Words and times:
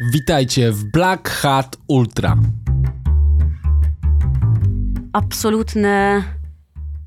Witajcie 0.00 0.72
w 0.72 0.84
Black 0.84 1.28
Hat 1.28 1.76
Ultra. 1.88 2.36
Absolutne 5.12 6.22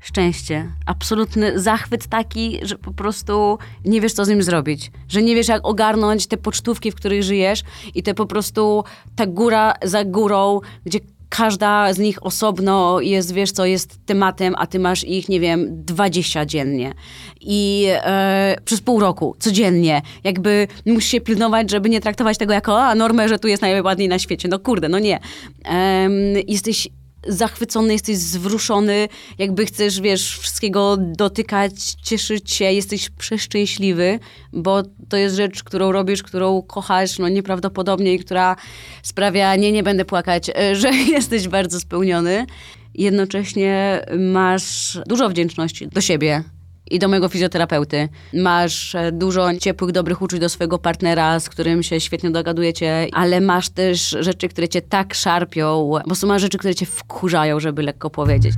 szczęście, 0.00 0.70
absolutny 0.86 1.60
zachwyt 1.60 2.06
taki, 2.06 2.60
że 2.62 2.78
po 2.78 2.92
prostu 2.92 3.58
nie 3.84 4.00
wiesz, 4.00 4.12
co 4.12 4.24
z 4.24 4.28
nim 4.28 4.42
zrobić. 4.42 4.90
Że 5.08 5.22
nie 5.22 5.34
wiesz, 5.34 5.48
jak 5.48 5.66
ogarnąć 5.66 6.26
te 6.26 6.36
pocztówki, 6.36 6.90
w 6.90 6.94
których 6.94 7.22
żyjesz 7.22 7.62
i 7.94 8.02
te 8.02 8.14
po 8.14 8.26
prostu 8.26 8.84
ta 9.16 9.26
góra 9.26 9.74
za 9.82 10.04
górą, 10.04 10.60
gdzie 10.84 11.00
każda 11.36 11.92
z 11.92 11.98
nich 11.98 12.26
osobno 12.26 13.00
jest, 13.00 13.32
wiesz 13.32 13.52
co, 13.52 13.66
jest 13.66 13.98
tematem, 14.06 14.54
a 14.58 14.66
ty 14.66 14.78
masz 14.78 15.04
ich, 15.04 15.28
nie 15.28 15.40
wiem, 15.40 15.84
20 15.84 16.46
dziennie. 16.46 16.94
I 17.40 17.86
e, 17.90 18.56
przez 18.64 18.80
pół 18.80 19.00
roku, 19.00 19.36
codziennie. 19.38 20.02
Jakby 20.24 20.68
musisz 20.86 21.10
się 21.10 21.20
pilnować, 21.20 21.70
żeby 21.70 21.90
nie 21.90 22.00
traktować 22.00 22.38
tego 22.38 22.52
jako 22.52 22.82
a, 22.82 22.94
normę, 22.94 23.28
że 23.28 23.38
tu 23.38 23.48
jest 23.48 23.62
najładniej 23.62 24.08
na 24.08 24.18
świecie. 24.18 24.48
No 24.48 24.58
kurde, 24.58 24.88
no 24.88 24.98
nie. 24.98 25.20
Em, 25.64 26.12
jesteś 26.48 26.88
zachwycony, 27.26 27.92
jesteś 27.92 28.16
zwruszony, 28.16 29.08
jakby 29.38 29.66
chcesz, 29.66 30.00
wiesz, 30.00 30.38
wszystkiego 30.38 30.96
dotykać, 30.96 31.72
cieszyć 32.02 32.52
się, 32.52 32.64
jesteś 32.64 33.10
przeszczęśliwy, 33.10 34.18
bo 34.52 34.82
to 35.08 35.16
jest 35.16 35.36
rzecz, 35.36 35.62
którą 35.62 35.92
robisz, 35.92 36.22
którą 36.22 36.62
kochasz, 36.62 37.18
no 37.18 37.28
nieprawdopodobnie 37.28 38.14
i 38.14 38.18
która 38.18 38.56
sprawia, 39.02 39.56
nie, 39.56 39.72
nie 39.72 39.82
będę 39.82 40.04
płakać, 40.04 40.50
e, 40.50 40.76
że 40.76 40.90
jesteś 41.16 41.48
bardzo 41.48 41.80
spełniony. 41.80 42.46
Jednocześnie 42.94 44.04
masz 44.18 44.98
dużo 45.06 45.28
wdzięczności 45.28 45.88
do 45.88 46.00
siebie, 46.00 46.44
i 46.90 46.98
do 46.98 47.08
mojego 47.08 47.28
fizjoterapeuty. 47.28 48.08
Masz 48.34 48.94
e, 48.94 49.12
dużo 49.12 49.56
ciepłych, 49.60 49.92
dobrych 49.92 50.22
uczuć 50.22 50.40
do 50.40 50.48
swojego 50.48 50.78
partnera, 50.78 51.40
z 51.40 51.48
którym 51.48 51.82
się 51.82 52.00
świetnie 52.00 52.30
dogadujecie, 52.30 53.06
ale 53.12 53.40
masz 53.40 53.68
też 53.68 54.16
rzeczy, 54.20 54.48
które 54.48 54.68
cię 54.68 54.82
tak 54.82 55.14
szarpią, 55.14 55.90
bo 56.06 56.14
są 56.14 56.38
rzeczy, 56.38 56.58
które 56.58 56.74
cię 56.74 56.86
wkurzają, 56.86 57.60
żeby 57.60 57.82
lekko 57.82 58.10
powiedzieć. 58.10 58.54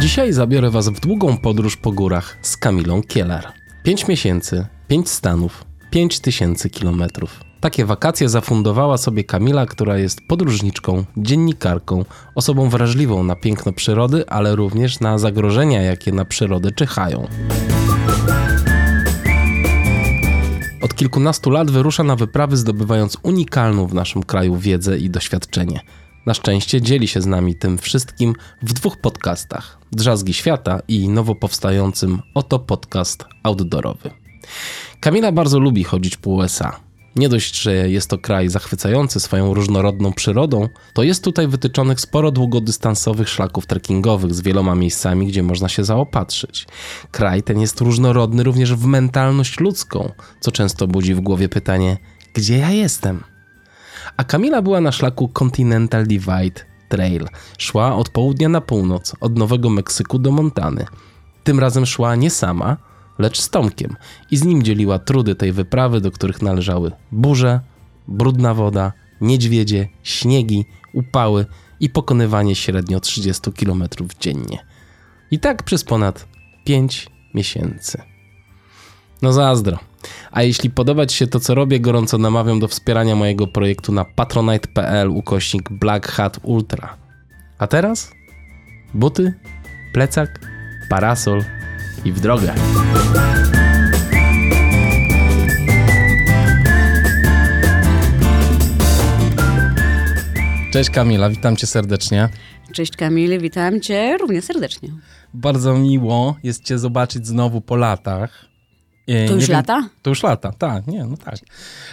Dzisiaj 0.00 0.32
zabiorę 0.32 0.70
Was 0.70 0.88
w 0.88 1.00
długą 1.00 1.38
podróż 1.38 1.76
po 1.76 1.92
górach 1.92 2.36
z 2.42 2.56
Kamilą 2.56 3.02
Kielar. 3.02 3.52
5 3.82 4.08
miesięcy, 4.08 4.66
5 4.88 5.10
stanów, 5.10 5.64
5 5.90 6.20
tysięcy 6.20 6.70
kilometrów. 6.70 7.45
Takie 7.60 7.84
wakacje 7.84 8.28
zafundowała 8.28 8.98
sobie 8.98 9.24
Kamila, 9.24 9.66
która 9.66 9.98
jest 9.98 10.20
podróżniczką, 10.28 11.04
dziennikarką, 11.16 12.04
osobą 12.34 12.68
wrażliwą 12.68 13.22
na 13.22 13.36
piękno 13.36 13.72
przyrody, 13.72 14.28
ale 14.28 14.56
również 14.56 15.00
na 15.00 15.18
zagrożenia, 15.18 15.82
jakie 15.82 16.12
na 16.12 16.24
przyrodę 16.24 16.72
czyhają. 16.72 17.28
Od 20.82 20.94
kilkunastu 20.94 21.50
lat 21.50 21.70
wyrusza 21.70 22.02
na 22.02 22.16
wyprawy, 22.16 22.56
zdobywając 22.56 23.16
unikalną 23.22 23.86
w 23.86 23.94
naszym 23.94 24.22
kraju 24.22 24.56
wiedzę 24.56 24.98
i 24.98 25.10
doświadczenie. 25.10 25.80
Na 26.26 26.34
szczęście 26.34 26.82
dzieli 26.82 27.08
się 27.08 27.20
z 27.20 27.26
nami 27.26 27.54
tym 27.54 27.78
wszystkim 27.78 28.34
w 28.62 28.72
dwóch 28.72 28.96
podcastach: 28.96 29.78
Drzazgi 29.92 30.34
Świata 30.34 30.80
i 30.88 31.08
nowo 31.08 31.34
powstającym 31.34 32.22
Oto 32.34 32.58
Podcast 32.58 33.24
Outdoorowy. 33.42 34.10
Kamila 35.00 35.32
bardzo 35.32 35.58
lubi 35.58 35.84
chodzić 35.84 36.16
po 36.16 36.30
USA. 36.30 36.85
Nie 37.16 37.28
dość, 37.28 37.62
że 37.62 37.90
jest 37.90 38.10
to 38.10 38.18
kraj 38.18 38.48
zachwycający 38.48 39.20
swoją 39.20 39.54
różnorodną 39.54 40.12
przyrodą, 40.12 40.68
to 40.92 41.02
jest 41.02 41.24
tutaj 41.24 41.48
wytyczonych 41.48 42.00
sporo 42.00 42.30
długodystansowych 42.30 43.28
szlaków 43.28 43.66
trekkingowych 43.66 44.34
z 44.34 44.40
wieloma 44.40 44.74
miejscami, 44.74 45.26
gdzie 45.26 45.42
można 45.42 45.68
się 45.68 45.84
zaopatrzyć. 45.84 46.66
Kraj 47.10 47.42
ten 47.42 47.60
jest 47.60 47.80
różnorodny 47.80 48.42
również 48.42 48.74
w 48.74 48.86
mentalność 48.86 49.60
ludzką, 49.60 50.12
co 50.40 50.52
często 50.52 50.86
budzi 50.86 51.14
w 51.14 51.20
głowie 51.20 51.48
pytanie: 51.48 51.96
gdzie 52.34 52.58
ja 52.58 52.70
jestem? 52.70 53.24
A 54.16 54.24
Kamila 54.24 54.62
była 54.62 54.80
na 54.80 54.92
szlaku 54.92 55.28
Continental 55.28 56.06
Divide 56.06 56.60
Trail. 56.88 57.28
Szła 57.58 57.94
od 57.94 58.08
południa 58.08 58.48
na 58.48 58.60
północ, 58.60 59.12
od 59.20 59.38
Nowego 59.38 59.70
Meksyku 59.70 60.18
do 60.18 60.30
Montany. 60.30 60.86
Tym 61.44 61.60
razem 61.60 61.86
szła 61.86 62.16
nie 62.16 62.30
sama, 62.30 62.76
lecz 63.18 63.40
z 63.40 63.50
Tomkiem 63.50 63.96
i 64.30 64.36
z 64.36 64.44
nim 64.44 64.62
dzieliła 64.62 64.98
trudy 64.98 65.34
tej 65.34 65.52
wyprawy, 65.52 66.00
do 66.00 66.10
których 66.10 66.42
należały 66.42 66.92
burze, 67.12 67.60
brudna 68.08 68.54
woda, 68.54 68.92
niedźwiedzie, 69.20 69.88
śniegi, 70.02 70.64
upały 70.92 71.46
i 71.80 71.90
pokonywanie 71.90 72.54
średnio 72.54 73.00
30 73.00 73.52
km 73.52 73.84
dziennie. 74.20 74.58
I 75.30 75.38
tak 75.38 75.62
przez 75.62 75.84
ponad 75.84 76.26
5 76.64 77.06
miesięcy. 77.34 78.02
No 79.22 79.32
zazdro. 79.32 79.78
A 80.30 80.42
jeśli 80.42 80.70
podoba 80.70 81.06
Ci 81.06 81.16
się 81.16 81.26
to, 81.26 81.40
co 81.40 81.54
robię, 81.54 81.80
gorąco 81.80 82.18
namawiam 82.18 82.60
do 82.60 82.68
wspierania 82.68 83.16
mojego 83.16 83.46
projektu 83.46 83.92
na 83.92 84.04
patronite.pl 84.04 85.10
ukośnik 85.10 85.72
Black 85.72 86.08
Hat 86.08 86.38
Ultra. 86.42 86.96
A 87.58 87.66
teraz? 87.66 88.12
Buty, 88.94 89.34
plecak, 89.92 90.40
parasol 90.88 91.44
i 92.06 92.12
w 92.12 92.20
drogę. 92.20 92.54
Cześć 100.72 100.90
Kamila, 100.90 101.30
witam 101.30 101.56
cię 101.56 101.66
serdecznie. 101.66 102.28
Cześć 102.72 102.96
Kamil, 102.96 103.40
witam 103.40 103.80
cię 103.80 104.16
równie 104.20 104.42
serdecznie. 104.42 104.88
Bardzo 105.34 105.78
miło 105.78 106.36
jest 106.42 106.64
cię 106.64 106.78
zobaczyć 106.78 107.26
znowu 107.26 107.60
po 107.60 107.76
latach. 107.76 108.44
E, 109.08 109.28
to 109.28 109.34
już 109.34 109.46
wiem, 109.46 109.56
lata? 109.56 109.88
To 110.02 110.10
już 110.10 110.22
lata, 110.22 110.52
tak, 110.52 110.86
nie, 110.86 111.04
no 111.04 111.16
tak. 111.16 111.36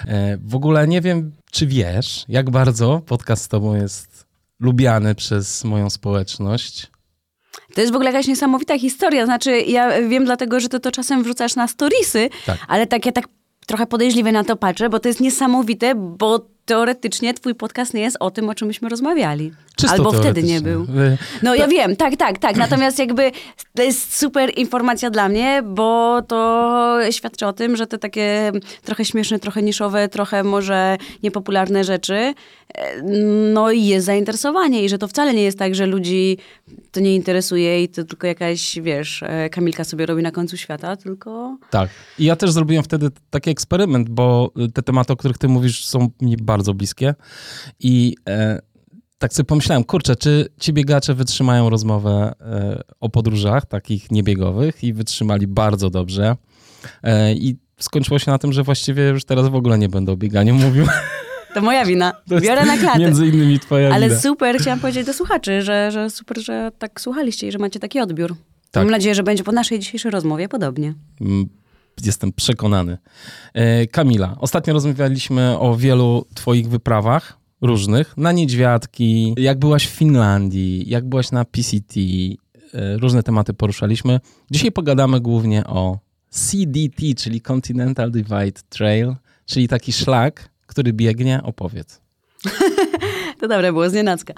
E, 0.08 0.38
w 0.38 0.56
ogóle 0.56 0.88
nie 0.88 1.02
wiem, 1.02 1.32
czy 1.52 1.68
wiesz, 1.68 2.26
jak 2.28 2.50
bardzo 2.50 3.02
podcast 3.06 3.44
z 3.44 3.48
tobą 3.48 3.76
jest 3.76 4.26
lubiany 4.60 5.16
przez 5.16 5.64
moją 5.64 5.90
społeczność. 5.90 6.93
To 7.74 7.82
jest 7.82 7.94
w 7.94 7.96
ogóle 7.96 8.12
jakaś 8.12 8.28
niesamowita 8.28 8.80
historia. 8.80 9.26
Znaczy, 9.26 9.62
ja 9.62 10.02
wiem 10.02 10.26
dlatego, 10.26 10.60
że 10.60 10.70
ty 10.70 10.80
to 10.80 10.92
czasem 10.92 11.24
wrzucasz 11.24 11.56
na 11.56 11.68
storiesy, 11.68 12.30
tak. 12.46 12.58
ale 12.68 12.88
tak 12.88 13.06
ja 13.06 13.12
tak 13.12 13.26
trochę 13.68 13.86
podejrzliwie 13.86 14.32
na 14.32 14.44
to 14.44 14.56
patrzę, 14.56 14.90
bo 14.90 15.00
to 15.00 15.08
jest 15.08 15.20
niesamowite, 15.20 15.96
bo 15.96 16.46
teoretycznie 16.66 17.34
twój 17.34 17.56
podcast 17.56 17.94
nie 17.94 18.02
jest 18.02 18.18
o 18.20 18.32
tym, 18.32 18.50
o 18.50 18.56
czym 18.56 18.68
myśmy 18.68 18.90
rozmawiali. 18.90 19.52
Czysto 19.76 19.96
Albo 19.96 20.12
wtedy 20.12 20.44
nie 20.44 20.62
był. 20.62 20.88
No 21.44 21.56
ja 21.56 21.68
wiem, 21.68 21.96
tak, 21.96 22.16
tak, 22.18 22.38
tak. 22.38 22.56
Natomiast 22.56 23.00
jakby 23.00 23.32
to 23.76 23.84
jest 23.84 24.18
super 24.18 24.52
informacja 24.58 25.10
dla 25.10 25.30
mnie, 25.30 25.64
bo 25.66 26.22
to 26.22 27.00
świadczy 27.12 27.46
o 27.46 27.54
tym, 27.54 27.76
że 27.76 27.88
te 27.88 27.98
takie 27.98 28.52
trochę 28.84 29.06
śmieszne, 29.06 29.40
trochę 29.40 29.62
niszowe, 29.62 30.10
trochę 30.10 30.44
może 30.44 30.98
niepopularne 31.24 31.84
rzeczy, 31.84 32.34
no 33.54 33.72
i 33.72 33.86
jest 33.86 34.06
zainteresowanie 34.06 34.84
i 34.84 34.90
że 34.90 34.98
to 34.98 35.08
wcale 35.08 35.34
nie 35.34 35.44
jest 35.44 35.60
tak, 35.60 35.76
że 35.76 35.86
ludzi 35.86 36.38
to 36.92 37.00
nie 37.00 37.16
interesuje 37.16 37.84
i 37.84 37.90
to 37.90 38.04
tylko 38.04 38.28
jakaś, 38.28 38.80
wiesz, 38.82 39.24
e, 39.24 39.50
Kamilka 39.50 39.84
sobie 39.84 40.06
robi 40.06 40.24
na 40.24 40.32
końcu 40.32 40.58
świata, 40.58 40.96
tylko... 40.96 41.58
Tak. 41.70 41.90
I 42.20 42.26
ja 42.26 42.36
też 42.36 42.52
zrobiłem 42.52 42.84
wtedy 42.84 43.10
taki 43.30 43.50
eksperyment, 43.50 44.10
bo 44.10 44.52
te 44.74 44.82
tematy, 44.82 45.14
o 45.14 45.16
których 45.16 45.38
ty 45.38 45.48
mówisz, 45.48 45.86
są 45.86 46.10
mi 46.22 46.38
bardzo 46.38 46.74
bliskie 46.74 47.16
i... 47.80 48.16
E, 48.30 48.73
tak 49.24 49.34
sobie 49.34 49.48
pomyślałem, 49.48 49.84
kurczę, 49.84 50.16
czy 50.16 50.48
ci 50.60 50.74
biegacze 50.74 51.14
wytrzymają 51.14 51.70
rozmowę 51.70 52.34
e, 52.42 52.82
o 53.00 53.10
podróżach 53.10 53.66
takich 53.66 54.12
niebiegowych 54.12 54.84
i 54.84 54.94
wytrzymali 54.94 55.48
bardzo 55.48 55.90
dobrze. 55.90 56.36
E, 57.04 57.34
I 57.34 57.58
skończyło 57.80 58.20
się 58.20 58.32
na 58.32 58.38
tym, 58.38 58.54
że 58.54 58.64
właściwie 58.64 59.10
już 59.10 59.26
teraz 59.26 59.48
w 59.48 59.56
ogóle 59.56 59.78
nie 59.78 59.90
będę 59.90 60.12
o 60.12 60.18
bieganiu 60.18 60.54
mówił. 60.56 60.86
To 61.54 61.62
moja 61.62 61.86
wina. 61.86 62.14
Biorę 62.42 62.66
na 62.66 62.78
klatę. 62.78 63.00
Między 63.00 63.28
innymi 63.28 63.60
twoja 63.60 63.94
Ale 63.94 64.10
wina. 64.10 64.22
super, 64.22 64.58
chciałam 64.60 64.80
powiedzieć 64.80 65.06
do 65.06 65.14
słuchaczy, 65.14 65.62
że, 65.62 65.92
że 65.92 66.10
super, 66.10 66.44
że 66.44 66.72
tak 66.80 67.02
słuchaliście 67.02 67.48
i 67.48 67.52
że 67.52 67.58
macie 67.58 67.80
taki 67.80 68.00
odbiór. 68.00 68.36
Tak. 68.72 68.84
Mam 68.84 68.92
nadzieję, 68.92 69.16
że 69.16 69.24
będzie 69.24 69.44
po 69.44 69.52
naszej 69.52 69.80
dzisiejszej 69.80 70.12
rozmowie 70.12 70.50
podobnie. 70.50 70.94
Mm, 71.22 71.50
jestem 72.06 72.34
przekonany. 72.34 72.98
E, 73.54 73.88
Kamila, 73.88 74.36
ostatnio 74.40 74.74
rozmawialiśmy 74.74 75.60
o 75.60 75.76
wielu 75.76 76.26
twoich 76.34 76.70
wyprawach 76.70 77.43
różnych, 77.64 78.18
na 78.18 78.32
niedźwiadki, 78.32 79.34
jak 79.38 79.60
byłaś 79.60 79.88
w 79.88 79.92
Finlandii, 79.92 80.90
jak 80.90 81.10
byłaś 81.10 81.32
na 81.32 81.46
PCT, 81.46 82.00
e, 82.74 82.98
różne 82.98 83.24
tematy 83.24 83.54
poruszaliśmy. 83.54 84.20
Dzisiaj 84.52 84.72
pogadamy 84.72 85.20
głównie 85.20 85.68
o 85.68 86.00
CDT, 86.30 87.16
czyli 87.18 87.42
Continental 87.42 88.12
Divide 88.12 88.62
Trail, 88.70 89.16
czyli 89.46 89.68
taki 89.68 89.94
szlak, 89.94 90.50
który 90.68 90.94
biegnie. 90.94 91.44
Opowiedz. 91.44 92.02
To 93.44 93.48
dobre 93.48 93.74
było, 93.74 93.90
z 93.90 93.94
nienacka. 93.94 94.34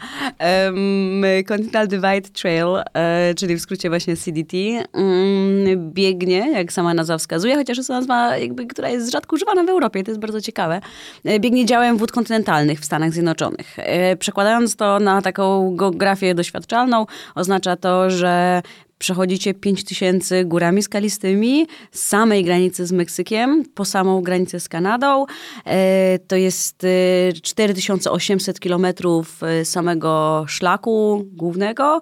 Um, 0.65 1.23
Continental 1.47 1.87
Divide 1.87 2.29
Trail, 2.33 2.67
e, 2.93 3.33
czyli 3.33 3.55
w 3.55 3.61
skrócie 3.61 3.89
właśnie 3.89 4.17
CDT, 4.17 4.57
um, 4.93 5.91
biegnie, 5.91 6.51
jak 6.51 6.73
sama 6.73 6.93
nazwa 6.93 7.17
wskazuje, 7.17 7.55
chociaż 7.55 7.77
jest 7.77 7.87
to 7.87 7.93
nazwa, 7.93 8.37
jakby, 8.37 8.65
która 8.65 8.89
jest 8.89 9.11
rzadko 9.11 9.35
używana 9.35 9.63
w 9.63 9.69
Europie, 9.69 10.03
to 10.03 10.11
jest 10.11 10.21
bardzo 10.21 10.41
ciekawe. 10.41 10.81
E, 11.25 11.39
biegnie 11.39 11.65
działem 11.65 11.97
wód 11.97 12.11
kontynentalnych 12.11 12.79
w 12.79 12.85
Stanach 12.85 13.11
Zjednoczonych. 13.11 13.79
E, 13.79 14.15
przekładając 14.15 14.75
to 14.75 14.99
na 14.99 15.21
taką 15.21 15.75
geografię 15.75 16.35
doświadczalną, 16.35 17.05
oznacza 17.35 17.75
to, 17.75 18.09
że 18.09 18.61
przechodzicie 18.97 19.53
5000 19.53 20.45
górami 20.45 20.83
skalistymi 20.83 21.67
z 21.91 22.03
samej 22.03 22.43
granicy 22.43 22.85
z 22.85 22.91
Meksykiem 22.91 23.63
po 23.73 23.85
samą 23.85 24.21
granicę 24.21 24.59
z 24.59 24.69
Kanadą. 24.69 25.25
E, 25.65 26.19
to 26.27 26.35
jest 26.35 26.83
e, 26.83 27.33
4800 27.33 28.59
kilometrów 28.59 29.43
e, 29.43 29.65
samego 29.65 30.45
szlaku 30.47 31.25
głównego. 31.31 32.01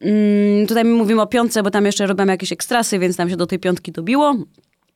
Mm, 0.00 0.66
tutaj 0.66 0.84
my 0.84 0.90
mówimy 0.90 1.22
o 1.22 1.26
piątce, 1.26 1.62
bo 1.62 1.70
tam 1.70 1.86
jeszcze 1.86 2.06
robią 2.06 2.26
jakieś 2.26 2.52
ekstrasy, 2.52 2.98
więc 2.98 3.16
tam 3.16 3.30
się 3.30 3.36
do 3.36 3.46
tej 3.46 3.58
piątki 3.58 3.92
dobiło. 3.92 4.34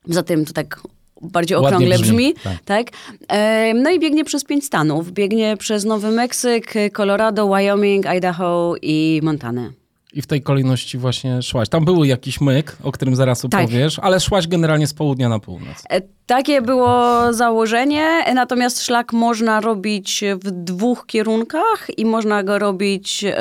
Za 0.05 0.23
tym 0.23 0.45
to 0.45 0.53
tak 0.53 0.81
bardziej 1.21 1.57
okrągle 1.57 1.95
brzmi, 1.95 2.07
brzmi. 2.07 2.33
tak. 2.43 2.63
tak. 2.65 2.87
E, 3.27 3.73
No 3.73 3.89
i 3.89 3.99
biegnie 3.99 4.25
przez 4.25 4.43
pięć 4.43 4.65
stanów. 4.65 5.11
Biegnie 5.11 5.57
przez 5.57 5.85
Nowy 5.85 6.11
Meksyk, 6.11 6.73
Colorado, 6.93 7.47
Wyoming, 7.47 8.05
Idaho 8.05 8.75
i 8.81 9.19
Montanę. 9.23 9.78
I 10.13 10.21
w 10.21 10.27
tej 10.27 10.41
kolejności 10.41 10.97
właśnie 10.97 11.41
szłaś. 11.41 11.69
Tam 11.69 11.85
był 11.85 12.03
jakiś 12.03 12.41
myk, 12.41 12.77
o 12.83 12.91
którym 12.91 13.15
zaraz 13.15 13.41
Tak. 13.41 13.61
opowiesz, 13.61 13.99
ale 13.99 14.19
szłaś 14.19 14.47
generalnie 14.47 14.87
z 14.87 14.93
południa 14.93 15.29
na 15.29 15.39
północ. 15.39 15.83
E, 15.89 16.01
Takie 16.25 16.61
było 16.61 17.33
założenie, 17.33 18.05
e, 18.25 18.33
natomiast 18.33 18.83
szlak 18.83 19.13
można 19.13 19.61
robić 19.61 20.23
w 20.43 20.51
dwóch 20.51 21.05
kierunkach 21.05 21.87
i 21.97 22.05
można 22.05 22.43
go 22.43 22.59
robić 22.59 23.23
e, 23.23 23.33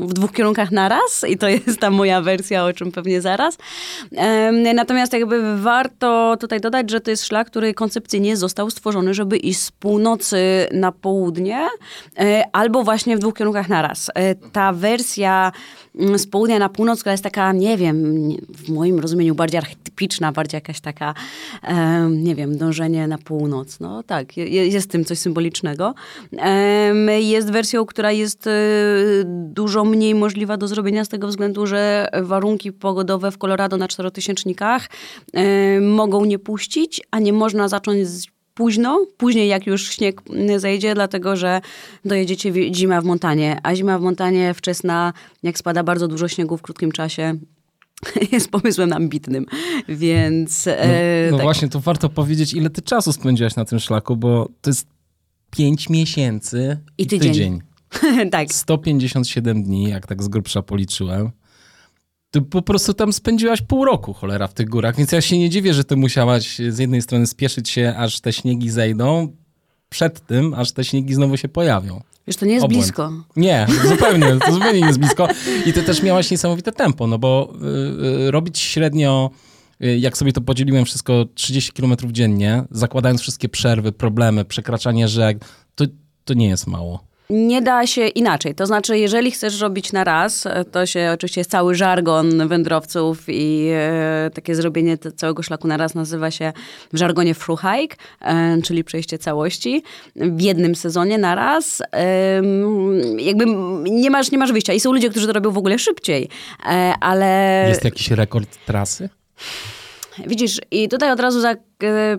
w 0.00 0.12
dwóch 0.12 0.32
kierunkach 0.32 0.70
naraz 0.72 1.24
i 1.28 1.38
to 1.38 1.48
jest 1.48 1.80
ta 1.80 1.90
moja 1.90 2.20
wersja, 2.20 2.64
o 2.64 2.72
czym 2.72 2.92
pewnie 2.92 3.20
zaraz. 3.20 3.58
Natomiast 4.74 5.12
jakby 5.12 5.58
warto 5.62 6.36
tutaj 6.40 6.60
dodać, 6.60 6.90
że 6.90 7.00
to 7.00 7.10
jest 7.10 7.26
szlak, 7.26 7.46
który 7.46 7.74
koncepcyjnie 7.74 8.36
został 8.36 8.70
stworzony, 8.70 9.14
żeby 9.14 9.36
iść 9.36 9.60
z 9.60 9.70
północy 9.70 10.68
na 10.72 10.92
południe 10.92 11.68
albo 12.52 12.82
właśnie 12.82 13.16
w 13.16 13.20
dwóch 13.20 13.34
kierunkach 13.34 13.68
naraz. 13.68 14.10
Ta 14.52 14.72
wersja 14.72 15.52
z 16.16 16.26
południa 16.26 16.58
na 16.58 16.68
północ, 16.68 17.00
która 17.00 17.12
jest 17.12 17.24
taka, 17.24 17.52
nie 17.52 17.76
wiem, 17.76 18.28
w 18.48 18.68
moim 18.68 19.00
rozumieniu 19.00 19.34
bardziej 19.34 19.58
archetypiczna, 19.58 20.32
bardziej 20.32 20.56
jakaś 20.56 20.80
taka, 20.80 21.14
nie 22.10 22.34
wiem, 22.34 22.58
dążenie 22.58 23.08
na 23.08 23.18
północ. 23.18 23.80
No 23.80 24.02
tak, 24.02 24.36
je- 24.36 24.48
je- 24.48 24.66
jest 24.68 24.88
w 24.88 24.90
tym 24.92 25.04
coś 25.04 25.18
symbolicznego. 25.18 25.94
Jest 27.18 27.50
wersją, 27.50 27.86
która 27.86 28.12
jest 28.12 28.46
e, 28.46 28.50
dużo 29.26 29.84
mniej 29.84 30.14
możliwa 30.14 30.56
do 30.56 30.68
zrobienia 30.68 31.04
z 31.04 31.08
tego 31.08 31.28
względu, 31.28 31.66
że 31.66 32.08
warunki 32.22 32.72
pogodowe 32.72 33.30
w 33.30 33.38
Colorado 33.38 33.76
na 33.76 33.88
czterotysięcznikach 33.88 34.88
mogą 35.80 36.24
nie 36.24 36.38
puścić, 36.38 37.00
a 37.10 37.18
nie 37.18 37.32
można 37.32 37.68
zacząć 37.68 38.08
późno, 38.54 39.06
później 39.16 39.48
jak 39.48 39.66
już 39.66 39.90
śnieg 39.90 40.20
mm, 40.30 40.60
zejdzie, 40.60 40.94
dlatego 40.94 41.36
że 41.36 41.60
dojedziecie 42.04 42.52
zima 42.74 43.00
w 43.00 43.04
Montanie, 43.04 43.58
a 43.62 43.74
zima 43.74 43.98
w 43.98 44.02
Montanie 44.02 44.54
wczesna, 44.54 45.12
jak 45.42 45.58
spada 45.58 45.82
bardzo 45.82 46.08
dużo 46.08 46.28
śniegu 46.28 46.56
w 46.56 46.62
krótkim 46.62 46.92
czasie, 46.92 47.34
jest 48.32 48.50
pomysłem 48.50 48.92
ambitnym, 48.92 49.46
więc... 49.88 50.66
No, 50.66 50.72
e, 50.72 51.28
no 51.30 51.36
tak. 51.36 51.44
właśnie, 51.44 51.68
to 51.68 51.80
warto 51.80 52.08
powiedzieć, 52.08 52.54
ile 52.54 52.70
ty 52.70 52.82
czasu 52.82 53.12
spędziłaś 53.12 53.56
na 53.56 53.64
tym 53.64 53.78
szlaku, 53.78 54.16
bo 54.16 54.48
to 54.60 54.70
jest 54.70 54.86
5 55.50 55.88
miesięcy 55.88 56.78
I 56.98 57.06
tydzień. 57.06 57.60
tak. 58.30 58.52
157 58.52 59.62
dni, 59.62 59.88
jak 59.88 60.06
tak 60.06 60.22
z 60.22 60.28
grubsza 60.28 60.62
policzyłem. 60.62 61.30
Ty 62.34 62.42
po 62.42 62.62
prostu 62.62 62.94
tam 62.94 63.12
spędziłaś 63.12 63.62
pół 63.62 63.84
roku, 63.84 64.12
cholera, 64.12 64.46
w 64.46 64.54
tych 64.54 64.68
górach, 64.68 64.96
więc 64.96 65.12
ja 65.12 65.20
się 65.20 65.38
nie 65.38 65.50
dziwię, 65.50 65.74
że 65.74 65.84
ty 65.84 65.96
musiałaś 65.96 66.58
z 66.68 66.78
jednej 66.78 67.02
strony 67.02 67.26
spieszyć 67.26 67.70
się, 67.70 67.94
aż 67.96 68.20
te 68.20 68.32
śniegi 68.32 68.70
zejdą, 68.70 69.36
przed 69.88 70.26
tym, 70.26 70.54
aż 70.54 70.72
te 70.72 70.84
śniegi 70.84 71.14
znowu 71.14 71.36
się 71.36 71.48
pojawią. 71.48 72.00
Wiesz, 72.26 72.36
to 72.36 72.46
nie 72.46 72.52
jest 72.52 72.64
Obłęd. 72.64 72.82
blisko. 72.84 73.12
Nie, 73.36 73.66
zupełnie, 73.88 74.38
to 74.46 74.52
zupełnie 74.52 74.80
nie 74.80 74.86
jest 74.86 74.98
blisko. 74.98 75.28
I 75.66 75.72
ty 75.72 75.82
też 75.82 76.02
miałaś 76.02 76.30
niesamowite 76.30 76.72
tempo, 76.72 77.06
no 77.06 77.18
bo 77.18 77.52
y, 77.54 78.26
y, 78.26 78.30
robić 78.30 78.58
średnio, 78.58 79.30
y, 79.84 79.98
jak 79.98 80.18
sobie 80.18 80.32
to 80.32 80.40
podzieliłem 80.40 80.84
wszystko, 80.84 81.24
30 81.34 81.72
km 81.72 81.96
dziennie, 82.10 82.64
zakładając 82.70 83.20
wszystkie 83.20 83.48
przerwy, 83.48 83.92
problemy, 83.92 84.44
przekraczanie 84.44 85.08
rzek, 85.08 85.44
to, 85.74 85.84
to 86.24 86.34
nie 86.34 86.48
jest 86.48 86.66
mało. 86.66 87.04
Nie 87.30 87.62
da 87.62 87.86
się 87.86 88.06
inaczej. 88.06 88.54
To 88.54 88.66
znaczy, 88.66 88.98
jeżeli 88.98 89.30
chcesz 89.30 89.60
robić 89.60 89.92
na 89.92 90.04
raz, 90.04 90.48
to 90.72 90.86
się 90.86 91.10
oczywiście 91.14 91.40
jest 91.40 91.50
cały 91.50 91.74
żargon 91.74 92.48
wędrowców 92.48 93.24
i 93.28 93.70
e, 93.72 94.30
takie 94.34 94.54
zrobienie 94.54 94.98
całego 94.98 95.42
szlaku 95.42 95.68
na 95.68 95.76
raz 95.76 95.94
nazywa 95.94 96.30
się 96.30 96.52
w 96.92 96.98
żargonie 96.98 97.34
through 97.34 97.60
hike, 97.60 97.96
e, 98.20 98.62
czyli 98.62 98.84
przejście 98.84 99.18
całości 99.18 99.82
w 100.16 100.40
jednym 100.40 100.74
sezonie 100.74 101.18
na 101.18 101.34
raz. 101.34 101.82
Em, 101.90 103.18
jakby 103.18 103.46
nie 103.90 104.10
masz, 104.10 104.30
nie 104.30 104.38
masz 104.38 104.52
wyjścia. 104.52 104.72
I 104.72 104.80
są 104.80 104.92
ludzie, 104.92 105.10
którzy 105.10 105.26
to 105.26 105.32
robią 105.32 105.50
w 105.50 105.58
ogóle 105.58 105.78
szybciej, 105.78 106.28
e, 106.66 106.94
ale... 107.00 107.64
Jest 107.68 107.84
jakiś 107.84 108.10
rekord 108.10 108.58
trasy? 108.66 109.08
Widzisz, 110.26 110.60
i 110.70 110.88
tutaj 110.88 111.10
od 111.10 111.20
razu 111.20 111.40
za, 111.40 111.50
e, 111.50 111.56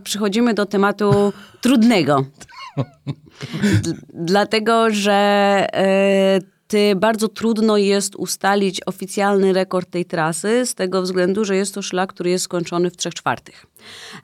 przychodzimy 0.03 0.53
do 0.53 0.65
tematu 0.65 1.33
trudnego. 1.61 2.25
Dlatego, 4.13 4.89
że 4.89 5.13
e, 5.73 6.39
ty 6.67 6.95
bardzo 6.95 7.27
trudno 7.27 7.77
jest 7.77 8.15
ustalić 8.15 8.81
oficjalny 8.85 9.53
rekord 9.53 9.89
tej 9.89 10.05
trasy 10.05 10.65
z 10.65 10.75
tego 10.75 11.01
względu, 11.01 11.45
że 11.45 11.55
jest 11.55 11.73
to 11.73 11.81
szlak, 11.81 12.13
który 12.13 12.29
jest 12.29 12.45
skończony 12.45 12.89
w 12.89 12.97
trzech 12.97 13.13
czwartych. 13.13 13.65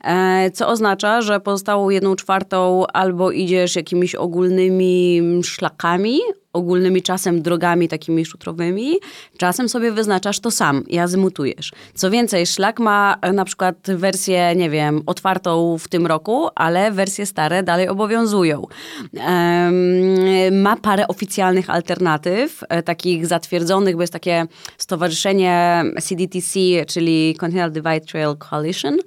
E, 0.04 0.52
co 0.52 0.68
oznacza, 0.68 1.22
że 1.22 1.40
pozostałą 1.40 1.90
jedną 1.90 2.16
czwartą 2.16 2.88
albo 2.88 3.32
idziesz 3.32 3.76
jakimiś 3.76 4.16
ogólnymi 4.16 5.22
szlakami, 5.44 6.20
ogólnymi 6.54 7.02
czasem 7.02 7.42
drogami 7.42 7.88
takimi 7.88 8.26
szutrowymi, 8.26 8.96
czasem 9.38 9.70
sobie 9.70 9.92
wyznaczasz 9.92 10.40
to 10.40 10.52
sam 10.52 10.88
i 10.88 11.00
azymutujesz. 11.00 11.72
Co 11.94 12.12
więcej, 12.12 12.46
szlak 12.46 12.80
ma 12.80 13.18
e, 13.22 13.34
na 13.34 13.46
przykład 13.46 13.76
wersję, 13.88 14.56
nie 14.56 14.70
wiem, 14.70 15.02
otwartą 15.06 15.78
w 15.78 15.88
tym 15.88 16.08
roku, 16.08 16.48
ale 16.56 16.92
wersje 16.92 17.26
stare 17.26 17.64
dalej 17.64 17.88
obowiązują. 17.88 18.68
Ma 20.52 20.76
parę 20.76 21.08
oficjalnych 21.08 21.70
alternatyw, 21.70 22.64
e, 22.70 22.84
takich 22.84 23.28
zatwierdzonych, 23.28 23.96
bo 23.96 24.02
jest 24.02 24.14
takie 24.14 24.46
stowarzyszenie 24.78 25.84
CDTC, 26.02 26.60
czyli 26.88 27.36
Continental 27.40 27.72
Divide 27.72 28.12
Trail 28.12 28.36
Coalition, 28.50 28.98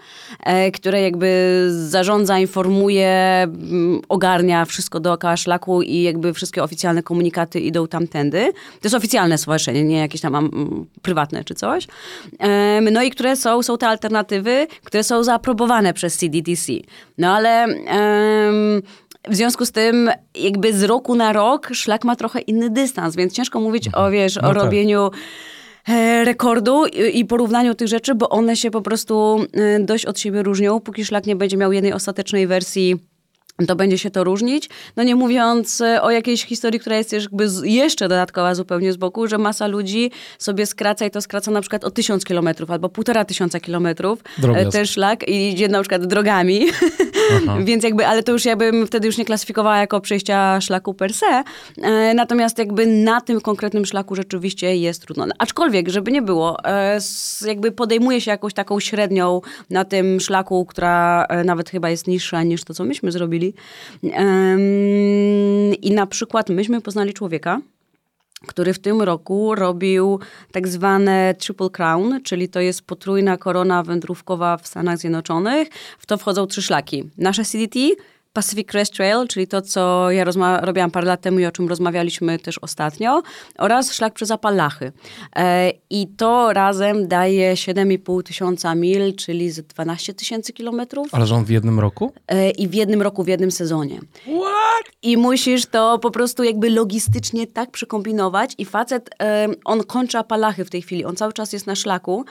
które 0.74 1.02
jakby 1.02 1.60
zarządza, 1.70 2.38
informuje, 2.38 3.08
mm, 3.42 4.00
ogarnia 4.08 4.64
wszystko 4.64 5.00
dookoła 5.00 5.36
szlaku 5.36 5.82
i 5.82 6.02
jakby 6.02 6.34
wszystkie 6.34 6.62
oficjalne 6.62 7.02
komunikaty 7.02 7.60
idą 7.60 7.86
tamtędy. 7.86 8.52
To 8.52 8.80
jest 8.84 8.96
oficjalne 8.96 9.38
stowarzyszenie, 9.38 9.84
nie 9.84 9.98
jakieś 9.98 10.20
tam 10.20 10.36
mm, 10.36 10.86
prywatne 11.02 11.44
czy 11.44 11.54
coś. 11.54 11.86
No 12.92 13.02
i 13.02 13.10
które 13.10 13.36
są, 13.36 13.62
są 13.62 13.78
te 13.78 13.88
alternatywy, 13.88 14.66
które 14.84 15.04
są 15.04 15.24
zaaprobowane 15.24 15.94
przez 15.94 16.16
CDTC. 16.16 16.72
No 17.18 17.34
ale... 17.34 17.66
w 19.28 19.36
związku 19.36 19.66
z 19.66 19.72
tym, 19.72 20.10
jakby 20.34 20.72
z 20.72 20.82
roku 20.82 21.14
na 21.14 21.32
rok 21.32 21.68
szlak 21.72 22.04
ma 22.04 22.16
trochę 22.16 22.40
inny 22.40 22.70
dystans, 22.70 23.16
więc 23.16 23.32
ciężko 23.32 23.60
mówić 23.60 23.88
o, 23.92 24.10
wiesz, 24.10 24.36
No 24.36 24.42
o 24.42 24.54
tak. 24.54 24.62
robieniu 24.62 25.06
e, 25.06 25.10
rekordu 26.24 26.86
i, 26.86 27.18
i 27.18 27.24
porównaniu 27.24 27.74
tych 27.74 27.88
rzeczy, 27.88 28.14
bo 28.14 28.28
one 28.28 28.56
się 28.56 28.70
po 28.70 28.82
prostu 28.82 29.46
e, 29.52 29.80
dość 29.80 30.06
od 30.06 30.18
siebie 30.18 30.42
różnią. 30.42 30.80
Póki 30.80 31.04
szlak 31.04 31.26
nie 31.26 31.36
będzie 31.36 31.56
miał 31.56 31.72
jednej 31.72 31.92
ostatecznej 31.92 32.46
wersji, 32.46 32.96
to 33.68 33.76
będzie 33.76 33.98
się 33.98 34.10
to 34.10 34.24
różnić. 34.24 34.68
No 34.96 35.02
nie 35.02 35.14
mówiąc 35.14 35.80
e, 35.80 36.02
o 36.02 36.10
jakiejś 36.10 36.44
historii, 36.44 36.80
która 36.80 36.96
jest 36.96 37.12
jakby 37.12 37.46
jeszcze 37.62 38.08
dodatkowa 38.08 38.54
zupełnie 38.54 38.92
z 38.92 38.96
boku, 38.96 39.26
że 39.28 39.38
masa 39.38 39.66
ludzi 39.66 40.10
sobie 40.38 40.66
skraca 40.66 41.06
i 41.06 41.10
to 41.10 41.20
skraca 41.20 41.50
na 41.50 41.60
przykład 41.60 41.84
o 41.84 41.90
tysiąc 41.90 42.24
kilometrów 42.24 42.70
albo 42.70 42.88
półtora 42.88 43.24
tysiąca 43.24 43.60
kilometrów. 43.60 44.18
E, 44.56 44.70
Ten 44.72 44.86
szlak 44.86 45.28
i 45.28 45.48
idzie 45.50 45.68
na 45.68 45.80
przykład 45.80 46.06
drogami. 46.06 46.66
Więc 47.64 47.84
jakby, 47.84 48.06
ale 48.06 48.22
to 48.22 48.32
już 48.32 48.44
ja 48.44 48.56
bym 48.56 48.86
wtedy 48.86 49.06
już 49.06 49.18
nie 49.18 49.24
klasyfikowała 49.24 49.78
jako 49.78 50.00
przejścia 50.00 50.60
szlaku 50.60 50.94
per 50.94 51.14
se. 51.14 51.44
E, 51.82 52.14
Natomiast 52.14 52.58
jakby 52.58 52.86
na 52.86 53.20
tym 53.20 53.40
konkretnym 53.40 53.86
szlaku 53.86 54.14
rzeczywiście 54.14 54.76
jest 54.76 55.02
trudno. 55.02 55.26
No, 55.26 55.34
Aczkolwiek, 55.38 55.88
żeby 55.88 56.12
nie 56.12 56.22
było, 56.22 56.56
jakby 57.46 57.72
podejmuje 57.72 58.20
się 58.20 58.30
jakąś 58.30 58.54
taką 58.54 58.80
średnią 58.80 59.40
na 59.70 59.84
tym 59.84 60.20
szlaku, 60.20 60.66
która 60.66 61.26
nawet 61.44 61.70
chyba 61.70 61.90
jest 61.90 62.06
niższa 62.06 62.42
niż 62.42 62.64
to, 62.64 62.74
co 62.74 62.84
myśmy 62.84 63.12
zrobili. 63.12 63.43
Em, 64.02 64.60
I 65.82 65.90
na 65.90 66.06
przykład 66.06 66.48
myśmy 66.48 66.80
poznali 66.80 67.14
człowieka, 67.14 67.60
który 68.46 68.74
w 68.74 68.78
tym 68.78 69.02
roku 69.02 69.54
robił 69.54 70.18
tak 70.52 70.68
zwane 70.68 71.34
Triple 71.38 71.70
Crown, 71.70 72.20
czyli 72.22 72.48
to 72.48 72.60
jest 72.60 72.82
potrójna 72.82 73.36
korona 73.36 73.82
wędrówkowa 73.82 74.56
w 74.56 74.66
Stanach 74.66 74.98
Zjednoczonych. 74.98 75.68
W 75.98 76.06
to 76.06 76.18
wchodzą 76.18 76.46
trzy 76.46 76.62
szlaki. 76.62 77.10
Nasze 77.18 77.44
CDT, 77.44 77.78
Pacific 78.34 78.68
Crest 78.68 78.92
Trail, 78.92 79.28
czyli 79.28 79.46
to, 79.46 79.62
co 79.62 80.10
ja 80.10 80.24
robiłam 80.60 80.90
parę 80.90 81.06
lat 81.06 81.20
temu 81.20 81.38
i 81.38 81.46
o 81.46 81.52
czym 81.52 81.68
rozmawialiśmy 81.68 82.38
też 82.38 82.58
ostatnio, 82.58 83.22
oraz 83.58 83.92
szlak 83.92 84.14
przez 84.14 84.30
Apalachy. 84.30 84.92
E, 85.36 85.72
I 85.90 86.08
to 86.08 86.52
razem 86.52 87.08
daje 87.08 87.54
7,5 87.54 88.22
tysiąca 88.22 88.74
mil, 88.74 89.14
czyli 89.16 89.50
z 89.50 89.66
12 89.66 90.14
tysięcy 90.14 90.52
kilometrów. 90.52 91.08
Ale 91.12 91.24
on 91.34 91.44
w 91.44 91.50
jednym 91.50 91.80
roku? 91.80 92.12
E, 92.28 92.50
I 92.50 92.68
w 92.68 92.74
jednym 92.74 93.02
roku, 93.02 93.24
w 93.24 93.28
jednym 93.28 93.50
sezonie. 93.50 94.00
What? 94.22 94.94
I 95.02 95.16
musisz 95.16 95.66
to 95.66 95.98
po 95.98 96.10
prostu 96.10 96.44
jakby 96.44 96.70
logistycznie 96.70 97.46
tak 97.46 97.70
przekombinować 97.70 98.54
i 98.58 98.64
facet, 98.64 99.10
e, 99.22 99.48
on 99.64 99.84
kończy 99.84 100.18
Apalachy 100.18 100.64
w 100.64 100.70
tej 100.70 100.82
chwili, 100.82 101.04
on 101.04 101.16
cały 101.16 101.32
czas 101.32 101.52
jest 101.52 101.66
na 101.66 101.74
szlaku. 101.74 102.24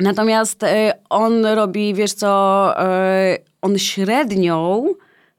Natomiast 0.00 0.62
e, 0.62 0.92
on 1.10 1.46
robi, 1.46 1.94
wiesz 1.94 2.12
co, 2.12 2.72
e, 2.78 3.38
on 3.62 3.78
średnią 3.78 4.86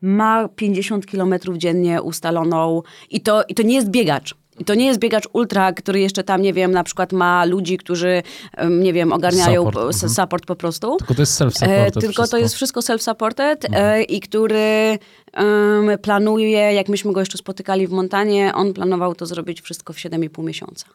ma 0.01 0.47
50 0.47 1.05
km 1.05 1.35
dziennie 1.57 2.01
ustaloną 2.01 2.81
i 3.09 3.21
to, 3.21 3.43
i 3.47 3.55
to 3.55 3.63
nie 3.63 3.75
jest 3.75 3.89
biegacz. 3.89 4.35
I 4.59 4.65
to 4.65 4.75
nie 4.75 4.85
jest 4.85 4.99
biegacz 4.99 5.27
ultra, 5.33 5.73
który 5.73 5.99
jeszcze 5.99 6.23
tam, 6.23 6.41
nie 6.41 6.53
wiem, 6.53 6.71
na 6.71 6.83
przykład 6.83 7.13
ma 7.13 7.45
ludzi, 7.45 7.77
którzy, 7.77 8.23
nie 8.69 8.93
wiem, 8.93 9.13
ogarniają 9.13 9.65
support, 9.65 9.77
mhm. 9.77 10.13
support 10.13 10.45
po 10.45 10.55
prostu. 10.55 10.97
Tylko 10.97 11.13
to 11.13 11.21
jest 11.21 11.41
self-supported 11.41 11.87
e, 11.87 11.91
Tylko 11.91 11.99
wszystko. 11.99 12.27
to 12.27 12.37
jest 12.37 12.55
wszystko 12.55 12.79
self-supported 12.79 13.65
mhm. 13.65 14.05
i 14.05 14.19
który 14.19 14.99
um, 15.37 15.97
planuje, 16.01 16.73
jak 16.73 16.89
myśmy 16.89 17.13
go 17.13 17.19
jeszcze 17.19 17.37
spotykali 17.37 17.87
w 17.87 17.91
Montanie, 17.91 18.51
on 18.55 18.73
planował 18.73 19.15
to 19.15 19.25
zrobić 19.25 19.61
wszystko 19.61 19.93
w 19.93 19.97
7,5 19.97 20.43
miesiąca. 20.43 20.85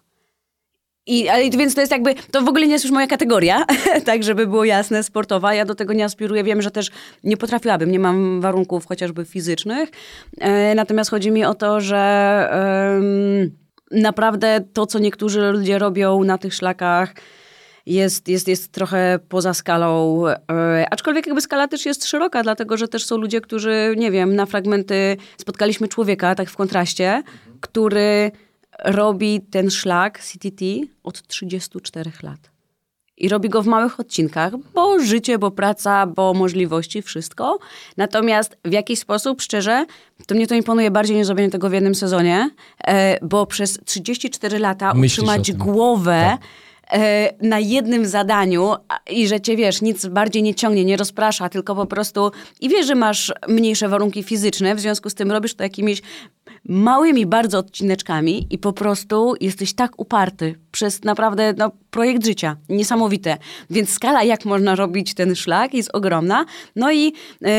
I, 1.06 1.28
ale, 1.28 1.50
więc 1.50 1.74
to 1.74 1.80
jest 1.80 1.92
jakby, 1.92 2.14
to 2.30 2.42
w 2.42 2.48
ogóle 2.48 2.66
nie 2.66 2.72
jest 2.72 2.84
już 2.84 2.92
moja 2.92 3.06
kategoria, 3.06 3.64
tak 4.06 4.22
żeby 4.22 4.46
było 4.46 4.64
jasne, 4.64 5.02
sportowa. 5.02 5.54
Ja 5.54 5.64
do 5.64 5.74
tego 5.74 5.92
nie 5.92 6.04
aspiruję. 6.04 6.44
Wiem, 6.44 6.62
że 6.62 6.70
też 6.70 6.90
nie 7.24 7.36
potrafiłabym, 7.36 7.90
nie 7.90 7.98
mam 7.98 8.40
warunków 8.40 8.86
chociażby 8.86 9.24
fizycznych. 9.24 9.90
E, 10.40 10.74
natomiast 10.74 11.10
chodzi 11.10 11.30
mi 11.30 11.44
o 11.44 11.54
to, 11.54 11.80
że 11.80 11.98
e, 13.92 13.98
naprawdę 14.00 14.60
to, 14.72 14.86
co 14.86 14.98
niektórzy 14.98 15.52
ludzie 15.52 15.78
robią 15.78 16.24
na 16.24 16.38
tych 16.38 16.54
szlakach, 16.54 17.14
jest, 17.86 18.28
jest, 18.28 18.48
jest 18.48 18.72
trochę 18.72 19.18
poza 19.28 19.54
skalą. 19.54 20.24
E, 20.28 20.36
aczkolwiek 20.90 21.26
jakby 21.26 21.40
skala 21.40 21.68
też 21.68 21.86
jest 21.86 22.06
szeroka, 22.06 22.42
dlatego 22.42 22.76
że 22.76 22.88
też 22.88 23.04
są 23.04 23.16
ludzie, 23.16 23.40
którzy, 23.40 23.94
nie 23.96 24.10
wiem, 24.10 24.36
na 24.36 24.46
fragmenty 24.46 25.16
spotkaliśmy 25.38 25.88
człowieka, 25.88 26.34
tak 26.34 26.50
w 26.50 26.56
kontraście, 26.56 27.22
który 27.60 28.30
robi 28.84 29.40
ten 29.40 29.70
szlak 29.70 30.20
CTT 30.20 30.64
od 31.02 31.26
34 31.26 32.10
lat. 32.22 32.56
I 33.18 33.28
robi 33.28 33.48
go 33.48 33.62
w 33.62 33.66
małych 33.66 34.00
odcinkach, 34.00 34.52
bo 34.74 34.98
życie, 35.00 35.38
bo 35.38 35.50
praca, 35.50 36.06
bo 36.06 36.34
możliwości, 36.34 37.02
wszystko. 37.02 37.58
Natomiast 37.96 38.56
w 38.64 38.72
jakiś 38.72 38.98
sposób, 38.98 39.42
szczerze, 39.42 39.86
to 40.26 40.34
mnie 40.34 40.46
to 40.46 40.54
imponuje 40.54 40.90
bardziej 40.90 41.16
niż 41.16 41.26
zrobienie 41.26 41.50
tego 41.50 41.70
w 41.70 41.72
jednym 41.72 41.94
sezonie, 41.94 42.50
e, 42.86 43.18
bo 43.26 43.46
przez 43.46 43.78
34 43.84 44.58
lata 44.58 44.94
Myślisz 44.94 45.18
utrzymać 45.18 45.52
głowę 45.52 46.38
tak. 46.40 46.48
E, 46.92 47.32
na 47.42 47.58
jednym 47.58 48.06
zadaniu 48.06 48.74
i 49.10 49.28
że 49.28 49.40
cię, 49.40 49.56
wiesz, 49.56 49.82
nic 49.82 50.06
bardziej 50.06 50.42
nie 50.42 50.54
ciągnie, 50.54 50.84
nie 50.84 50.96
rozprasza, 50.96 51.48
tylko 51.48 51.74
po 51.74 51.86
prostu 51.86 52.30
i 52.60 52.68
wiesz, 52.68 52.86
że 52.86 52.94
masz 52.94 53.32
mniejsze 53.48 53.88
warunki 53.88 54.22
fizyczne, 54.22 54.74
w 54.74 54.80
związku 54.80 55.10
z 55.10 55.14
tym 55.14 55.32
robisz 55.32 55.54
to 55.54 55.62
jakimiś 55.62 56.02
małymi 56.68 57.26
bardzo 57.26 57.58
odcineczkami 57.58 58.46
i 58.50 58.58
po 58.58 58.72
prostu 58.72 59.34
jesteś 59.40 59.74
tak 59.74 60.00
uparty 60.00 60.54
przez 60.72 61.04
naprawdę 61.04 61.54
no, 61.56 61.70
projekt 61.90 62.26
życia. 62.26 62.56
Niesamowite. 62.68 63.36
Więc 63.70 63.90
skala, 63.90 64.22
jak 64.22 64.44
można 64.44 64.74
robić 64.74 65.14
ten 65.14 65.34
szlak 65.34 65.74
jest 65.74 65.90
ogromna. 65.92 66.44
No 66.76 66.92
i 66.92 67.12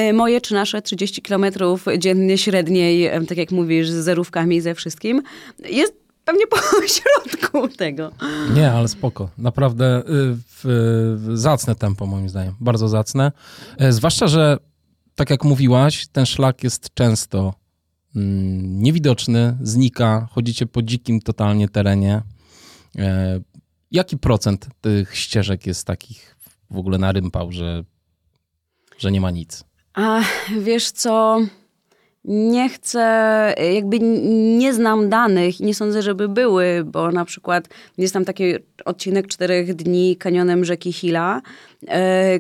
y, 0.10 0.14
moje 0.14 0.42
czy 0.42 0.54
nasze 0.54 0.82
30 0.82 1.22
kilometrów 1.22 1.86
dziennie 1.98 2.38
średniej, 2.38 3.16
y, 3.16 3.26
tak 3.26 3.38
jak 3.38 3.52
mówisz, 3.52 3.90
z 3.90 4.04
zerówkami, 4.04 4.62
ze 4.62 4.76
wszystkim, 4.76 5.22
jest 5.70 6.07
pewnie 6.28 6.48
po 6.48 6.58
środku 6.88 7.68
tego. 7.68 8.12
Nie, 8.54 8.72
ale 8.72 8.88
spoko. 8.88 9.30
Naprawdę 9.38 10.00
y, 10.00 10.04
w, 10.36 10.64
w 11.18 11.38
zacne 11.38 11.76
tempo 11.76 12.06
moim 12.06 12.30
zdaniem. 12.30 12.56
Bardzo 12.60 12.88
zacne. 12.88 13.32
Y, 13.82 13.94
zwłaszcza, 13.94 14.28
że 14.28 14.58
tak 15.16 15.30
jak 15.30 15.44
mówiłaś, 15.44 16.08
ten 16.08 16.26
szlak 16.26 16.64
jest 16.64 16.94
często 16.94 17.54
Mm, 18.18 18.82
niewidoczny, 18.82 19.58
znika, 19.62 20.28
chodzicie 20.32 20.66
po 20.66 20.82
dzikim 20.82 21.22
totalnie 21.22 21.70
terenie. 21.70 22.22
E, 22.98 23.40
jaki 23.92 24.18
procent 24.18 24.68
tych 24.82 25.18
ścieżek 25.18 25.68
jest 25.68 25.88
takich 25.88 26.36
w 26.70 26.78
ogóle 26.78 26.98
na 26.98 27.12
rympał, 27.12 27.52
że, 27.52 27.84
że 28.98 29.12
nie 29.12 29.22
ma 29.22 29.32
nic? 29.32 29.64
A 29.94 30.22
wiesz 30.60 30.92
co, 30.92 31.40
nie 32.28 32.70
chcę, 32.70 33.04
jakby 33.74 34.00
nie 34.58 34.74
znam 34.74 35.10
danych 35.10 35.62
i 35.62 35.64
nie 35.64 35.76
sądzę, 35.76 36.02
żeby 36.02 36.30
były, 36.30 36.84
bo 36.86 37.12
na 37.12 37.26
przykład 37.26 37.68
jest 37.98 38.14
tam 38.14 38.26
taki 38.26 38.54
odcinek 38.86 39.28
czterech 39.28 39.76
dni 39.76 40.16
kanionem 40.16 40.66
rzeki 40.66 40.94
Hila, 40.94 41.42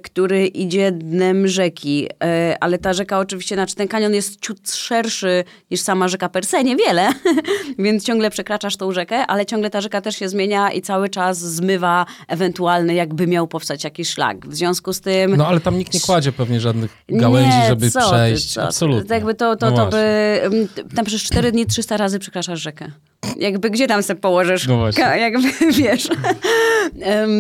który 0.03 0.47
idzie 0.47 0.91
dnem 0.91 1.47
rzeki, 1.47 2.07
e, 2.23 2.57
ale 2.59 2.77
ta 2.77 2.93
rzeka 2.93 3.19
oczywiście, 3.19 3.55
znaczy 3.55 3.75
ten 3.75 3.87
kanion 3.87 4.13
jest 4.13 4.41
ciut 4.41 4.71
szerszy 4.71 5.43
niż 5.71 5.81
sama 5.81 6.07
rzeka 6.07 6.29
per 6.29 6.45
se, 6.45 6.63
niewiele, 6.63 7.09
więc 7.79 8.05
ciągle 8.05 8.29
przekraczasz 8.29 8.77
tą 8.77 8.91
rzekę, 8.91 9.27
ale 9.27 9.45
ciągle 9.45 9.69
ta 9.69 9.81
rzeka 9.81 10.01
też 10.01 10.15
się 10.15 10.29
zmienia 10.29 10.71
i 10.71 10.81
cały 10.81 11.09
czas 11.09 11.39
zmywa 11.39 12.05
ewentualny, 12.27 12.93
jakby 12.93 13.27
miał 13.27 13.47
powstać 13.47 13.83
jakiś 13.83 14.09
szlak. 14.09 14.47
W 14.47 14.55
związku 14.55 14.93
z 14.93 15.01
tym... 15.01 15.35
No 15.35 15.47
ale 15.47 15.59
tam 15.59 15.77
nikt 15.77 15.93
nie 15.93 15.99
kładzie 15.99 16.31
pewnie 16.31 16.59
żadnych 16.59 17.03
gałęzi, 17.09 17.57
nie, 17.57 17.67
żeby 17.67 17.89
przejść. 17.89 18.53
Ty, 18.53 18.61
Absolutnie. 18.61 19.15
Jakby 19.15 19.33
to, 19.33 19.55
to, 19.55 19.69
no 19.71 19.77
to 19.77 19.87
by... 19.91 19.97
Mm, 20.43 20.67
tam 20.95 21.05
przez 21.05 21.21
cztery 21.21 21.51
dni 21.51 21.65
300 21.65 21.97
razy 21.97 22.19
przekraczasz 22.19 22.61
rzekę 22.61 22.91
jakby 23.37 23.69
gdzie 23.69 23.87
tam 23.87 24.03
sobie 24.03 24.19
położysz? 24.19 24.67
No 24.67 24.89
jakby, 25.15 25.47
wiesz. 25.83 26.09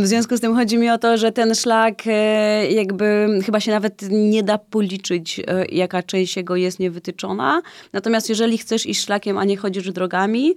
W 0.01 0.07
związku 0.07 0.37
z 0.37 0.41
tym 0.41 0.55
chodzi 0.55 0.77
mi 0.77 0.89
o 0.89 0.97
to, 0.97 1.17
że 1.17 1.31
ten 1.31 1.55
szlak 1.55 2.01
e, 2.05 2.71
jakby 2.71 3.27
chyba 3.45 3.59
się 3.59 3.71
nawet 3.71 4.01
nie 4.11 4.43
da 4.43 4.57
policzyć, 4.57 5.39
e, 5.47 5.65
jaka 5.65 6.03
część 6.03 6.37
jego 6.37 6.55
jest 6.55 6.79
niewytyczona. 6.79 7.61
Natomiast 7.93 8.29
jeżeli 8.29 8.57
chcesz 8.57 8.85
iść 8.85 9.01
szlakiem, 9.01 9.37
a 9.37 9.43
nie 9.43 9.57
chodzisz 9.57 9.91
drogami, 9.91 10.55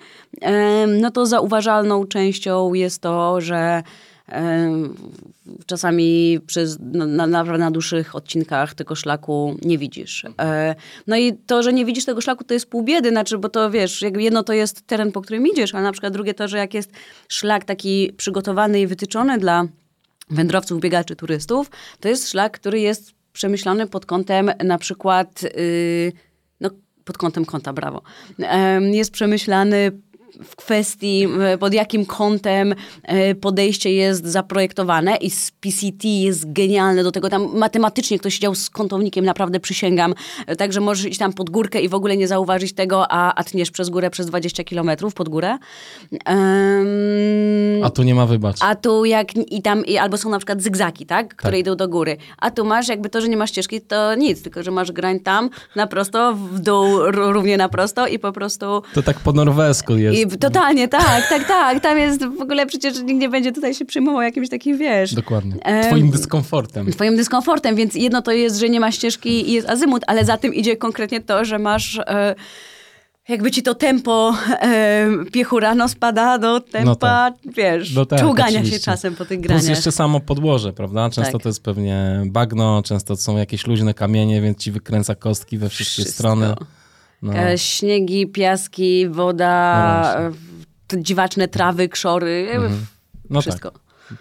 no 1.01 1.11
to 1.11 1.27
zauważalną 1.27 2.07
częścią 2.07 2.75
jest 2.75 3.03
to, 3.03 3.41
że 3.41 3.83
czasami 5.67 6.39
przez, 6.47 6.79
na, 6.81 7.27
na, 7.27 7.45
na 7.45 7.71
dłuższych 7.71 8.15
odcinkach 8.15 8.75
tego 8.75 8.95
szlaku 8.95 9.57
nie 9.63 9.79
widzisz. 9.79 10.25
E, 10.41 10.75
no 11.07 11.17
i 11.17 11.33
to, 11.33 11.63
że 11.63 11.73
nie 11.73 11.85
widzisz 11.85 12.05
tego 12.05 12.21
szlaku, 12.21 12.45
to 12.45 12.55
jest 12.55 12.67
pół 12.67 12.83
biedy, 12.83 13.11
znaczy, 13.11 13.39
bo 13.39 13.49
to 13.49 13.71
wiesz, 13.71 14.03
jakby 14.03 14.23
jedno 14.23 14.43
to 14.43 14.53
jest 14.53 14.87
teren, 14.87 15.13
po 15.13 15.21
którym 15.21 15.47
idziesz, 15.47 15.75
a 15.75 15.83
na 15.83 15.93
przykład 15.93 16.13
drugie 16.13 16.35
to, 16.35 16.49
że 16.49 16.59
jak 16.59 16.75
jest 16.75 16.91
szlak 17.29 17.65
taki 17.65 18.13
przygotowany 18.17 18.81
i 18.81 18.87
wytyczony 18.87 19.39
dla 19.39 19.65
wędrowców, 20.31 20.81
biegaczy, 20.81 21.17
turystów, 21.17 21.71
to 22.01 22.09
jest 22.09 22.31
szlak, 22.31 22.53
który 22.53 22.81
jest 22.81 23.13
przemyślany 23.33 23.87
pod 23.87 24.07
kątem 24.07 24.51
na 24.65 24.79
przykład, 24.79 25.43
yy, 25.43 26.13
no 26.61 26.71
pod 27.05 27.19
kątem 27.19 27.45
kąta, 27.45 27.73
brawo, 27.73 28.03
jest 28.93 29.11
przemyślany 29.11 29.93
w 30.45 30.57
kwestii, 30.57 31.29
pod 31.61 31.75
jakim 31.75 32.07
kątem 32.07 32.75
e, 33.03 33.35
podejście 33.35 33.93
jest 33.93 34.27
zaprojektowane 34.27 35.17
i 35.17 35.31
z 35.31 35.51
PCT 35.51 36.09
jest 36.09 36.53
genialne 36.53 37.03
do 37.03 37.13
tego. 37.13 37.29
Tam 37.29 37.59
matematycznie 37.59 38.19
ktoś 38.19 38.35
siedział 38.35 38.55
z 38.55 38.71
kątownikiem, 38.71 39.25
naprawdę 39.25 39.61
przysięgam. 39.61 40.15
E, 40.47 40.57
także 40.57 40.81
możesz 40.81 41.07
iść 41.07 41.19
tam 41.19 41.33
pod 41.33 41.51
górkę 41.51 41.81
i 41.81 41.89
w 41.89 41.95
ogóle 41.95 42.17
nie 42.17 42.29
zauważyć 42.29 42.73
tego, 42.73 43.07
a, 43.13 43.35
a 43.35 43.45
tniesz 43.45 43.71
przez 43.71 43.89
górę 43.89 44.11
przez 44.11 44.27
20 44.27 44.65
kilometrów 44.65 45.15
pod 45.15 45.29
górę. 45.29 45.59
Um, 46.13 47.85
a 47.85 47.91
tu 47.91 48.03
nie 48.03 48.15
ma 48.15 48.27
wybacz. 48.27 48.57
A 48.61 48.75
tu 48.75 49.05
jak 49.05 49.37
i 49.37 49.63
tam, 49.63 49.87
i, 49.87 49.99
albo 49.99 50.17
są 50.17 50.31
na 50.31 50.39
przykład 50.39 50.63
zygzaki, 50.63 51.07
tak? 51.07 51.35
Które 51.35 51.53
tak. 51.53 51.61
idą 51.61 51.77
do 51.77 51.89
góry. 51.89 52.17
A 52.39 52.51
tu 52.51 52.65
masz 52.65 52.89
jakby 52.89 53.09
to, 53.09 53.21
że 53.21 53.29
nie 53.29 53.37
masz 53.37 53.51
ścieżki, 53.51 53.81
to 53.81 54.15
nic, 54.15 54.43
tylko 54.43 54.63
że 54.63 54.71
masz 54.71 54.93
grań 54.93 55.21
tam 55.21 55.51
na 55.77 55.87
prosto, 55.87 56.35
w 56.35 56.61
dół 56.61 56.99
równie 57.11 57.57
na 57.57 57.69
prosto 57.69 58.07
i 58.07 58.19
po 58.19 58.33
prostu... 58.33 58.83
To 58.95 59.03
tak 59.03 59.21
po 59.21 59.33
norwesku 59.33 59.97
jest. 59.97 60.19
I 60.19 60.27
totalnie, 60.39 60.89
tak, 60.89 61.29
tak, 61.29 61.49
tak. 61.49 61.81
Tam 61.81 61.99
jest 61.99 62.25
w 62.25 62.41
ogóle 62.41 62.67
przecież 62.67 62.99
nikt 63.03 63.21
nie 63.21 63.29
będzie 63.29 63.53
tutaj 63.53 63.75
się 63.75 63.85
przyjmował 63.85 64.23
jakimś 64.23 64.49
takim, 64.49 64.79
wiesz... 64.79 65.15
Dokładnie. 65.15 65.55
Twoim 65.83 66.11
dyskomfortem. 66.11 66.93
Twoim 66.93 67.17
dyskomfortem, 67.17 67.77
więc 67.77 67.95
jedno 67.95 68.23
to 68.23 68.33
jest, 68.33 68.57
że 68.57 68.69
nie 68.69 68.81
ma 68.81 68.93
ścieżki 68.93 69.51
i 69.51 69.53
jest 69.53 69.69
azymut, 69.69 70.03
ale 70.07 70.25
za 70.25 70.37
tym 70.37 70.55
idzie 70.55 70.77
konkretnie 70.77 71.21
to, 71.21 71.45
że 71.45 71.59
masz... 71.59 71.99
E, 71.99 72.35
jakby 73.29 73.51
ci 73.51 73.63
to 73.63 73.75
tempo 73.75 74.35
e, 74.51 75.07
piechura 75.33 75.89
spada 75.89 76.39
do 76.39 76.61
tempa, 76.61 76.85
no 76.85 76.97
tak. 76.97 77.35
wiesz, 77.57 77.95
no 77.95 78.07
tak, 78.07 78.21
czołgania 78.21 78.51
oczywiście. 78.51 78.79
się 78.79 78.85
czasem 78.85 79.17
po 79.17 79.25
tych 79.25 79.41
graniach. 79.41 79.63
Plus 79.63 79.71
jeszcze 79.77 79.93
samo 79.93 80.21
podłoże, 80.21 80.73
prawda? 80.73 81.11
Często 81.11 81.33
tak. 81.33 81.43
to 81.43 81.49
jest 81.49 81.63
pewnie 81.63 82.23
bagno, 82.27 82.83
często 82.83 83.17
to 83.17 83.23
są 83.23 83.37
jakieś 83.37 83.67
luźne 83.67 83.95
kamienie, 83.95 84.41
więc 84.41 84.59
ci 84.59 84.73
wykręca 84.73 85.15
kostki 85.15 85.59
we 85.59 85.69
wszystkie 85.69 86.03
Wszystko. 86.03 86.19
strony. 86.19 86.55
No. 87.23 87.35
E, 87.35 87.59
śniegi, 87.59 88.27
piaski, 88.27 89.09
woda, 89.09 90.31
no 90.93 90.99
dziwaczne 90.99 91.49
trawy, 91.49 91.89
krzory, 91.89 92.49
mhm. 92.53 92.87
no 93.31 93.41
wszystko. 93.41 93.71
Tak. 93.71 93.81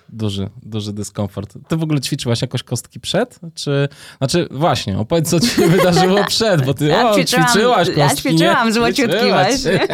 duży, 0.09 0.49
duży 0.63 0.93
dyskomfort. 0.93 1.53
Ty 1.67 1.77
w 1.77 1.83
ogóle 1.83 2.01
ćwiczyłaś 2.01 2.41
jakoś 2.41 2.63
kostki 2.63 2.99
przed? 2.99 3.39
Czy, 3.55 3.89
znaczy 4.17 4.47
właśnie, 4.51 4.97
opowiedz 4.97 5.29
co 5.29 5.39
ci 5.39 5.47
się 5.47 5.67
wydarzyło 5.77 6.25
przed, 6.25 6.65
bo 6.65 6.73
ty 6.73 6.85
Ja 6.85 7.09
o, 7.09 7.23
ćwiczyłaś 7.23 7.87
kostki, 7.87 7.99
ja 7.99 8.15
ćwiczyłam 8.15 8.73
złociutki 8.73 9.27
właśnie. 9.29 9.87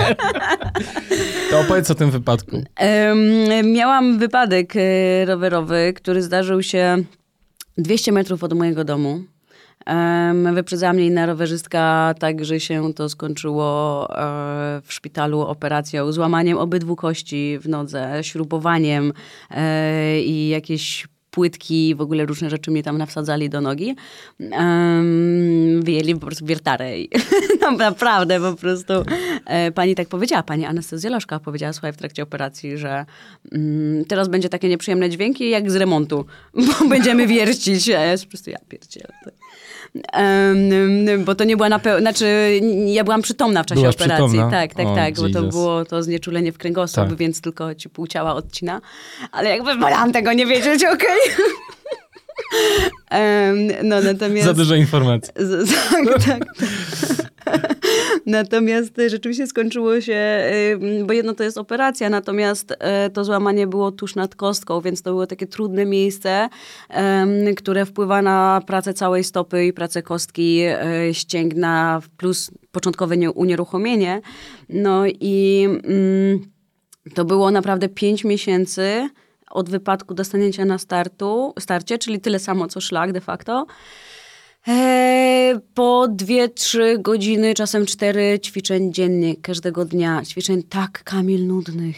To 1.51 1.59
opowiedz 1.59 1.91
o 1.91 1.95
tym 1.95 2.11
wypadku. 2.11 2.63
Em, 2.75 3.71
miałam 3.71 4.19
wypadek 4.19 4.73
e, 4.75 5.25
rowerowy, 5.25 5.93
który 5.95 6.23
zdarzył 6.23 6.63
się 6.63 6.97
200 7.77 8.11
metrów 8.11 8.43
od 8.43 8.53
mojego 8.53 8.83
domu. 8.83 9.23
Wyprzedzała 10.53 10.93
mnie 10.93 11.05
inna 11.05 11.25
rowerzystka, 11.25 12.13
tak 12.19 12.45
że 12.45 12.59
się 12.59 12.93
to 12.93 13.09
skończyło 13.09 14.07
e, 14.09 14.81
w 14.83 14.93
szpitalu 14.93 15.41
operacją, 15.41 16.11
złamaniem 16.11 16.57
obydwu 16.57 16.95
kości 16.95 17.59
w 17.61 17.69
nodze, 17.69 18.23
śrubowaniem 18.23 19.13
e, 19.51 20.21
i 20.21 20.47
jakieś 20.47 21.07
płytki, 21.35 21.95
w 21.95 22.01
ogóle 22.01 22.25
różne 22.25 22.49
rzeczy 22.49 22.71
mnie 22.71 22.83
tam 22.83 22.97
nawsadzali 22.97 23.49
do 23.49 23.61
nogi. 23.61 23.95
Um, 24.39 25.81
wyjęli 25.83 26.13
po 26.13 26.25
prostu 26.25 26.45
wiertarę. 26.45 26.99
I, 26.99 27.09
naprawdę, 27.77 28.39
po 28.39 28.53
prostu. 28.53 28.93
E, 29.45 29.71
pani 29.71 29.95
tak 29.95 30.07
powiedziała, 30.07 30.43
pani 30.43 30.65
anestezjolożka 30.65 31.39
powiedziała, 31.39 31.73
słuchaj, 31.73 31.93
w 31.93 31.97
trakcie 31.97 32.23
operacji, 32.23 32.77
że 32.77 33.05
mm, 33.51 34.05
teraz 34.05 34.27
będzie 34.27 34.49
takie 34.49 34.69
nieprzyjemne 34.69 35.09
dźwięki 35.09 35.49
jak 35.49 35.71
z 35.71 35.75
remontu, 35.75 36.25
bo 36.79 36.89
będziemy 36.89 37.27
wiercić. 37.27 37.87
Ja 37.87 37.99
po 38.23 38.29
prostu, 38.29 38.49
ja 38.49 38.57
pierdzielę. 38.69 39.13
Bo 41.25 41.35
to 41.35 41.43
nie 41.43 41.57
była 41.57 41.69
na 41.69 41.79
pełno, 41.79 41.99
znaczy 41.99 42.59
ja 42.85 43.03
byłam 43.03 43.21
przytomna 43.21 43.63
w 43.63 43.65
czasie 43.65 43.81
Byłaś 43.81 43.95
operacji. 43.95 44.25
przytomna? 44.27 44.51
Tak, 44.51 44.73
tak, 44.73 44.87
O, 44.87 44.95
tak, 44.95 45.13
bo 45.15 45.21
to 45.21 45.27
Jesus. 45.27 45.49
było 45.49 45.85
to 45.85 46.03
znieczulenie 46.03 46.51
w 46.51 46.57
kręgosłup, 46.57 47.07
Tak. 47.09 47.15
więc 47.17 47.41
tylko 47.41 47.75
ci 47.75 47.89
pół 47.89 48.07
ciała 48.07 48.33
odcina. 48.35 48.81
Ale 49.31 49.49
jakby 49.49 49.75
wolałam 49.75 50.11
tego 50.11 50.33
nie 50.33 50.45
wiedzieć, 50.45 50.85
okej. 50.85 51.07
Em, 51.37 51.45
no 53.83 54.01
natomiast... 54.01 54.45
Za 54.45 54.53
dużo 54.53 54.75
informacji. 54.75 55.33
Z, 55.35 55.73
tak, 55.91 56.23
tak. 56.25 56.45
Natomiast 58.25 58.99
e, 58.99 59.09
rzeczywiście 59.09 59.47
skończyło 59.47 60.01
się, 60.01 60.43
y, 61.01 61.05
bo 61.05 61.13
jedno 61.13 61.33
to 61.33 61.43
jest 61.43 61.57
operacja, 61.57 62.09
natomiast 62.09 62.73
e, 62.79 63.09
to 63.09 63.23
złamanie 63.23 63.67
było 63.67 63.91
tuż 63.91 64.15
nad 64.15 64.35
kostką, 64.35 64.81
więc 64.81 65.01
to 65.01 65.09
było 65.09 65.27
takie 65.27 65.47
trudne 65.47 65.85
miejsce, 65.85 66.49
które 67.57 67.85
wpływa 67.85 68.21
na 68.21 68.61
pracę 68.67 68.93
całej 68.93 69.23
stopy 69.23 69.65
i 69.65 69.73
pracę 69.73 70.03
kostki 70.03 70.61
ścięgna, 71.11 72.01
plus 72.17 72.51
początkowe 72.71 73.17
nie- 73.17 73.31
unieruchomienie. 73.31 74.21
No 74.69 75.03
i 75.07 75.67
mm, 75.83 76.39
to 77.13 77.25
było 77.25 77.51
naprawdę 77.51 77.89
pięć 77.89 78.23
miesięcy 78.23 79.09
od 79.51 79.69
wypadku 79.69 80.13
do 80.13 80.23
stanięcia 80.23 80.65
na 80.65 80.77
startu, 80.77 81.53
starcie, 81.59 81.97
czyli 81.97 82.21
tyle 82.21 82.39
samo 82.39 82.67
co 82.67 82.81
szlak 82.81 83.11
de 83.11 83.21
facto. 83.21 83.65
Eee, 84.67 85.55
po 85.73 86.07
dwie, 86.09 86.49
trzy 86.49 86.97
godziny, 86.99 87.53
czasem 87.53 87.85
cztery 87.85 88.39
ćwiczeń 88.39 88.93
dziennie, 88.93 89.35
każdego 89.35 89.85
dnia. 89.85 90.21
Ćwiczeń 90.25 90.63
tak, 90.63 91.03
Kamil, 91.03 91.47
nudnych, 91.47 91.95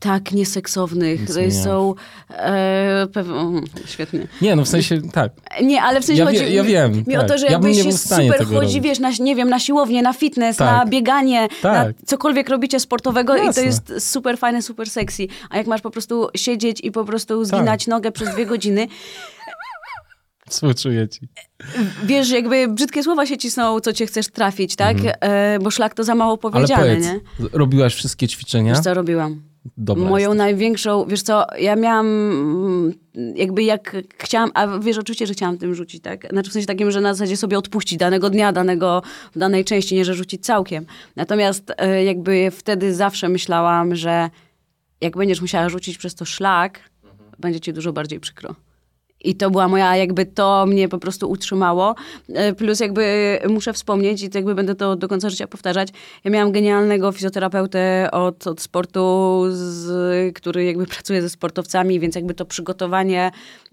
tak 0.00 0.32
nieseksownych. 0.32 1.20
Nic 1.20 1.34
To 1.34 1.40
nie 1.40 1.52
są... 1.52 1.94
E, 2.30 3.06
pew... 3.12 3.28
mm, 3.28 3.64
świetnie. 3.86 4.26
Nie, 4.42 4.56
no 4.56 4.64
w 4.64 4.68
sensie 4.68 5.02
tak. 5.12 5.32
Nie, 5.62 5.82
ale 5.82 6.00
w 6.00 6.04
sensie 6.04 6.20
Ja 6.22 6.26
chodzi 6.26 6.38
wie- 6.40 6.50
ja 6.54 6.64
wiem, 6.64 6.92
mi, 6.92 7.04
mi 7.06 7.16
o 7.16 7.20
tak. 7.20 7.28
to, 7.28 7.38
że 7.38 7.46
Ja 7.46 7.52
jakby 7.52 7.74
się 7.74 7.92
super 7.92 8.46
chodzi, 8.46 8.80
wiesz, 8.80 8.98
na, 8.98 9.10
nie 9.20 9.36
wiem, 9.36 9.48
na 9.50 9.58
siłownię, 9.58 10.02
na 10.02 10.12
fitness, 10.12 10.56
Tak. 10.56 10.68
na 10.78 10.86
bieganie, 10.90 11.48
Tak. 11.62 11.88
na 11.88 12.06
cokolwiek 12.06 12.48
robicie 12.48 12.80
sportowego 12.80 13.34
i 13.36 13.40
to 13.40 13.44
Jasne. 13.44 13.62
jest 13.64 13.92
super 13.98 14.38
fajne, 14.38 14.62
super 14.62 14.90
sexy. 14.90 15.26
A 15.50 15.56
jak 15.56 15.66
masz 15.66 15.80
po 15.80 15.90
prostu 15.90 16.28
siedzieć 16.36 16.80
i 16.80 16.90
po 16.92 17.04
prostu 17.04 17.38
Tak. 17.38 17.46
zginać 17.46 17.86
nogę 17.86 18.12
przez 18.12 18.34
dwie 18.34 18.46
godziny, 18.46 18.88
Współczuję 20.50 21.08
ci. 21.08 21.28
wiesz, 22.04 22.30
jakby 22.30 22.68
brzydkie 22.68 23.02
słowa 23.02 23.26
się 23.26 23.36
cisną, 23.36 23.80
co 23.80 23.92
cię 23.92 24.06
chcesz 24.06 24.28
trafić, 24.28 24.76
tak? 24.76 24.96
E, 25.04 25.58
bo 25.58 25.70
szlak 25.70 25.94
to 25.94 26.04
za 26.04 26.14
mało 26.14 26.34
Mhm. 26.34 26.54
Ale 26.54 26.66
powiedziane, 26.66 26.96
powiedz, 26.96 27.24
nie? 27.42 27.48
robiłaś 27.58 27.94
wszystkie 27.94 28.28
ćwiczenia? 28.28 28.74
Wiesz 28.74 28.82
co 28.82 28.94
robiłam? 28.94 29.42
Dobra 29.76 30.08
Moją 30.08 30.34
największą, 30.34 31.06
wiesz 31.06 31.22
co, 31.22 31.46
ja 31.58 31.76
miałam 31.76 32.06
jakby 33.34 33.62
jak 33.62 33.96
chciałam, 34.18 34.50
a 34.54 34.78
wiesz 34.78 34.98
oczywiście, 34.98 35.26
że 35.26 35.32
chciałam 35.32 35.58
tym 35.58 35.74
rzucić, 35.74 36.02
tak? 36.02 36.26
Znaczy 36.30 36.50
w 36.50 36.52
sensie 36.52 36.66
takim, 36.66 36.90
że 36.90 37.00
na 37.00 37.14
zasadzie 37.14 37.36
sobie 37.36 37.58
odpuścić 37.58 37.98
danego 37.98 38.30
dnia, 38.30 38.52
danego, 38.52 39.02
danej 39.36 39.64
części, 39.64 39.94
nie 39.94 40.04
że 40.04 40.14
rzucić 40.14 40.44
całkiem. 40.44 40.86
Natomiast 41.16 41.72
e, 41.76 42.04
jakby 42.04 42.50
wtedy 42.50 42.94
zawsze 42.94 43.28
myślałam, 43.28 43.96
że 43.96 44.30
jak 45.00 45.16
będziesz 45.16 45.40
musiała 45.40 45.68
rzucić 45.68 45.98
przez 45.98 46.14
to 46.14 46.24
szlak, 46.24 46.80
będzie 47.38 47.60
ci 47.60 47.72
dużo 47.72 47.92
bardziej 47.92 48.20
przykro. 48.20 48.54
I 49.24 49.34
to 49.34 49.50
była 49.50 49.68
moja, 49.68 49.96
jakby 49.96 50.26
to 50.26 50.66
mnie 50.66 50.88
po 50.88 50.98
prostu 50.98 51.30
utrzymało. 51.30 51.94
E, 52.34 52.54
Plus 52.54 52.80
jakby 52.80 53.38
muszę 53.48 53.72
wspomnieć 53.72 54.22
i 54.22 54.28
jakby 54.34 54.54
będę 54.54 54.74
to 54.74 54.96
do 54.96 55.08
końca 55.08 55.30
życia 55.30 55.46
powtarzać. 55.46 55.88
Ja 56.24 56.30
miałam 56.30 56.52
genialnego 56.52 57.12
fizjoterapeutę 57.12 58.08
od, 58.12 58.46
od 58.46 58.60
sportu, 58.60 59.42
z, 59.50 60.34
który 60.34 60.64
jakby 60.64 60.86
pracuje 60.86 61.22
ze 61.22 61.30
sportowcami, 61.30 62.00
więc 62.00 62.14
jakby 62.14 62.34
to 62.34 62.44
przygotowanie 62.44 63.30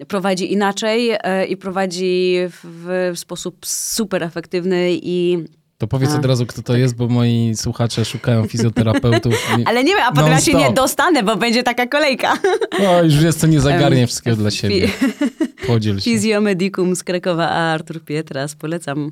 prowadzi 0.07 0.53
inaczej 0.53 1.09
e, 1.11 1.45
i 1.45 1.57
prowadzi 1.57 2.37
w, 2.49 3.11
w 3.15 3.19
sposób 3.19 3.65
super 3.65 4.23
efektywny 4.23 4.89
i 4.91 5.45
To 5.82 5.88
powiedz 5.88 6.12
A. 6.12 6.17
od 6.17 6.26
razu, 6.26 6.46
kto 6.46 6.62
to 6.62 6.76
jest, 6.78 6.96
bo 6.96 7.08
moi 7.08 7.52
słuchacze 7.56 8.06
szukają 8.06 8.48
fizjoterapeutów. 8.48 9.34
I- 9.60 9.65
ale 9.70 9.84
nie 9.84 9.96
wiem, 9.96 10.04
a 10.08 10.12
potem 10.12 10.32
ja 10.32 10.41
się 10.41 10.54
nie 10.54 10.72
dostanę, 10.72 11.24
bo 11.24 11.36
będzie 11.36 11.63
taka 11.63 11.88
kolejka. 11.88 12.34
O, 12.88 13.04
już 13.04 13.22
jest 13.22 13.41
to 13.41 13.48
nie 13.48 13.62
zagarnie 13.70 14.08
wszystkiego 14.08 14.36
dla 14.38 14.52
siebie. 14.52 14.88
Podziel 15.67 16.00
się. 16.00 16.04
Fizjomedicum 16.12 16.96
z 16.96 17.04
Krakowa, 17.04 17.50
a 17.50 17.74
Artur 17.74 18.04
Pietras, 18.04 18.56
polecam. 18.56 19.12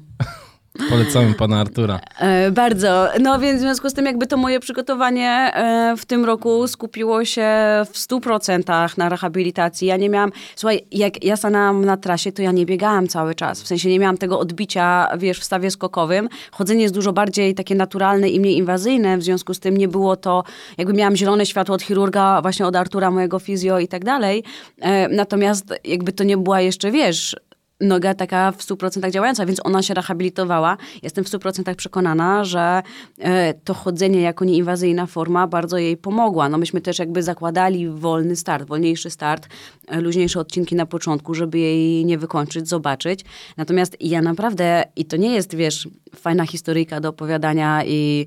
Polecamy 0.90 1.34
pana 1.34 1.60
Artura. 1.60 2.00
E, 2.20 2.52
bardzo. 2.52 3.08
No 3.22 3.40
więc 3.40 3.58
w 3.58 3.62
związku 3.62 3.90
z 3.90 3.94
tym 3.94 4.06
jakby 4.06 4.28
to 4.28 4.38
moje 4.38 4.60
przygotowanie 4.60 5.30
e, 5.30 5.96
w 5.98 6.06
tym 6.06 6.26
roku 6.26 6.68
skupiło 6.68 7.26
się 7.26 7.48
w 7.86 7.98
100% 7.98 8.98
na 8.98 9.10
rehabilitacji. 9.10 9.88
Ja 9.88 9.98
nie 9.98 10.10
miałam, 10.10 10.32
słuchaj, 10.56 10.82
jak 10.92 11.24
ja 11.24 11.38
stanęłam 11.38 11.86
na 11.86 11.98
trasie, 11.98 12.32
to 12.32 12.42
ja 12.42 12.52
nie 12.52 12.66
biegałam 12.66 13.08
cały 13.08 13.36
czas. 13.36 13.62
W 13.64 13.68
sensie 13.68 13.90
nie 13.90 14.00
miałam 14.00 14.18
tego 14.18 14.40
odbicia, 14.40 15.08
wiesz, 15.18 15.40
w 15.40 15.44
stawie 15.44 15.72
skokowym. 15.72 16.30
Chodzenie 16.52 16.82
jest 16.82 16.94
dużo 16.94 17.14
bardziej 17.14 17.56
takie 17.56 17.76
naturalne 17.76 18.30
i 18.30 18.40
mniej 18.40 18.58
inwazyjne, 18.58 19.18
w 19.18 19.24
związku 19.24 19.54
z 19.54 19.60
tym 19.60 19.78
nie 19.78 19.88
było 19.88 20.16
to, 20.16 20.44
jakby 20.78 20.94
miałam 20.94 21.16
zielone 21.16 21.46
światło 21.46 21.76
od 21.76 21.82
chirurga, 21.82 22.42
właśnie 22.42 22.68
od 22.68 22.76
Artura, 22.76 23.12
mojego 23.12 23.40
fizjo 23.40 23.80
i 23.80 23.88
tak 23.88 24.06
dalej. 24.06 24.44
E, 24.82 25.10
natomiast 25.10 25.74
jakby 25.84 26.12
to 26.12 26.24
nie 26.24 26.38
była 26.38 26.62
jeszcze, 26.62 26.92
wiesz, 26.92 27.36
noga 27.82 28.14
taka 28.14 28.52
w 28.52 28.58
100% 28.58 29.12
działająca, 29.12 29.46
więc 29.46 29.60
ona 29.64 29.84
się 29.84 29.94
rehabilitowała. 29.94 30.78
Jestem 31.04 31.24
w 31.24 31.28
100% 31.28 31.76
przekonana, 31.76 32.44
że 32.44 32.82
e, 33.20 33.54
to 33.54 33.74
chodzenie 33.74 34.22
jako 34.22 34.46
nieinwazyjna 34.46 35.06
forma 35.06 35.48
bardzo 35.48 35.78
jej 35.78 35.98
pomogła. 35.98 36.50
No 36.50 36.58
myśmy 36.58 36.82
też 36.82 37.00
jakby 37.00 37.24
zakładali 37.24 37.90
wolny 37.90 38.36
start, 38.36 38.68
wolniejszy 38.68 39.10
start, 39.10 39.48
e, 39.88 40.02
luźniejsze 40.02 40.40
odcinki 40.40 40.76
na 40.76 40.86
początku, 40.86 41.34
żeby 41.34 41.60
jej 41.60 42.06
nie 42.06 42.18
wykończyć, 42.18 42.68
zobaczyć. 42.68 43.26
Natomiast 43.58 43.98
ja 44.00 44.22
naprawdę, 44.22 44.84
i 44.96 45.06
to 45.06 45.18
nie 45.18 45.34
jest, 45.34 45.56
wiesz, 45.56 45.88
fajna 46.16 46.46
historyjka 46.46 47.00
do 47.00 47.10
opowiadania 47.10 47.86
i 47.86 48.26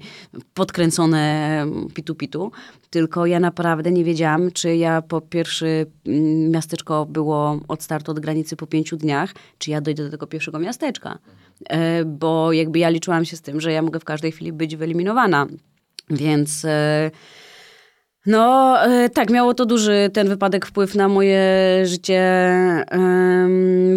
podkręcone 0.55 1.67
pitu-pitu, 1.95 2.51
tylko 2.91 3.27
ja 3.27 3.41
naprawdę 3.41 3.93
nie 3.93 4.05
wiedziałam, 4.05 4.51
czy 4.51 4.77
ja 4.77 5.03
po 5.03 5.21
pierwszy 5.21 5.87
mm, 6.07 6.51
miasteczko 6.51 7.07
było 7.07 7.61
od 7.69 7.83
startu 7.83 8.11
od 8.11 8.21
granicy 8.21 8.57
po 8.57 8.67
pięciu 8.67 8.97
dniach, 8.97 9.35
czy 9.59 9.71
ja 9.71 9.81
dojdę 9.81 10.05
do 10.05 10.11
tego 10.11 10.27
pierwszego 10.27 10.59
miasteczka. 10.59 11.19
E, 11.69 12.05
Bo 12.05 12.53
jakby 12.53 12.79
ja 12.79 12.89
liczyłam 12.89 13.25
się 13.25 13.37
z 13.37 13.43
tym, 13.43 13.61
że 13.61 13.73
ja 13.73 13.83
mogę 13.83 14.01
w 14.01 14.05
każdej 14.05 14.33
chwili 14.33 14.53
być 14.53 14.77
wyeliminowana. 14.77 15.47
Więc 16.11 16.65
e, 16.65 17.11
no 18.27 18.77
e, 18.85 19.09
tak, 19.11 19.31
miało 19.31 19.55
to 19.55 19.67
duży 19.67 20.11
ten 20.13 20.29
wypadek 20.29 20.67
wpływ 20.67 20.95
na 20.95 21.09
moje 21.09 21.43
życie, 21.85 22.23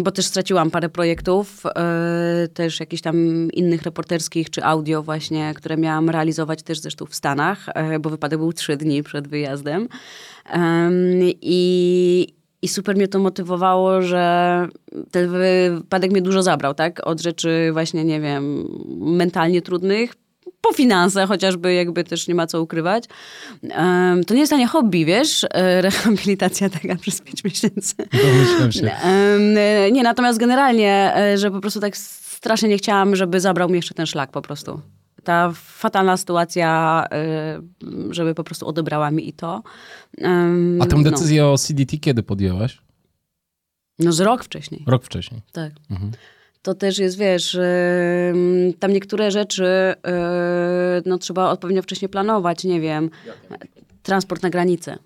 bo 0.02 0.10
też 0.10 0.26
straciłam 0.26 0.70
parę 0.70 0.88
projektów, 0.88 1.62
też 2.54 2.80
jakichś 2.80 3.02
tam 3.02 3.16
innych 3.52 3.82
reporterskich 3.82 4.50
czy 4.50 4.64
audio 4.64 5.02
właśnie, 5.02 5.54
które 5.54 5.76
miałam 5.76 6.10
realizować 6.10 6.62
też 6.62 6.80
zresztą 6.80 7.06
w 7.06 7.14
Stanach, 7.14 7.66
bo 8.00 8.10
wypadek 8.10 8.38
był 8.38 8.52
trzy 8.52 8.76
dni 8.76 9.02
przed 9.02 9.28
wyjazdem. 9.28 9.88
Em, 10.44 10.92
I, 11.42 12.35
i 12.66 12.68
super 12.68 12.96
mnie 12.96 13.08
to 13.08 13.18
motywowało, 13.18 14.02
że 14.02 14.68
ten 15.10 15.30
wypadek 15.30 16.10
mnie 16.10 16.22
dużo 16.22 16.42
zabrał, 16.42 16.74
tak? 16.74 17.06
Od 17.06 17.20
rzeczy 17.20 17.70
właśnie, 17.72 18.04
nie 18.04 18.20
wiem, 18.20 18.64
mentalnie 18.98 19.62
trudnych, 19.62 20.14
po 20.60 20.72
finanse, 20.72 21.26
chociażby 21.26 21.74
jakby 21.74 22.04
też 22.04 22.28
nie 22.28 22.34
ma 22.34 22.46
co 22.46 22.62
ukrywać. 22.62 23.04
Em, 23.62 24.24
to 24.24 24.34
nie 24.34 24.40
jest 24.40 24.50
tanie 24.50 24.66
hobby, 24.66 25.04
wiesz, 25.04 25.44
e, 25.44 25.82
rehabilitacja 25.82 26.68
taka 26.70 26.96
przez 27.02 27.20
pięć 27.20 27.44
miesięcy. 27.44 27.94
Domyślam 27.96 28.72
się. 28.72 28.90
Em, 28.90 29.56
e, 29.58 29.92
nie, 29.92 30.02
natomiast 30.02 30.38
generalnie, 30.38 31.12
e, 31.16 31.38
że 31.38 31.50
po 31.50 31.60
prostu 31.60 31.80
tak 31.80 31.96
strasznie 31.96 32.68
nie 32.68 32.78
chciałam, 32.78 33.16
żeby 33.16 33.40
zabrał 33.40 33.68
mi 33.68 33.76
jeszcze 33.76 33.94
ten 33.94 34.06
szlak 34.06 34.30
po 34.30 34.42
prostu. 34.42 34.80
Ta 35.26 35.52
fatalna 35.54 36.16
sytuacja, 36.16 37.04
y, 38.10 38.14
żeby 38.14 38.34
po 38.34 38.44
prostu 38.44 38.66
odebrała 38.68 39.10
mi 39.10 39.28
i 39.28 39.32
to. 39.32 39.62
A 40.80 40.86
tę 40.86 40.96
no. 40.96 41.02
decyzję 41.02 41.46
o 41.46 41.58
CDT 41.58 41.96
kiedy 41.96 42.22
podjęłaś? 42.22 42.78
No 43.98 44.12
z 44.12 44.20
rok 44.20 44.44
wcześniej, 44.44 44.84
Rok 44.86 45.04
wcześniej. 45.04 45.42
tak. 45.52 45.72
Mhm. 45.90 46.10
To 46.62 46.74
też 46.74 46.98
jest, 46.98 47.18
wiesz, 47.18 47.58
tam 48.78 48.92
niektóre 48.92 49.30
rzeczy 49.30 49.64
y, 49.64 51.02
no, 51.06 51.18
trzeba 51.18 51.50
odpowiednio 51.50 51.82
wcześniej 51.82 52.08
planować, 52.08 52.64
nie 52.64 52.80
wiem, 52.80 53.10
transport 54.02 54.42
na 54.42 54.50
granicę. 54.50 54.98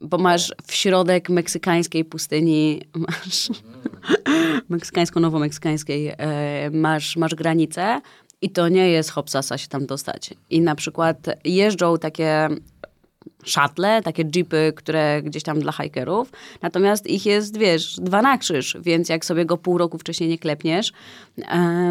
Bo 0.00 0.18
masz 0.18 0.52
w 0.66 0.74
środek 0.74 1.30
meksykańskiej 1.30 2.04
pustyni, 2.04 2.82
masz 3.08 3.48
meksykańsko-nowomeksykańskiej, 4.68 6.12
e, 6.18 6.70
masz, 6.70 7.16
masz 7.16 7.34
granicę 7.34 8.00
i 8.46 8.50
to 8.50 8.68
nie 8.68 8.90
jest 8.90 9.10
hopsasa 9.10 9.58
się 9.58 9.68
tam 9.68 9.86
dostać. 9.86 10.34
I 10.50 10.60
na 10.60 10.74
przykład 10.74 11.16
jeżdżą 11.44 11.98
takie 11.98 12.48
szatle, 13.44 14.02
takie 14.02 14.24
jeepy, 14.34 14.72
które 14.76 15.22
gdzieś 15.22 15.42
tam 15.42 15.60
dla 15.60 15.72
hikerów, 15.72 16.32
natomiast 16.62 17.06
ich 17.06 17.26
jest, 17.26 17.58
wiesz, 17.58 17.96
dwa 18.00 18.22
na 18.22 18.38
krzyż, 18.38 18.76
więc 18.80 19.08
jak 19.08 19.24
sobie 19.24 19.44
go 19.44 19.56
pół 19.56 19.78
roku 19.78 19.98
wcześniej 19.98 20.30
nie 20.30 20.38
klepniesz, 20.38 20.92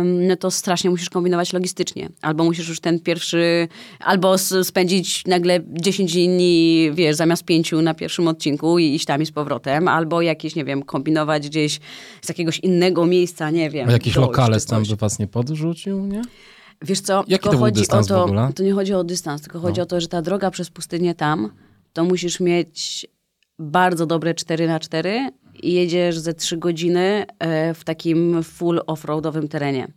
no 0.04 0.36
to 0.36 0.52
strasznie 0.52 0.90
musisz 0.90 1.10
kombinować 1.10 1.54
logistycznie. 1.54 2.10
Albo 2.22 2.44
musisz 2.44 2.70
już 2.70 2.80
ten 2.80 3.00
pierwszy, 3.00 3.68
albo 4.00 4.38
spędzić 4.38 5.26
nagle 5.26 5.60
10 5.68 6.14
dni, 6.14 6.90
wiesz, 6.94 7.16
zamiast 7.16 7.44
pięciu 7.44 7.82
na 7.82 7.94
pierwszym 7.94 8.28
odcinku 8.28 8.80
i 8.80 8.96
iść 8.96 9.06
tam 9.06 9.22
i 9.22 9.26
z 9.26 9.32
powrotem, 9.32 9.88
albo 9.88 10.22
jakieś, 10.22 10.56
nie 10.56 10.66
wiem, 10.66 10.84
kombinować 10.84 11.50
gdzieś 11.50 11.80
z 12.22 12.30
jakiegoś 12.30 12.60
innego 12.60 13.06
miejsca, 13.06 13.52
nie 13.52 13.70
wiem. 13.70 13.90
A 13.90 13.92
jakiś 13.92 14.14
dojść 14.14 14.28
lokale 14.28 14.62
tam 14.62 14.84
by 14.84 14.96
was 14.96 15.20
nie 15.20 15.28
podrzucił, 15.28 16.06
nie? 16.06 16.22
Wiesz 16.82 17.02
co, 17.02 17.24
Jaki 17.28 17.28
tylko 17.28 17.50
to 17.52 17.58
chodzi 17.58 17.90
o 17.90 18.04
to? 18.04 18.28
No. 18.28 18.54
to 18.54 18.64
nie 18.64 18.74
chodzi 18.74 18.94
o 18.94 19.04
dystans, 19.04 19.42
tylko 19.42 19.60
chodzi 19.60 19.82
o 19.82 19.86
to, 19.86 20.02
że 20.02 20.08
ta 20.08 20.22
droga 20.22 20.52
przez 20.52 20.70
pustynię 20.70 21.16
tam, 21.16 21.52
to 21.94 22.04
musisz 22.04 22.40
mieć 22.40 23.08
bardzo 23.60 24.06
dobre 24.06 24.34
4 24.34 24.68
na 24.68 24.80
4 24.80 25.30
i 25.64 25.74
jedziesz 25.74 26.18
ze 26.20 26.34
3 26.34 26.58
godziny 26.58 27.26
e, 27.40 27.74
w 27.74 27.84
takim 27.84 28.44
full 28.44 28.82
offroadowym 28.88 29.48
terenie. 29.48 29.88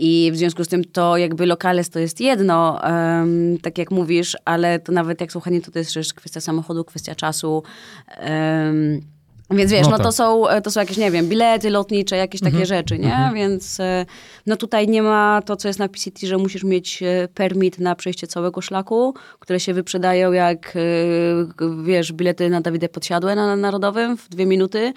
I 0.00 0.30
w 0.32 0.36
związku 0.36 0.64
z 0.64 0.68
tym 0.68 0.84
to 0.84 1.16
jakby 1.16 1.46
lokales 1.46 1.90
to 1.90 1.98
jest 1.98 2.20
jedno, 2.20 2.84
em, 2.84 3.58
tak 3.62 3.78
jak 3.78 3.90
mówisz, 3.90 4.36
ale 4.44 4.78
to 4.78 4.92
nawet 4.92 5.20
jak 5.20 5.32
słuchanie, 5.32 5.60
to, 5.60 5.70
to 5.70 5.78
jest 5.78 5.94
też 5.94 6.14
kwestia 6.14 6.40
samochodu, 6.40 6.84
kwestia 6.84 7.14
czasu. 7.14 7.62
em, 8.06 9.00
więc 9.50 9.72
wiesz, 9.72 9.82
No 9.82 9.90
no, 9.90 9.96
tak. 9.96 10.06
to, 10.06 10.12
są, 10.12 10.44
to 10.62 10.70
są 10.70 10.80
jakieś, 10.80 10.96
nie 10.96 11.10
wiem, 11.10 11.28
bilety 11.28 11.70
lotnicze, 11.70 12.16
jakieś 12.16 12.40
takie 12.40 12.66
rzeczy, 12.66 12.98
nie? 12.98 13.30
Więc 13.34 13.80
e, 13.80 14.06
no 14.46 14.56
tutaj 14.56 14.88
nie 14.88 15.02
ma 15.02 15.42
to, 15.46 15.56
co 15.56 15.68
jest 15.68 15.78
na 15.80 15.88
PCT, 15.88 16.26
że 16.26 16.36
musisz 16.38 16.64
mieć 16.64 17.02
e, 17.02 17.28
permit 17.34 17.78
na 17.78 17.94
przejście 17.94 18.26
całego 18.26 18.60
szlaku, 18.60 19.14
które 19.40 19.60
się 19.60 19.74
wyprzedają 19.74 20.32
jak, 20.32 20.76
e, 20.76 20.80
wiesz, 21.84 22.12
bilety 22.12 22.50
na 22.50 22.60
Dawide 22.60 22.88
Podsiadłe 22.88 23.34
na 23.34 23.56
Narodowym 23.56 24.16
w 24.16 24.28
dwie 24.28 24.46
minuty. 24.46 24.92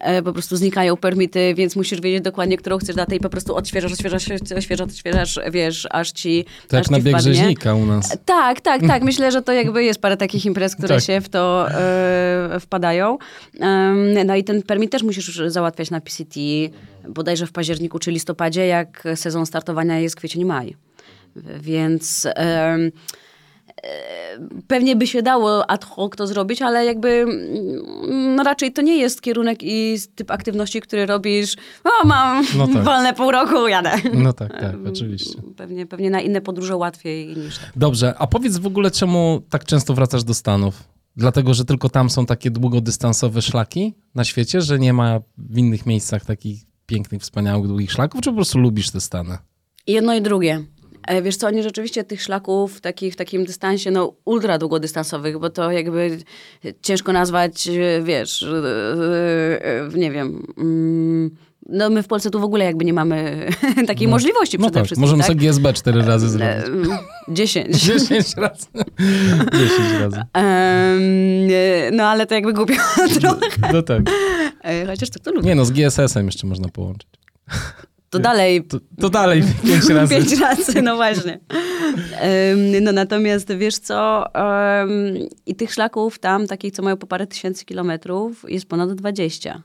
E, 0.00 0.22
Po 0.22 0.32
prostu 0.32 0.56
znikają 0.56 0.96
permity, 0.96 1.54
więc 1.54 1.76
musisz 1.76 2.00
wiedzieć 2.00 2.22
dokładnie, 2.24 2.56
którą 2.56 2.78
chcesz 2.78 2.96
datę 2.96 3.16
i 3.16 3.20
po 3.20 3.28
prostu 3.28 3.56
odświeżasz, 3.56 3.92
odświeżasz, 3.92 4.28
odświeżasz, 4.30 4.80
odświeżasz, 4.80 5.38
wiesz, 5.50 5.88
aż 5.90 6.12
ci 6.12 6.44
To 6.68 6.78
aż 6.78 6.90
na 6.90 6.96
ci 6.98 7.02
bieg 7.02 7.14
wpadnie. 7.16 7.34
rzeźnika 7.34 7.74
u 7.74 7.86
nas. 7.86 8.18
Tak, 8.24 8.60
tak, 8.60 8.80
tak. 8.86 9.02
Myślę, 9.10 9.32
że 9.32 9.42
to 9.42 9.52
jakby 9.52 9.84
jest 9.84 10.00
parę 10.00 10.16
takich 10.16 10.46
imprez, 10.46 10.76
które 10.76 10.94
Tak. 10.94 11.04
się 11.04 11.20
w 11.20 11.28
to 11.28 11.70
e, 11.70 12.60
wpadają. 12.60 13.18
No 14.24 14.36
i 14.36 14.44
ten 14.44 14.62
permit 14.62 14.92
też 14.92 15.02
musisz 15.02 15.42
załatwiać 15.46 15.90
na 15.90 16.00
PCT 16.00 16.40
bodajże 17.08 17.46
w 17.46 17.52
październiku 17.52 17.98
czy 17.98 18.10
listopadzie, 18.10 18.66
jak 18.66 19.04
sezon 19.14 19.46
startowania 19.46 19.98
jest 19.98 20.16
kwiecień, 20.16 20.44
maj. 20.44 20.76
Więc 21.60 22.26
e, 22.36 22.78
pewnie 24.66 24.96
by 24.96 25.06
się 25.06 25.22
dało 25.22 25.70
ad 25.70 25.84
hoc 25.84 26.16
to 26.16 26.26
zrobić, 26.26 26.62
ale 26.62 26.84
jakby 26.84 27.08
mm, 27.08 28.34
no 28.36 28.42
raczej 28.42 28.72
to 28.72 28.82
nie 28.82 28.96
jest 28.96 29.22
kierunek 29.22 29.58
i 29.62 29.96
typ 30.14 30.30
aktywności, 30.30 30.80
który 30.80 31.06
robisz, 31.06 31.56
o 31.84 32.06
mam 32.06 32.46
No 32.56 32.68
tak. 32.68 32.84
wolne 32.84 33.14
pół 33.14 33.30
roku, 33.30 33.68
jadę. 33.68 33.92
No 34.14 34.32
tak, 34.32 34.60
tak, 34.60 34.74
oczywiście. 34.88 35.42
Pewnie, 35.56 35.86
pewnie 35.86 36.10
na 36.10 36.20
inne 36.20 36.40
podróże 36.40 36.76
łatwiej 36.76 37.36
niż 37.36 37.58
tak. 37.58 37.70
Dobrze, 37.76 38.14
a 38.18 38.26
powiedz 38.26 38.56
w 38.58 38.66
ogóle, 38.66 38.90
czemu 38.90 39.42
tak 39.50 39.64
często 39.64 39.94
wracasz 39.94 40.24
do 40.24 40.34
Stanów? 40.34 40.95
Dlatego, 41.16 41.54
że 41.54 41.64
tylko 41.64 41.88
tam 41.88 42.10
są 42.10 42.26
takie 42.26 42.50
długodystansowe 42.50 43.42
szlaki 43.42 43.94
na 44.14 44.24
świecie, 44.24 44.60
że 44.60 44.78
nie 44.78 44.92
ma 44.92 45.20
w 45.38 45.58
innych 45.58 45.86
miejscach 45.86 46.24
takich 46.24 46.60
pięknych, 46.86 47.22
wspaniałych, 47.22 47.68
długich 47.68 47.92
szlaków, 47.92 48.20
czy 48.20 48.30
po 48.30 48.36
prostu 48.36 48.58
lubisz 48.58 48.90
te 48.90 49.00
Stany? 49.00 49.38
Jedno 49.86 50.14
i 50.14 50.22
drugie. 50.22 50.64
E, 51.06 51.22
Wiesz 51.22 51.36
co, 51.36 51.46
oni 51.46 51.62
rzeczywiście 51.62 52.04
tych 52.04 52.22
szlaków 52.22 52.80
takich, 52.80 53.12
w 53.12 53.16
takim 53.16 53.44
dystansie, 53.44 53.90
no 53.90 54.12
ultra 54.24 54.58
długodystansowych, 54.58 55.38
bo 55.38 55.50
to 55.50 55.70
jakby 55.70 56.18
ciężko 56.82 57.12
nazwać, 57.12 57.68
wiesz, 58.02 58.42
e, 58.42 59.64
e, 59.64 59.88
nie 59.98 60.10
wiem, 60.10 60.46
mm, 60.58 61.30
no 61.68 61.90
my 61.90 62.02
w 62.02 62.06
Polsce 62.06 62.30
tu 62.30 62.40
w 62.40 62.44
ogóle 62.44 62.64
jakby 62.64 62.84
nie 62.84 62.92
mamy 62.92 63.48
takiej 63.86 64.08
możliwości 64.08 64.58
No 64.58 64.62
przede 64.66 64.74
tak, 64.74 64.86
wszystkim. 64.86 65.00
możemy 65.00 65.18
tak? 65.22 65.26
sobie 65.26 65.40
GSB 65.48 65.72
cztery 65.72 66.02
razy 66.02 66.28
zrobić. 66.28 66.56
E, 67.28 67.34
Dziesięć. 67.34 67.76
10 67.82 68.10
razy. 68.36 68.66
10 69.52 69.70
razy. 70.00 70.22
E, 70.36 71.90
no 71.92 72.04
ale 72.04 72.26
to 72.26 72.34
jakby 72.34 72.52
głupio 72.52 72.74
trochę. 73.20 73.72
No 73.72 73.82
tak. 73.82 74.02
E, 74.64 74.86
Chociaż 74.86 75.10
to 75.10 75.20
kto 75.20 75.32
lubi. 75.32 75.46
Nie 75.46 75.54
no, 75.54 75.64
z 75.64 75.70
GSS-em 75.70 76.26
jeszcze 76.26 76.46
można 76.46 76.68
połączyć. 76.68 77.08
To 78.10 78.18
dalej 78.18 78.64
To, 78.64 78.78
to 79.00 79.10
dalej 79.10 79.42
5 79.64 79.88
razy. 79.88 80.14
Pięć 80.14 80.40
razy, 80.40 80.82
no 80.82 80.96
właśnie. 80.96 81.40
Em, 82.20 82.84
No 82.84 82.92
natomiast 82.92 83.52
wiesz 83.54 83.78
co, 83.78 84.24
em, 84.34 84.88
i 85.46 85.54
tych 85.54 85.72
szlaków 85.72 86.18
tam, 86.18 86.46
takich, 86.46 86.72
co 86.72 86.82
mają 86.82 86.96
po 86.96 87.06
parę 87.06 87.26
tysięcy 87.26 87.64
kilometrów, 87.64 88.44
jest 88.48 88.66
ponad 88.68 88.92
20. 88.92 89.62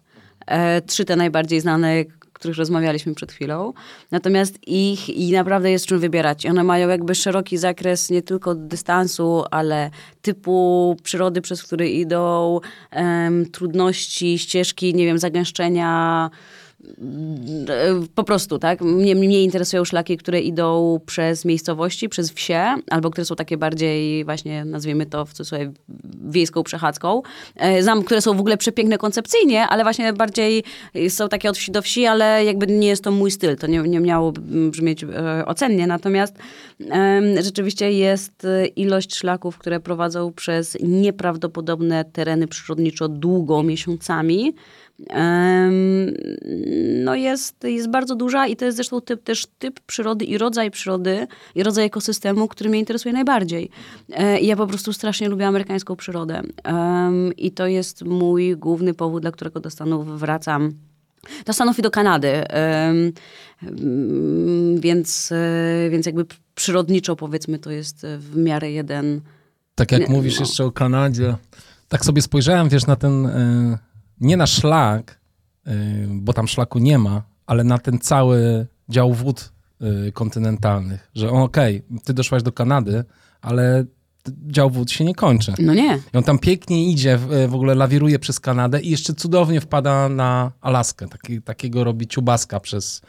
E, 0.51 0.81
Trzy 0.81 1.05
te 1.05 1.15
najbardziej 1.15 1.61
znane, 1.61 2.05
których 2.33 2.57
rozmawialiśmy 2.57 3.15
przed 3.15 3.31
chwilą. 3.31 3.73
Natomiast 4.11 4.67
ich 4.67 5.09
i 5.09 5.31
naprawdę 5.31 5.71
jest 5.71 5.85
czym 5.85 5.99
wybierać. 5.99 6.45
One 6.45 6.63
mają 6.63 6.89
jakby 6.89 7.15
szeroki 7.15 7.57
zakres 7.57 8.09
nie 8.09 8.21
tylko 8.21 8.55
dystansu, 8.55 9.43
ale 9.51 9.89
typu 10.21 10.95
przyrody, 11.03 11.41
przez 11.41 11.63
które 11.63 11.87
idą, 11.87 12.59
em, 12.91 13.45
trudności, 13.45 14.39
ścieżki, 14.39 14.93
nie 14.95 15.05
wiem, 15.05 15.17
zagęszczenia, 15.17 16.29
po 18.15 18.23
prostu, 18.23 18.59
tak? 18.59 18.81
Mnie, 18.81 19.15
mnie 19.15 19.43
interesują 19.43 19.85
szlaki, 19.85 20.17
które 20.17 20.41
idą 20.41 20.99
przez 21.05 21.45
miejscowości, 21.45 22.09
przez 22.09 22.31
wsie, 22.31 22.75
albo 22.89 23.09
które 23.09 23.25
są 23.25 23.35
takie 23.35 23.57
bardziej 23.57 24.25
właśnie, 24.25 24.65
nazwijmy 24.65 25.05
to 25.05 25.25
w 25.25 25.33
cudzysłowie, 25.33 25.71
wiejską 26.29 26.63
przechadzką. 26.63 27.21
E, 27.55 27.83
Znam, 27.83 28.03
które 28.03 28.21
są 28.21 28.33
w 28.33 28.39
ogóle 28.39 28.57
przepiękne 28.57 28.97
koncepcyjnie, 28.97 29.67
ale 29.67 29.83
właśnie 29.83 30.13
bardziej 30.13 30.63
są 31.09 31.29
takie 31.29 31.49
od 31.49 31.57
wsi 31.57 31.71
do 31.71 31.81
wsi, 31.81 32.05
ale 32.05 32.45
jakby 32.45 32.67
nie 32.67 32.87
jest 32.87 33.03
to 33.03 33.11
mój 33.11 33.31
styl. 33.31 33.57
To 33.57 33.67
nie, 33.67 33.79
nie 33.79 33.99
miało 33.99 34.31
brzmieć 34.71 35.03
e, 35.03 35.45
ocennie. 35.45 35.87
Natomiast 35.87 36.35
rzeczywiście 37.41 37.91
jest 37.91 38.45
e, 38.45 38.65
ilość 38.65 39.15
szlaków, 39.15 39.57
które 39.57 39.79
prowadzą 39.79 40.33
przez 40.33 40.77
nieprawdopodobne 40.83 42.05
tereny 42.05 42.47
przyrodniczo 42.47 43.07
długo, 43.07 43.63
miesiącami. 43.63 44.53
No 47.03 47.15
jest, 47.15 47.63
jest 47.63 47.89
bardzo 47.89 48.15
duża 48.15 48.47
i 48.47 48.55
to 48.55 48.65
jest 48.65 48.77
zresztą 48.77 49.01
typ, 49.01 49.23
też 49.23 49.45
typ 49.59 49.79
przyrody 49.79 50.25
i 50.25 50.37
rodzaj 50.37 50.71
przyrody 50.71 51.27
i 51.55 51.63
rodzaj 51.63 51.85
ekosystemu, 51.85 52.47
który 52.47 52.69
mnie 52.69 52.79
interesuje 52.79 53.13
najbardziej. 53.13 53.69
E, 54.09 54.39
I 54.39 54.47
ja 54.47 54.55
po 54.55 54.67
prostu 54.67 54.93
strasznie 54.93 55.29
lubię 55.29 55.47
amerykańską 55.47 55.95
przyrodę. 55.95 56.41
I 57.37 57.51
to 57.51 57.67
jest 57.67 58.05
mój 58.05 58.57
główny 58.57 58.93
powód, 58.93 59.21
dla 59.21 59.31
którego 59.31 59.59
do 59.59 59.69
Stanów 59.69 60.19
wracam. 60.19 60.71
Do 61.45 61.53
Stanów 61.53 61.79
i 61.79 61.81
do 61.81 61.91
Kanady. 61.91 62.47
Mm, 62.47 63.11
więc, 64.79 65.31
e, 65.31 65.89
więc 65.89 66.05
jakby 66.05 66.25
przyrodniczo 66.55 67.15
powiedzmy 67.15 67.59
to 67.59 67.71
jest 67.71 68.05
w 68.19 68.37
miarę 68.37 68.71
jeden... 68.71 69.21
Tak 69.75 69.91
jak 69.91 70.09
mówisz 70.09 70.39
no. 70.39 70.45
jeszcze 70.45 70.65
o 70.65 70.71
Kanadzie, 70.71 71.35
tak 71.87 72.05
sobie 72.05 72.21
spojrzałem, 72.21 72.69
wiesz, 72.69 72.87
na 72.87 72.95
ten, 72.95 73.29
nie 74.21 74.38
na 74.38 74.47
szlak, 74.47 75.19
y, 75.67 75.71
bo 76.10 76.34
tam 76.34 76.47
szlaku 76.47 76.79
nie 76.79 76.97
ma, 76.97 77.23
ale 77.45 77.63
na 77.63 77.77
ten 77.77 77.99
cały 77.99 78.67
dział 78.89 79.13
wód 79.13 79.51
y, 80.07 80.12
kontynentalnych, 80.12 81.12
że 81.15 81.29
okej, 81.29 81.84
ty 82.03 82.13
doszłaś 82.13 82.43
do 82.43 82.51
Kanady, 82.51 83.03
ale 83.41 83.86
dział 84.27 84.69
wód 84.69 84.91
się 84.91 85.05
nie 85.05 85.15
kończy. 85.15 85.53
No 85.60 85.73
nie. 85.73 85.99
I 86.13 86.17
on 86.17 86.23
tam 86.23 86.39
pięknie 86.39 86.91
idzie, 86.91 87.17
w, 87.17 87.47
w 87.49 87.55
ogóle 87.55 87.75
lawiruje 87.75 88.19
przez 88.19 88.39
Kanadę 88.39 88.81
i 88.81 88.89
jeszcze 88.89 89.13
cudownie 89.13 89.62
wpada 89.62 90.10
na 90.10 90.51
Alaskę. 90.62 91.07
Taki, 91.07 91.41
takiego 91.41 91.84
robi 91.84 92.07
ciubaska 92.07 92.60
przez, 92.60 93.01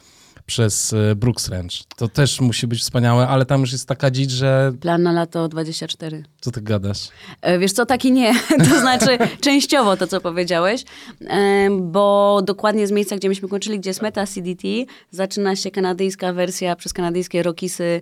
przez 0.52 0.92
e, 0.92 1.14
Brooks 1.14 1.48
Ranch. 1.48 1.72
To 1.96 2.08
też 2.08 2.40
musi 2.40 2.66
być 2.66 2.80
wspaniałe, 2.80 3.28
ale 3.28 3.46
tam 3.46 3.60
już 3.60 3.72
jest 3.72 3.88
taka 3.88 4.10
dzicz, 4.10 4.30
że... 4.30 4.72
Plan 4.80 5.02
na 5.02 5.12
lato 5.12 5.48
24. 5.48 6.22
Co 6.40 6.50
ty 6.50 6.62
gadasz? 6.62 7.08
E, 7.42 7.58
wiesz 7.58 7.72
co, 7.72 7.86
taki 7.86 8.12
nie. 8.12 8.34
To 8.70 8.80
znaczy 8.80 9.18
częściowo 9.40 9.96
to, 9.96 10.06
co 10.06 10.20
powiedziałeś, 10.20 10.84
e, 11.20 11.68
bo 11.80 12.40
dokładnie 12.44 12.86
z 12.86 12.90
miejsca, 12.90 13.16
gdzie 13.16 13.28
myśmy 13.28 13.48
kończyli, 13.48 13.80
gdzie 13.80 13.90
jest 13.90 14.02
Meta 14.02 14.26
CDT, 14.26 14.68
zaczyna 15.10 15.56
się 15.56 15.70
kanadyjska 15.70 16.32
wersja 16.32 16.76
przez 16.76 16.92
kanadyjskie 16.92 17.42
Rockisy 17.42 18.00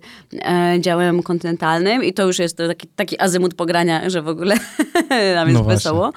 działem 0.79 1.23
kontynentalnym 1.23 2.03
i 2.03 2.13
to 2.13 2.27
już 2.27 2.39
jest 2.39 2.57
taki, 2.57 2.87
taki 2.87 3.21
azymut 3.21 3.53
pogrania, 3.53 4.09
że 4.09 4.21
w 4.21 4.27
ogóle 4.27 4.55
nam 5.35 5.47
jest 5.47 5.59
no 5.59 5.63
wesoło. 5.63 6.11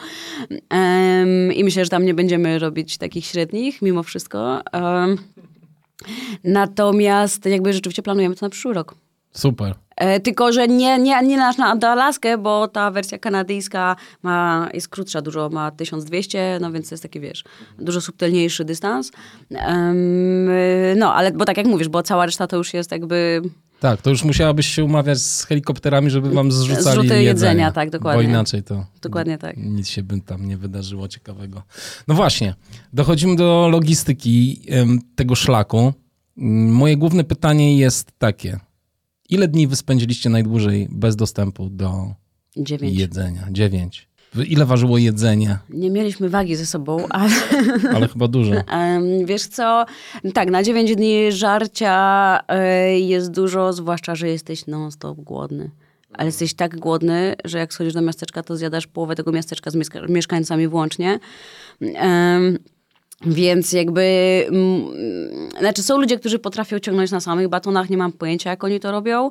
I 1.54 1.64
myślę, 1.64 1.84
że 1.84 1.90
tam 1.90 2.04
nie 2.04 2.14
będziemy 2.14 2.58
robić 2.58 2.98
takich 2.98 3.26
średnich, 3.26 3.82
mimo 3.82 4.02
wszystko. 4.02 4.60
Natomiast 6.44 7.46
jakby 7.46 7.72
rzeczywiście 7.72 8.02
planujemy 8.02 8.34
to 8.34 8.46
na 8.46 8.50
przyszły 8.50 8.74
rok. 8.74 8.94
Super. 9.36 9.74
E, 9.96 10.20
tylko, 10.20 10.52
że 10.52 10.68
nie, 10.68 10.98
nie, 10.98 11.22
nie 11.22 11.36
na, 11.36 11.52
na 11.74 11.90
Alaskę, 11.90 12.38
bo 12.38 12.68
ta 12.68 12.90
wersja 12.90 13.18
kanadyjska 13.18 13.96
ma, 14.22 14.68
jest 14.74 14.88
krótsza, 14.88 15.22
dużo 15.22 15.48
ma 15.48 15.70
1200, 15.70 16.58
no 16.60 16.72
więc 16.72 16.88
to 16.88 16.94
jest 16.94 17.02
taki, 17.02 17.20
wiesz, 17.20 17.44
dużo 17.78 18.00
subtelniejszy 18.00 18.64
dystans. 18.64 19.10
Um, 19.50 20.48
no, 20.96 21.14
ale 21.14 21.32
bo 21.32 21.44
tak 21.44 21.56
jak 21.56 21.66
mówisz, 21.66 21.88
bo 21.88 22.02
cała 22.02 22.26
reszta 22.26 22.46
to 22.46 22.56
już 22.56 22.74
jest 22.74 22.92
jakby 22.92 23.42
tak, 23.80 24.02
to 24.02 24.10
już 24.10 24.24
musiałabyś 24.24 24.66
się 24.66 24.84
umawiać 24.84 25.18
z 25.18 25.44
helikopterami, 25.44 26.10
żeby 26.10 26.30
wam 26.30 26.52
zrzucali 26.52 26.82
Zrzuty 26.82 27.06
jedzenia, 27.06 27.20
jedzenia. 27.20 27.72
tak, 27.72 27.90
dokładnie. 27.90 28.22
Bo 28.22 28.28
inaczej 28.28 28.62
to 28.62 28.86
dokładnie 29.02 29.38
tak. 29.38 29.56
nic 29.56 29.88
się 29.88 30.02
by 30.02 30.20
tam 30.20 30.48
nie 30.48 30.56
wydarzyło 30.56 31.08
ciekawego. 31.08 31.62
No 32.08 32.14
właśnie, 32.14 32.54
dochodzimy 32.92 33.36
do 33.36 33.68
logistyki 33.72 34.66
tego 35.14 35.34
szlaku. 35.34 35.92
Moje 36.36 36.96
główne 36.96 37.24
pytanie 37.24 37.78
jest 37.78 38.12
takie. 38.18 38.60
Ile 39.28 39.48
dni 39.48 39.66
wy 39.66 39.76
spędziliście 39.76 40.30
najdłużej 40.30 40.88
bez 40.90 41.16
dostępu 41.16 41.70
do 41.70 42.14
Dziewięć. 42.56 42.98
jedzenia? 42.98 43.48
Dziewięć. 43.50 44.08
Ile 44.46 44.66
ważyło 44.66 44.98
jedzenie? 44.98 45.58
Nie 45.70 45.90
mieliśmy 45.90 46.28
wagi 46.28 46.56
ze 46.56 46.66
sobą, 46.66 47.08
ale... 47.08 47.30
Ale 47.96 48.08
chyba 48.08 48.28
dużo. 48.28 48.52
Wiesz 49.24 49.46
co, 49.46 49.84
tak, 50.34 50.50
na 50.50 50.62
9 50.62 50.96
dni 50.96 51.32
żarcia 51.32 52.40
e, 52.48 53.00
jest 53.00 53.30
dużo, 53.30 53.72
zwłaszcza, 53.72 54.14
że 54.14 54.28
jesteś 54.28 54.66
non-stop 54.66 55.20
głodny. 55.20 55.70
Ale 56.12 56.26
jesteś 56.26 56.54
tak 56.54 56.78
głodny, 56.78 57.34
że 57.44 57.58
jak 57.58 57.72
schodzisz 57.72 57.94
do 57.94 58.00
miasteczka, 58.00 58.42
to 58.42 58.56
zjadasz 58.56 58.86
połowę 58.86 59.14
tego 59.14 59.32
miasteczka 59.32 59.70
z 59.70 59.76
mieszkańcami 60.08 60.68
włącznie. 60.68 61.18
Więc 63.26 63.72
jakby, 63.72 64.02
mm, 64.48 64.84
znaczy 65.60 65.82
są 65.82 65.98
ludzie, 65.98 66.18
którzy 66.18 66.38
potrafią 66.38 66.78
ciągnąć 66.78 67.10
na 67.10 67.20
samych 67.20 67.48
batonach, 67.48 67.90
nie 67.90 67.96
mam 67.96 68.12
pojęcia 68.12 68.50
jak 68.50 68.64
oni 68.64 68.80
to 68.80 68.92
robią, 68.92 69.30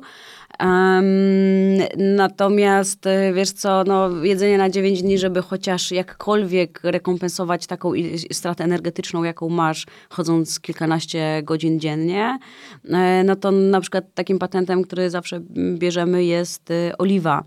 Um, 0.60 1.78
natomiast 1.96 3.06
e, 3.06 3.32
wiesz 3.32 3.52
co, 3.52 3.84
no, 3.86 4.24
jedzenie 4.24 4.58
na 4.58 4.70
9 4.70 5.02
dni, 5.02 5.18
żeby 5.18 5.42
chociaż 5.42 5.90
jakkolwiek 5.90 6.80
rekompensować 6.82 7.66
taką 7.66 7.92
stratę 8.32 8.64
energetyczną, 8.64 9.24
jaką 9.24 9.48
masz, 9.48 9.86
chodząc 10.10 10.60
kilkanaście 10.60 11.42
godzin 11.42 11.80
dziennie, 11.80 12.38
e, 12.84 13.24
no 13.24 13.36
to 13.36 13.50
na 13.50 13.80
przykład 13.80 14.04
takim 14.14 14.38
patentem, 14.38 14.82
który 14.82 15.10
zawsze 15.10 15.40
bierzemy 15.78 16.24
jest 16.24 16.70
e, 16.70 16.98
oliwa 16.98 17.44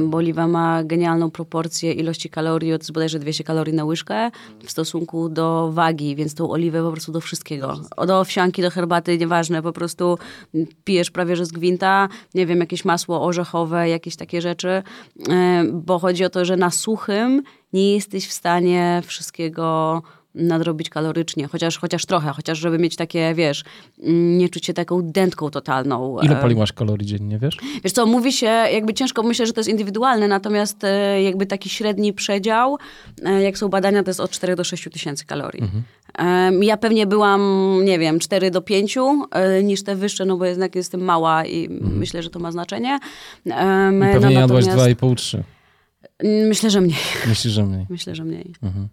bo 0.00 0.18
oliwa 0.18 0.48
ma 0.48 0.84
genialną 0.84 1.30
proporcję 1.30 1.92
ilości 1.92 2.30
kalorii, 2.30 2.68
jest 2.70 2.92
bodajże 2.92 3.18
200 3.18 3.44
kalorii 3.44 3.74
na 3.74 3.84
łyżkę 3.84 4.30
w 4.64 4.70
stosunku 4.70 5.28
do 5.28 5.70
wagi, 5.72 6.16
więc 6.16 6.34
tą 6.34 6.50
oliwę 6.50 6.82
po 6.82 6.92
prostu 6.92 7.12
do 7.12 7.20
wszystkiego. 7.20 7.80
Od 7.96 8.10
owsianki 8.10 8.62
do 8.62 8.70
herbaty, 8.70 9.18
nieważne, 9.18 9.62
po 9.62 9.72
prostu 9.72 10.18
pijesz 10.84 11.10
prawie 11.10 11.36
że 11.36 11.46
z 11.46 11.52
gwinta, 11.52 12.08
nie 12.34 12.43
wiem, 12.46 12.60
jakieś 12.60 12.84
masło 12.84 13.22
orzechowe, 13.22 13.88
jakieś 13.88 14.16
takie 14.16 14.40
rzeczy, 14.40 14.82
e, 15.28 15.64
bo 15.72 15.98
chodzi 15.98 16.24
o 16.24 16.30
to, 16.30 16.44
że 16.44 16.56
na 16.56 16.70
suchym 16.70 17.42
nie 17.72 17.94
jesteś 17.94 18.28
w 18.28 18.32
stanie 18.32 19.02
wszystkiego 19.06 20.02
nadrobić 20.34 20.90
kalorycznie, 20.90 21.46
chociaż, 21.46 21.78
chociaż 21.78 22.06
trochę, 22.06 22.30
chociaż 22.30 22.58
żeby 22.58 22.78
mieć 22.78 22.96
takie, 22.96 23.34
wiesz, 23.34 23.64
nie 24.38 24.48
czuć 24.48 24.66
się 24.66 24.72
taką 24.72 25.00
dętką 25.02 25.50
totalną. 25.50 26.16
Ile 26.22 26.38
e, 26.38 26.42
paliłaś 26.42 26.72
kalorii 26.72 27.06
dziennie, 27.06 27.38
wiesz? 27.38 27.56
Wiesz 27.84 27.92
co, 27.92 28.06
mówi 28.06 28.32
się, 28.32 28.46
jakby 28.46 28.94
ciężko, 28.94 29.22
myślę, 29.22 29.46
że 29.46 29.52
to 29.52 29.60
jest 29.60 29.70
indywidualne, 29.70 30.28
natomiast 30.28 30.84
e, 30.84 31.22
jakby 31.22 31.46
taki 31.46 31.68
średni 31.68 32.12
przedział, 32.12 32.78
jak 33.42 33.58
są 33.58 33.68
badania, 33.68 34.02
to 34.02 34.10
jest 34.10 34.20
od 34.20 34.30
4 34.30 34.56
do 34.56 34.64
6 34.64 34.88
tysięcy 34.92 35.26
kalorii. 35.26 35.62
Mhm. 35.62 35.82
Ja 36.60 36.76
pewnie 36.76 37.06
byłam, 37.06 37.40
nie 37.84 37.98
wiem, 37.98 38.18
4 38.18 38.50
do 38.50 38.62
5 38.62 38.98
niż 39.62 39.84
te 39.84 39.96
wyższe, 39.96 40.24
no 40.24 40.36
bo 40.36 40.44
jednak 40.44 40.74
jestem 40.74 41.00
mała 41.00 41.44
i 41.44 41.66
mhm. 41.66 41.98
myślę, 41.98 42.22
że 42.22 42.30
to 42.30 42.38
ma 42.38 42.52
znaczenie. 42.52 42.98
I 43.46 43.50
pewnie 44.12 44.34
no, 44.34 44.40
jadłaś 44.40 44.64
2,5-3. 44.64 45.42
Myślę, 46.48 46.70
że 46.70 46.80
mniej. 46.80 46.98
Myślę, 47.26 47.50
że 47.50 47.64
mniej. 47.64 47.86
Myślę, 47.90 48.14
że 48.14 48.24
mniej. 48.24 48.54
Mhm. 48.62 48.88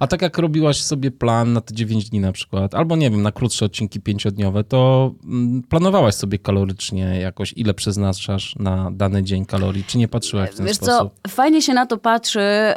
A 0.00 0.06
tak 0.06 0.22
jak 0.22 0.38
robiłaś 0.38 0.82
sobie 0.82 1.10
plan 1.10 1.52
na 1.52 1.60
te 1.60 1.74
9 1.74 2.10
dni 2.10 2.20
na 2.20 2.32
przykład, 2.32 2.74
albo 2.74 2.96
nie 2.96 3.10
wiem, 3.10 3.22
na 3.22 3.32
krótsze 3.32 3.64
odcinki 3.64 4.00
pięciodniowe, 4.00 4.64
to 4.64 5.12
mm, 5.24 5.62
planowałaś 5.62 6.14
sobie 6.14 6.38
kalorycznie 6.38 7.20
jakoś, 7.20 7.54
ile 7.56 7.74
przeznaczasz 7.74 8.56
na 8.56 8.90
dany 8.90 9.22
dzień 9.22 9.46
kalorii, 9.46 9.84
czy 9.84 9.98
nie 9.98 10.08
patrzyłaś 10.08 10.50
w 10.50 10.54
ten 10.56 10.66
Wiesz 10.66 10.76
sposób? 10.76 11.12
co, 11.22 11.30
fajnie 11.30 11.62
się 11.62 11.74
na 11.74 11.86
to 11.86 11.98
patrzy 11.98 12.40
yy, 12.40 12.74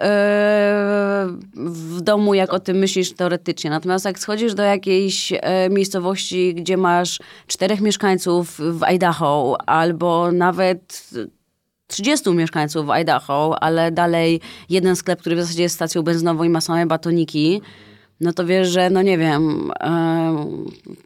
w 1.71 2.01
domu, 2.01 2.34
jak 2.34 2.53
o 2.53 2.60
tym 2.60 2.77
myślisz 2.77 3.13
teoretycznie. 3.13 3.69
Natomiast 3.69 4.05
jak 4.05 4.19
schodzisz 4.19 4.53
do 4.53 4.63
jakiejś 4.63 5.31
yy, 5.31 5.39
miejscowości, 5.69 6.55
gdzie 6.55 6.77
masz 6.77 7.19
czterech 7.47 7.81
mieszkańców 7.81 8.60
w 8.60 8.84
Idaho, 8.84 9.58
albo 9.65 10.31
nawet 10.31 11.10
30 11.87 12.29
mieszkańców 12.29 12.85
w 12.85 12.89
Idaho, 12.89 13.63
ale 13.63 13.91
dalej 13.91 14.41
jeden 14.69 14.95
sklep, 14.95 15.19
który 15.19 15.35
w 15.35 15.39
zasadzie 15.39 15.63
jest 15.63 15.75
stacją 15.75 16.01
benzynową 16.01 16.43
i 16.43 16.49
ma 16.49 16.61
same 16.61 16.85
batoniki, 16.85 17.61
no 18.21 18.33
to 18.33 18.45
wiesz, 18.45 18.67
że 18.67 18.89
no 18.89 19.01
nie 19.01 19.17
wiem, 19.17 19.71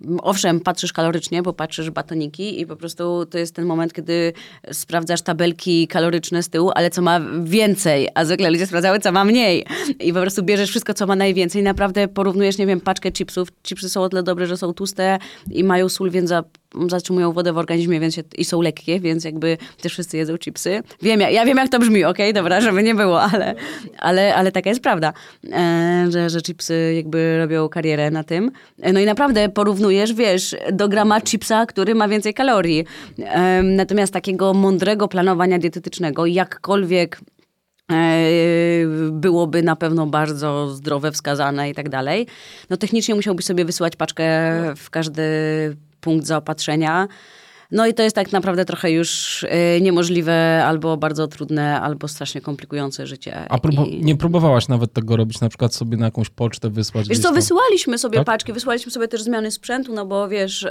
yy, 0.03 0.17
owszem, 0.21 0.59
patrzysz 0.59 0.93
kalorycznie, 0.93 1.43
bo 1.43 1.53
patrzysz 1.53 1.89
batoniki 1.89 2.61
i 2.61 2.65
po 2.65 2.75
prostu 2.75 3.25
to 3.25 3.37
jest 3.37 3.55
ten 3.55 3.65
moment, 3.65 3.93
kiedy 3.93 4.33
sprawdzasz 4.71 5.21
tabelki 5.21 5.87
kaloryczne 5.87 6.43
z 6.43 6.49
tyłu, 6.49 6.71
ale 6.75 6.89
co 6.89 7.01
ma 7.01 7.19
więcej, 7.43 8.09
a 8.15 8.25
zwykle 8.25 8.49
ludzie 8.49 8.67
sprawdzały, 8.67 8.99
co 8.99 9.11
ma 9.11 9.25
mniej. 9.25 9.65
I 9.99 10.13
po 10.13 10.21
prostu 10.21 10.43
bierzesz 10.43 10.69
wszystko, 10.69 10.93
co 10.93 11.07
ma 11.07 11.15
najwięcej. 11.15 11.63
Naprawdę 11.63 12.07
porównujesz, 12.07 12.57
nie 12.57 12.67
wiem, 12.67 12.81
paczkę 12.81 13.11
chipsów. 13.11 13.47
Chipsy 13.63 13.89
są 13.89 14.03
o 14.03 14.09
tyle 14.09 14.23
dobre, 14.23 14.47
że 14.47 14.57
są 14.57 14.73
tłuste 14.73 15.19
i 15.51 15.63
mają 15.63 15.89
sól, 15.89 16.11
więc 16.11 16.29
za 16.29 16.43
zatrzymują 16.89 17.31
wodę 17.31 17.53
w 17.53 17.57
organizmie 17.57 17.99
więc 17.99 18.15
się, 18.15 18.23
i 18.37 18.45
są 18.45 18.61
lekkie, 18.61 18.99
więc 18.99 19.23
jakby 19.23 19.57
też 19.81 19.91
wszyscy 19.91 20.17
jedzą 20.17 20.37
chipsy. 20.37 20.83
Wiem, 21.01 21.19
ja, 21.19 21.29
ja 21.29 21.45
wiem 21.45 21.57
jak 21.57 21.69
to 21.69 21.79
brzmi, 21.79 22.05
okej, 22.05 22.29
okay? 22.29 22.33
dobra, 22.33 22.61
żeby 22.61 22.83
nie 22.83 22.95
było, 22.95 23.21
ale, 23.21 23.55
ale, 23.97 24.35
ale 24.35 24.51
taka 24.51 24.69
jest 24.69 24.81
prawda, 24.81 25.13
e, 25.51 26.05
że, 26.09 26.29
że 26.29 26.41
chipsy 26.41 26.93
jakby 26.95 27.37
robią 27.37 27.69
karierę 27.69 28.11
na 28.11 28.23
tym. 28.23 28.51
E, 28.81 28.93
no 28.93 28.99
i 28.99 29.05
naprawdę 29.05 29.49
porównujesz, 29.49 30.13
wiesz, 30.13 30.55
do 30.71 30.89
grama 30.89 31.21
chipsa, 31.21 31.65
który 31.65 31.95
ma 31.95 32.07
więcej 32.07 32.33
kalorii. 32.33 32.85
E, 33.19 33.63
natomiast 33.63 34.13
takiego 34.13 34.53
mądrego 34.53 35.07
planowania 35.07 35.59
dietetycznego, 35.59 36.25
jakkolwiek 36.25 37.19
e, 37.91 38.27
byłoby 39.11 39.63
na 39.63 39.75
pewno 39.75 40.05
bardzo 40.05 40.69
zdrowe, 40.69 41.11
wskazane 41.11 41.69
i 41.69 41.73
tak 41.73 41.89
dalej. 41.89 42.27
No 42.69 42.77
technicznie 42.77 43.15
musiałbyś 43.15 43.45
sobie 43.45 43.65
wysyłać 43.65 43.95
paczkę 43.95 44.25
w 44.75 44.89
każdy 44.89 45.21
punkt 46.01 46.25
zaopatrzenia. 46.25 47.07
No 47.71 47.87
i 47.87 47.93
to 47.93 48.03
jest 48.03 48.15
tak 48.15 48.31
naprawdę 48.31 48.65
trochę 48.65 48.91
już 48.91 49.43
y, 49.43 49.81
niemożliwe, 49.81 50.65
albo 50.65 50.97
bardzo 50.97 51.27
trudne, 51.27 51.81
albo 51.81 52.07
strasznie 52.07 52.41
komplikujące 52.41 53.07
życie. 53.07 53.45
A 53.49 53.57
I... 53.87 54.05
nie 54.05 54.15
próbowałaś 54.15 54.67
nawet 54.67 54.93
tego 54.93 55.17
robić, 55.17 55.41
na 55.41 55.49
przykład 55.49 55.75
sobie 55.75 55.97
na 55.97 56.05
jakąś 56.05 56.29
pocztę 56.29 56.69
wysłać? 56.69 57.07
Wiesz 57.07 57.19
co, 57.19 57.33
wysyłaliśmy 57.33 57.97
sobie 57.97 58.17
tak? 58.17 58.25
paczki, 58.25 58.53
wysyłaliśmy 58.53 58.91
sobie 58.91 59.07
też 59.07 59.23
zmiany 59.23 59.51
sprzętu, 59.51 59.93
no 59.93 60.05
bo 60.05 60.29
wiesz, 60.29 60.63
y, 60.63 60.69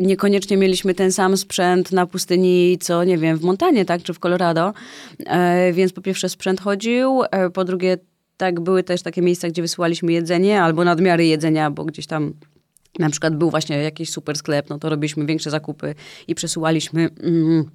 niekoniecznie 0.00 0.56
mieliśmy 0.56 0.94
ten 0.94 1.12
sam 1.12 1.36
sprzęt 1.36 1.92
na 1.92 2.06
pustyni, 2.06 2.78
co 2.80 3.04
nie 3.04 3.18
wiem, 3.18 3.38
w 3.38 3.42
Montanie, 3.42 3.84
tak, 3.84 4.02
czy 4.02 4.14
w 4.14 4.18
Colorado. 4.18 4.72
Y, 5.20 5.72
więc 5.72 5.92
po 5.92 6.00
pierwsze 6.00 6.28
sprzęt 6.28 6.60
chodził, 6.60 7.22
po 7.54 7.64
drugie 7.64 7.98
tak, 8.36 8.60
były 8.60 8.82
też 8.82 9.02
takie 9.02 9.22
miejsca, 9.22 9.48
gdzie 9.48 9.62
wysyłaliśmy 9.62 10.12
jedzenie, 10.12 10.62
albo 10.62 10.84
nadmiary 10.84 11.26
jedzenia, 11.26 11.70
bo 11.70 11.84
gdzieś 11.84 12.06
tam 12.06 12.34
na 12.98 13.10
przykład 13.10 13.36
był 13.36 13.50
właśnie 13.50 13.82
jakiś 13.82 14.10
super 14.10 14.36
sklep, 14.36 14.70
no 14.70 14.78
to 14.78 14.88
robiliśmy 14.88 15.26
większe 15.26 15.50
zakupy 15.50 15.94
i 16.28 16.34
przesyłaliśmy 16.34 17.08
mm, 17.20 17.70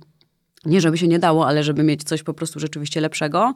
Nie, 0.65 0.81
żeby 0.81 0.97
się 0.97 1.07
nie 1.07 1.19
dało, 1.19 1.47
ale 1.47 1.63
żeby 1.63 1.83
mieć 1.83 2.03
coś 2.03 2.23
po 2.23 2.33
prostu 2.33 2.59
rzeczywiście 2.59 3.01
lepszego. 3.01 3.53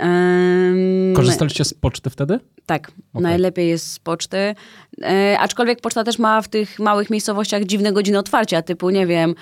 Um, 0.00 1.14
Korzystaliście 1.16 1.64
z 1.64 1.74
poczty 1.74 2.10
wtedy? 2.10 2.40
Tak, 2.66 2.92
okay. 3.12 3.22
najlepiej 3.22 3.68
jest 3.68 3.92
z 3.92 3.98
poczty. 3.98 4.54
E, 5.02 5.36
aczkolwiek 5.40 5.80
poczta 5.80 6.04
też 6.04 6.18
ma 6.18 6.42
w 6.42 6.48
tych 6.48 6.78
małych 6.78 7.10
miejscowościach 7.10 7.64
dziwne 7.64 7.92
godziny 7.92 8.18
otwarcia, 8.18 8.62
typu, 8.62 8.90
nie 8.90 9.06
wiem, 9.06 9.34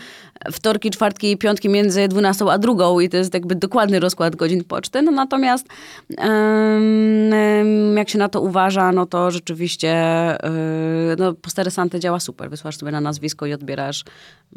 wtorki, 0.52 0.90
czwartki 0.90 1.32
i 1.32 1.36
piątki 1.36 1.68
między 1.68 2.08
12 2.08 2.44
a 2.50 2.58
drugą 2.58 3.00
i 3.00 3.08
to 3.08 3.16
jest 3.16 3.34
jakby 3.34 3.54
dokładny 3.54 4.00
rozkład 4.00 4.36
godzin 4.36 4.64
poczty. 4.64 5.02
No 5.02 5.12
natomiast 5.12 5.66
um, 6.18 7.96
jak 7.96 8.08
się 8.08 8.18
na 8.18 8.28
to 8.28 8.40
uważa, 8.40 8.92
no 8.92 9.06
to 9.06 9.30
rzeczywiście 9.30 9.96
yy, 11.08 11.16
no, 11.18 11.34
Posteresante 11.34 12.00
działa 12.00 12.20
super. 12.20 12.50
Wysłasz 12.50 12.76
sobie 12.76 12.92
na 12.92 13.00
nazwisko 13.00 13.46
i 13.46 13.52
odbierasz. 13.52 14.04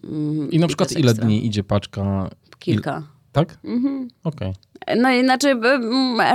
Um, 0.03 0.51
I 0.51 0.59
na 0.59 0.67
przykład 0.67 0.91
ile 0.91 1.11
ekstra. 1.11 1.25
dni 1.25 1.45
idzie 1.45 1.63
paczka? 1.63 2.29
Kilka. 2.59 2.97
Il... 2.97 3.18
Tak? 3.31 3.57
Mhm. 3.63 4.07
Okej. 4.23 4.49
Okay. 4.49 4.69
No 4.97 5.11
i 5.11 5.23
znaczy 5.23 5.55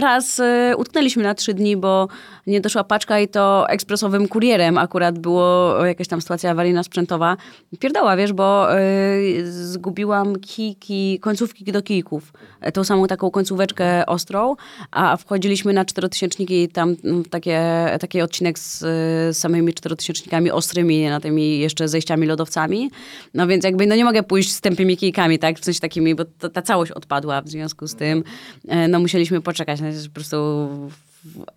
raz 0.00 0.38
y, 0.38 0.76
utknęliśmy 0.76 1.22
na 1.22 1.34
trzy 1.34 1.54
dni, 1.54 1.76
bo 1.76 2.08
nie 2.46 2.60
doszła 2.60 2.84
paczka 2.84 3.20
i 3.20 3.28
to 3.28 3.68
ekspresowym 3.68 4.28
kurierem 4.28 4.78
akurat 4.78 5.18
było 5.18 5.76
jakaś 5.86 6.08
tam 6.08 6.20
sytuacja 6.20 6.50
awaryjna 6.50 6.82
sprzętowa. 6.82 7.36
Pierdała, 7.78 8.16
wiesz, 8.16 8.32
bo 8.32 8.78
y, 8.78 9.52
zgubiłam 9.52 10.36
kijki, 10.40 11.18
końcówki 11.20 11.64
do 11.64 11.82
kijków. 11.82 12.32
Tą 12.74 12.84
samą 12.84 13.06
taką 13.06 13.30
końcóweczkę 13.30 14.06
ostrą, 14.06 14.56
a 14.90 15.16
wchodziliśmy 15.16 15.72
na 15.72 15.84
czterotysięczniki 15.84 16.62
i 16.62 16.68
tam 16.68 16.96
takie, 17.30 17.86
taki 18.00 18.22
odcinek 18.22 18.58
z, 18.58 18.78
z 18.78 19.38
samymi 19.38 19.74
czterotysięcznikami 19.74 20.50
ostrymi, 20.50 21.08
na 21.08 21.20
tymi 21.20 21.58
jeszcze 21.58 21.88
zejściami 21.88 22.26
lodowcami. 22.26 22.90
No 23.34 23.46
więc 23.46 23.64
jakby 23.64 23.86
no 23.86 23.96
nie 23.96 24.04
mogę 24.04 24.22
pójść 24.22 24.52
z 24.52 24.60
tępymi 24.60 24.96
kijkami, 24.96 25.38
tak? 25.38 25.58
W 25.58 25.64
sensie 25.64 25.80
takimi, 25.80 26.14
bo 26.14 26.24
ta, 26.24 26.48
ta 26.48 26.62
całość 26.84 26.92
odpadła 26.92 27.42
w 27.42 27.48
związku 27.48 27.86
z 27.86 27.94
tym. 27.94 28.24
E, 28.68 28.88
no 28.88 29.00
musieliśmy 29.00 29.40
poczekać, 29.40 29.80
no, 29.80 29.86
po 30.04 30.14
prostu 30.14 30.68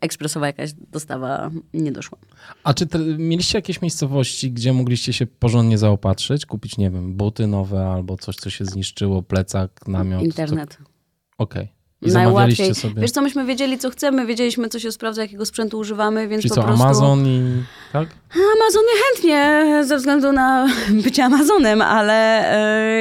ekspresowa 0.02 0.48
jakaś 0.48 0.74
dostawa 0.74 1.52
nie 1.74 1.92
doszła. 1.92 2.18
A 2.63 2.74
czy 2.74 2.88
te, 2.88 3.00
mieliście 3.00 3.58
jakieś 3.58 3.82
miejscowości, 3.82 4.52
gdzie 4.52 4.74
mogliście 4.74 5.13
się 5.13 5.26
porządnie 5.26 5.78
zaopatrzyć, 5.78 6.46
kupić, 6.46 6.78
nie 6.78 6.92
wiem, 6.92 7.13
buty 7.13 7.48
nowe 7.48 7.88
albo 7.88 8.18
coś, 8.18 8.36
co 8.36 8.50
się 8.50 8.66
zniszczyło, 8.66 9.24
plecak, 9.24 9.88
namiot? 9.88 10.24
Internet. 10.24 10.78
Okej. 11.38 11.63
Okay. 11.63 11.77
I 12.01 12.12
Najłatwiej. 12.12 12.75
Sobie... 12.75 13.01
Wiesz 13.01 13.12
co, 13.12 13.21
myśmy 13.21 13.45
wiedzieli, 13.45 13.77
co 13.77 13.89
chcemy, 13.89 14.25
wiedzieliśmy, 14.25 14.69
co 14.69 14.79
się 14.79 14.91
sprawdza, 14.91 15.21
jakiego 15.21 15.45
sprzętu 15.45 15.79
używamy, 15.79 16.27
więc 16.27 16.41
Czyli 16.41 16.49
po 16.49 16.55
co, 16.55 16.63
prostu... 16.63 16.83
Amazon 16.83 17.27
i... 17.27 17.63
tak? 17.93 18.10
Amazon 18.33 18.83
chętnie, 19.03 19.65
ze 19.86 19.97
względu 19.97 20.31
na 20.31 20.67
bycie 21.03 21.25
Amazonem, 21.25 21.81
ale 21.81 22.47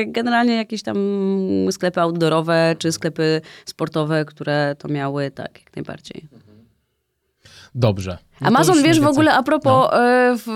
e, 0.01 0.05
generalnie 0.07 0.57
jakieś 0.57 0.83
tam 0.83 0.97
sklepy 1.71 2.01
outdoorowe, 2.01 2.77
czy 2.79 2.93
sklepy 2.93 3.41
sportowe, 3.65 4.25
które 4.25 4.77
to 4.79 4.89
miały, 4.89 5.31
tak, 5.31 5.61
jak 5.65 5.77
najbardziej. 5.77 6.29
Dobrze. 7.77 8.19
No 8.41 8.47
Amazon, 8.49 8.83
wiesz, 8.83 9.01
w 9.01 9.07
ogóle 9.07 9.35
a 9.35 9.43
propos 9.43 9.89
no. 9.93 10.05
E, 10.05 10.37
w, 10.37 10.47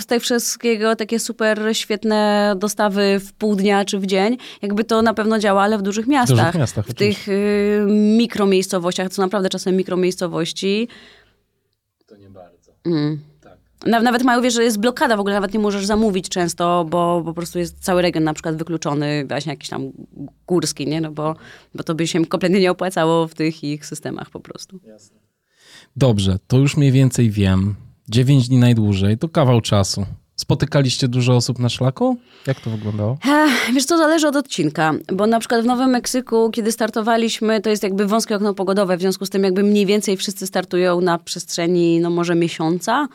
w 0.00 0.04
tej 0.04 0.20
wszystkiego, 0.20 0.96
takie 0.96 1.18
super 1.18 1.60
świetne 1.72 2.54
dostawy 2.58 3.20
w 3.20 3.32
pół 3.32 3.56
dnia 3.56 3.84
czy 3.84 3.98
w 3.98 4.06
dzień, 4.06 4.36
jakby 4.62 4.84
to 4.84 5.02
na 5.02 5.14
pewno 5.14 5.38
działa, 5.38 5.62
ale 5.62 5.78
w 5.78 5.82
dużych 5.82 6.06
miastach. 6.06 6.36
W, 6.36 6.40
dużych 6.40 6.60
miastach, 6.60 6.86
w 6.86 6.94
tych 6.94 7.28
y, 7.28 7.86
mikromiejscowościach, 7.88 9.14
to 9.14 9.22
naprawdę 9.22 9.48
czasem 9.48 9.76
mikromiejscowości. 9.76 10.88
To 12.06 12.16
nie 12.16 12.30
bardzo. 12.30 12.72
Mm. 12.86 13.20
Tak. 13.40 13.58
Nawet 14.02 14.22
mają, 14.22 14.42
wiesz, 14.42 14.54
że 14.54 14.64
jest 14.64 14.78
blokada, 14.78 15.16
w 15.16 15.20
ogóle 15.20 15.34
nawet 15.34 15.54
nie 15.54 15.60
możesz 15.60 15.86
zamówić 15.86 16.28
często, 16.28 16.86
bo 16.88 17.22
po 17.24 17.34
prostu 17.34 17.58
jest 17.58 17.84
cały 17.84 18.02
region 18.02 18.24
na 18.24 18.34
przykład 18.34 18.56
wykluczony, 18.56 19.24
właśnie 19.28 19.52
jakiś 19.52 19.68
tam 19.68 19.92
górski, 20.46 20.86
nie? 20.86 21.00
No 21.00 21.10
bo, 21.10 21.36
bo 21.74 21.82
to 21.82 21.94
by 21.94 22.06
się 22.06 22.26
kompletnie 22.26 22.60
nie 22.60 22.70
opłacało 22.70 23.28
w 23.28 23.34
tych 23.34 23.64
ich 23.64 23.86
systemach 23.86 24.30
po 24.30 24.40
prostu. 24.40 24.80
Jasne. 24.86 25.19
Dobrze, 25.96 26.38
to 26.46 26.58
już 26.58 26.76
mniej 26.76 26.92
więcej 26.92 27.30
wiem. 27.30 27.74
9 28.08 28.48
dni 28.48 28.58
najdłużej, 28.58 29.18
to 29.18 29.28
kawał 29.28 29.60
czasu. 29.60 30.06
Spotykaliście 30.40 31.08
dużo 31.08 31.36
osób 31.36 31.58
na 31.58 31.68
szlaku? 31.68 32.16
Jak 32.46 32.60
to 32.60 32.70
wyglądało? 32.70 33.18
Wiesz, 33.74 33.86
to 33.86 33.98
zależy 33.98 34.28
od 34.28 34.36
odcinka, 34.36 34.94
bo 35.12 35.26
na 35.26 35.38
przykład 35.38 35.62
w 35.62 35.64
Nowym 35.64 35.90
Meksyku, 35.90 36.50
kiedy 36.50 36.72
startowaliśmy, 36.72 37.60
to 37.60 37.70
jest 37.70 37.82
jakby 37.82 38.06
wąskie 38.06 38.36
okno 38.36 38.54
pogodowe, 38.54 38.96
w 38.96 39.00
związku 39.00 39.26
z 39.26 39.30
tym 39.30 39.44
jakby 39.44 39.62
mniej 39.62 39.86
więcej 39.86 40.16
wszyscy 40.16 40.46
startują 40.46 41.00
na 41.00 41.18
przestrzeni, 41.18 42.00
no 42.00 42.10
może 42.10 42.34
miesiąca. 42.34 43.08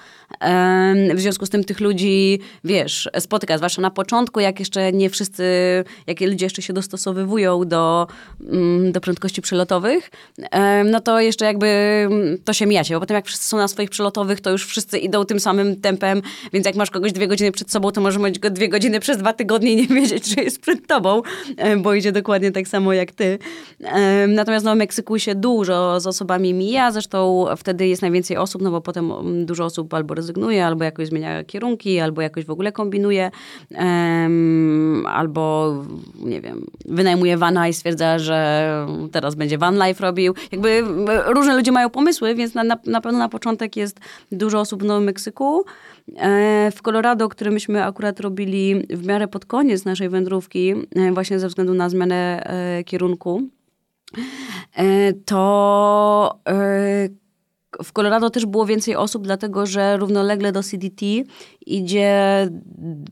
W 1.15 1.19
związku 1.19 1.45
z 1.45 1.49
tym 1.49 1.63
tych 1.63 1.79
ludzi, 1.79 2.39
wiesz, 2.63 3.09
spotyka, 3.19 3.57
zwłaszcza 3.57 3.81
na 3.81 3.91
początku, 3.91 4.39
jak 4.39 4.59
jeszcze 4.59 4.91
nie 4.91 5.09
wszyscy, 5.09 5.43
jak 6.07 6.21
ludzie 6.21 6.45
jeszcze 6.45 6.61
się 6.61 6.73
dostosowywują 6.73 7.67
do, 7.67 8.07
mm, 8.49 8.91
do 8.91 9.01
prędkości 9.01 9.41
przelotowych, 9.41 10.11
no 10.85 11.01
to 11.01 11.19
jeszcze 11.19 11.45
jakby 11.45 11.67
mm, 11.67 12.38
to 12.45 12.53
się 12.53 12.65
mijacie, 12.65 12.93
bo 12.93 12.99
potem 12.99 13.15
jak 13.15 13.25
wszyscy 13.25 13.47
są 13.47 13.57
na 13.57 13.67
swoich 13.67 13.89
przelotowych, 13.89 14.41
to 14.41 14.51
już 14.51 14.65
wszyscy 14.65 14.97
idą 14.97 15.25
tym 15.25 15.39
samym 15.39 15.81
tempem, 15.81 16.21
więc 16.53 16.65
jak 16.65 16.75
masz 16.75 16.91
kogoś 16.91 17.14
dwie 17.15 17.28
godziny 17.28 17.51
przed 17.51 17.71
sobą, 17.71 17.91
to 17.91 18.01
może 18.01 18.19
mieć 18.19 18.39
go 18.39 18.49
dwie 18.49 18.69
godziny 18.69 18.99
przez 18.99 19.17
dwa 19.17 19.34
tygodnie 19.34 19.73
i 19.73 19.75
nie 19.75 19.88
wiedzieć, 20.01 20.36
że 20.36 20.41
jest 20.41 20.62
przed 20.62 20.88
tobą, 20.88 21.21
bo 21.78 21.93
idzie 21.93 22.12
dokładnie 22.12 22.51
tak 22.51 22.67
samo 22.67 22.93
jak 22.93 23.12
ty. 23.12 23.39
Natomiast 24.28 24.65
no, 24.65 24.75
w 24.75 24.78
Meksyku 24.78 25.19
się 25.19 25.36
dużo 25.36 25.99
z 25.99 26.08
osobami 26.08 26.54
mija, 26.54 26.91
zresztą 26.91 27.45
wtedy 27.58 27.88
jest 27.88 28.01
najwięcej 28.01 28.38
osób, 28.38 28.62
no 28.62 28.71
bo 28.71 28.82
potem 28.82 29.12
mm, 29.12 29.45
dużo 29.45 29.65
osób 29.65 29.93
albo 29.93 30.13
rezygnuje, 30.13 30.65
albo 30.65 30.84
jakoś 30.84 31.08
zmienia 31.08 31.43
kierunki, 31.43 31.99
albo 31.99 32.21
jakoś 32.21 32.45
w 32.45 32.49
ogóle 32.49 32.71
kombinuje, 32.71 33.32
albo 35.08 35.75
nie 36.19 36.41
wiem, 36.41 36.65
wynajmuje 36.86 37.38
vana 37.38 37.67
i 37.67 37.73
stwierdza, 37.73 38.19
że 38.19 38.69
teraz 39.12 39.36
będzie 39.36 39.58
van 39.58 39.88
life 39.88 40.04
robił. 40.04 40.34
Jakby 40.51 40.84
różne 41.25 41.56
ludzie 41.58 41.71
mają 41.71 41.89
pomysły, 41.89 42.36
więc 42.36 42.54
na, 42.54 42.63
na, 42.63 42.78
na 42.86 43.01
pewno 43.01 43.19
na 43.19 43.30
początek 43.30 43.75
jest 43.75 43.99
dużo 44.32 44.60
osób 44.60 44.84
w 44.84 44.86
Nowym 44.86 45.04
Meksyku. 45.04 45.65
E, 46.17 46.71
w 46.71 46.81
Colorado, 46.81 47.29
który 47.29 47.51
myśmy 47.51 47.83
akurat 47.83 48.19
robili 48.19 48.87
w 48.89 49.05
miarę 49.05 49.27
pod 49.27 49.45
koniec 49.45 49.85
naszej 49.85 50.09
wędrówki, 50.09 50.73
e, 50.95 51.11
właśnie 51.11 51.39
ze 51.39 51.47
względu 51.47 51.73
na 51.73 51.89
zmianę 51.89 52.43
e, 52.43 52.83
kierunku, 52.83 53.41
to 55.25 56.39
w 57.83 57.91
Colorado 57.93 58.29
też 58.29 58.45
było 58.45 58.65
więcej 58.65 58.95
osób, 58.95 59.23
dlatego 59.23 59.65
że 59.65 59.97
równolegle 59.97 60.51
do 60.51 60.63
CDT 60.63 61.05
idzie 61.65 62.49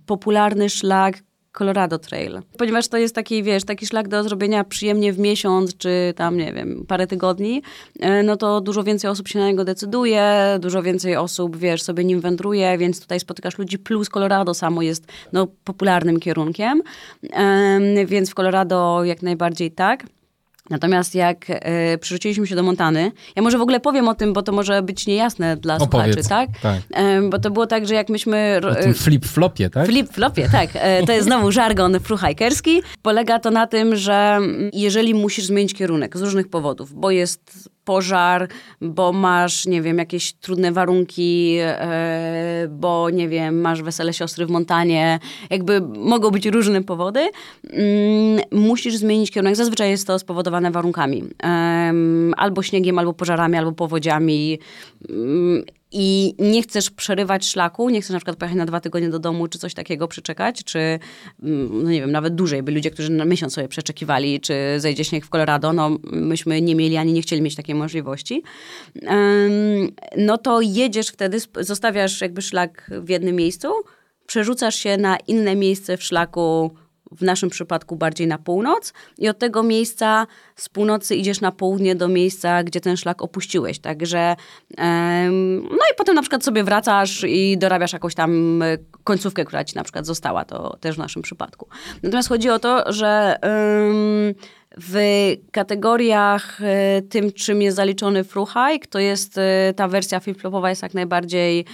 popularny 0.05 0.69
szlak 0.69 1.19
Colorado 1.53 1.99
Trail. 1.99 2.41
Ponieważ 2.57 2.87
to 2.87 2.97
jest 2.97 3.15
taki, 3.15 3.43
wiesz, 3.43 3.63
taki 3.63 3.87
szlak 3.87 4.07
do 4.07 4.23
zrobienia 4.23 4.63
przyjemnie 4.63 5.13
w 5.13 5.19
miesiąc, 5.19 5.77
czy 5.77 6.13
tam, 6.15 6.37
nie 6.37 6.53
wiem, 6.53 6.85
parę 6.87 7.07
tygodni, 7.07 7.61
e, 7.99 8.23
no 8.23 8.37
to 8.37 8.61
dużo 8.61 8.83
więcej 8.83 9.09
osób 9.09 9.27
się 9.27 9.39
na 9.39 9.47
niego 9.47 9.63
decyduje, 9.63 10.57
dużo 10.59 10.83
więcej 10.83 11.15
osób, 11.15 11.57
wiesz, 11.57 11.83
sobie 11.83 12.03
nim 12.03 12.21
wędruje, 12.21 12.77
więc 12.77 13.01
tutaj 13.01 13.19
spotykasz 13.19 13.57
ludzi, 13.57 13.79
plus 13.79 14.09
Colorado 14.09 14.53
samo 14.53 14.81
jest, 14.81 15.05
no, 15.33 15.47
popularnym 15.63 16.19
kierunkiem, 16.19 16.81
więc 18.05 18.31
w 18.31 18.33
Colorado 18.33 19.03
jak 19.03 19.21
najbardziej 19.21 19.71
tak. 19.71 20.03
Natomiast 20.69 21.15
jak 21.15 21.45
e, 21.49 21.97
przerzuciliśmy 21.97 22.47
się 22.47 22.55
do 22.55 22.63
Montany, 22.63 23.11
ja 23.35 23.41
może 23.41 23.57
w 23.57 23.61
ogóle 23.61 23.79
powiem 23.79 24.07
o 24.07 24.15
tym, 24.15 24.33
bo 24.33 24.41
to 24.41 24.51
może 24.51 24.81
być 24.81 25.07
niejasne 25.07 25.57
dla 25.57 25.77
Opowiedz. 25.77 26.25
słuchaczy, 26.25 26.29
tak? 26.29 26.49
tak. 26.61 26.81
E, 26.91 27.21
bo 27.21 27.39
to 27.39 27.51
było 27.51 27.67
tak, 27.67 27.87
że 27.87 27.93
jak 27.93 28.09
myśmy... 28.09 28.61
O 28.71 28.75
tym 28.75 28.93
flip-flopie, 28.93 29.69
tak? 29.69 29.87
Flip-flopie, 29.89 30.51
tak. 30.51 30.69
E, 30.73 31.05
to 31.05 31.11
jest 31.11 31.25
znowu 31.25 31.51
żargon 31.61 31.99
fruhajkerski. 31.99 32.81
Polega 33.01 33.39
to 33.39 33.51
na 33.51 33.67
tym, 33.67 33.95
że 33.95 34.39
jeżeli 34.73 35.13
musisz 35.13 35.45
zmienić 35.45 35.73
kierunek 35.73 36.17
z 36.17 36.21
różnych 36.21 36.47
powodów, 36.47 36.93
bo 36.93 37.11
jest 37.11 37.69
pożar, 37.85 38.47
bo 38.81 39.11
masz, 39.11 39.65
nie 39.65 39.81
wiem, 39.81 39.97
jakieś 39.97 40.33
trudne 40.33 40.71
warunki, 40.71 41.57
e, 41.61 42.67
bo, 42.69 43.09
nie 43.09 43.29
wiem, 43.29 43.61
masz 43.61 43.81
wesele 43.81 44.13
siostry 44.13 44.45
w 44.45 44.49
Montanie. 44.49 45.19
Jakby 45.49 45.81
mogą 45.81 46.31
być 46.31 46.45
różne 46.45 46.83
powody. 46.83 47.19
Mm, 47.69 48.41
musisz 48.51 48.95
zmienić 48.95 49.31
kierunek. 49.31 49.55
Zazwyczaj 49.55 49.89
jest 49.89 50.07
to 50.07 50.19
spowodowane 50.19 50.71
warunkami. 50.71 51.23
Albo 52.37 52.63
śniegiem, 52.63 52.99
albo 52.99 53.13
pożarami, 53.13 53.57
albo 53.57 53.71
powodziami 53.71 54.59
mm, 55.09 55.63
i 55.93 56.35
nie 56.39 56.61
chcesz 56.61 56.89
przerywać 56.89 57.47
szlaku, 57.47 57.89
nie 57.89 58.01
chcesz 58.01 58.11
na 58.11 58.17
przykład 58.19 58.37
pojechać 58.37 58.57
na 58.57 58.65
dwa 58.65 58.79
tygodnie 58.79 59.09
do 59.09 59.19
domu, 59.19 59.47
czy 59.47 59.59
coś 59.59 59.73
takiego 59.73 60.07
przeczekać, 60.07 60.63
czy 60.63 60.79
mm, 61.43 61.83
no 61.83 61.89
nie 61.89 62.01
wiem, 62.01 62.11
nawet 62.11 62.35
dłużej, 62.35 62.63
by 62.63 62.71
ludzie, 62.71 62.91
którzy 62.91 63.11
na 63.11 63.25
miesiąc 63.25 63.53
sobie 63.53 63.67
przeczekiwali, 63.67 64.39
czy 64.39 64.53
zejdzie 64.77 65.03
śnieg 65.03 65.25
w 65.25 65.29
Colorado, 65.29 65.73
no 65.73 65.97
myśmy 66.03 66.61
nie 66.61 66.75
mieli 66.75 66.97
ani 66.97 67.13
nie 67.13 67.21
chcieli 67.21 67.41
mieć 67.41 67.55
takiej 67.55 67.75
możliwości, 67.75 68.43
no 70.17 70.37
to 70.37 70.61
jedziesz 70.61 71.07
wtedy, 71.07 71.37
zostawiasz 71.59 72.21
jakby 72.21 72.41
szlak 72.41 72.91
w 73.01 73.09
jednym 73.09 73.35
miejscu, 73.35 73.67
przerzucasz 74.25 74.75
się 74.75 74.97
na 74.97 75.17
inne 75.27 75.55
miejsce 75.55 75.97
w 75.97 76.03
szlaku 76.03 76.71
w 77.17 77.21
naszym 77.21 77.49
przypadku 77.49 77.95
bardziej 77.95 78.27
na 78.27 78.37
północ 78.37 78.93
i 79.17 79.29
od 79.29 79.39
tego 79.39 79.63
miejsca 79.63 80.27
z 80.55 80.69
północy 80.69 81.15
idziesz 81.15 81.41
na 81.41 81.51
południe 81.51 81.95
do 81.95 82.07
miejsca, 82.07 82.63
gdzie 82.63 82.81
ten 82.81 82.97
szlak 82.97 83.21
opuściłeś. 83.21 83.79
Także 83.79 84.35
no 85.61 85.85
i 85.91 85.95
potem 85.97 86.15
na 86.15 86.21
przykład 86.21 86.43
sobie 86.43 86.63
wracasz 86.63 87.23
i 87.27 87.57
dorabiasz 87.57 87.93
jakąś 87.93 88.15
tam 88.15 88.63
końcówkę, 89.03 89.45
która 89.45 89.63
ci 89.63 89.75
na 89.75 89.83
przykład 89.83 90.05
została, 90.05 90.45
to 90.45 90.77
też 90.79 90.95
w 90.95 90.99
naszym 90.99 91.21
przypadku. 91.21 91.67
Natomiast 92.03 92.29
chodzi 92.29 92.49
o 92.49 92.59
to, 92.59 92.93
że 92.93 93.39
w 94.77 94.97
kategoriach 95.51 96.61
y, 96.61 97.01
tym, 97.01 97.31
czym 97.31 97.61
jest 97.61 97.77
zaliczony 97.77 98.23
fruhike, 98.23 98.87
to 98.89 98.99
jest 98.99 99.37
y, 99.37 99.73
ta 99.75 99.87
wersja 99.87 100.19
flip-flopowa 100.19 100.69
jest 100.69 100.83
jak 100.83 100.93
najbardziej 100.93 101.65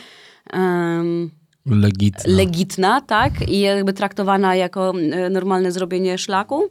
ym, 0.54 1.32
Legitna. 1.66 2.34
legitna, 2.36 3.02
tak? 3.02 3.50
I 3.50 3.60
jakby 3.60 3.94
traktowana 3.94 4.56
jako 4.56 4.94
y, 5.00 5.30
normalne 5.30 5.72
zrobienie 5.72 6.18
szlaku. 6.18 6.70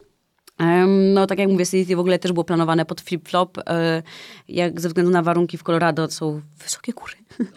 No, 1.15 1.27
tak 1.27 1.39
jak 1.39 1.49
mówię, 1.49 1.67
City 1.67 1.97
w 1.97 2.01
ogóle 2.01 2.19
też 2.19 2.33
było 2.33 2.45
planowane 2.45 2.85
pod 2.85 3.01
flip-flop, 3.01 3.49
e, 3.67 4.03
jak 4.49 4.81
ze 4.81 4.89
względu 4.89 5.13
na 5.13 5.23
warunki 5.23 5.59
w 5.59 5.63
Colorado 5.63 6.11
są 6.11 6.41
wysokie 6.65 6.93
góry. 6.93 7.15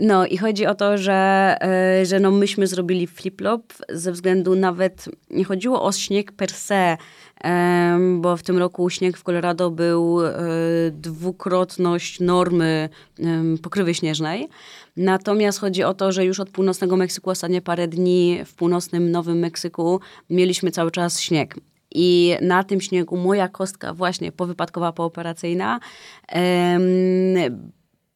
No 0.00 0.26
i 0.26 0.36
chodzi 0.36 0.66
o 0.66 0.74
to, 0.74 0.98
że, 0.98 1.56
e, 1.60 2.06
że 2.06 2.20
no 2.20 2.30
myśmy 2.30 2.66
zrobili 2.66 3.08
flip-flop 3.08 3.60
ze 3.88 4.12
względu 4.12 4.54
nawet, 4.54 5.04
nie 5.30 5.44
chodziło 5.44 5.82
o 5.82 5.92
śnieg 5.92 6.32
per 6.32 6.50
se, 6.50 6.96
bo 8.20 8.36
w 8.36 8.42
tym 8.42 8.58
roku 8.58 8.90
śnieg 8.90 9.18
w 9.18 9.22
Colorado 9.22 9.70
był 9.70 10.26
e, 10.26 10.32
dwukrotność 10.92 12.20
normy 12.20 12.88
pokrywy 13.62 13.94
śnieżnej. 13.94 14.48
Natomiast 14.96 15.58
chodzi 15.58 15.84
o 15.84 15.94
to, 15.94 16.12
że 16.12 16.24
już 16.24 16.40
od 16.40 16.50
północnego 16.50 16.96
Meksyku 16.96 17.30
ostatnie 17.30 17.62
parę 17.62 17.88
dni 17.88 18.38
w 18.46 18.54
północnym 18.54 19.10
Nowym 19.10 19.38
Meksyku 19.38 20.00
mieliśmy 20.30 20.70
cały 20.70 20.90
czas 20.90 21.20
śnieg. 21.20 21.54
I 21.90 22.36
na 22.40 22.64
tym 22.64 22.80
śniegu 22.80 23.16
moja 23.16 23.48
kostka 23.48 23.94
właśnie 23.94 24.32
powypadkowa, 24.32 24.92
pooperacyjna 24.92 25.80
em, 26.28 26.82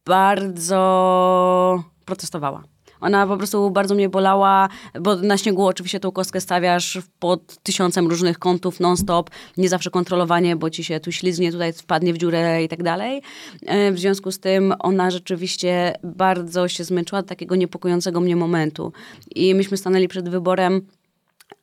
bardzo 0.06 1.84
protestowała. 2.04 2.77
Ona 3.00 3.26
po 3.26 3.36
prostu 3.36 3.70
bardzo 3.70 3.94
mnie 3.94 4.08
bolała, 4.08 4.68
bo 5.00 5.16
na 5.16 5.36
śniegu 5.38 5.66
oczywiście 5.66 6.00
tą 6.00 6.12
kostkę 6.12 6.40
stawiasz 6.40 6.98
pod 7.18 7.62
tysiącem 7.62 8.06
różnych 8.06 8.38
kątów 8.38 8.80
non-stop, 8.80 9.30
nie 9.56 9.68
zawsze 9.68 9.90
kontrolowanie, 9.90 10.56
bo 10.56 10.70
ci 10.70 10.84
się 10.84 11.00
tu 11.00 11.12
ślizgnie, 11.12 11.52
tutaj 11.52 11.72
wpadnie 11.72 12.12
w 12.12 12.18
dziurę 12.18 12.62
i 12.64 12.68
tak 12.68 12.82
dalej. 12.82 13.22
E, 13.66 13.92
W 13.92 13.98
związku 13.98 14.32
z 14.32 14.38
tym 14.38 14.74
ona 14.78 15.10
rzeczywiście 15.10 15.94
bardzo 16.02 16.68
się 16.68 16.84
zmęczyła 16.84 17.22
takiego 17.22 17.56
niepokojącego 17.56 18.20
mnie 18.20 18.36
momentu. 18.36 18.92
I 19.34 19.54
myśmy 19.54 19.76
stanęli 19.76 20.08
przed 20.08 20.28
wyborem, 20.28 20.82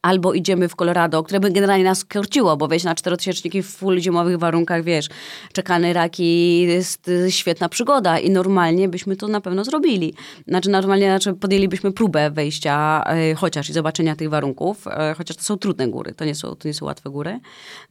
albo 0.05 0.33
idziemy 0.33 0.69
w 0.69 0.75
Colorado, 0.75 1.23
które 1.23 1.39
by 1.39 1.51
generalnie 1.51 1.83
nas 1.83 2.05
korciło, 2.05 2.57
bo 2.57 2.67
wejść 2.67 2.85
na 2.85 2.95
czterotysięczniki 2.95 3.63
w 3.63 3.67
full 3.67 3.99
zimowych 3.99 4.37
warunkach, 4.37 4.83
wiesz, 4.83 5.09
czekany 5.53 5.93
raki 5.93 6.61
jest 6.61 7.07
y, 7.07 7.31
świetna 7.31 7.69
przygoda 7.69 8.19
i 8.19 8.29
normalnie 8.29 8.89
byśmy 8.89 9.15
to 9.15 9.27
na 9.27 9.41
pewno 9.41 9.63
zrobili. 9.63 10.13
Znaczy 10.47 10.69
normalnie 10.69 11.05
znaczy 11.05 11.33
podjęlibyśmy 11.33 11.91
próbę 11.91 12.31
wejścia 12.31 13.03
y, 13.31 13.35
chociaż 13.35 13.69
i 13.69 13.73
zobaczenia 13.73 14.15
tych 14.15 14.29
warunków, 14.29 14.87
y, 14.87 15.15
chociaż 15.15 15.37
to 15.37 15.43
są 15.43 15.57
trudne 15.57 15.87
góry, 15.87 16.13
to 16.13 16.25
nie 16.25 16.35
są, 16.35 16.55
to 16.55 16.67
nie 16.67 16.73
są 16.73 16.85
łatwe 16.85 17.09
góry. 17.09 17.39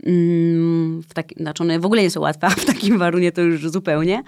Mm, 0.07 1.03
w 1.09 1.15
taki, 1.15 1.35
znaczy 1.35 1.63
one 1.63 1.79
w 1.79 1.87
ogóle 1.87 2.03
nie 2.03 2.11
są 2.11 2.21
łatwe, 2.21 2.47
a 2.47 2.51
w 2.51 2.65
takim 2.65 2.99
warunku 2.99 3.15
to 3.35 3.41
już 3.41 3.71
zupełnie. 3.71 4.23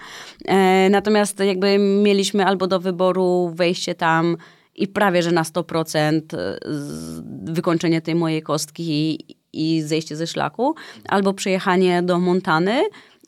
E, 0.45 0.89
natomiast 0.89 1.39
jakby 1.39 1.77
mieliśmy 1.77 2.45
albo 2.45 2.67
do 2.67 2.79
wyboru 2.79 3.51
wejście 3.55 3.95
tam 3.95 4.37
i 4.77 4.87
prawie, 4.87 5.21
że 5.23 5.31
na 5.31 5.43
100% 5.43 6.21
z- 6.65 7.21
wykończenie 7.51 8.01
tej 8.01 8.15
mojej 8.15 8.41
kostki 8.41 9.19
i, 9.53 9.81
zejście 9.81 10.15
ze 10.15 10.27
szlaku, 10.27 10.75
albo 11.09 11.33
przejechanie 11.33 12.03
do 12.03 12.19
Montany 12.19 12.81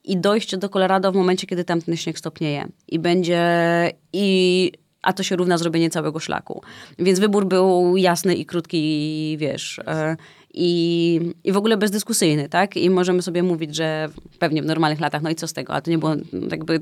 i 0.04 0.18
dojście 0.18 0.58
do 0.58 0.70
Colorado 0.70 1.12
w 1.12 1.16
momencie, 1.16 1.48
kiedy 1.48 1.64
tam 1.64 1.82
ten 1.82 1.98
śnieg 1.98 2.20
stopnieje. 2.20 2.68
I 2.88 3.00
będzie... 3.00 3.42
i 4.14 4.72
a 5.02 5.14
to 5.14 5.24
się 5.24 5.36
równa 5.36 5.58
zrobienie 5.58 5.90
całego 5.90 6.20
szlaku. 6.20 6.62
Więc 7.00 7.20
wybór 7.20 7.46
był 7.48 7.98
jasny 7.98 8.36
i 8.36 8.46
krótki, 8.46 9.36
wiesz... 9.40 9.80
e, 9.88 10.16
I, 10.54 11.20
I 11.44 11.52
w 11.52 11.58
ogóle 11.58 11.78
bezdyskusyjny, 11.78 12.50
tak? 12.50 12.78
I 12.78 12.90
możemy 12.90 13.22
sobie 13.22 13.44
mówić, 13.44 13.76
że 13.76 14.10
pewnie 14.40 14.62
w 14.62 14.66
normalnych 14.66 15.00
latach, 15.00 15.22
no 15.22 15.30
i 15.30 15.36
co 15.36 15.48
z 15.48 15.54
tego? 15.54 15.74
A 15.74 15.82
to 15.82 15.92
nie 15.92 15.98
było 15.98 16.16
jakby... 16.52 16.82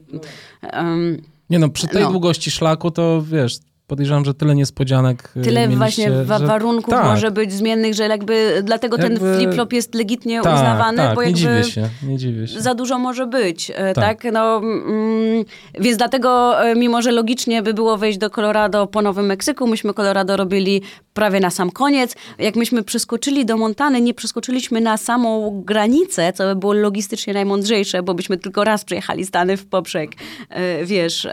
em, 0.61 1.21
Nie 1.49 1.59
no, 1.59 1.69
przy 1.69 1.87
tej 1.87 2.03
No. 2.03 2.11
długości 2.11 2.51
szlaku 2.51 2.91
to 2.91 3.21
wiesz, 3.31 3.57
podejrzewam, 3.87 4.25
że 4.25 4.33
tyle 4.33 4.55
niespodzianek 4.55 5.31
y, 5.37 5.41
Tyle 5.41 5.59
mieliście, 5.61 5.77
właśnie 5.77 6.11
wa- 6.23 6.37
że- 6.39 6.47
warunków 6.47 6.93
tak, 6.93 7.05
może 7.05 7.31
być 7.31 7.53
zmiennych, 7.53 7.93
że 7.93 8.03
jakby 8.07 8.61
dlatego 8.63 8.97
ten 8.97 9.11
Jakby- 9.13 9.33
flip-flop 9.37 9.73
jest 9.73 9.95
legitnie 9.95 10.41
tak, 10.41 10.55
uznawany, 10.55 10.97
tak, 10.97 11.15
bo 11.15 11.21
nie 11.21 11.27
jakby 11.27 11.39
dziwię 11.39 11.63
się, 11.63 11.89
nie 12.03 12.17
dziwię 12.17 12.47
się. 12.47 12.61
za 12.61 12.73
dużo 12.75 12.99
może 12.99 13.27
być, 13.27 13.71
e, 13.75 13.93
Tak. 13.93 14.21
tak? 14.21 14.33
No, 14.33 14.57
mm, 14.57 15.45
więc 15.79 15.97
dlatego, 15.97 16.61
e, 16.65 16.75
mimo 16.75 17.01
że 17.01 17.11
logicznie 17.11 17.61
by 17.61 17.73
było 17.73 17.97
wejść 17.97 18.17
do 18.17 18.29
Colorado 18.29 18.87
po 18.87 19.01
Nowym 19.01 19.25
Meksyku, 19.25 19.67
myśmy 19.67 19.93
Colorado 19.93 20.37
robili 20.37 20.81
prawie 21.17 21.39
na 21.39 21.49
sam 21.49 21.71
koniec. 21.71 22.15
Jak 22.39 22.55
myśmy 22.55 22.83
przeskoczyli 22.83 23.45
do 23.45 23.57
Montany, 23.57 24.01
nie 24.01 24.13
przeskoczyliśmy 24.13 24.81
na 24.81 24.97
samą 24.97 25.61
granicę, 25.65 26.33
co 26.33 26.43
by 26.43 26.55
było 26.55 26.73
logistycznie 26.73 27.33
najmądrzejsze, 27.33 28.03
bo 28.03 28.13
byśmy 28.13 28.37
tylko 28.37 28.63
raz 28.63 28.85
przejechali 28.85 29.25
Stany 29.25 29.57
w 29.57 29.65
poprzek, 29.65 30.11
e, 30.49 30.85
wiesz, 30.85 31.27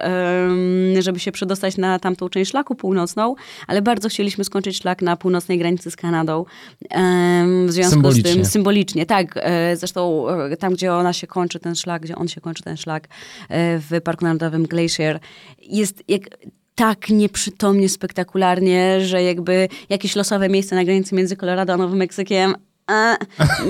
żeby 0.98 1.20
się 1.20 1.32
przedostać 1.32 1.76
na 1.76 1.98
tamtą 1.98 2.28
część 2.28 2.50
szlaku 2.50 2.74
północną, 2.74 3.34
ale 3.66 3.82
bardzo 3.82 4.08
chcieliśmy 4.08 4.44
skończyć 4.44 4.76
szlak 4.76 5.02
na 5.02 5.16
północnej 5.16 5.58
granicy 5.58 5.90
z 5.90 5.96
Kanadą. 5.96 6.44
W 7.66 7.72
związku 7.72 8.12
z 8.12 8.22
tym 8.22 8.44
symbolicznie, 8.44 9.06
tak. 9.06 9.34
E, 9.36 9.76
Zresztą 9.76 10.28
e, 10.28 10.56
tam, 10.56 10.72
gdzie 10.72 10.92
ona 10.92 11.12
się 11.12 11.26
kończy, 11.26 11.60
ten 11.60 11.74
szlak, 11.74 12.02
gdzie 12.02 12.16
on 12.16 12.28
się 12.28 12.40
kończy, 12.40 12.62
ten 12.62 12.76
szlak 12.76 13.08
w 13.50 14.00
Parku 14.04 14.24
Narodowym 14.24 14.66
Glacier, 14.66 15.20
jest 15.58 16.02
jak 16.08 16.22
tak 16.74 17.08
nieprzytomnie, 17.08 17.88
spektakularnie, 17.88 19.00
że 19.00 19.22
jakby 19.22 19.68
jakieś 19.88 20.16
losowe 20.16 20.48
miejsce 20.48 20.76
na 20.76 20.84
granicy 20.84 21.14
między 21.14 21.36
Colorado 21.36 21.72
a 21.72 21.76
Nowym 21.76 21.98
Meksykiem 21.98 22.54
a, 22.86 23.16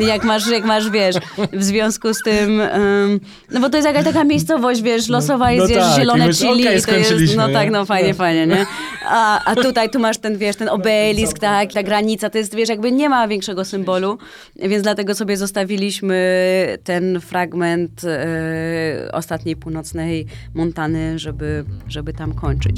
jak 0.01 0.25
masz, 0.25 0.51
jak 0.51 0.65
masz, 0.65 0.91
wiesz, 0.91 1.17
w 1.53 1.65
związku 1.65 2.15
z 2.15 2.19
tym, 2.25 2.61
um, 2.61 3.21
no 3.51 3.61
bo 3.61 3.71
to 3.71 3.77
jest 3.77 3.89
jakaś 3.89 4.05
taka 4.05 4.25
miejscowość, 4.25 4.83
wiesz, 4.83 5.09
losowa 5.09 5.53
jest, 5.53 5.63
no 5.63 5.69
wiesz, 5.69 5.85
tak, 5.85 5.93
i 5.93 6.01
zielone 6.01 6.25
mówisz, 6.25 6.39
chili 6.39 6.69
okej, 6.69 6.79
i 6.79 6.83
to 6.83 6.95
jest, 6.95 7.37
no 7.37 7.49
tak, 7.49 7.71
no 7.71 7.85
fajnie, 7.85 8.15
fajnie, 8.15 8.47
nie? 8.47 8.67
A, 9.09 9.45
a 9.45 9.55
tutaj, 9.55 9.91
tu 9.91 9.99
masz 9.99 10.19
ten, 10.19 10.39
wiesz, 10.39 10.57
ten 10.57 10.69
obelisk, 10.69 11.39
tak, 11.39 11.73
ta 11.73 11.83
granica, 11.83 12.31
to 12.31 12.39
jest, 12.39 12.55
wiesz, 12.55 12.69
jakby 12.69 12.93
nie 12.93 13.09
ma 13.09 13.29
większego 13.29 13.65
symbolu, 13.65 14.19
więc 14.57 14.83
dlatego 14.83 15.15
sobie 15.15 15.37
zostawiliśmy 15.37 16.19
ten 16.85 17.21
fragment 17.21 18.05
e, 18.05 19.13
ostatniej 19.13 19.57
północnej 19.57 20.27
Montany, 20.55 21.19
żeby, 21.19 21.65
żeby 21.89 22.13
tam 22.13 22.35
kończyć. 22.35 22.77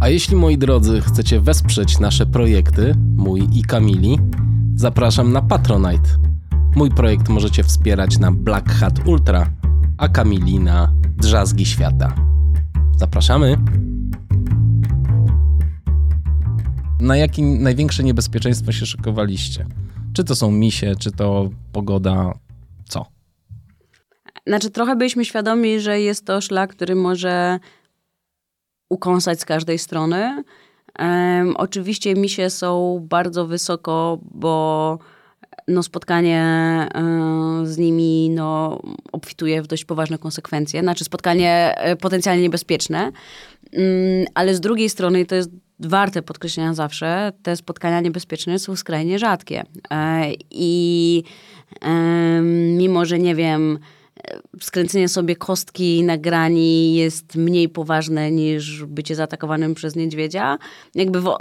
A 0.00 0.08
jeśli, 0.08 0.36
moi 0.36 0.58
drodzy, 0.58 1.00
chcecie 1.00 1.40
wesprzeć 1.40 1.98
nasze 1.98 2.26
projekty, 2.26 2.94
mój 3.16 3.48
i 3.52 3.62
Kamili, 3.62 4.18
zapraszam 4.82 5.32
na 5.32 5.42
Patronite. 5.42 6.08
Mój 6.76 6.90
projekt 6.90 7.28
możecie 7.28 7.64
wspierać 7.64 8.18
na 8.18 8.32
Black 8.32 8.68
Hat 8.68 9.06
Ultra, 9.06 9.50
a 9.98 10.08
Kamili 10.08 10.60
na 10.60 10.92
Drzazgi 11.16 11.66
Świata. 11.66 12.14
Zapraszamy! 12.96 13.56
Na 17.00 17.16
jakie 17.16 17.42
największe 17.42 18.02
niebezpieczeństwo 18.02 18.72
się 18.72 18.86
szykowaliście? 18.86 19.66
Czy 20.12 20.24
to 20.24 20.34
są 20.34 20.50
misie, 20.50 20.94
czy 20.98 21.12
to 21.12 21.50
pogoda? 21.72 22.32
Co? 22.88 23.06
Znaczy, 24.46 24.70
trochę 24.70 24.96
byliśmy 24.96 25.24
świadomi, 25.24 25.80
że 25.80 26.00
jest 26.00 26.26
to 26.26 26.40
szlak, 26.40 26.70
który 26.70 26.94
może 26.94 27.58
ukąsać 28.90 29.40
z 29.40 29.44
każdej 29.44 29.78
strony. 29.78 30.44
Em, 30.98 31.56
oczywiście 31.56 32.14
misie 32.14 32.50
są 32.50 32.98
bardzo 33.08 33.46
wysoko, 33.46 34.18
bo 34.22 34.98
no, 35.68 35.82
spotkanie 35.82 36.40
e, 36.94 37.66
z 37.66 37.78
nimi 37.78 38.30
no, 38.30 38.80
obfituje 39.12 39.62
w 39.62 39.66
dość 39.66 39.84
poważne 39.84 40.18
konsekwencje. 40.18 40.80
Znaczy 40.80 41.04
spotkanie 41.04 41.74
e, 41.76 41.96
potencjalnie 41.96 42.42
niebezpieczne, 42.42 43.12
Mm, 43.72 44.26
ale 44.34 44.54
z 44.54 44.60
drugiej 44.60 44.90
strony, 44.90 45.26
to 45.26 45.34
jest 45.34 45.50
warte 45.80 46.22
podkreślenia 46.22 46.74
zawsze, 46.74 47.32
te 47.42 47.56
spotkania 47.56 48.00
niebezpieczne 48.00 48.58
są 48.58 48.76
skrajnie 48.76 49.18
rzadkie. 49.18 49.64
E, 49.90 50.32
I 50.50 51.22
mimo, 52.76 53.04
że 53.04 53.18
nie 53.18 53.34
wiem, 53.34 53.78
skręcenie 54.60 55.08
sobie 55.08 55.36
kostki 55.36 56.02
na 56.02 56.18
grani 56.18 56.94
jest 56.94 57.36
mniej 57.36 57.68
poważne 57.68 58.30
niż 58.30 58.84
bycie 58.84 59.14
zaatakowanym 59.14 59.74
przez 59.74 59.96
niedźwiedzia. 59.96 60.58
Jakby 60.94 61.20
wo- 61.20 61.38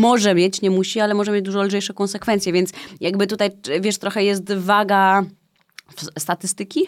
może 0.00 0.34
mieć, 0.34 0.62
nie 0.62 0.70
musi, 0.70 1.00
ale 1.00 1.14
może 1.14 1.32
mieć 1.32 1.44
dużo 1.44 1.62
lżejsze 1.62 1.94
konsekwencje, 1.94 2.52
więc 2.52 2.70
jakby 3.00 3.26
tutaj, 3.26 3.50
wiesz, 3.80 3.98
trochę 3.98 4.24
jest 4.24 4.52
waga 4.52 5.22
w- 5.22 5.43
statystyki, 6.18 6.86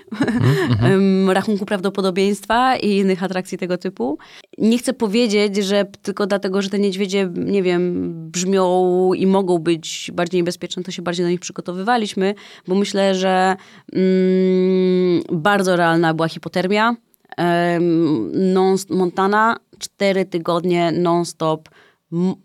em, 0.83 1.31
rachunku 1.31 1.67
prawdopodobieństwa 1.67 2.77
i 2.77 2.97
innych 2.97 3.23
atrakcji 3.23 3.59
tego 3.59 3.79
typu. 3.79 4.19
Nie 4.59 4.79
chcę 4.79 4.93
powiedzieć, 4.93 5.57
że 5.57 5.85
tylko 6.03 6.27
dlatego, 6.27 6.63
że 6.63 6.71
te 6.71 6.79
niedźwiedzie, 6.79 7.31
nie 7.35 7.63
wiem, 7.63 8.13
brzmią 8.31 9.11
i 9.15 9.27
mogą 9.27 9.59
być 9.59 10.11
bardziej 10.15 10.41
niebezpieczne, 10.41 10.83
to 10.83 10.91
się 10.91 11.03
bardziej 11.03 11.27
do 11.27 11.31
nich 11.31 11.41
przygotowywaliśmy, 11.41 12.35
bo 12.69 12.75
myślę, 12.75 13.15
że 13.15 13.57
mm, 13.93 15.23
bardzo 15.33 15.77
realna 15.77 16.15
była 16.15 16.29
hipotermia. 16.29 16.97
Em, 17.37 18.53
non, 18.53 18.77
Montana 18.91 19.57
cztery 19.79 20.25
tygodnie 20.25 20.93
non-stop 20.93 21.69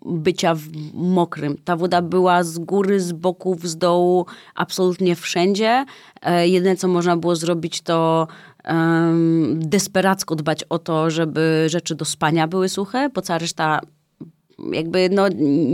bycia 0.05 0.55
w 0.55 0.68
mokrym. 0.93 1.57
Ta 1.66 1.76
woda 1.76 2.01
była 2.01 2.43
z 2.43 2.57
góry, 2.57 2.99
z 2.99 3.12
boków, 3.12 3.68
z 3.70 3.78
dołu, 3.78 4.26
absolutnie 4.55 5.16
wszędzie. 5.16 5.86
E, 6.22 6.47
jedyne, 6.47 6.76
co 6.76 6.88
można 6.88 7.18
było 7.18 7.36
zrobić, 7.36 7.82
to 7.82 8.28
um, 8.66 9.59
desperacko 9.59 10.36
dbać 10.36 10.64
o 10.64 10.80
to, 10.80 11.09
żeby 11.09 11.66
rzeczy 11.68 11.95
do 11.95 12.05
spania 12.05 12.47
były 12.47 12.70
suche, 12.70 13.09
bo 13.09 13.22
cała 13.22 13.39
reszta 13.39 13.80
jakby 14.72 15.09
no, 15.09 15.28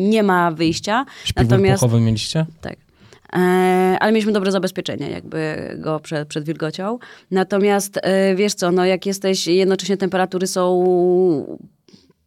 nie 0.09 0.23
ma 0.23 0.51
wyjścia. 0.51 1.05
Śpiwór 1.23 1.51
Natomiast, 1.51 1.83
puchowy 1.83 2.01
mieliście? 2.01 2.45
Tak. 2.61 2.75
E, 3.33 3.37
ale 3.99 4.11
mieliśmy 4.11 4.31
dobre 4.31 4.51
zabezpieczenie 4.51 5.09
jakby 5.09 5.71
go 5.79 5.99
przed, 5.99 6.27
przed 6.27 6.45
wilgocią. 6.45 6.99
Natomiast 7.31 7.99
e, 8.03 8.35
wiesz 8.35 8.53
co, 8.53 8.71
no 8.71 8.85
jak 8.85 9.05
jesteś, 9.05 9.47
jednocześnie 9.47 9.97
temperatury 9.97 10.47
są 10.47 10.85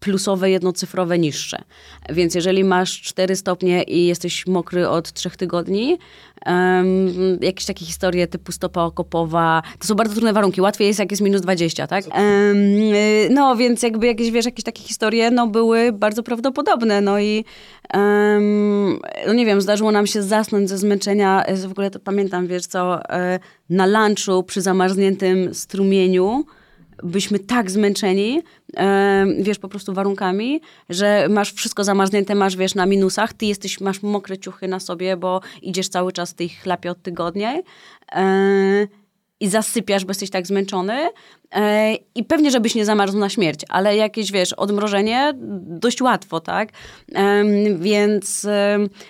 plusowe, 0.01 0.51
jednocyfrowe, 0.51 1.18
niższe. 1.18 1.62
Więc 2.09 2.34
jeżeli 2.34 2.64
masz 2.64 3.01
4 3.01 3.36
stopnie 3.36 3.82
i 3.82 4.07
jesteś 4.07 4.46
mokry 4.46 4.88
od 4.88 5.12
3 5.12 5.30
tygodni, 5.30 5.98
um, 6.46 7.38
jakieś 7.40 7.66
takie 7.66 7.84
historie 7.84 8.26
typu 8.26 8.53
stopa 8.53 8.82
okopowa, 8.82 9.62
to 9.78 9.86
są 9.86 9.94
bardzo 9.94 10.14
trudne 10.14 10.32
warunki. 10.32 10.61
Łatwiej 10.61 10.88
jest, 10.88 10.98
jak 10.98 11.11
jest 11.11 11.22
minus 11.22 11.40
20, 11.40 11.86
tak? 11.86 12.05
Um, 12.05 13.34
no, 13.34 13.57
więc 13.57 13.82
jakby 13.82 14.07
jakieś, 14.07 14.30
wiesz, 14.30 14.44
jakieś 14.44 14.64
takie 14.64 14.82
historie, 14.82 15.30
no, 15.30 15.46
były 15.46 15.92
bardzo 15.92 16.22
prawdopodobne. 16.22 17.01
No 17.01 17.20
i 17.20 17.44
um, 17.94 19.01
no 19.26 19.32
nie 19.32 19.46
wiem, 19.46 19.61
zdarzyło 19.61 19.92
nam 19.92 20.07
się 20.07 20.22
zasnąć 20.22 20.68
ze 20.68 20.78
zmęczenia. 20.78 21.44
W 21.66 21.70
ogóle 21.70 21.90
to 21.90 22.01
pamiętam, 22.01 22.46
wiesz 22.46 22.66
co, 22.66 23.11
e, 23.11 23.38
na 23.70 23.86
lunchu 23.86 24.42
przy 24.42 24.61
zamarzniętym 24.61 25.55
strumieniu, 25.55 26.44
byśmy 27.03 27.38
tak 27.38 27.70
zmęczeni, 27.70 28.42
wiesz, 29.40 29.59
po 29.59 29.68
prostu 29.68 29.92
warunkami, 29.92 30.61
że 30.88 31.26
masz 31.30 31.53
wszystko 31.53 31.84
zamarznięte, 31.84 32.34
masz, 32.34 32.57
wiesz, 32.57 32.74
na 32.74 32.86
minusach, 32.86 33.32
ty 33.32 33.46
jesteś, 33.46 33.80
masz 33.80 34.03
mokre 34.03 34.38
ciuchy 34.38 34.68
na 34.68 34.80
sobie, 34.80 35.16
bo 35.16 35.40
idziesz 35.62 35.88
cały 35.88 36.12
czas 36.12 36.30
w 36.30 36.34
tej 36.34 36.48
chlapie 36.48 36.90
od 36.90 37.03
tygodnia. 37.03 37.55
I 39.41 39.49
zasypiasz, 39.49 40.05
bo 40.05 40.11
jesteś 40.11 40.30
tak 40.30 40.47
zmęczony 40.47 41.09
e, 41.53 41.95
i 42.14 42.24
pewnie, 42.24 42.51
żebyś 42.51 42.74
nie 42.74 42.84
zamarzł 42.84 43.18
na 43.18 43.28
śmierć, 43.28 43.61
ale 43.68 43.97
jakieś, 43.97 44.32
wiesz, 44.32 44.53
odmrożenie 44.53 45.32
dość 45.61 46.03
łatwo, 46.03 46.41
tak? 46.41 46.68
Więc 47.78 48.47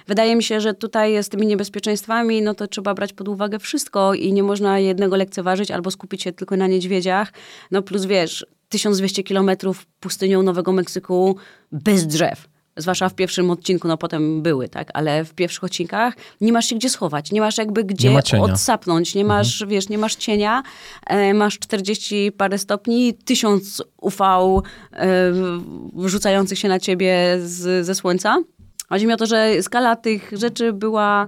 wydaje 0.06 0.36
mi 0.36 0.42
się, 0.42 0.60
że 0.60 0.74
tutaj 0.74 1.24
z 1.24 1.28
tymi 1.28 1.46
niebezpieczeństwami, 1.46 2.42
no 2.42 2.54
to 2.54 2.66
trzeba 2.66 2.94
brać 2.94 3.12
pod 3.12 3.28
uwagę 3.28 3.58
wszystko 3.58 4.14
i 4.14 4.32
nie 4.32 4.42
można 4.42 4.78
jednego 4.78 5.16
lekceważyć 5.16 5.70
albo 5.70 5.90
skupić 5.90 6.22
się 6.22 6.32
tylko 6.32 6.56
na 6.56 6.66
niedźwiedziach, 6.66 7.32
no 7.70 7.82
plus, 7.82 8.04
wiesz, 8.04 8.46
1200 8.68 9.22
kilometrów 9.22 9.86
pustynią 10.00 10.42
Nowego 10.42 10.72
Meksyku 10.72 11.36
bez 11.72 12.06
drzew 12.06 12.49
zwłaszcza 12.76 13.08
w 13.08 13.14
pierwszym 13.14 13.50
odcinku, 13.50 13.88
no 13.88 13.96
potem 13.96 14.42
były, 14.42 14.68
tak, 14.68 14.90
ale 14.94 15.24
w 15.24 15.34
pierwszych 15.34 15.64
odcinkach 15.64 16.14
nie 16.40 16.52
masz 16.52 16.66
się 16.66 16.76
gdzie 16.76 16.90
schować, 16.90 17.32
nie 17.32 17.40
masz 17.40 17.58
jakby 17.58 17.84
gdzie 17.84 18.14
nie 18.32 18.42
odsapnąć, 18.42 19.14
nie 19.14 19.24
masz, 19.24 19.62
mhm. 19.62 19.70
wiesz, 19.70 19.88
nie 19.88 19.98
masz 19.98 20.14
cienia, 20.14 20.62
e, 21.06 21.34
masz 21.34 21.58
40 21.58 22.32
parę 22.32 22.58
stopni, 22.58 23.14
tysiąc 23.14 23.82
UV 24.00 24.24
e, 24.92 25.32
rzucających 26.04 26.58
się 26.58 26.68
na 26.68 26.78
ciebie 26.78 27.38
z, 27.44 27.86
ze 27.86 27.94
słońca. 27.94 28.38
Chodzi 28.88 29.06
mi 29.06 29.12
o 29.12 29.16
to, 29.16 29.26
że 29.26 29.62
skala 29.62 29.96
tych 29.96 30.30
rzeczy 30.32 30.72
była 30.72 31.26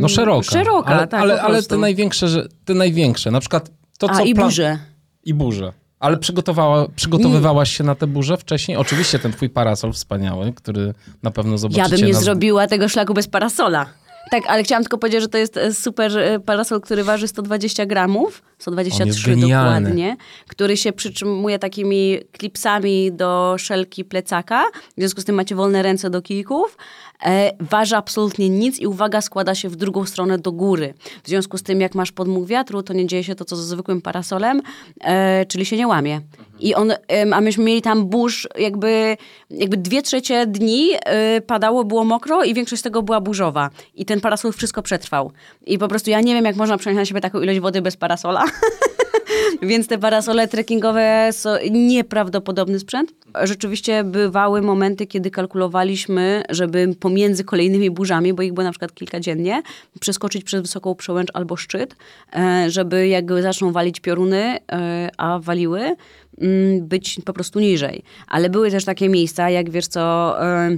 no 0.00 0.08
szeroka. 0.08 0.50
Szeroka, 0.50 0.94
ale, 0.94 1.06
tak. 1.06 1.20
Ale, 1.20 1.42
ale 1.42 1.62
te 1.62 1.76
największe, 1.76 2.26
te 2.64 2.74
największe, 2.74 3.30
na 3.30 3.40
przykład 3.40 3.70
to, 3.98 4.10
A, 4.10 4.16
co... 4.16 4.24
i 4.24 4.34
burze. 4.34 4.78
I 5.24 5.34
burze. 5.34 5.72
Ale 6.00 6.16
przygotowała, 6.16 6.86
przygotowywałaś 6.96 7.76
się 7.76 7.84
na 7.84 7.94
te 7.94 8.06
burze 8.06 8.36
wcześniej? 8.36 8.76
Oczywiście 8.76 9.18
ten 9.18 9.32
twój 9.32 9.50
parasol 9.50 9.92
wspaniały, 9.92 10.52
który 10.52 10.94
na 11.22 11.30
pewno 11.30 11.58
zobaczycie. 11.58 11.82
Ja 11.82 11.88
bym 11.88 12.06
nie 12.06 12.12
na... 12.12 12.20
zrobiła 12.20 12.66
tego 12.66 12.88
szlaku 12.88 13.14
bez 13.14 13.28
parasola. 13.28 13.86
Tak, 14.30 14.42
ale 14.46 14.62
chciałam 14.62 14.82
tylko 14.82 14.98
powiedzieć, 14.98 15.20
że 15.22 15.28
to 15.28 15.38
jest 15.38 15.56
e, 15.56 15.74
super 15.74 16.18
e, 16.18 16.40
parasol, 16.40 16.80
który 16.80 17.04
waży 17.04 17.28
120 17.28 17.86
gramów, 17.86 18.42
123 18.58 19.36
dokładnie, 19.36 20.16
który 20.46 20.76
się 20.76 20.92
przytrzymuje 20.92 21.58
takimi 21.58 22.18
klipsami 22.32 23.12
do 23.12 23.54
szelki 23.58 24.04
plecaka, 24.04 24.64
w 24.96 25.00
związku 25.00 25.20
z 25.20 25.24
tym 25.24 25.34
macie 25.34 25.54
wolne 25.54 25.82
ręce 25.82 26.10
do 26.10 26.22
kijków. 26.22 26.76
E, 27.24 27.52
waży 27.60 27.96
absolutnie 27.96 28.48
nic 28.48 28.78
i 28.78 28.86
uwaga, 28.86 29.20
składa 29.20 29.54
się 29.54 29.68
w 29.68 29.76
drugą 29.76 30.06
stronę 30.06 30.38
do 30.38 30.52
góry. 30.52 30.94
W 31.24 31.28
związku 31.28 31.58
z 31.58 31.62
tym, 31.62 31.80
jak 31.80 31.94
masz 31.94 32.12
podmuch 32.12 32.46
wiatru, 32.46 32.82
to 32.82 32.92
nie 32.92 33.06
dzieje 33.06 33.24
się 33.24 33.34
to, 33.34 33.44
co 33.44 33.56
ze 33.56 33.62
zwykłym 33.62 34.02
parasolem, 34.02 34.62
e, 35.00 35.46
czyli 35.46 35.66
się 35.66 35.76
nie 35.76 35.86
łamie. 35.86 36.20
I 36.60 36.74
on, 36.74 36.92
a 37.32 37.40
myśmy 37.40 37.64
mieli 37.64 37.82
tam 37.82 38.06
burz, 38.06 38.48
jakby, 38.58 39.16
jakby 39.50 39.76
dwie 39.76 40.02
trzecie 40.02 40.46
dni 40.46 40.90
y, 41.36 41.40
padało, 41.40 41.84
było 41.84 42.04
mokro 42.04 42.44
i 42.44 42.54
większość 42.54 42.82
tego 42.82 43.02
była 43.02 43.20
burzowa. 43.20 43.70
I 43.94 44.04
ten 44.04 44.20
parasol 44.20 44.52
wszystko 44.52 44.82
przetrwał. 44.82 45.32
I 45.66 45.78
po 45.78 45.88
prostu 45.88 46.10
ja 46.10 46.20
nie 46.20 46.34
wiem, 46.34 46.44
jak 46.44 46.56
można 46.56 46.78
przenieść 46.78 46.98
na 46.98 47.04
siebie 47.04 47.20
taką 47.20 47.40
ilość 47.40 47.60
wody 47.60 47.82
bez 47.82 47.96
parasola. 47.96 48.44
Więc 49.62 49.86
te 49.86 49.98
parasole 49.98 50.48
trekkingowe 50.48 51.28
są 51.32 51.50
nieprawdopodobny 51.70 52.78
sprzęt. 52.78 53.12
Rzeczywiście 53.42 54.04
bywały 54.04 54.62
momenty, 54.62 55.06
kiedy 55.06 55.30
kalkulowaliśmy, 55.30 56.42
żeby 56.48 56.94
pomiędzy 57.00 57.44
kolejnymi 57.44 57.90
burzami, 57.90 58.34
bo 58.34 58.42
ich 58.42 58.52
było 58.52 58.64
na 58.64 58.70
przykład 58.70 58.94
kilka 58.94 59.20
dziennie, 59.20 59.62
przeskoczyć 60.00 60.44
przez 60.44 60.62
wysoką 60.62 60.94
przełęcz 60.94 61.28
albo 61.34 61.56
szczyt, 61.56 61.96
e, 62.36 62.70
żeby 62.70 63.08
jak 63.08 63.42
zaczną 63.42 63.72
walić 63.72 64.00
pioruny, 64.00 64.58
e, 64.72 65.08
a 65.16 65.38
waliły, 65.38 65.96
mm, 66.40 66.86
być 66.86 67.20
po 67.24 67.32
prostu 67.32 67.60
niżej. 67.60 68.02
Ale 68.28 68.50
były 68.50 68.70
też 68.70 68.84
takie 68.84 69.08
miejsca, 69.08 69.50
jak 69.50 69.70
wiesz 69.70 69.86
co 69.86 70.34
e, 70.44 70.70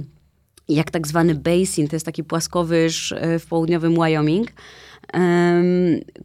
jak 0.69 0.91
tak 0.91 1.07
zwany 1.07 1.35
basin, 1.35 1.87
to 1.87 1.95
jest 1.95 2.05
taki 2.05 2.23
płaskowyż 2.23 3.13
w 3.39 3.45
południowym 3.49 3.95
Wyoming, 3.95 4.47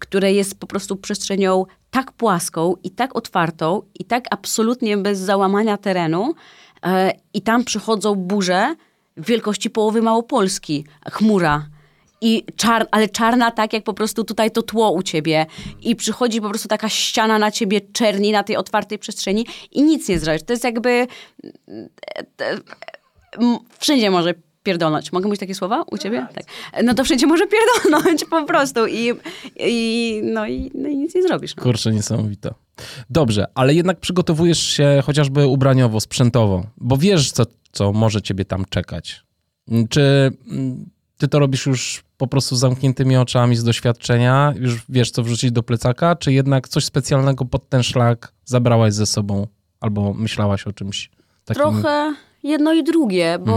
które 0.00 0.32
jest 0.32 0.60
po 0.60 0.66
prostu 0.66 0.96
przestrzenią 0.96 1.64
tak 1.90 2.12
płaską 2.12 2.74
i 2.84 2.90
tak 2.90 3.16
otwartą 3.16 3.82
i 3.94 4.04
tak 4.04 4.24
absolutnie 4.30 4.96
bez 4.96 5.18
załamania 5.18 5.76
terenu 5.76 6.34
e, 6.82 7.12
i 7.34 7.42
tam 7.42 7.64
przychodzą 7.64 8.14
burze 8.14 8.74
wielkości 9.16 9.70
połowy 9.70 10.02
Małopolski, 10.02 10.84
chmura. 11.10 11.66
I 12.20 12.44
czar, 12.56 12.86
ale 12.90 13.08
czarna 13.08 13.50
tak, 13.50 13.72
jak 13.72 13.84
po 13.84 13.94
prostu 13.94 14.24
tutaj 14.24 14.50
to 14.50 14.62
tło 14.62 14.90
u 14.90 15.02
ciebie. 15.02 15.46
I 15.82 15.96
przychodzi 15.96 16.40
po 16.40 16.48
prostu 16.48 16.68
taka 16.68 16.88
ściana 16.88 17.38
na 17.38 17.50
ciebie 17.50 17.80
czerni 17.80 18.32
na 18.32 18.42
tej 18.42 18.56
otwartej 18.56 18.98
przestrzeni 18.98 19.46
i 19.72 19.82
nic 19.82 20.08
nie 20.08 20.18
zrobisz. 20.18 20.42
To 20.42 20.52
jest 20.52 20.64
jakby... 20.64 21.06
E, 22.40 22.60
wszędzie 23.78 24.10
może 24.10 24.34
pierdolnąć. 24.66 25.12
Mogę 25.12 25.26
mówić 25.26 25.40
takie 25.40 25.54
słowa 25.54 25.84
u 25.90 25.98
ciebie? 25.98 26.26
Tak. 26.34 26.44
No 26.84 26.94
to 26.94 27.04
wszędzie 27.04 27.26
może 27.26 27.44
pierdolnąć 27.46 28.24
po 28.24 28.44
prostu 28.44 28.86
i, 28.86 29.12
i, 29.56 30.20
no, 30.24 30.46
i, 30.46 30.70
no 30.74 30.88
i 30.88 30.96
nic 30.96 31.14
nie 31.14 31.22
zrobisz. 31.22 31.56
No. 31.56 31.62
Kurczę, 31.62 31.92
niesamowite. 31.92 32.54
Dobrze, 33.10 33.46
ale 33.54 33.74
jednak 33.74 34.00
przygotowujesz 34.00 34.58
się 34.58 35.02
chociażby 35.04 35.46
ubraniowo, 35.46 36.00
sprzętowo, 36.00 36.66
bo 36.76 36.96
wiesz, 36.96 37.32
co, 37.32 37.44
co 37.72 37.92
może 37.92 38.22
ciebie 38.22 38.44
tam 38.44 38.64
czekać. 38.70 39.22
Czy 39.88 40.32
mm, 40.50 40.90
ty 41.18 41.28
to 41.28 41.38
robisz 41.38 41.66
już 41.66 42.04
po 42.16 42.26
prostu 42.26 42.56
z 42.56 42.58
zamkniętymi 42.58 43.16
oczami, 43.16 43.56
z 43.56 43.64
doświadczenia, 43.64 44.54
już 44.56 44.82
wiesz, 44.88 45.10
co 45.10 45.22
wrzucić 45.22 45.52
do 45.52 45.62
plecaka, 45.62 46.16
czy 46.16 46.32
jednak 46.32 46.68
coś 46.68 46.84
specjalnego 46.84 47.44
pod 47.44 47.68
ten 47.68 47.82
szlak 47.82 48.32
zabrałaś 48.44 48.94
ze 48.94 49.06
sobą 49.06 49.46
albo 49.80 50.14
myślałaś 50.14 50.66
o 50.66 50.72
czymś 50.72 51.10
takim? 51.44 51.62
Trochę 51.62 52.14
jedno 52.46 52.72
i 52.72 52.84
drugie, 52.84 53.38
bo, 53.38 53.52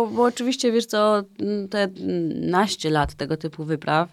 mhm. 0.00 0.16
bo 0.16 0.22
oczywiście, 0.22 0.72
wiesz 0.72 0.86
co, 0.86 1.22
te 1.70 1.88
naście 2.34 2.90
lat 2.90 3.14
tego 3.14 3.36
typu 3.36 3.64
wypraw 3.64 4.08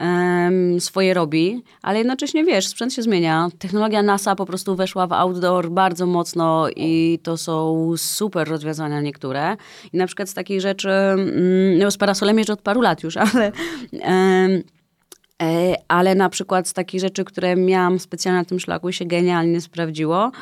um, 0.00 0.80
swoje 0.80 1.14
robi, 1.14 1.62
ale 1.82 1.98
jednocześnie, 1.98 2.44
wiesz, 2.44 2.66
sprzęt 2.66 2.92
się 2.92 3.02
zmienia. 3.02 3.48
Technologia 3.58 4.02
NASA 4.02 4.36
po 4.36 4.46
prostu 4.46 4.76
weszła 4.76 5.06
w 5.06 5.12
outdoor 5.12 5.70
bardzo 5.70 6.06
mocno 6.06 6.66
i 6.76 7.18
to 7.22 7.36
są 7.36 7.90
super 7.96 8.48
rozwiązania 8.48 9.00
niektóre. 9.00 9.56
I 9.92 9.96
na 9.96 10.06
przykład 10.06 10.28
z 10.28 10.34
takich 10.34 10.60
rzeczy, 10.60 10.90
mm, 10.90 11.78
no 11.78 11.90
z 11.90 11.96
parasolem 11.96 12.38
jeżdżę 12.38 12.52
od 12.52 12.62
paru 12.62 12.80
lat 12.80 13.02
już, 13.02 13.16
ale... 13.34 13.52
Um, 13.92 14.62
ale 15.88 16.14
na 16.14 16.28
przykład 16.28 16.68
z 16.68 16.72
takich 16.72 17.00
rzeczy, 17.00 17.24
które 17.24 17.56
miałam 17.56 17.98
specjalnie 17.98 18.38
na 18.40 18.44
tym 18.44 18.60
szlaku 18.60 18.88
i 18.88 18.92
się 18.92 19.04
genialnie 19.04 19.60
sprawdziło, 19.60 20.32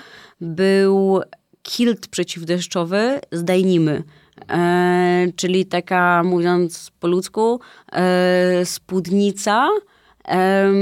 był 0.40 1.20
kilt 1.62 2.08
przeciwdeszczowy 2.08 3.20
z 3.32 3.44
dajnimy. 3.44 4.02
E, 4.50 5.26
czyli 5.36 5.66
taka, 5.66 6.22
mówiąc 6.22 6.90
po 7.00 7.08
ludzku, 7.08 7.60
e, 7.92 8.66
spódnica 8.66 9.68
e, 10.28 10.72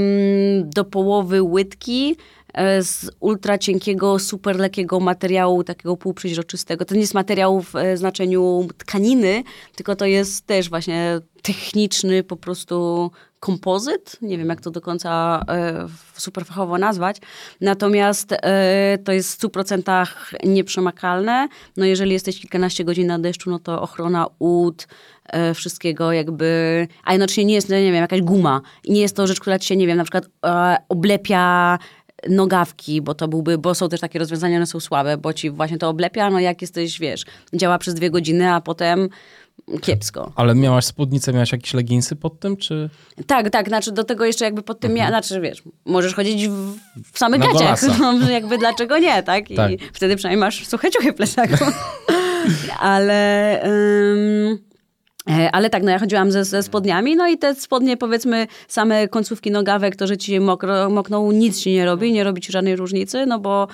do 0.65 0.85
połowy 0.85 1.41
łydki 1.41 2.15
e, 2.53 2.83
z 2.83 3.11
ultra 3.19 3.57
cienkiego, 3.57 4.19
super 4.19 4.59
lekkiego 4.59 4.99
materiału, 4.99 5.63
takiego 5.63 5.97
półprzeźroczystego. 5.97 6.85
To 6.85 6.95
nie 6.95 7.01
jest 7.01 7.13
materiał 7.13 7.61
w 7.61 7.75
e, 7.75 7.97
znaczeniu 7.97 8.67
tkaniny, 8.77 9.43
tylko 9.75 9.95
to 9.95 10.05
jest 10.05 10.45
też 10.45 10.69
właśnie 10.69 11.19
techniczny 11.41 12.23
po 12.23 12.35
prostu 12.35 13.11
kompozyt, 13.41 14.17
nie 14.21 14.37
wiem 14.37 14.49
jak 14.49 14.61
to 14.61 14.71
do 14.71 14.81
końca 14.81 15.41
e, 15.49 15.87
super 16.13 16.45
fachowo 16.45 16.77
nazwać, 16.77 17.17
natomiast 17.61 18.31
e, 18.31 18.97
to 19.03 19.11
jest 19.11 19.41
w 19.41 19.47
100% 19.47 20.07
nieprzemakalne. 20.43 21.47
No 21.77 21.85
jeżeli 21.85 22.11
jesteś 22.11 22.41
kilkanaście 22.41 22.83
godzin 22.83 23.07
na 23.07 23.19
deszczu, 23.19 23.49
no 23.49 23.59
to 23.59 23.81
ochrona 23.81 24.27
ud, 24.39 24.87
e, 25.25 25.53
wszystkiego 25.53 26.11
jakby, 26.11 26.87
a 27.03 27.13
jednocześnie 27.13 27.45
nie 27.45 27.53
jest, 27.53 27.69
no 27.69 27.75
nie 27.75 27.91
wiem, 27.91 27.95
jakaś 27.95 28.21
guma. 28.21 28.61
Nie 28.87 29.01
jest 29.01 29.15
to 29.15 29.27
rzecz, 29.27 29.39
która 29.39 29.59
ci 29.59 29.67
się, 29.67 29.75
nie 29.75 29.87
wiem, 29.87 29.97
na 29.97 30.03
przykład 30.03 30.29
oblepia 30.89 31.77
nogawki, 32.29 33.01
bo 33.01 33.13
to 33.13 33.27
byłby, 33.27 33.57
bo 33.57 33.75
są 33.75 33.89
też 33.89 33.99
takie 33.99 34.19
rozwiązania, 34.19 34.57
one 34.57 34.65
są 34.65 34.79
słabe, 34.79 35.17
bo 35.17 35.33
ci 35.33 35.49
właśnie 35.49 35.77
to 35.77 35.89
oblepia, 35.89 36.29
no 36.29 36.39
jak 36.39 36.61
jesteś, 36.61 36.99
wiesz, 36.99 37.25
działa 37.53 37.77
przez 37.77 37.93
dwie 37.93 38.09
godziny, 38.09 38.51
a 38.51 38.61
potem 38.61 39.09
kiepsko. 39.81 40.31
Ale 40.35 40.55
miałaś 40.55 40.85
spódnicę, 40.85 41.33
miałaś 41.33 41.51
jakieś 41.51 41.73
leginsy 41.73 42.15
pod 42.15 42.39
tym, 42.39 42.57
czy... 42.57 42.89
Tak, 43.27 43.49
tak, 43.49 43.67
znaczy 43.67 43.91
do 43.91 44.03
tego 44.03 44.25
jeszcze 44.25 44.45
jakby 44.45 44.61
pod 44.63 44.79
tym, 44.79 44.97
ja, 44.97 45.07
znaczy 45.07 45.41
wiesz, 45.41 45.63
możesz 45.85 46.13
chodzić 46.13 46.47
w, 46.47 46.75
w 47.13 47.19
samych 47.19 47.39
Na 47.39 47.47
gaciach, 47.47 47.81
no, 47.99 48.29
jakby 48.29 48.57
dlaczego 48.57 48.97
nie, 48.97 49.23
tak? 49.23 49.51
I 49.51 49.55
Tak. 49.55 49.71
wtedy 49.93 50.15
przynajmniej 50.15 50.39
masz 50.39 50.67
suche 50.67 50.91
ciuchy 50.91 51.11
w 51.11 51.15
plecaku. 51.15 51.65
ale... 52.79 53.63
e, 53.63 54.70
ale 55.51 55.69
tak, 55.69 55.83
no 55.83 55.91
ja 55.91 55.99
chodziłam 55.99 56.31
ze, 56.31 56.45
ze 56.45 56.63
spodniami, 56.63 57.15
no 57.15 57.27
i 57.27 57.37
te 57.37 57.55
spodnie, 57.55 57.97
powiedzmy, 57.97 58.47
same 58.67 59.07
końcówki 59.07 59.51
nogawek, 59.51 59.95
to, 59.95 60.07
że 60.07 60.17
ci 60.17 60.39
mokro, 60.39 60.89
mokną, 60.89 61.31
nic 61.31 61.59
ci 61.59 61.71
nie 61.71 61.85
robi, 61.85 62.13
nie 62.13 62.23
robi 62.23 62.41
ci 62.41 62.51
żadnej 62.51 62.75
różnicy, 62.75 63.25
no 63.25 63.39
bo 63.39 63.67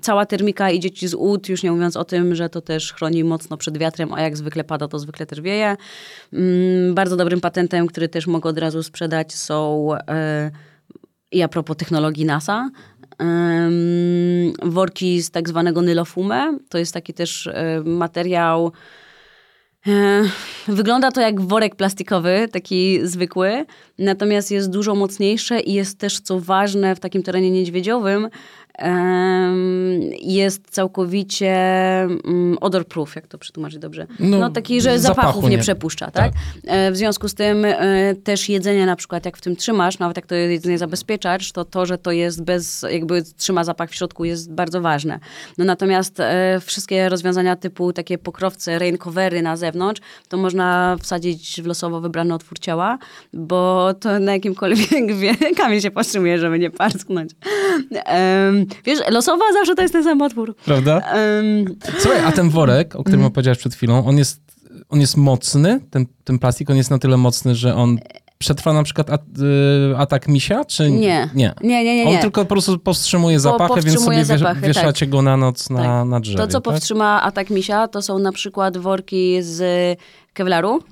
cała 0.00 0.26
termika 0.26 0.70
idzie 0.70 0.90
ci 0.90 1.08
z 1.08 1.14
ud, 1.14 1.48
już 1.48 1.62
nie 1.62 1.72
mówiąc 1.72 1.96
o 1.96 2.04
tym, 2.04 2.34
że 2.34 2.48
to 2.48 2.60
też 2.60 2.92
chroni 2.92 3.24
mocno 3.24 3.56
przed 3.56 3.78
wiatrem, 3.78 4.14
a 4.14 4.20
jak 4.20 4.36
zwykle 4.36 4.64
pada, 4.64 4.88
to 4.88 4.98
zwykle 4.98 5.26
też 5.26 5.40
wieje. 5.40 5.76
Mm, 6.32 6.94
bardzo 6.94 7.16
dobrym 7.16 7.40
patentem, 7.40 7.86
który 7.86 8.08
też 8.08 8.26
mogę 8.26 8.50
od 8.50 8.58
razu 8.58 8.82
sprzedać 8.82 9.34
są 9.34 9.88
e, 10.08 10.50
i 11.32 11.42
a 11.42 11.48
propos 11.48 11.76
technologii 11.76 12.24
NASA, 12.24 12.70
worki 14.62 15.22
z 15.22 15.30
tak 15.30 15.48
zwanego 15.48 15.82
nylofume. 15.82 16.58
To 16.68 16.78
jest 16.78 16.94
taki 16.94 17.14
też 17.14 17.46
e, 17.46 17.82
materiał, 17.84 18.72
E, 18.72 19.05
Wygląda 20.68 21.10
to 21.12 21.20
jak 21.20 21.40
worek 21.40 21.76
plastikowy, 21.76 22.48
taki 22.52 22.98
zwykły, 23.02 23.66
natomiast 23.98 24.50
jest 24.50 24.70
dużo 24.70 24.94
mocniejsze 24.94 25.60
i 25.60 25.72
jest 25.72 25.98
też, 25.98 26.20
co 26.20 26.40
ważne, 26.40 26.94
w 26.94 27.00
takim 27.00 27.22
terenie 27.22 27.50
niedźwiedziowym, 27.50 28.28
jest 30.22 30.70
całkowicie 30.70 31.52
mm, 32.02 32.56
odor-proof, 32.60 33.16
jak 33.16 33.26
to 33.26 33.38
przetłumaczyć 33.38 33.78
dobrze. 33.78 34.06
No, 34.20 34.38
No, 34.38 34.50
taki, 34.50 34.80
że 34.80 34.98
zapachu 34.98 35.22
zapachów 35.22 35.44
nie, 35.44 35.50
nie- 35.56 35.62
przepuszcza, 35.62 36.10
tak? 36.10 36.32
E, 36.66 36.92
W 36.92 36.96
związku 36.96 37.28
z 37.28 37.34
tym 37.34 37.64
e, 37.64 38.14
też 38.24 38.48
jedzenie 38.48 38.86
na 38.86 38.96
przykład, 38.96 39.24
jak 39.24 39.36
w 39.36 39.40
tym 39.40 39.56
trzymasz, 39.56 39.98
nawet 39.98 40.16
jak 40.16 40.26
to 40.26 40.34
jedzenie 40.34 40.78
zabezpieczasz, 40.78 41.52
to 41.52 41.64
to, 41.64 41.86
że 41.86 41.98
to 41.98 42.12
jest 42.12 42.42
bez, 42.44 42.84
jakby 42.90 43.22
trzyma 43.36 43.64
zapach 43.64 43.90
w 43.90 43.94
środku 43.94 44.24
jest 44.24 44.52
bardzo 44.52 44.80
ważne. 44.80 45.18
No 45.58 45.64
natomiast 45.64 46.20
e, 46.20 46.60
wszystkie 46.64 47.08
rozwiązania 47.08 47.56
typu 47.56 47.92
takie 47.92 48.18
pokrowce, 48.18 48.78
raincovery 48.78 49.42
na 49.42 49.56
zewnątrz, 49.56 50.00
to 50.28 50.36
można 50.36 50.96
wsadzić 51.00 51.62
w 51.62 51.66
losowo 51.66 52.00
wybrany 52.00 52.34
otwór 52.34 52.58
ciała, 52.58 52.98
bo 53.32 53.94
to 54.00 54.18
na 54.18 54.32
jakimkolwiek 54.32 55.14
wie, 55.20 55.34
Kamil 55.56 55.80
się 55.80 55.90
powstrzymuje, 55.90 56.38
żeby 56.38 56.58
nie 56.58 56.70
parsknąć. 56.70 57.30
Em, 58.04 58.65
wiesz, 58.84 58.98
losowa 59.10 59.44
zawsze 59.52 59.74
to 59.74 59.82
jest 59.82 59.94
ten 59.94 60.04
sam 60.04 60.22
otwór. 60.22 60.56
Prawda? 60.64 61.00
Em, 61.00 61.64
Słuchaj, 61.98 62.24
a 62.24 62.32
ten 62.32 62.50
worek, 62.50 62.86
o 62.94 62.98
Mhm. 62.98 63.04
którym 63.04 63.24
opowiedziałeś 63.24 63.58
przed 63.58 63.74
chwilą, 63.74 64.06
on 64.06 64.18
jest, 64.18 64.40
on 64.88 65.00
jest 65.00 65.16
mocny, 65.16 65.80
ten, 65.90 66.06
ten 66.24 66.38
plastik, 66.38 66.70
on 66.70 66.76
jest 66.76 66.90
na 66.90 66.98
tyle 66.98 67.16
mocny, 67.16 67.54
że 67.54 67.74
on 67.74 67.98
przetrwa 68.38 68.72
na 68.72 68.82
przykład 68.82 69.10
at, 69.10 69.20
y, 69.92 69.96
atak 69.96 70.28
misia, 70.28 70.64
czy 70.64 70.90
Nie. 70.90 71.30
nie? 71.34 71.54
Nie, 71.62 71.84
nie, 71.84 71.96
nie, 71.96 72.04
On 72.04 72.12
nie. 72.12 72.18
tylko 72.18 72.40
po 72.44 72.48
prostu 72.48 72.78
powstrzymuje 72.78 73.40
zapachy, 73.40 73.74
więc 73.74 73.84
powstrzymuje 73.84 74.24
sobie 74.24 74.34
wiesz, 74.34 74.40
zapachy, 74.40 74.60
tak. 74.60 74.68
wieszacie 74.68 75.06
go 75.06 75.22
na 75.22 75.36
noc 75.36 75.70
na, 75.70 75.82
Tak. 75.82 76.08
na 76.08 76.20
drzewie. 76.20 76.38
To, 76.38 76.46
co 76.46 76.60
tak? 76.60 76.62
powstrzyma 76.62 77.22
atak 77.22 77.50
misia, 77.50 77.88
to 77.88 78.02
są 78.02 78.18
na 78.18 78.32
przykład 78.32 78.76
worki 78.78 79.38
z 79.42 79.62
kevlaru, 80.32 80.82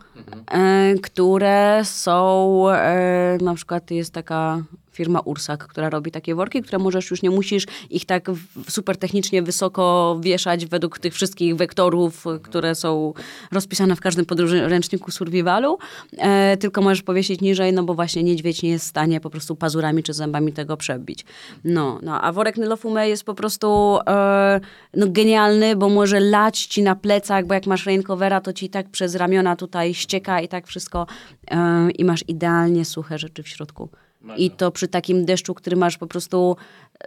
e, 0.51 0.95
które 1.03 1.81
są, 1.85 2.65
e, 2.71 3.39
na 3.43 3.55
przykład 3.55 3.91
jest 3.91 4.13
taka 4.13 4.63
firma 4.95 5.21
Ursak, 5.21 5.67
która 5.67 5.91
robi 5.91 6.11
takie 6.11 6.35
worki, 6.35 6.63
które 6.63 6.79
możesz 6.79 7.11
już 7.11 7.23
nie 7.23 7.31
musisz 7.31 7.67
ich 7.91 8.05
tak 8.05 8.31
super 8.69 8.97
technicznie 8.97 9.43
wysoko 9.43 10.17
wieszać 10.21 10.67
według 10.67 10.99
tych 10.99 11.15
wszystkich 11.15 11.57
wektorów, 11.57 12.25
które 12.43 12.75
są 12.75 13.13
rozpisane 13.53 13.97
w 13.97 14.01
każdym 14.01 14.27
podręczniku 14.27 15.11
survivalu, 15.11 15.79
e, 16.19 16.57
tylko 16.57 16.83
możesz 16.83 17.03
powiesić 17.03 17.41
niżej, 17.41 17.73
no 17.73 17.83
bo 17.83 17.95
właśnie 17.95 18.23
niedźwiedź 18.23 18.63
nie 18.63 18.71
jest 18.71 18.85
w 18.85 18.89
stanie 18.89 19.21
po 19.21 19.31
prostu 19.31 19.57
pazurami 19.57 20.03
czy 20.03 20.13
zębami 20.13 20.53
tego 20.53 20.77
przebić. 20.77 21.25
No, 21.65 21.99
no 22.03 22.23
a 22.23 22.33
worek 22.33 22.57
Nylofume 22.57 23.09
jest 23.09 23.25
po 23.25 23.35
prostu 23.35 23.99
e, 24.07 24.61
no, 24.95 25.07
genialny, 25.09 25.77
bo 25.77 25.89
może 25.89 26.21
lać 26.21 26.67
ci 26.67 26.83
na 26.83 26.95
plecach, 26.97 27.47
bo 27.47 27.55
jak 27.55 27.67
masz 27.67 27.87
raincovera, 27.87 28.41
to 28.41 28.53
ci 28.53 28.69
tak 28.69 28.89
przez 28.89 29.15
ramiona 29.15 29.57
tutaj 29.57 29.95
ścieka 29.95 30.41
i 30.41 30.49
tak 30.49 30.67
wszystko 30.67 31.07
e, 31.51 31.91
i 31.91 32.05
masz 32.05 32.25
idealnie 32.29 32.85
suche 32.85 33.19
rzeczy 33.19 33.43
w 33.43 33.49
środku. 33.49 33.89
I 34.37 34.51
to 34.51 34.71
przy 34.71 34.89
takim 34.89 35.25
deszczu, 35.25 35.55
który 35.55 35.77
masz 35.77 35.99
po 35.99 36.07
prostu, 36.07 36.57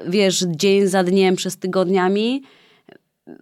wiesz, 0.07 0.45
dzień 0.47 0.88
za 0.88 1.03
dniem 1.03 1.36
przez 1.36 1.57
tygodniami. 1.57 2.43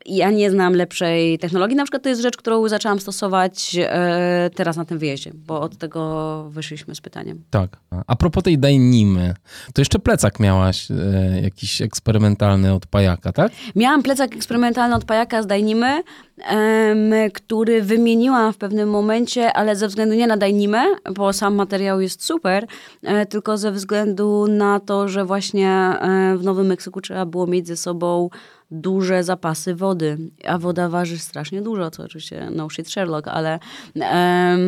Ja 0.06 0.32
nie 0.32 0.52
znam 0.52 0.74
lepszej 0.74 1.40
technologii. 1.40 1.78
Na 1.78 1.84
przykład 1.84 2.04
to 2.04 2.10
jest 2.10 2.22
rzecz, 2.22 2.38
którą 2.38 2.68
zaczęłam 2.68 3.00
stosować 3.00 3.76
e, 3.80 4.50
teraz 4.56 4.78
na 4.78 4.86
tym 4.86 5.00
wyjeździe, 5.00 5.32
bo 5.34 5.62
od 5.62 5.78
tego 5.78 6.46
wyszliśmy 6.50 6.96
z 6.96 7.02
pytaniem. 7.02 7.44
Tak. 7.50 7.78
A 8.08 8.16
propos 8.16 8.44
tej 8.44 8.60
dajnimy, 8.60 9.34
to 9.74 9.82
jeszcze 9.82 10.00
plecak 10.00 10.40
miałaś 10.40 10.92
e, 10.92 11.42
jakiś 11.42 11.82
eksperymentalny 11.82 12.74
od 12.74 12.86
pajaka, 12.86 13.34
tak? 13.34 13.52
Miałam 13.76 14.04
plecak 14.04 14.36
eksperymentalny 14.36 14.96
od 14.96 15.06
pajaka 15.06 15.44
z 15.44 15.48
Dajnimy, 15.48 16.04
em, 16.38 17.14
który 17.34 17.82
wymieniłam 17.82 18.54
w 18.54 18.58
pewnym 18.58 18.90
momencie, 18.90 19.54
ale 19.54 19.76
ze 19.76 19.88
względu 19.88 20.16
nie 20.16 20.28
na 20.28 20.38
Dajnimę, 20.38 20.86
bo 21.16 21.34
sam 21.34 21.56
materiał 21.56 22.02
jest 22.02 22.24
super, 22.24 22.68
e, 23.04 23.26
tylko 23.26 23.58
ze 23.58 23.72
względu 23.72 24.48
na 24.48 24.80
to, 24.80 25.08
że 25.08 25.26
właśnie 25.26 25.70
e, 25.70 26.38
w 26.38 26.44
Nowym 26.44 26.68
Meksyku 26.68 27.02
trzeba 27.02 27.26
było 27.26 27.48
mieć 27.48 27.68
ze 27.68 27.78
sobą 27.78 28.30
duże 28.72 29.24
zapasy 29.24 29.76
wody, 29.76 30.18
a 30.46 30.58
woda 30.58 30.90
waży 30.90 31.18
strasznie 31.18 31.62
dużo, 31.62 31.92
to 31.92 32.04
oczywiście 32.04 32.50
no 32.56 32.70
shit 32.70 32.90
Sherlock, 32.90 33.28
ale 33.28 33.60
em, 33.96 34.60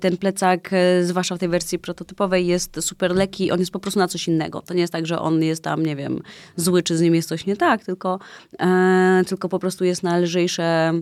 ten 0.00 0.16
plecak, 0.16 0.70
e, 0.72 1.04
zwłaszcza 1.04 1.36
w 1.36 1.38
tej 1.38 1.48
wersji 1.48 1.78
prototypowej, 1.78 2.46
jest 2.46 2.76
super 2.80 3.14
lekki, 3.14 3.50
on 3.50 3.60
jest 3.60 3.72
po 3.72 3.80
prostu 3.80 4.00
na 4.00 4.08
coś 4.08 4.28
innego. 4.28 4.62
To 4.62 4.74
nie 4.74 4.80
jest 4.80 4.92
tak, 4.92 5.06
że 5.06 5.18
on 5.18 5.42
jest 5.42 5.64
tam, 5.64 5.86
nie 5.86 5.96
wiem, 5.96 6.22
zły, 6.56 6.82
czy 6.82 6.96
z 6.96 7.00
nim 7.00 7.14
jest 7.14 7.28
coś 7.28 7.46
nie 7.46 7.56
tak, 7.56 7.84
tylko, 7.84 8.18
e, 8.60 9.22
tylko 9.26 9.48
po 9.48 9.58
prostu 9.58 9.84
jest 9.84 10.02
na 10.02 10.18
lżejsze 10.18 10.92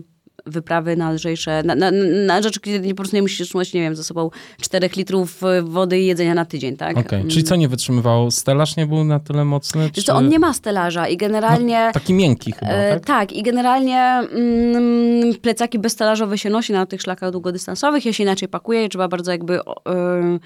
wyprawy, 0.45 0.95
na 0.95 1.11
lżejsze, 1.11 1.63
na, 1.63 1.75
na, 1.75 1.91
na 2.25 2.41
rzeczy, 2.41 2.59
kiedy 2.59 2.89
po 2.89 2.95
prostu 2.95 3.15
nie 3.15 3.21
musisz 3.21 3.47
trzymać, 3.47 3.73
nie 3.73 3.81
wiem, 3.81 3.95
ze 3.95 4.03
sobą 4.03 4.29
4 4.61 4.89
litrów 4.97 5.43
e, 5.43 5.61
wody 5.61 5.99
i 5.99 6.05
jedzenia 6.05 6.33
na 6.33 6.45
tydzień, 6.45 6.77
tak? 6.77 6.97
Okej. 6.97 7.25
Czyli 7.27 7.43
co 7.43 7.55
nie 7.55 7.67
wytrzymywało? 7.67 8.31
Stelaż 8.31 8.77
nie 8.77 8.87
był 8.87 9.03
na 9.03 9.19
tyle 9.19 9.45
mocny? 9.45 9.89
Czy... 9.93 10.03
co, 10.03 10.13
on 10.13 10.29
nie 10.29 10.39
ma 10.39 10.53
stelaża 10.53 11.07
i 11.07 11.17
generalnie... 11.17 11.85
No, 11.85 11.91
taki 11.93 12.13
miękki 12.13 12.51
chyba, 12.51 12.71
E, 12.71 12.93
tak? 12.93 13.05
tak, 13.05 13.31
i 13.33 13.43
generalnie 13.43 13.99
mm, 13.99 15.33
plecaki 15.41 15.79
bezstelażowe 15.79 16.37
się 16.37 16.49
nosi 16.49 16.73
na 16.73 16.85
tych 16.85 17.01
szlakach 17.01 17.31
długodystansowych, 17.31 18.05
je 18.05 18.13
się 18.13 18.23
inaczej 18.23 18.47
pakuje 18.47 18.89
trzeba 18.89 19.07
bardzo 19.07 19.31
jakby 19.31 19.59
e, 19.59 20.39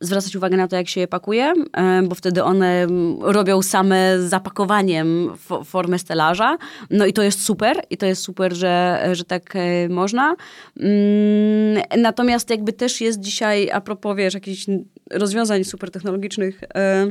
zwracać 0.00 0.36
uwagę 0.36 0.56
na 0.56 0.68
to, 0.68 0.76
jak 0.76 0.88
się 0.88 1.00
je 1.00 1.08
pakuje, 1.08 1.52
e, 1.72 2.02
bo 2.02 2.14
wtedy 2.14 2.44
one 2.44 2.82
mm, 2.82 3.22
robią 3.22 3.62
same 3.62 4.22
zapakowaniem 4.28 5.30
fo- 5.48 5.64
formę 5.64 5.98
stelaża. 5.98 6.58
No 6.90 7.06
i 7.06 7.12
to 7.12 7.22
jest 7.22 7.44
super, 7.44 7.82
i 7.90 7.96
to 7.96 8.06
jest 8.06 8.22
super, 8.22 8.54
że, 8.54 9.08
że 9.12 9.24
tak 9.24 9.56
e, 9.56 9.88
można. 9.88 10.36
Mm, 10.80 11.82
Natomiast 11.98 12.50
jakby 12.50 12.72
też 12.72 13.00
jest 13.00 13.20
dzisiaj, 13.20 13.70
a 13.70 13.80
propos, 13.80 14.16
wiesz, 14.16 14.34
jakichś 14.34 14.66
rozwiązań 15.10 15.64
super 15.64 15.90
technologicznych, 15.90 16.60
e, 16.74 17.06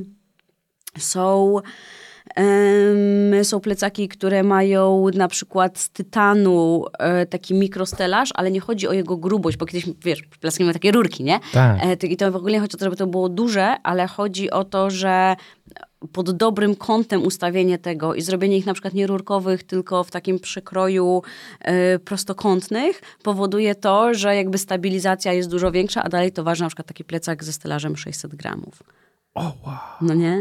są 0.98 1.56
Em, 1.58 1.64
są 3.44 3.60
plecaki, 3.60 4.08
które 4.08 4.44
mają 4.44 5.06
na 5.14 5.28
przykład 5.28 5.80
z 5.80 5.90
tytanu 5.90 6.86
e, 7.00 7.26
taki 7.26 7.54
mikrostelaż, 7.54 8.30
ale 8.34 8.52
nie 8.52 8.60
chodzi 8.60 8.88
o 8.88 8.94
jego 8.94 9.18
grubość, 9.18 9.58
bo 9.58 9.66
kiedyś, 9.66 9.86
wiesz, 10.04 10.24
plecaki 10.40 10.64
miały 10.64 10.74
takie 10.74 10.92
rurki, 10.92 11.24
nie? 11.24 11.40
Tak. 11.54 11.78
E, 12.04 12.08
I 12.08 12.18
to 12.18 12.32
w 12.32 12.36
ogóle 12.36 12.54
nie 12.54 12.60
chodzi 12.60 12.76
o 12.76 12.80
to, 12.80 12.86
żeby 12.86 12.96
to 12.96 13.08
było 13.08 13.30
duże, 13.30 13.76
ale 13.84 14.08
chodzi 14.08 14.52
o 14.52 14.64
to, 14.64 14.90
że 14.90 15.36
pod 16.12 16.32
dobrym 16.32 16.76
kątem 16.76 17.26
ustawienie 17.26 17.78
tego 17.78 18.16
i 18.16 18.22
zrobienie 18.22 18.58
ich 18.58 18.66
na 18.66 18.74
przykład 18.74 18.94
nie 18.94 19.08
rurkowych, 19.08 19.64
tylko 19.64 20.04
w 20.04 20.12
takim 20.12 20.40
przekroju 20.40 21.22
e, 21.60 22.00
prostokątnych 22.00 23.02
powoduje 23.24 23.76
to, 23.76 24.14
że 24.14 24.36
jakby 24.36 24.58
stabilizacja 24.58 25.34
jest 25.34 25.50
dużo 25.50 25.72
większa, 25.72 26.04
a 26.04 26.10
dalej 26.10 26.32
to 26.32 26.44
waży 26.44 26.62
na 26.64 26.70
przykład 26.70 26.88
taki 26.88 27.04
plecak 27.04 27.44
ze 27.44 27.54
stelażem 27.54 27.98
600 27.98 28.36
gramów. 28.36 28.84
O, 29.36 29.42
wow. 29.42 29.78
No 30.02 30.14
nie? 30.14 30.40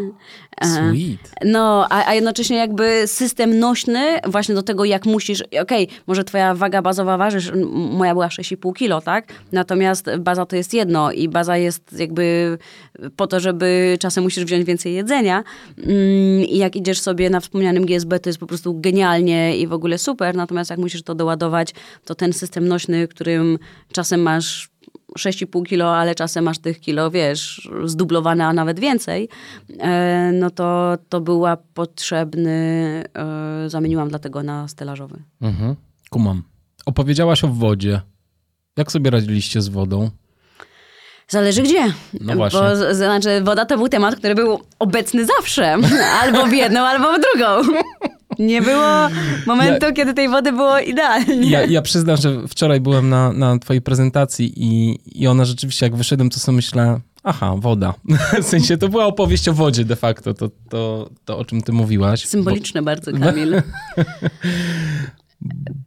E, 0.61 0.67
Sweet. 0.67 1.33
No, 1.45 1.87
a, 1.91 2.09
a 2.09 2.15
jednocześnie 2.15 2.57
jakby 2.57 3.03
system 3.07 3.59
nośny 3.59 4.19
właśnie 4.27 4.55
do 4.55 4.63
tego, 4.63 4.85
jak 4.85 5.07
musisz, 5.07 5.43
okej, 5.63 5.89
może 6.07 6.25
twoja 6.25 6.55
waga 6.55 6.83
bazowa 6.83 7.17
ważysz, 7.17 7.53
moja 7.73 8.13
była 8.13 8.29
6,5 8.29 8.75
kilo, 8.75 9.01
tak? 9.01 9.33
Natomiast 9.53 10.07
baza 10.19 10.47
to 10.47 10.57
jest 10.57 10.75
jedno 10.75 11.13
i 11.13 11.29
baza 11.29 11.57
jest 11.57 11.99
jakby 11.99 12.59
po 13.17 13.27
to, 13.27 13.41
żeby 13.41 13.97
czasem 14.01 14.25
musisz 14.25 14.45
wziąć 14.45 14.65
więcej 14.65 14.95
jedzenia 14.95 15.45
Mm, 15.79 16.45
i 16.45 16.59
jak 16.59 16.77
idziesz 16.77 17.01
sobie 17.01 17.31
na 17.31 17.41
wspomnianym 17.41 17.87
GSB, 17.87 18.21
to 18.21 18.29
jest 18.29 18.39
po 18.39 18.47
prostu 18.47 18.81
genialnie 18.81 19.57
i 19.59 19.67
w 19.67 19.73
ogóle 19.73 19.99
super, 19.99 20.37
natomiast 20.37 20.71
jak 20.71 20.79
musisz 20.79 21.03
to 21.03 21.15
doładować, 21.15 21.75
to 22.05 22.15
ten 22.15 22.33
system 22.33 22.69
nośny, 22.69 23.09
którym 23.09 23.59
czasem 23.93 24.23
masz 24.23 24.71
6,5 25.19 25.67
kilo, 25.67 25.97
ale 25.97 26.15
czasem 26.15 26.45
masz 26.45 26.59
tych 26.59 26.81
kilo, 26.81 27.11
wiesz, 27.11 27.69
zdublowane, 27.85 28.47
a 28.47 28.53
nawet 28.53 28.81
więcej, 28.81 29.29
e, 29.81 30.31
no 30.35 30.51
to, 30.51 30.99
to 31.09 31.21
była 31.21 31.57
potrzebny, 31.75 32.51
e, 33.65 33.71
zamieniłam 33.71 34.09
dlatego 34.09 34.43
na 34.43 34.69
stelażowy. 34.69 35.23
Mhm. 35.41 35.75
Kumam. 36.11 36.43
Opowiedziałaś 36.87 37.45
o 37.45 37.49
wodzie. 37.49 38.01
Jak 38.77 38.93
sobie 38.93 39.11
radziliście 39.11 39.63
z 39.63 39.69
wodą? 39.69 40.11
Zależy 41.29 41.63
gdzie. 41.63 41.93
No 42.21 42.35
właśnie. 42.35 42.61
Bo 42.61 42.77
z- 42.77 42.97
znaczy, 42.97 43.41
woda 43.45 43.65
to 43.65 43.77
był 43.79 43.89
temat, 43.89 44.17
który 44.17 44.35
był 44.35 44.61
obecny 44.79 45.27
zawsze. 45.27 45.77
Albo 46.23 46.47
w 46.47 46.53
jedną, 46.53 46.81
albo 46.81 47.13
w 47.13 47.21
drugą. 47.21 47.79
Nie 48.39 48.63
było 48.63 49.09
momentu, 49.47 49.87
kiedy 49.95 50.15
tej 50.15 50.29
wody 50.29 50.53
było 50.53 50.79
idealnie. 50.79 51.51
Ja, 51.51 51.65
ja 51.65 51.83
przyznam, 51.83 52.17
że 52.17 52.49
wczoraj 52.49 52.81
byłem 52.81 53.09
na, 53.09 53.33
na 53.33 53.59
twojej 53.59 53.83
prezentacji 53.83 54.53
i, 54.57 54.99
i 55.23 55.27
ona 55.27 55.45
rzeczywiście, 55.45 55.87
jak 55.87 55.97
wyszedłem, 55.97 56.31
to 56.31 56.39
sobie 56.39 56.57
myślę, 56.57 57.01
aha, 57.23 57.55
woda. 57.59 57.95
W 58.43 58.45
sensie 58.45 58.77
to 58.77 58.89
była 58.89 59.07
opowieść 59.07 59.49
o 59.49 59.53
wodzie 59.53 59.85
de 59.85 59.97
facto, 59.97 60.35
to, 60.35 60.51
to, 60.69 61.11
to 61.25 61.39
o 61.39 61.45
czym 61.45 61.63
ty 61.63 61.73
mówiłaś. 61.73 62.27
Symboliczne 62.27 62.83
bardzo, 62.83 63.13
Kamil. 63.21 63.63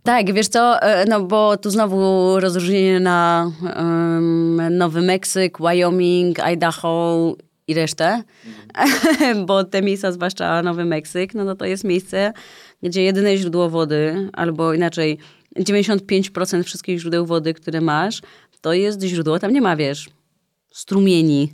tak, 0.04 0.34
wiesz 0.34 0.47
co, 0.47 0.82
e, 0.82 1.06
no 1.06 1.22
bo 1.24 1.58
tu 1.58 1.70
znowu 1.70 2.39
rozróżnienie 2.39 2.99
na 2.99 3.52
em, 3.76 4.78
Nowy 4.78 5.02
Meksyk, 5.02 5.58
Wyoming, 5.60 6.39
Idaho 6.39 7.36
i 7.72 7.74
resztę, 7.74 8.24
bo 9.47 9.63
te 9.63 9.82
miejsca, 9.82 10.11
zwłaszcza 10.11 10.63
Nowy 10.63 10.86
Meksyk, 10.86 11.34
no, 11.34 11.43
no 11.45 11.55
to 11.55 11.65
jest 11.65 11.84
miejsce, 11.84 12.34
gdzie 12.84 13.03
jedyne 13.03 13.38
źródło 13.38 13.69
wody, 13.69 14.30
albo 14.34 14.74
inaczej 14.74 15.17
95% 15.59 16.63
wszystkich 16.63 16.99
źródeł 16.99 17.26
wody, 17.26 17.53
które 17.53 17.82
masz, 17.82 18.22
to 18.61 18.74
jest 18.74 19.03
źródło, 19.03 19.39
tam 19.39 19.53
nie 19.53 19.61
ma, 19.61 19.76
wiesz, 19.76 20.09
strumieni, 20.72 21.53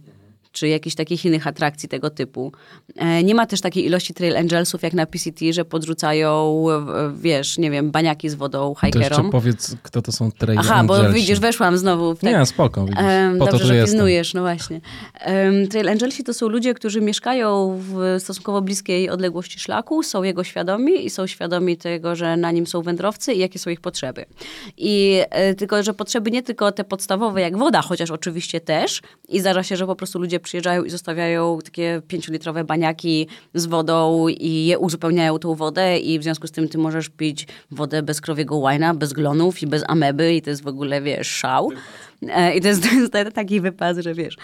czy 0.57 0.67
jakichś 0.67 0.95
takich 0.95 1.25
innych 1.25 1.47
atrakcji 1.47 1.89
tego 1.89 2.09
typu. 2.09 2.51
E, 2.95 3.23
Nie 3.23 3.35
ma 3.35 3.45
też 3.45 3.61
takiej 3.61 3.85
ilości 3.85 4.13
trail 4.13 4.37
angelsów 4.37 4.81
jak 4.83 4.93
na 4.93 5.05
PCT, 5.05 5.53
że 5.53 5.65
podrzucają, 5.65 6.63
e, 6.71 7.13
wiesz, 7.21 7.57
nie 7.57 7.71
wiem, 7.71 7.91
baniaki 7.91 8.29
z 8.29 8.35
wodą 8.35 8.73
To 8.81 8.87
jeszcze 8.87 9.03
hikerom. 9.03 9.29
powiedz, 9.31 9.75
kto 9.83 10.01
to 10.01 10.11
są 10.11 10.31
trail 10.31 10.59
Aha, 10.59 10.83
bo 10.83 10.95
angelsi. 10.95 11.19
widzisz, 11.19 11.39
weszłam 11.39 11.77
znowu 11.77 12.15
w 12.15 12.19
tak, 12.19 12.33
Nie, 12.39 12.45
spoko, 12.45 12.85
widzisz. 12.85 12.99
Po 13.39 13.45
Dobrze, 13.45 13.59
to 13.59 13.65
że 13.65 13.75
jestem. 13.75 13.93
pilnujesz, 13.93 14.33
no 14.33 14.41
właśnie. 14.41 14.81
Trail 15.69 15.89
Angelsi 15.89 16.23
to 16.23 16.33
są 16.33 16.47
ludzie, 16.47 16.73
którzy 16.73 17.01
mieszkają 17.01 17.79
w 17.81 18.15
stosunkowo 18.19 18.61
bliskiej 18.61 19.09
odległości 19.09 19.59
szlaku, 19.59 20.03
są 20.03 20.23
jego 20.23 20.43
świadomi 20.43 21.05
i 21.05 21.09
są 21.09 21.27
świadomi 21.27 21.77
tego, 21.77 22.15
że 22.15 22.37
na 22.37 22.51
nim 22.51 22.67
są 22.67 22.81
wędrowcy 22.81 23.33
i 23.33 23.39
jakie 23.39 23.59
są 23.59 23.69
ich 23.69 23.81
potrzeby. 23.81 24.25
I 24.77 25.19
e, 25.29 25.55
tylko, 25.55 25.83
że 25.83 25.93
potrzeby 25.93 26.31
nie 26.31 26.43
tylko 26.43 26.71
te 26.71 26.83
podstawowe 26.83 27.41
jak 27.41 27.57
woda, 27.57 27.81
chociaż 27.81 28.11
oczywiście 28.11 28.61
też. 28.61 29.01
I 29.29 29.39
zdarza 29.39 29.63
się, 29.63 29.75
że 29.77 29.85
po 29.85 29.95
prostu 29.95 30.19
ludzie 30.19 30.39
przyjeżdżają 30.47 30.83
i 30.83 30.89
zostawiają 30.89 31.59
takie 31.63 32.01
pięciolitrowe 32.07 32.63
baniaki 32.63 33.27
z 33.53 33.65
wodą 33.65 34.27
i 34.27 34.65
je 34.65 34.79
uzupełniają 34.79 35.39
tą 35.39 35.55
wodę 35.55 35.99
i 35.99 36.19
w 36.19 36.23
związku 36.23 36.47
z 36.47 36.51
tym 36.51 36.69
ty 36.69 36.77
możesz 36.77 37.09
pić 37.09 37.47
wodę 37.71 38.03
bez 38.03 38.21
krowiego 38.21 38.57
łajna, 38.57 38.93
bez 38.93 39.13
glonów 39.13 39.61
i 39.61 39.67
bez 39.67 39.83
ameby 39.87 40.33
i 40.33 40.41
to 40.41 40.49
jest 40.49 40.63
w 40.63 40.67
ogóle, 40.67 41.01
wiesz, 41.01 41.27
szał. 41.27 41.71
E, 42.27 42.55
I 42.55 42.61
to 42.61 42.67
jest, 42.67 42.83
to 43.11 43.17
jest 43.17 43.35
taki 43.35 43.61
wypad, 43.61 43.97
że 43.97 44.13
wiesz. 44.13 44.37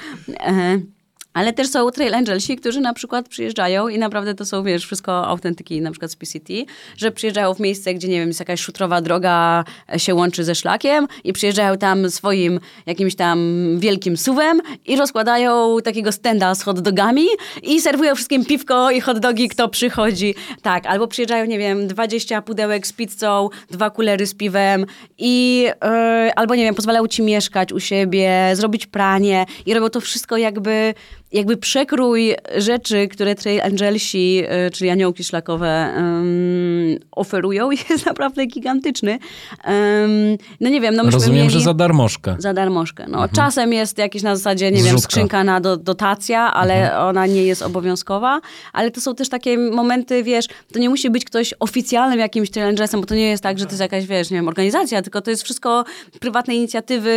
Ale 1.33 1.53
też 1.53 1.67
są 1.67 1.91
trail 1.91 2.15
angelsi, 2.15 2.55
którzy 2.55 2.81
na 2.81 2.93
przykład 2.93 3.29
przyjeżdżają 3.29 3.87
i 3.87 3.97
naprawdę 3.97 4.35
to 4.35 4.45
są, 4.45 4.63
wiesz, 4.63 4.85
wszystko 4.85 5.27
autentyki, 5.27 5.81
na 5.81 5.91
przykład 5.91 6.11
z 6.11 6.15
PCT, 6.15 6.53
że 6.97 7.11
przyjeżdżają 7.11 7.53
w 7.53 7.59
miejsce, 7.59 7.93
gdzie, 7.93 8.07
nie 8.07 8.19
wiem, 8.19 8.27
jest 8.27 8.39
jakaś 8.39 8.59
szutrowa 8.59 9.01
droga, 9.01 9.63
e, 9.93 9.99
się 9.99 10.15
łączy 10.15 10.43
ze 10.43 10.55
szlakiem 10.55 11.07
i 11.23 11.33
przyjeżdżają 11.33 11.77
tam 11.77 12.09
swoim 12.09 12.59
jakimś 12.85 13.15
tam 13.15 13.39
wielkim 13.79 14.17
suwem 14.17 14.61
i 14.85 14.95
rozkładają 14.95 15.77
takiego 15.83 16.11
stenda 16.11 16.55
z 16.55 16.63
hot 16.63 16.79
dogami 16.79 17.25
i 17.63 17.81
serwują 17.81 18.15
wszystkim 18.15 18.45
piwko 18.45 18.91
i 18.91 19.01
hot 19.01 19.19
dogi, 19.19 19.49
kto 19.49 19.69
przychodzi. 19.69 20.35
Tak, 20.61 20.85
albo 20.85 21.07
przyjeżdżają, 21.07 21.45
nie 21.45 21.57
wiem, 21.57 21.87
20 21.87 22.41
pudełek 22.41 22.87
z 22.87 22.93
pizzą, 22.93 23.49
dwa 23.71 23.89
kulery 23.89 24.27
z 24.27 24.33
piwem 24.33 24.85
i 25.17 25.67
e, 25.83 26.31
albo, 26.35 26.55
nie 26.55 26.63
wiem, 26.63 26.75
pozwalają 26.75 27.07
ci 27.07 27.21
mieszkać 27.21 27.73
u 27.73 27.79
siebie, 27.79 28.51
zrobić 28.53 28.85
pranie 28.85 29.45
i 29.65 29.73
robią 29.73 29.89
to 29.89 30.01
wszystko 30.01 30.37
jakby 30.37 30.93
jakby 31.33 31.57
przekrój 31.57 32.35
rzeczy, 32.57 33.07
które 33.07 33.35
Trail 33.35 33.61
Angelsi, 33.61 34.43
e, 34.47 34.69
czyli 34.69 34.89
aniołki 34.89 35.23
szlakowe, 35.23 35.67
em, 35.67 36.99
oferują 37.11 37.71
jest 37.89 38.05
naprawdę 38.05 38.45
gigantyczny. 38.45 39.19
Em, 39.63 40.37
no 40.59 40.69
nie 40.69 40.81
wiem, 40.81 40.95
no 40.95 41.03
myśmy 41.03 41.19
Rozumiem, 41.19 41.39
mieli... 41.39 41.53
że 41.53 41.61
za 41.61 41.73
darmożkę. 41.73 42.35
Za 42.39 42.53
darmożkę. 42.53 43.05
No, 43.07 43.29
Czasem 43.35 43.73
jest 43.73 43.97
jakieś 43.97 44.21
na 44.21 44.35
zasadzie, 44.35 44.71
nie 44.71 44.77
wiem, 44.77 44.87
Zrzutka. 44.87 45.03
skrzynka 45.03 45.43
na 45.43 45.61
do, 45.61 45.77
dotacja, 45.77 46.53
ale 46.53 46.99
ona 46.99 47.25
nie 47.25 47.43
jest 47.43 47.61
obowiązkowa. 47.61 48.41
Ale 48.73 48.91
to 48.91 49.01
są 49.01 49.15
też 49.15 49.29
takie 49.29 49.57
momenty, 49.57 50.23
wiesz, 50.23 50.45
to 50.73 50.79
nie 50.79 50.89
musi 50.89 51.09
być 51.09 51.25
ktoś 51.25 51.53
oficjalnym 51.59 52.19
jakimś 52.19 52.51
challengersem, 52.51 53.01
bo 53.01 53.07
to 53.07 53.15
nie 53.15 53.29
jest 53.29 53.43
tak, 53.43 53.59
że 53.59 53.65
to 53.65 53.71
jest 53.71 53.81
jakaś, 53.81 54.05
wiesz, 54.05 54.31
nie 54.31 54.37
wiem, 54.37 54.47
organizacja, 54.47 55.01
tylko 55.01 55.21
to 55.21 55.29
jest 55.31 55.43
wszystko 55.43 55.83
prywatne 56.19 56.55
inicjatywy 56.55 57.13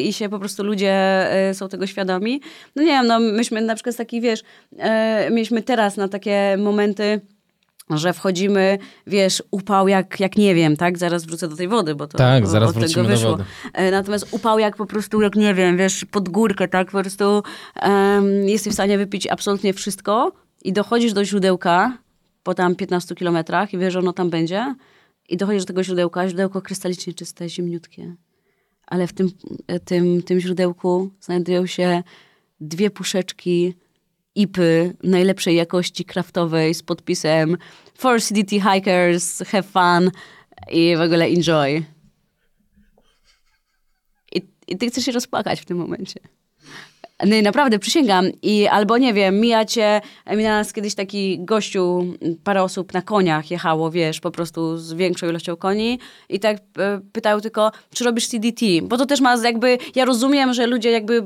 i 0.00 0.12
się 0.12 0.28
po 0.28 0.38
prostu 0.38 0.64
ludzie 0.64 0.92
e, 1.48 1.54
są 1.54 1.68
tego 1.68 1.86
świadomi. 1.86 2.40
No 2.76 2.82
nie 2.82 2.88
wiem, 2.88 3.06
no 3.06 3.20
myśmy 3.44 3.60
na 3.66 3.74
przykład 3.74 3.96
taki, 3.96 4.20
wiesz, 4.20 4.42
e, 4.78 5.30
mieliśmy 5.30 5.62
teraz 5.62 5.96
na 5.96 6.08
takie 6.08 6.56
momenty, 6.58 7.20
że 7.90 8.12
wchodzimy, 8.12 8.78
wiesz, 9.06 9.42
upał 9.50 9.88
jak, 9.88 10.20
jak 10.20 10.36
nie 10.36 10.54
wiem, 10.54 10.76
tak? 10.76 10.98
Zaraz 10.98 11.24
wrócę 11.24 11.48
do 11.48 11.56
tej 11.56 11.68
wody, 11.68 11.94
bo 11.94 12.06
to 12.06 12.18
Tak, 12.18 12.46
zaraz 12.46 12.70
od 12.70 12.74
tego 12.74 13.04
wyszło. 13.04 13.30
wody. 13.30 13.44
E, 13.72 13.90
Natomiast 13.90 14.26
upał 14.30 14.58
jak 14.58 14.76
po 14.76 14.86
prostu, 14.86 15.20
jak 15.22 15.34
nie 15.36 15.54
wiem, 15.54 15.76
wiesz, 15.76 16.04
pod 16.04 16.28
górkę, 16.28 16.68
tak? 16.68 16.90
Po 16.90 17.00
prostu 17.00 17.42
um, 17.82 18.48
jesteś 18.48 18.70
w 18.72 18.74
stanie 18.74 18.98
wypić 18.98 19.26
absolutnie 19.26 19.72
wszystko 19.72 20.32
i 20.62 20.72
dochodzisz 20.72 21.12
do 21.12 21.24
źródełka 21.24 21.98
po 22.42 22.54
tam 22.54 22.74
15 22.74 23.14
kilometrach 23.14 23.74
i 23.74 23.78
wiesz, 23.78 23.92
że 23.92 23.98
ono 23.98 24.12
tam 24.12 24.30
będzie 24.30 24.74
i 25.28 25.36
dochodzisz 25.36 25.62
do 25.62 25.66
tego 25.66 25.84
źródełka, 25.84 26.28
źródełko 26.28 26.62
krystalicznie 26.62 27.14
czyste, 27.14 27.48
zimniutkie. 27.48 28.14
Ale 28.86 29.06
w 29.06 29.12
tym, 29.12 29.30
e, 29.66 29.80
tym, 29.80 30.22
tym 30.22 30.40
źródełku 30.40 31.10
znajdują 31.20 31.66
się 31.66 32.02
dwie 32.60 32.90
puszeczki 32.90 33.74
ipy 34.34 34.96
najlepszej 35.02 35.56
jakości 35.56 36.04
kraftowej 36.04 36.74
z 36.74 36.82
podpisem 36.82 37.56
For 37.94 38.22
CDT 38.22 38.50
Hikers, 38.50 39.42
have 39.42 39.62
fun 39.62 40.10
i 40.70 40.96
w 40.96 41.00
ogóle 41.00 41.24
enjoy. 41.24 41.84
I, 44.32 44.42
I 44.68 44.76
ty 44.76 44.90
chcesz 44.90 45.04
się 45.04 45.12
rozpłakać 45.12 45.60
w 45.60 45.64
tym 45.64 45.76
momencie. 45.76 46.20
No 47.22 47.36
i 47.36 47.42
naprawdę, 47.42 47.78
przysięgam. 47.78 48.26
I 48.42 48.66
albo 48.66 48.98
nie 48.98 49.14
wiem, 49.14 49.40
mija 49.40 49.64
cię, 49.64 50.00
mija 50.36 50.50
nas 50.50 50.72
kiedyś 50.72 50.94
taki 50.94 51.44
gościu, 51.44 52.06
parę 52.44 52.62
osób 52.62 52.92
na 52.92 53.02
koniach 53.02 53.50
jechało, 53.50 53.90
wiesz, 53.90 54.20
po 54.20 54.30
prostu 54.30 54.78
z 54.78 54.92
większą 54.92 55.28
ilością 55.28 55.56
koni 55.56 55.98
i 56.28 56.40
tak 56.40 56.56
e, 56.78 57.00
pytają 57.12 57.40
tylko, 57.40 57.72
czy 57.94 58.04
robisz 58.04 58.28
CDT? 58.28 58.66
Bo 58.82 58.96
to 58.96 59.06
też 59.06 59.20
ma 59.20 59.36
jakby, 59.44 59.78
ja 59.94 60.04
rozumiem, 60.04 60.54
że 60.54 60.66
ludzie 60.66 60.90
jakby, 60.90 61.22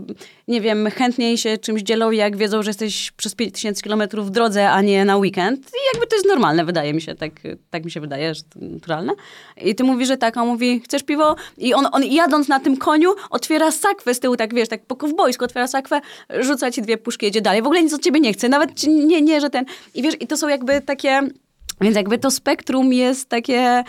nie 0.49 0.61
wiem, 0.61 0.91
chętniej 0.91 1.39
się 1.39 1.59
czymś 1.59 1.83
dzielą, 1.83 2.11
jak 2.11 2.37
wiedzą, 2.37 2.63
że 2.63 2.71
jesteś 2.71 3.11
przez 3.11 3.35
5000 3.35 3.83
kilometrów 3.83 4.27
w 4.27 4.31
drodze, 4.31 4.71
a 4.71 4.83
nie 4.83 5.05
na 5.05 5.17
weekend. 5.17 5.59
I 5.59 5.95
jakby 5.95 6.07
to 6.07 6.17
jest 6.17 6.29
normalne, 6.29 6.65
wydaje 6.65 6.95
mi 6.95 7.01
się, 7.01 7.15
tak, 7.15 7.33
tak 7.71 7.85
mi 7.85 7.91
się 7.91 8.01
wydaje, 8.01 8.35
że 8.35 8.43
to 8.43 8.59
naturalne. 8.61 9.13
I 9.63 9.75
ty 9.75 9.85
mówisz, 9.85 10.09
że 10.09 10.17
tak, 10.17 10.37
on 10.37 10.49
mówi, 10.49 10.81
chcesz 10.81 11.03
piwo? 11.03 11.37
I 11.59 11.75
on, 11.75 11.87
on 11.93 12.05
jadąc 12.05 12.49
na 12.49 12.61
tym 12.61 12.77
koniu, 12.77 13.11
otwiera 13.31 13.71
sakwę 13.71 14.15
z 14.15 14.21
tyłu, 14.21 14.37
tak 14.37 14.55
wiesz, 14.55 14.69
tak 14.69 14.87
po 14.87 14.97
kowbojsku 14.97 15.45
otwiera 15.45 15.67
sakwę, 15.67 15.78
rzuca 16.41 16.71
ci 16.71 16.83
dwie 16.83 16.99
puszki, 16.99 17.27
jedzie 17.27 17.41
dalej. 17.41 17.63
W 17.63 17.67
ogóle 17.67 17.83
nic 17.83 17.95
od 17.95 18.03
ciebie 18.03 18.21
nie 18.21 18.33
chce, 18.33 18.49
nawet 18.49 18.87
nie, 18.87 19.23
nie, 19.23 19.41
że 19.41 19.51
ten... 19.51 19.65
I 19.95 20.03
wiesz, 20.03 20.15
i 20.21 20.27
to 20.27 20.37
są 20.37 20.49
jakby 20.49 20.81
takie... 20.81 21.21
Więc 21.81 21.97
jakby 21.97 22.19
to 22.19 22.31
spektrum 22.31 22.93
jest 22.93 23.29
takie, 23.29 23.85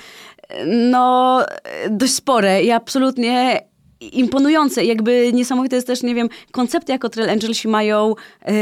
no, 0.65 1.45
dość 1.89 2.13
spore 2.13 2.63
i 2.63 2.71
absolutnie 2.71 3.61
imponujące. 3.99 4.85
Jakby 4.85 5.33
niesamowite 5.33 5.75
jest 5.75 5.87
też, 5.87 6.03
nie 6.03 6.15
wiem, 6.15 6.29
koncepty 6.51 6.91
jako 6.91 7.09
Trail 7.09 7.29
Angelsi 7.29 7.67
mają 7.67 8.15
yy, 8.45 8.53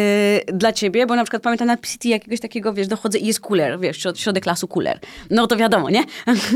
dla 0.53 0.73
ciebie, 0.73 1.05
bo 1.05 1.15
na 1.15 1.23
przykład 1.23 1.43
pamiętam 1.43 1.67
na 1.67 1.77
PCT 1.77 2.09
jakiegoś 2.09 2.39
takiego, 2.39 2.73
wiesz, 2.73 2.87
dochodzę 2.87 3.17
i 3.17 3.27
jest 3.27 3.39
cooler, 3.39 3.79
wiesz, 3.79 3.97
środ, 3.97 4.19
środek 4.19 4.45
lasu 4.45 4.67
cooler. 4.67 4.99
No 5.29 5.47
to 5.47 5.57
wiadomo, 5.57 5.89
nie? 5.89 6.03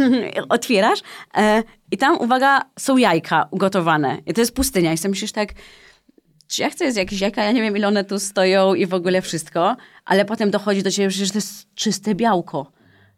Otwierasz 0.49 0.99
e, 1.37 1.63
i 1.91 1.97
tam, 1.97 2.17
uwaga, 2.19 2.61
są 2.79 2.97
jajka 2.97 3.47
ugotowane. 3.51 4.17
I 4.25 4.33
to 4.33 4.41
jest 4.41 4.55
pustynia. 4.55 4.93
I 4.93 4.97
sobie 4.97 5.09
myślisz 5.09 5.31
tak, 5.31 5.49
czy 6.51 6.61
ja 6.61 6.69
chcę 6.69 6.85
jeść 6.85 6.97
jakieś 6.97 7.21
jajka, 7.21 7.43
ja 7.43 7.51
nie 7.51 7.61
wiem 7.61 7.77
ile 7.77 7.87
one 7.87 8.03
tu 8.03 8.19
stoją 8.19 8.73
i 8.73 8.85
w 8.85 8.93
ogóle 8.93 9.21
wszystko, 9.21 9.75
ale 10.05 10.25
potem 10.25 10.51
dochodzi 10.51 10.83
do 10.83 10.91
ciebie, 10.91 11.11
że 11.11 11.29
to 11.29 11.37
jest 11.37 11.75
czyste 11.75 12.15
białko. 12.15 12.71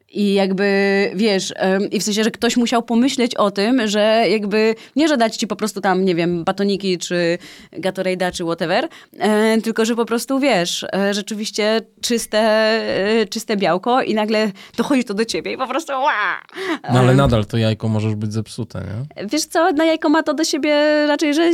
I 0.10 0.34
jakby, 0.34 1.12
wiesz, 1.16 1.54
i 1.92 2.00
w 2.00 2.04
sensie, 2.04 2.24
że 2.24 2.32
ktoś 2.32 2.58
musiał 2.58 2.84
pomyśleć 2.84 3.36
o 3.36 3.52
tym, 3.52 3.88
że 3.88 4.26
jakby, 4.30 4.76
nie 4.96 5.08
że 5.08 5.18
dać 5.18 5.38
ci 5.38 5.48
po 5.48 5.56
prostu 5.56 5.82
tam, 5.82 6.06
nie 6.06 6.16
wiem, 6.16 6.44
batoniki, 6.44 6.98
czy 6.98 7.38
Gatorade'a, 7.72 8.32
czy 8.32 8.44
whatever, 8.44 8.88
e, 9.20 9.62
tylko, 9.62 9.86
że 9.86 9.96
po 9.96 10.06
prostu, 10.06 10.40
wiesz, 10.40 10.86
e, 10.94 11.14
rzeczywiście 11.14 11.82
czyste, 12.02 12.40
e, 12.40 13.26
czyste 13.26 13.58
białko 13.58 14.02
i 14.02 14.14
nagle 14.14 14.52
dochodzi 14.78 15.04
to 15.04 15.14
do 15.14 15.26
ciebie 15.26 15.54
i 15.54 15.58
po 15.58 15.68
prostu 15.68 15.94
ła! 15.94 16.42
No 16.94 17.00
ale 17.00 17.14
nadal 17.14 17.46
to 17.46 17.58
jajko 17.58 17.88
możesz 17.88 18.16
być 18.16 18.34
zepsute, 18.34 18.80
nie? 18.80 19.28
Wiesz 19.28 19.46
co, 19.46 19.72
na 19.72 19.86
jajko 19.86 20.10
ma 20.10 20.24
to 20.24 20.34
do 20.34 20.44
siebie 20.44 21.06
raczej, 21.08 21.34
że 21.34 21.52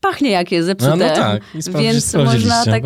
pachnie 0.00 0.30
jak 0.30 0.52
jest 0.52 0.66
zepsute. 0.66 0.96
No, 0.96 1.06
no 1.08 1.14
tak, 1.14 1.42
i 1.54 1.72
więc 1.82 2.14
można 2.14 2.64
tak, 2.64 2.82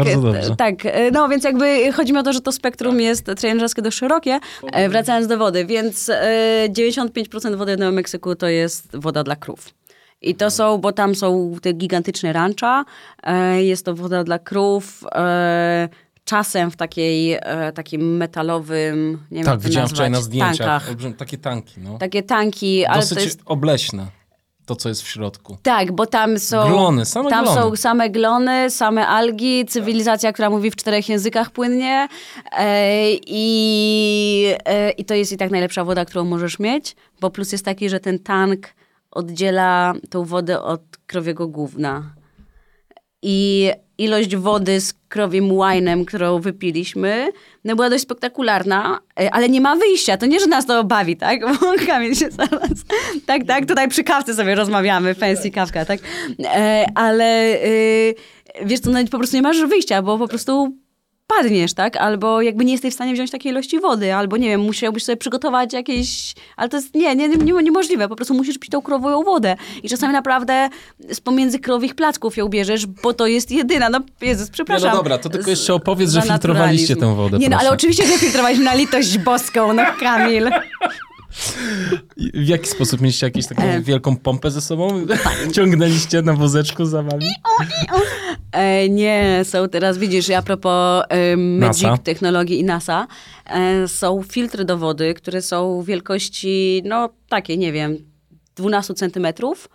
tak, 0.58 0.74
no 1.12 1.28
więc 1.28 1.44
jakby 1.44 1.92
chodzi 1.92 2.12
mi 2.12 2.18
o 2.18 2.22
to, 2.22 2.32
że 2.32 2.40
to 2.40 2.52
spektrum 2.52 3.00
jest 3.00 3.30
trenerskie 3.38 3.82
dość 3.82 3.98
szerokie. 3.98 4.38
E, 4.72 4.88
Wracając 4.88 5.26
do 5.26 5.38
wody, 5.38 5.66
więc 5.66 6.08
e, 6.08 6.68
95% 6.70 7.56
wody 7.56 7.76
w 7.76 7.78
Nowym 7.78 7.94
Meksyku 7.94 8.34
to 8.34 8.48
jest 8.48 8.88
woda 8.96 9.22
dla 9.22 9.36
krów. 9.36 9.68
I 10.22 10.34
to 10.34 10.50
są, 10.50 10.78
bo 10.78 10.92
tam 10.92 11.14
są 11.14 11.56
te 11.62 11.72
gigantyczne 11.72 12.32
rancha, 12.32 12.84
e, 13.22 13.62
jest 13.62 13.84
to 13.84 13.94
woda 13.94 14.24
dla 14.24 14.38
krów, 14.38 15.04
e, 15.14 15.88
czasem 16.24 16.70
w 16.70 16.76
takiej, 16.76 17.32
e, 17.32 17.72
takim 17.74 18.16
metalowym, 18.16 19.18
nie 19.30 19.36
wiem 19.36 19.44
Tak, 19.44 19.52
jak 19.54 19.62
to 19.62 19.68
widziałem 19.68 19.88
wczoraj 19.88 20.10
na 20.10 20.20
zdjęciach. 20.20 20.56
tankach. 20.56 20.88
Olbrzym- 20.90 21.14
Takie 21.14 21.38
tanki, 21.38 21.80
no. 21.80 21.98
Takie 21.98 22.22
tanki, 22.22 22.86
ale 22.86 23.00
Dosyć 23.00 23.18
to 23.18 23.24
jest 23.24 23.40
obleśne, 23.46 24.06
to 24.70 24.76
co 24.76 24.88
jest 24.88 25.02
w 25.02 25.08
środku. 25.08 25.56
Tak, 25.62 25.92
bo 25.92 26.06
tam 26.06 26.38
są. 26.38 26.68
Glony, 26.68 27.04
same 27.04 27.30
tam 27.30 27.44
glony. 27.44 27.60
są 27.60 27.76
same 27.76 28.10
glony, 28.10 28.70
same 28.70 29.06
algi, 29.06 29.66
cywilizacja, 29.66 30.32
która 30.32 30.50
mówi 30.50 30.70
w 30.70 30.76
czterech 30.76 31.08
językach 31.08 31.50
płynnie. 31.50 32.08
E, 32.52 33.12
i, 33.26 34.54
e, 34.64 34.90
I 34.90 35.04
to 35.04 35.14
jest 35.14 35.32
i 35.32 35.36
tak 35.36 35.50
najlepsza 35.50 35.84
woda, 35.84 36.04
którą 36.04 36.24
możesz 36.24 36.58
mieć, 36.58 36.96
bo 37.20 37.30
plus 37.30 37.52
jest 37.52 37.64
taki, 37.64 37.88
że 37.88 38.00
ten 38.00 38.18
tank 38.18 38.74
oddziela 39.10 39.94
tą 40.10 40.24
wodę 40.24 40.62
od 40.62 40.82
krowiego 41.06 41.48
gówna. 41.48 42.14
I 43.22 43.70
ilość 43.98 44.36
wody 44.36 44.80
z 44.80 44.94
krowim 45.10 45.52
łajnem, 45.52 46.04
którą 46.04 46.38
wypiliśmy, 46.38 47.28
no 47.64 47.76
była 47.76 47.90
dość 47.90 48.02
spektakularna, 48.02 49.00
e, 49.20 49.34
ale 49.34 49.48
nie 49.48 49.60
ma 49.60 49.76
wyjścia. 49.76 50.16
To 50.16 50.26
nie, 50.26 50.40
że 50.40 50.46
nas 50.46 50.66
to 50.66 50.84
bawi, 50.84 51.16
tak? 51.16 51.40
Bo 51.60 51.86
Kamil 51.86 52.14
się 52.14 52.30
zaraz... 52.30 52.70
Tak, 53.26 53.44
tak, 53.44 53.66
tutaj 53.66 53.88
przy 53.88 54.04
kawce 54.04 54.34
sobie 54.34 54.54
rozmawiamy, 54.54 55.14
fancy 55.14 55.50
kawka, 55.50 55.84
tak? 55.84 56.00
E, 56.44 56.86
ale 56.94 57.24
e, 57.24 57.68
wiesz, 58.64 58.80
to 58.80 58.90
nawet 58.90 59.10
po 59.10 59.18
prostu 59.18 59.36
nie 59.36 59.42
masz 59.42 59.66
wyjścia, 59.66 60.02
bo 60.02 60.18
po 60.18 60.28
prostu 60.28 60.76
padniesz, 61.36 61.74
tak? 61.74 61.96
Albo 61.96 62.42
jakby 62.42 62.64
nie 62.64 62.72
jesteś 62.72 62.92
w 62.92 62.94
stanie 62.94 63.14
wziąć 63.14 63.30
takiej 63.30 63.52
ilości 63.52 63.80
wody, 63.80 64.14
albo 64.14 64.36
nie 64.36 64.48
wiem, 64.48 64.60
musiałbyś 64.60 65.04
sobie 65.04 65.16
przygotować 65.16 65.72
jakieś... 65.72 66.34
Ale 66.56 66.68
to 66.68 66.76
jest 66.76 66.94
nie, 66.94 67.16
nie, 67.16 67.28
nie, 67.28 67.52
niemożliwe, 67.62 68.08
po 68.08 68.16
prostu 68.16 68.34
musisz 68.34 68.58
pić 68.58 68.70
tą 68.70 68.82
krową 68.82 69.22
wodę. 69.22 69.56
I 69.82 69.88
czasami 69.88 70.12
naprawdę 70.12 70.68
z 71.10 71.20
pomiędzy 71.20 71.58
krowich 71.58 71.94
placków 71.94 72.36
ją 72.36 72.48
bierzesz, 72.48 72.86
bo 72.86 73.14
to 73.14 73.26
jest 73.26 73.50
jedyna. 73.50 73.90
No 73.90 74.00
Jezus, 74.20 74.50
przepraszam. 74.50 74.88
Nie, 74.88 74.90
no 74.90 74.96
dobra, 74.96 75.18
to 75.18 75.28
tylko 75.28 75.50
jeszcze 75.50 75.74
opowiedz, 75.74 76.10
że 76.10 76.22
filtrowaliście 76.22 76.96
tę 76.96 77.16
wodę, 77.16 77.38
Nie, 77.38 77.48
no 77.48 77.56
ale 77.60 77.70
oczywiście, 77.70 78.06
że 78.06 78.18
filtrowaliśmy 78.18 78.64
na 78.64 78.74
litość 78.74 79.18
boską, 79.18 79.72
no 79.72 79.82
Kamil. 80.00 80.50
W 82.34 82.48
jaki 82.48 82.68
sposób 82.68 83.00
mieliście 83.00 83.26
jakąś 83.26 83.46
taką 83.46 83.62
E. 83.62 83.80
wielką 83.80 84.16
pompę 84.16 84.50
ze 84.50 84.60
sobą? 84.60 85.06
Ciągnęliście 85.54 86.22
na 86.22 86.32
wózeczku 86.32 86.84
za 86.84 87.02
wami? 87.02 87.26
E, 88.52 88.88
nie, 88.88 89.40
są 89.44 89.68
teraz, 89.68 89.98
widzisz, 89.98 90.30
a 90.30 90.42
propos 90.42 91.04
e, 91.08 91.36
Magic 91.36 91.82
NASA. 91.82 91.98
technologii 91.98 92.60
i 92.60 92.64
NASA, 92.64 93.06
e, 93.46 93.88
są 93.88 94.22
filtry 94.22 94.64
do 94.64 94.78
wody, 94.78 95.14
które 95.14 95.42
są 95.42 95.82
wielkości, 95.82 96.82
no 96.84 97.08
takie, 97.28 97.56
nie 97.56 97.72
wiem, 97.72 97.96
12 98.56 98.94
centymetrów. 98.94 99.68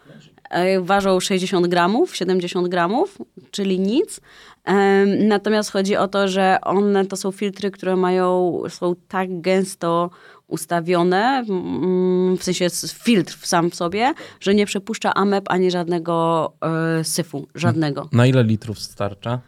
E, 0.49 0.82
ważą 0.82 1.20
60 1.20 1.68
gramów, 1.68 2.16
70 2.16 2.68
gramów, 2.68 3.18
czyli 3.51 3.80
nic. 3.80 4.20
E, 4.66 5.06
natomiast 5.06 5.72
chodzi 5.72 5.95
o 5.95 6.08
to, 6.08 6.28
że 6.28 6.58
one 6.62 7.06
to 7.06 7.16
są 7.18 7.32
filtry, 7.32 7.72
które 7.72 7.95
mają, 7.95 8.62
są 8.70 8.95
tak 9.08 9.41
gęsto 9.41 10.10
ustawione, 10.48 11.46
mm, 11.50 12.38
w 12.38 12.43
sensie 12.43 12.68
filtr 12.93 13.38
sam 13.43 13.72
w 13.72 13.76
sobie, 13.76 14.14
że 14.39 14.56
nie 14.56 14.66
przepuszcza 14.66 15.14
ameb 15.14 15.46
ani 15.48 15.72
żadnego 15.72 16.54
e, 17.00 17.04
syfu, 17.04 17.48
żadnego. 17.56 18.10
Na 18.12 18.26
ile 18.26 18.43
litrów 18.43 18.80
starcza? 18.80 19.41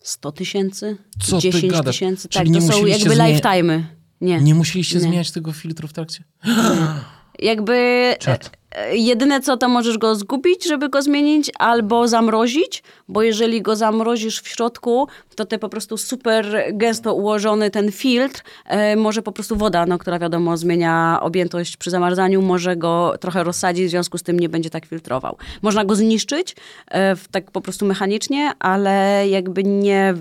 100 0.00 0.32
tysięcy? 0.32 0.96
Co 1.22 1.36
ty 1.36 1.42
10 1.42 1.72
gadasz? 1.72 1.94
tysięcy? 1.96 2.28
Tak, 2.28 2.48
nie 2.48 2.60
to 2.60 2.66
są 2.72 2.86
jakby 2.86 3.10
zmie- 3.10 3.40
lifetime'y. 3.40 3.82
Nie. 4.20 4.40
Nie 4.40 4.54
musieliście 4.54 4.94
Nie. 4.94 5.00
zmieniać 5.00 5.30
tego 5.30 5.52
filtru 5.52 5.88
w 5.88 5.92
trakcie? 5.92 6.24
Jakby 7.38 8.14
Czad. 8.20 8.50
Jedyne 8.92 9.40
co, 9.40 9.56
to 9.56 9.68
możesz 9.68 9.98
go 9.98 10.14
zgubić, 10.14 10.68
żeby 10.68 10.88
go 10.88 11.02
zmienić, 11.02 11.50
albo 11.58 12.08
zamrozić, 12.08 12.82
bo 13.08 13.22
jeżeli 13.22 13.62
go 13.62 13.76
zamrozisz 13.76 14.40
w 14.40 14.48
środku, 14.48 15.08
to 15.36 15.44
te 15.44 15.58
po 15.58 15.68
prostu 15.68 15.96
super 15.96 16.64
gęsto 16.72 17.14
ułożony 17.14 17.70
ten 17.70 17.92
filtr, 17.92 18.42
e, 18.66 18.96
może 18.96 19.22
po 19.22 19.32
prostu 19.32 19.56
woda, 19.56 19.86
no, 19.86 19.98
która 19.98 20.18
wiadomo 20.18 20.56
zmienia 20.56 21.18
objętość 21.22 21.76
przy 21.76 21.90
zamarzaniu, 21.90 22.42
może 22.42 22.76
go 22.76 23.14
trochę 23.20 23.44
rozsadzić, 23.44 23.86
w 23.86 23.90
związku 23.90 24.18
z 24.18 24.22
tym 24.22 24.40
nie 24.40 24.48
będzie 24.48 24.70
tak 24.70 24.86
filtrował. 24.86 25.36
Można 25.62 25.84
go 25.84 25.94
zniszczyć 25.94 26.56
e, 26.88 27.16
w, 27.16 27.28
tak 27.28 27.50
po 27.50 27.60
prostu 27.60 27.86
mechanicznie, 27.86 28.52
ale 28.58 29.28
jakby 29.28 29.64
nie 29.64 30.14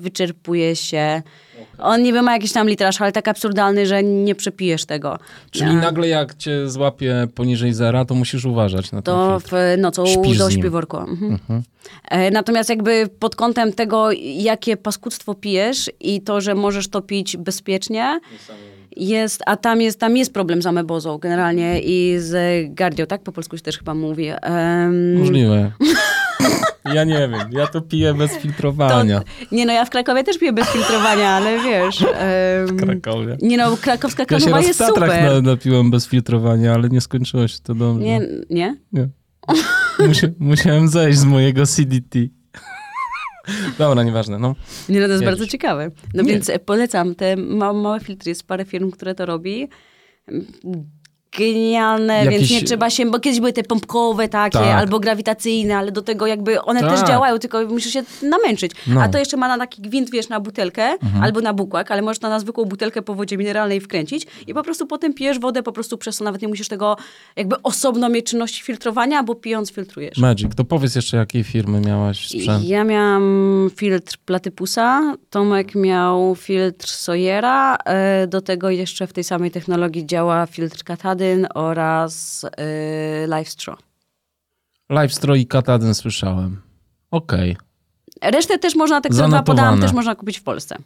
wyczerpuje 0.00 0.76
się. 0.76 1.22
On 1.78 2.02
niby 2.02 2.22
ma 2.22 2.32
jakiś 2.32 2.52
tam 2.52 2.68
litraż, 2.68 3.00
ale 3.00 3.12
tak 3.12 3.28
absurdalny, 3.28 3.86
że 3.86 4.02
nie 4.02 4.34
przepijesz 4.34 4.84
tego. 4.84 5.18
Czyli 5.50 5.74
nagle 5.74 6.08
jak 6.08 6.34
cię 6.34 6.70
złapie 6.70 7.28
poniżej 7.34 7.72
zera, 7.72 7.97
to 8.04 8.14
musisz 8.14 8.44
uważać 8.44 8.92
na 8.92 9.02
ten 9.02 9.14
To 9.14 9.40
filtr. 9.40 9.56
w 9.56 9.78
nocą 9.80 10.06
Śpisz 10.06 10.38
do 10.38 10.50
śpiworku. 10.50 10.96
Mhm. 10.96 11.62
E, 12.10 12.30
Natomiast 12.30 12.70
jakby 12.70 13.08
pod 13.18 13.36
kątem 13.36 13.72
tego, 13.72 14.08
jakie 14.36 14.76
paskudztwo 14.76 15.34
pijesz 15.34 15.90
i 16.00 16.20
to, 16.20 16.40
że 16.40 16.54
możesz 16.54 16.88
to 16.88 17.02
pić 17.02 17.36
bezpiecznie, 17.36 18.20
jest, 18.96 19.42
a 19.46 19.56
tam 19.56 19.80
jest, 19.80 20.00
tam 20.00 20.16
jest 20.16 20.32
problem 20.32 20.62
z 20.62 20.66
amebozą 20.66 21.18
generalnie 21.18 21.80
i 21.80 22.16
z 22.18 22.64
gardią, 22.74 23.06
tak? 23.06 23.22
Po 23.22 23.32
polsku 23.32 23.56
się 23.56 23.62
też 23.62 23.78
chyba 23.78 23.94
mówi. 23.94 24.26
Em, 24.42 25.18
Możliwe. 25.18 25.72
Ja 26.94 27.04
nie 27.04 27.18
wiem, 27.18 27.48
ja 27.50 27.66
to 27.66 27.80
piję 27.80 28.14
bez 28.14 28.34
to, 28.34 28.40
filtrowania 28.40 29.22
nie 29.52 29.66
no, 29.66 29.72
ja 29.72 29.84
w 29.84 29.90
Krakowie 29.90 30.24
też 30.24 30.38
piję 30.38 30.52
bez 30.52 30.68
filtrowania, 30.68 31.28
ale 31.30 31.58
wiesz... 31.62 32.02
em, 32.02 32.66
w 32.66 32.82
Krakowie. 32.82 33.36
nie 33.42 33.56
no, 33.56 33.76
krakowska 33.76 34.24
Ja 34.30 34.40
się 34.40 34.44
kanowa 34.44 34.56
raz 34.56 34.64
w 34.64 34.68
jest 34.68 34.78
Tatrach 34.78 35.10
super. 35.10 35.42
na, 35.42 35.50
napiłem 35.50 35.90
bez 35.90 36.06
filtrowania, 36.06 36.74
ale 36.74 36.88
nie 36.88 37.00
skończyło 37.00 37.48
się 37.48 37.58
to 37.62 37.74
dobrze. 37.74 38.04
Nie, 38.04 38.20
nie? 38.50 38.76
Nie. 38.92 39.08
Musia, 40.06 40.28
musiałem 40.38 40.88
zejść 40.88 41.18
z 41.18 41.24
mojego 41.24 41.66
CDT. 41.66 42.18
Dobra, 43.78 44.02
nieważne. 44.02 44.38
No. 44.38 44.54
Nie, 44.88 45.00
no 45.00 45.06
to 45.06 45.12
jest 45.12 45.22
Jedziesz. 45.22 45.24
bardzo 45.38 45.46
ciekawe. 45.46 45.90
No 46.14 46.22
Nie. 46.22 46.32
więc 46.32 46.48
e, 46.50 46.58
polecam 46.58 47.14
te 47.14 47.36
ma 47.36 47.72
małe 47.72 48.00
filtry. 48.00 48.28
Jest 48.28 48.46
parę 48.46 48.64
firm, 48.64 48.90
które 48.90 49.14
to 49.14 49.26
robi. 49.26 49.68
Genialne, 51.38 52.22
więc 52.22 52.34
Jakieś- 52.34 52.50
nie 52.50 52.62
trzeba 52.62 52.90
się, 52.90 53.06
bo 53.10 53.20
kiedyś 53.20 53.40
były 53.40 53.52
te 53.52 53.62
pompkowe 53.62 54.28
takie, 54.28 54.58
Tak. 54.58 54.66
albo 54.78 55.00
grawitacyjne, 55.00 55.76
ale 55.76 55.92
do 55.92 56.02
tego 56.02 56.26
jakby 56.26 56.62
one 56.62 56.80
Tak. 56.80 56.90
też 56.90 57.08
działają, 57.08 57.38
tylko 57.38 57.66
musisz 57.66 57.92
się 57.92 58.02
namęczyć. 58.22 58.72
No. 58.86 58.92
Mhm. 58.92 59.10
A 59.10 59.12
to 59.12 59.18
jeszcze 59.18 59.36
ma 59.36 59.48
na 59.48 59.58
taki 59.58 59.82
gwint, 59.82 60.10
wiesz, 60.10 60.28
na 60.28 60.40
butelkę, 60.40 60.90
albo 61.22 61.40
na 61.40 61.52
bukłak, 61.54 61.90
ale 61.90 62.02
możesz 62.02 62.20
na 62.20 62.40
zwykłą 62.40 62.64
butelkę 62.64 63.02
po 63.02 63.14
wodzie 63.14 63.36
mineralnej 63.36 63.80
wkręcić 63.80 64.26
i 64.46 64.54
po 64.54 64.62
prostu 64.62 64.86
potem 64.86 65.14
pijesz 65.14 65.38
wodę 65.38 65.62
po 65.62 65.72
prostu 65.72 65.98
przez 65.98 66.16
to, 66.16 66.24
nawet 66.24 66.42
nie 66.42 66.48
musisz 66.48 66.68
tego 66.68 66.96
jakby 67.36 67.62
osobno 67.62 68.08
mieć 68.08 68.26
czynności 68.26 68.62
filtrowania, 68.62 69.22
bo 69.22 69.34
pijąc 69.34 69.72
filtrujesz. 69.72 70.18
Magic, 70.18 70.54
to 70.54 70.64
powiedz 70.64 70.94
jeszcze, 70.94 71.16
jakiej 71.16 71.44
firmy 71.44 71.80
miałaś 71.80 72.28
sprzęt. 72.28 72.64
Ja 72.64 72.84
miałam 72.84 73.70
filtr 73.76 74.16
Platypusa, 74.24 75.14
Tomek 75.30 75.74
miał 75.74 76.34
filtr 76.36 76.88
Sawyera, 76.88 77.76
e, 77.84 78.26
do 78.26 78.40
tego 78.40 78.70
jeszcze 78.70 79.06
w 79.06 79.12
tej 79.12 79.24
samej 79.24 79.50
technologii 79.50 80.06
działa 80.06 80.46
filtr 80.46 80.84
Katadyn 81.18 81.46
oraz 81.54 82.44
e, 82.44 83.26
LiveStraw. 83.26 83.78
Livestro 84.90 85.34
i 85.34 85.46
Katadyn 85.46 85.94
słyszałem. 85.94 86.60
Okej, 87.10 87.56
Resztę 88.22 88.58
też 88.58 88.74
można, 88.74 89.00
te 89.00 89.08
które 89.08 89.28
dwa 89.28 89.42
podałam, 89.42 89.80
też 89.80 89.92
można 89.92 90.14
kupić 90.14 90.38
w 90.38 90.42
Polsce. 90.42 90.76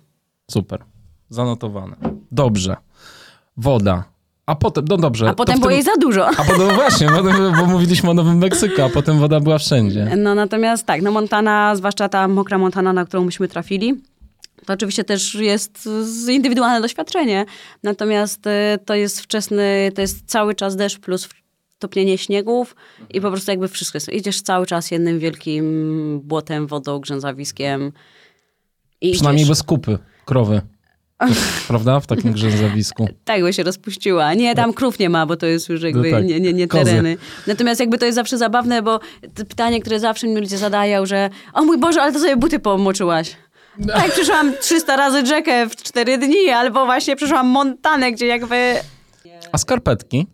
super. 0.50 0.82
Zanotowane. 1.30 1.96
Dobrze. 2.32 2.76
Woda. 3.56 4.04
A 4.46 4.54
potem, 4.54 4.84
no 4.88 4.96
dobrze. 4.96 5.28
A 5.30 5.34
potem 5.34 5.54
było 5.54 5.68
tym- 5.68 5.74
jej 5.74 5.82
za 5.82 5.92
dużo. 6.00 6.26
A 6.28 6.44
potem 6.44 6.74
właśnie, 6.74 7.08
potem, 7.08 7.52
bo 7.56 7.66
mówiliśmy 7.66 8.10
o 8.10 8.14
Nowym 8.14 8.38
Meksyku, 8.38 8.82
a 8.82 8.88
potem 8.88 9.18
woda 9.18 9.40
była 9.40 9.58
wszędzie. 9.58 10.16
No 10.16 10.34
natomiast 10.34 10.86
tak, 10.86 11.02
no 11.02 11.10
Montana, 11.10 11.76
zwłaszcza 11.76 12.08
ta 12.08 12.28
mokra 12.28 12.58
Montana, 12.58 12.92
na 12.92 13.04
którą 13.04 13.24
myśmy 13.24 13.48
trafili, 13.48 14.02
to 14.66 14.72
oczywiście 14.72 15.04
też 15.04 15.34
jest 15.34 15.88
indywidualne 16.28 16.80
doświadczenie. 16.80 17.44
Natomiast 17.82 18.46
e, 18.46 18.78
to 18.84 18.94
jest 18.94 19.20
wczesny, 19.20 19.92
to 19.94 20.00
jest 20.00 20.22
cały 20.26 20.54
czas 20.54 20.76
deszcz 20.76 20.98
plus 20.98 21.28
topnienie 21.78 22.18
śniegów 22.18 22.76
i 23.10 23.20
po 23.20 23.30
prostu 23.30 23.50
jakby 23.50 23.68
wszystko 23.68 23.96
jest. 23.96 24.12
Idziesz 24.12 24.40
cały 24.42 24.66
czas 24.66 24.90
jednym 24.90 25.18
wielkim 25.18 26.20
błotem, 26.24 26.66
wodą, 26.66 26.98
grzęzawiskiem. 26.98 27.92
I 29.00 29.12
Przynajmniej 29.12 29.42
idziesz. 29.42 29.48
bez 29.58 29.62
kupy, 29.62 29.98
krowy. 30.24 30.60
Prawda? 31.68 32.00
W 32.00 32.06
takim 32.06 32.32
grzęzawisku. 32.32 33.08
Tak, 33.24 33.40
bo 33.40 33.52
się 33.52 33.62
rozpuściła. 33.62 34.34
Nie, 34.34 34.54
tam 34.54 34.72
krów 34.72 34.98
nie 34.98 35.10
ma, 35.10 35.26
bo 35.26 35.36
to 35.36 35.46
jest 35.46 35.68
już 35.68 35.82
jakby 35.82 36.10
No 36.10 36.16
tak, 36.16 36.26
nie, 36.26 36.40
nie, 36.40 36.52
nie 36.52 36.68
kozy. 36.68 36.84
tereny. 36.84 37.16
Natomiast 37.46 37.80
jakby 37.80 37.98
to 37.98 38.06
jest 38.06 38.16
zawsze 38.16 38.38
zabawne, 38.38 38.82
bo 38.82 39.00
to 39.34 39.44
pytanie, 39.44 39.80
które 39.80 40.00
zawsze 40.00 40.26
mi 40.28 40.40
ludzie 40.40 40.58
zadają, 40.58 41.06
że 41.06 41.30
o 41.52 41.64
mój 41.64 41.78
Boże, 41.78 42.02
ale 42.02 42.12
to 42.12 42.18
sobie 42.18 42.36
buty 42.36 42.58
pomoczyłaś. 42.58 43.36
Tak, 43.88 44.12
przeszłam 44.12 44.52
300 44.60 44.96
razy 44.96 45.26
rzekę 45.26 45.68
w 45.68 45.76
4 45.76 46.18
dni, 46.18 46.50
albo 46.50 46.84
właśnie 46.84 47.16
przeszłam 47.16 47.46
Montanę, 47.48 48.12
gdzie 48.12 48.26
jakby 48.26 48.74
A 49.52 49.58
skarpetki? 49.58 50.26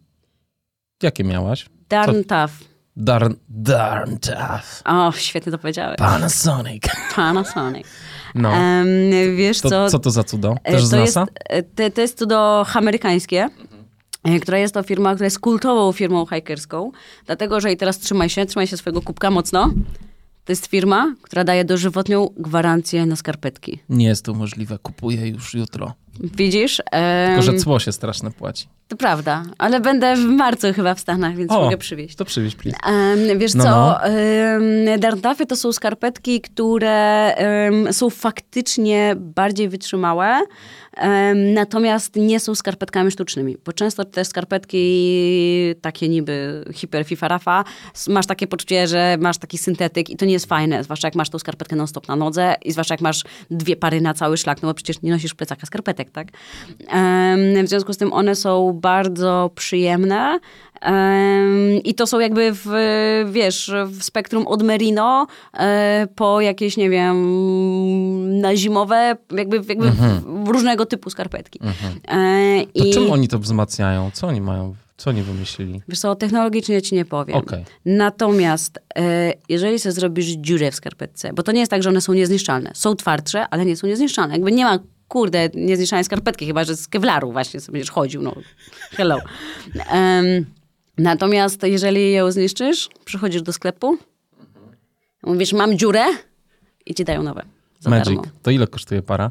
Jakie 1.02 1.24
miałaś? 1.24 1.66
darn 1.88 2.22
tough. 2.24 2.52
Darn, 2.96 3.32
darn 3.48 4.16
tough. 4.16 4.82
O, 4.84 5.12
świetnie 5.12 5.52
to 5.52 5.58
powiedziałeś. 5.58 5.96
Panasonic. 5.98 6.82
Panasonic. 7.16 7.86
No. 8.34 8.52
Em, 8.52 8.86
wiesz 9.36 9.60
To, 9.60 9.68
co? 9.68 9.88
co 9.90 9.98
to 9.98 10.10
za 10.10 10.24
cudo? 10.24 10.54
E, 10.64 10.72
Też 10.72 10.84
z 10.84 10.90
to 10.90 10.96
NASA? 10.96 11.20
Jest, 11.20 11.32
e, 11.48 11.62
to, 11.62 11.94
to 11.94 12.00
jest 12.00 12.18
cudo 12.18 12.66
amerykańskie, 12.74 13.48
e, 14.24 14.38
która 14.40 14.58
jest 14.58 14.74
to 14.74 14.82
firma, 14.82 15.14
która 15.14 15.24
jest 15.26 15.38
kultową 15.40 15.92
firmą 15.92 16.26
hikerską, 16.26 16.92
dlatego, 17.26 17.60
że 17.60 17.72
i 17.72 17.76
teraz 17.76 17.98
trzymaj 17.98 18.28
się, 18.28 18.46
trzymaj 18.46 18.66
się 18.66 18.76
swojego 18.76 19.02
kubka 19.02 19.30
mocno. 19.30 19.70
To 20.48 20.52
jest 20.52 20.66
firma, 20.66 21.14
która 21.22 21.44
daje 21.44 21.64
dożywotnią 21.64 22.30
gwarancję 22.36 23.06
na 23.06 23.16
skarpetki. 23.16 23.78
Nie 23.88 24.06
jest 24.06 24.24
to 24.24 24.34
możliwe. 24.34 24.78
Kupuję 24.78 25.28
już 25.28 25.54
jutro. 25.54 25.94
Widzisz? 26.20 26.82
Em, 26.90 27.26
Tylko, 27.36 27.42
że 27.52 27.58
cło 27.58 27.78
się 27.78 27.92
straszne 27.92 28.30
płaci. 28.30 28.66
To 28.88 28.96
prawda, 28.96 29.42
ale 29.58 29.80
będę 29.80 30.16
w 30.16 30.24
marcu 30.24 30.72
chyba 30.72 30.94
w 30.94 31.00
Stanach, 31.00 31.36
więc 31.36 31.52
O, 31.52 31.60
mogę 31.64 31.76
przywieźć. 31.78 32.16
To 32.16 32.24
przywieź, 32.24 32.54
please. 32.54 32.78
Em, 32.86 33.38
wiesz 33.38 33.54
No, 33.54 33.64
co, 33.64 33.70
no. 33.70 34.04
em, 34.04 35.00
darntafy 35.00 35.46
to 35.46 35.56
są 35.56 35.72
skarpetki, 35.72 36.40
które 36.40 37.34
em, 37.34 37.92
są 37.92 38.10
faktycznie 38.10 39.14
bardziej 39.16 39.68
wytrzymałe, 39.68 40.40
natomiast 41.54 42.16
nie 42.16 42.40
są 42.40 42.54
skarpetkami 42.54 43.10
sztucznymi, 43.10 43.56
bo 43.64 43.72
często 43.72 44.04
te 44.04 44.24
skarpetki 44.24 45.74
takie 45.80 46.08
niby 46.08 46.64
hiper 46.74 47.04
fifarafa, 47.04 47.64
s- 47.94 48.08
masz 48.08 48.26
takie 48.26 48.46
poczucie, 48.46 48.86
że 48.86 49.16
masz 49.20 49.38
taki 49.38 49.58
syntetyk 49.58 50.10
i 50.10 50.16
to 50.16 50.24
nie 50.24 50.32
jest 50.32 50.46
fajne, 50.46 50.84
zwłaszcza 50.84 51.08
jak 51.08 51.14
masz 51.14 51.30
tą 51.30 51.38
skarpetkę 51.38 51.76
non-stop 51.76 52.08
na 52.08 52.16
nodze 52.16 52.54
i 52.64 52.72
zwłaszcza 52.72 52.94
jak 52.94 53.00
masz 53.00 53.24
dwie 53.50 53.76
pary 53.76 54.00
na 54.00 54.14
cały 54.14 54.36
szlak, 54.36 54.62
no 54.62 54.68
bo 54.68 54.74
przecież 54.74 55.02
nie 55.02 55.10
nosisz 55.10 55.34
plecaka 55.34 55.66
skarpetek, 55.66 56.10
tak? 56.10 56.28
W 57.64 57.68
związku 57.68 57.92
z 57.92 57.96
tym 57.96 58.12
one 58.12 58.34
są 58.36 58.77
bardzo 58.80 59.50
przyjemne 59.54 60.38
em, 60.80 61.82
i 61.84 61.94
to 61.94 62.06
są 62.06 62.18
jakby 62.18 62.50
w, 62.52 62.66
wiesz, 63.32 63.72
w 63.86 64.02
spektrum 64.04 64.46
od 64.46 64.62
merino 64.62 65.26
e, 65.58 66.06
po 66.16 66.40
jakieś, 66.40 66.76
nie 66.76 66.90
wiem, 66.90 68.40
na 68.40 68.56
zimowe, 68.56 69.16
jakby, 69.36 69.56
jakby 69.68 69.90
w 70.44 70.48
różnego 70.48 70.86
typu 70.86 71.10
skarpetki. 71.10 71.60
E, 72.08 72.66
To 72.78 72.84
i, 72.84 72.90
czym 72.90 73.10
oni 73.12 73.28
to 73.28 73.38
wzmacniają? 73.38 74.10
Co 74.14 74.26
oni 74.26 74.40
mają? 74.40 74.74
Co 74.96 75.10
oni 75.10 75.22
wymyślili? 75.22 75.82
Wiesz 75.88 75.98
co, 75.98 76.14
technologicznie 76.14 76.82
ci 76.82 76.94
nie 76.94 77.04
powiem. 77.04 77.36
Okej. 77.36 77.64
Natomiast 77.84 78.78
e, 78.98 79.32
jeżeli 79.48 79.78
sobie 79.78 79.92
zrobisz 79.92 80.26
dziurę 80.26 80.70
w 80.70 80.74
skarpetce, 80.74 81.32
bo 81.32 81.42
to 81.42 81.52
nie 81.52 81.60
jest 81.60 81.70
tak, 81.70 81.82
że 81.82 81.88
one 81.88 82.00
są 82.00 82.12
niezniszczalne. 82.12 82.70
Są 82.74 82.96
twardsze, 82.96 83.48
ale 83.48 83.64
nie 83.64 83.76
są 83.76 83.86
niezniszczalne. 83.86 84.34
Jakby 84.34 84.52
nie 84.52 84.64
ma, 84.64 84.78
kurde, 85.08 85.48
niezniszczalnej 85.54 86.04
skarpetki, 86.04 86.46
chyba 86.46 86.64
że 86.64 86.76
z 86.76 86.88
kewlaru 86.88 87.32
właśnie 87.32 87.60
sobie 87.60 87.72
będziesz 87.72 87.90
chodził. 87.90 88.22
No, 88.22 88.34
hello. 88.90 89.18
Em, 89.90 90.46
natomiast 90.98 91.62
jeżeli 91.62 92.12
ją 92.12 92.30
zniszczysz, 92.32 92.88
przychodzisz 93.04 93.42
do 93.42 93.52
sklepu, 93.52 93.98
mówisz, 95.22 95.52
mam 95.52 95.78
dziurę 95.78 96.04
i 96.86 96.94
ci 96.94 97.04
dają 97.04 97.22
nowe. 97.22 97.42
Za 97.80 97.90
Magic. 97.90 98.06
darmo. 98.06 98.22
To 98.42 98.50
ile 98.50 98.66
kosztuje 98.66 99.02
para? 99.02 99.30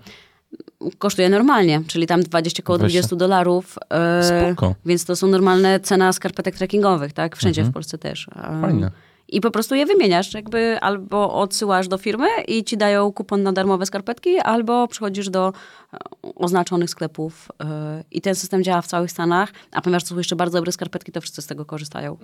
Kosztuje 0.98 1.30
normalnie, 1.30 1.82
czyli 1.88 2.08
tam 2.08 2.24
20 2.24 2.64
koło 2.64 2.78
20. 2.78 3.00
20 3.00 3.16
dolarów. 3.16 3.76
e, 3.90 4.24
Spoko. 4.24 4.76
Więc 4.86 5.06
to 5.06 5.16
są 5.16 5.28
normalne 5.28 5.80
cena 5.80 6.14
skarpetek 6.14 6.56
trekkingowych, 6.56 7.14
tak? 7.14 7.36
Wszędzie 7.36 7.64
w 7.64 7.72
Polsce 7.72 7.98
też. 7.98 8.28
E, 8.36 8.62
Fajne. 8.62 8.92
I 9.30 9.42
po 9.42 9.52
prostu 9.52 9.76
je 9.76 9.86
wymieniasz, 9.86 10.34
jakby 10.34 10.80
albo 10.82 11.34
odsyłasz 11.34 11.88
do 11.88 11.98
firmy 11.98 12.28
i 12.48 12.64
ci 12.64 12.78
dają 12.78 13.12
kupon 13.12 13.44
na 13.44 13.52
darmowe 13.52 13.86
skarpetki, 13.86 14.40
albo 14.40 14.88
przychodzisz 14.88 15.30
do 15.30 15.54
e, 15.94 15.98
oznaczonych 16.36 16.90
sklepów 16.90 17.52
e, 17.64 18.04
i 18.12 18.22
ten 18.22 18.36
system 18.36 18.64
działa 18.64 18.82
w 18.82 18.88
całych 18.88 19.12
Stanach, 19.12 19.52
a 19.72 19.82
ponieważ 19.82 20.04
to 20.04 20.10
są 20.10 20.18
jeszcze 20.18 20.36
bardzo 20.36 20.58
dobre 20.58 20.72
skarpetki, 20.72 21.12
to 21.12 21.22
wszyscy 21.22 21.42
z 21.42 21.48
tego 21.48 21.66
korzystają. 21.66 22.18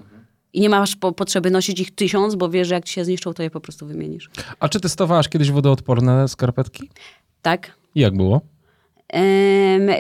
I 0.54 0.62
nie 0.62 0.70
masz 0.70 0.95
po, 0.95 1.12
potrzeby 1.12 1.51
nosić 1.51 1.80
ich 1.80 1.95
tysiąc, 1.95 2.36
bo 2.36 2.49
wiesz, 2.49 2.68
że 2.68 2.76
jak 2.76 2.86
ci 2.86 2.93
się 2.93 3.06
zniszczą, 3.06 3.34
to 3.34 3.43
je 3.43 3.49
po 3.49 3.60
prostu 3.60 3.86
wymienisz. 3.86 4.30
A 4.60 4.70
czy 4.70 4.80
testowałaś 4.80 5.30
kiedyś 5.30 5.51
wodoodporne 5.51 6.28
skarpetki? 6.28 6.89
Tak? 7.41 7.72
I 7.95 7.99
jak 7.99 8.18
było? 8.18 8.41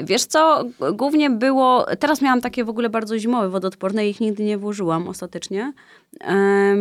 Wiesz 0.03 0.25
co, 0.25 0.63
głównie 0.93 1.29
było, 1.29 1.85
teraz 1.99 2.21
miałam 2.21 2.41
takie 2.41 2.65
w 2.65 2.69
ogóle 2.69 2.89
bardzo 2.89 3.19
zimowe 3.19 3.49
wodoodporne 3.49 4.07
i 4.07 4.09
ich 4.09 4.19
nigdy 4.19 4.43
nie 4.43 4.57
włożyłam 4.57 5.07
ostatecznie, 5.07 5.73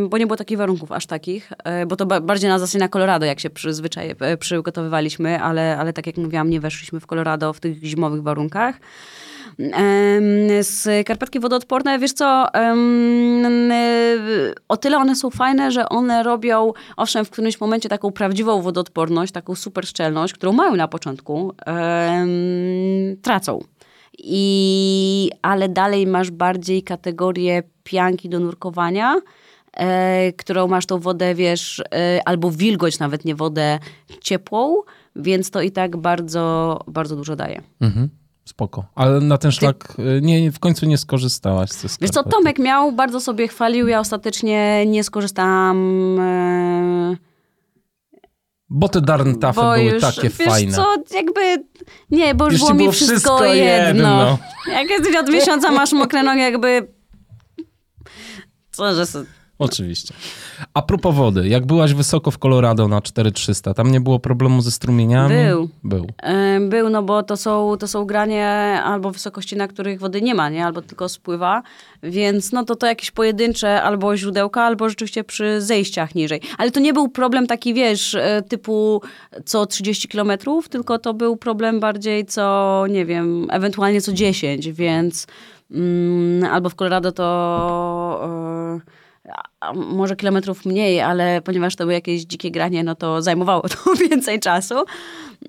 bo 0.09 0.18
nie 0.18 0.26
było 0.26 0.37
takich 0.37 0.59
warunków 0.59 0.93
aż 0.93 1.07
takich, 1.07 1.53
e, 1.64 1.87
bo 1.87 1.97
to 1.97 2.07
ba- 2.07 2.20
bardziej 2.20 2.51
na 2.51 2.59
zasadzie 2.59 2.78
na 2.78 2.89
Colorado, 2.89 3.26
jak 3.26 3.41
się 3.41 3.51
przyzwyczaj, 3.51 4.14
e, 4.20 4.37
przygotowywaliśmy, 4.37 5.43
ale, 5.43 5.78
ale 5.78 5.93
tak 5.93 6.07
jak 6.07 6.16
mówiłam, 6.16 6.51
nie 6.51 6.61
weszliśmy 6.61 7.01
w 7.01 7.07
Colorado 7.07 7.53
w 7.53 7.61
tych 7.61 7.85
zimowych 7.85 8.22
warunkach. 8.22 8.76
Skarpetki 10.62 11.41
wodoodporne, 11.41 11.99
wiesz 11.99 12.12
co, 12.12 12.47
o 14.68 14.76
tyle 14.76 14.99
one 14.99 15.16
są 15.16 15.30
fajne, 15.30 15.70
że 15.72 15.89
one 15.89 16.22
robią, 16.22 16.72
owszem, 16.97 17.24
w 17.24 17.30
którymś 17.30 17.61
momencie 17.61 17.89
taką 17.89 18.12
prawdziwą 18.12 18.62
wodoodporność, 18.62 19.33
taką 19.33 19.55
super 19.55 19.87
szczelność, 19.87 20.33
którą 20.33 20.53
mają 20.53 20.76
na 20.76 20.89
początku, 20.89 21.55
tracą. 23.22 23.64
I, 24.25 25.31
ale 25.43 25.68
dalej 25.68 26.07
masz 26.07 26.31
bardziej 26.31 26.83
kategorię 26.83 27.62
pianki 27.85 28.29
do 28.29 28.41
nurkowania, 28.41 29.20
e, 29.73 30.33
którą 30.33 30.68
masz 30.68 30.87
tą 30.87 30.99
wodę, 30.99 31.35
wiesz, 31.35 31.83
e, 31.95 32.20
albo 32.25 32.51
wilgoć, 32.51 32.99
nawet 32.99 33.25
nie 33.25 33.35
wodę 33.35 33.79
ciepłą, 34.20 34.77
więc 35.16 35.51
to 35.51 35.62
i 35.62 35.70
tak 35.70 35.97
bardzo, 35.97 36.79
bardzo 36.87 37.16
dużo 37.16 37.37
daje. 37.37 37.62
Mhm. 37.81 38.09
Spoko. 38.45 38.85
Ale 38.95 39.20
na 39.20 39.39
ten 39.39 39.53
szlak 39.53 39.95
y, 39.99 40.20
nie, 40.23 40.53
w 40.53 40.59
końcu 40.59 40.87
nie 40.87 40.99
skorzystałaś 40.99 41.70
ze 41.70 41.89
skarpetek. 41.89 42.01
Wiesz 42.01 42.11
co, 42.11 42.23
Tomek 42.23 42.59
miał, 42.59 42.93
bardzo 42.93 43.20
sobie 43.20 43.49
chwalił, 43.49 43.89
ja 43.89 44.01
ostatecznie 44.01 44.87
nie 44.87 45.05
skorzystałam, 45.05 46.18
e, 46.20 47.16
Bo 48.75 48.89
te 48.89 49.01
darntafy 49.01 49.61
bo 49.61 49.73
były 49.73 49.85
już, 49.85 50.01
takie 50.03 50.29
wiesz 50.29 50.49
fajne. 50.49 50.73
co, 50.73 50.95
jakby, 51.14 51.64
nie, 52.11 52.35
bo 52.35 52.45
już, 52.45 52.53
Już 52.53 52.61
było 52.61 52.73
mi 52.73 52.79
było 52.79 52.93
wszystko, 52.93 53.16
wszystko 53.16 53.45
jedno. 53.45 53.87
jedno. 53.87 54.39
Jak 54.73 54.91
jesteś 54.91 55.16
od 55.16 55.29
miesiąca, 55.29 55.70
masz 55.70 55.93
mokre 55.93 56.23
nogi, 56.23 56.41
jakby, 56.41 56.89
co, 58.73 58.95
że 58.95 59.05
Oczywiście. 59.59 60.14
A 60.74 60.82
propos 60.82 61.14
wody, 61.14 61.48
jak 61.48 61.66
byłaś 61.66 61.94
wysoko 61.94 62.30
w 62.30 62.38
Colorado 62.38 62.88
na 62.88 63.00
4300, 63.00 63.74
tam 63.74 63.90
nie 63.92 64.00
było 64.00 64.18
problemu 64.18 64.62
ze 64.62 64.70
strumieniami? 64.70 65.34
Był. 65.34 65.68
Był. 65.84 66.06
Był, 66.68 66.90
no 66.90 67.02
bo 67.02 67.22
to 67.22 67.36
są, 67.36 67.76
to 67.80 67.88
są 67.88 68.04
granie 68.04 68.48
albo 68.84 69.10
wysokości, 69.10 69.56
na 69.56 69.68
których 69.68 70.00
wody 70.00 70.22
nie 70.22 70.34
ma, 70.34 70.48
nie? 70.48 70.66
Albo 70.66 70.82
tylko 70.82 71.08
spływa, 71.08 71.62
więc 72.02 72.52
no 72.52 72.64
to 72.64 72.76
to 72.76 72.86
jakieś 72.86 73.10
pojedyncze 73.10 73.82
albo 73.82 74.16
źródełka, 74.16 74.62
albo 74.62 74.88
rzeczywiście 74.88 75.24
przy 75.24 75.60
zejściach 75.60 76.14
niżej. 76.14 76.40
Ale 76.58 76.70
to 76.70 76.80
nie 76.80 76.92
był 76.92 77.08
problem 77.08 77.46
taki, 77.46 77.74
wiesz, 77.74 78.14
e, 78.14 78.42
typu 78.48 79.02
co 79.44 79.66
30 79.66 80.08
kilometrów, 80.08 80.68
tylko 80.68 80.98
to 80.98 81.14
był 81.14 81.36
problem 81.36 81.80
bardziej 81.80 82.26
co, 82.26 82.84
nie 82.90 83.06
wiem, 83.06 83.46
ewentualnie 83.50 84.00
co 84.00 84.12
10, 84.12 84.72
więc 84.72 85.26
mm, 85.70 86.52
albo 86.52 86.68
w 86.68 86.74
Colorado 86.74 87.12
to... 87.12 87.24
a 88.22 89.01
może 89.75 90.16
kilometrów 90.16 90.66
mniej, 90.66 91.01
ale 91.01 91.43
ponieważ 91.43 91.77
to 91.77 91.85
były 91.85 91.93
jakieś 91.95 92.23
dzikie 92.23 92.51
granie, 92.51 92.85
no 92.85 92.95
to 92.95 93.23
zajmowało 93.23 93.62
to 93.68 93.95
więcej 94.11 94.41
czasu. 94.41 94.75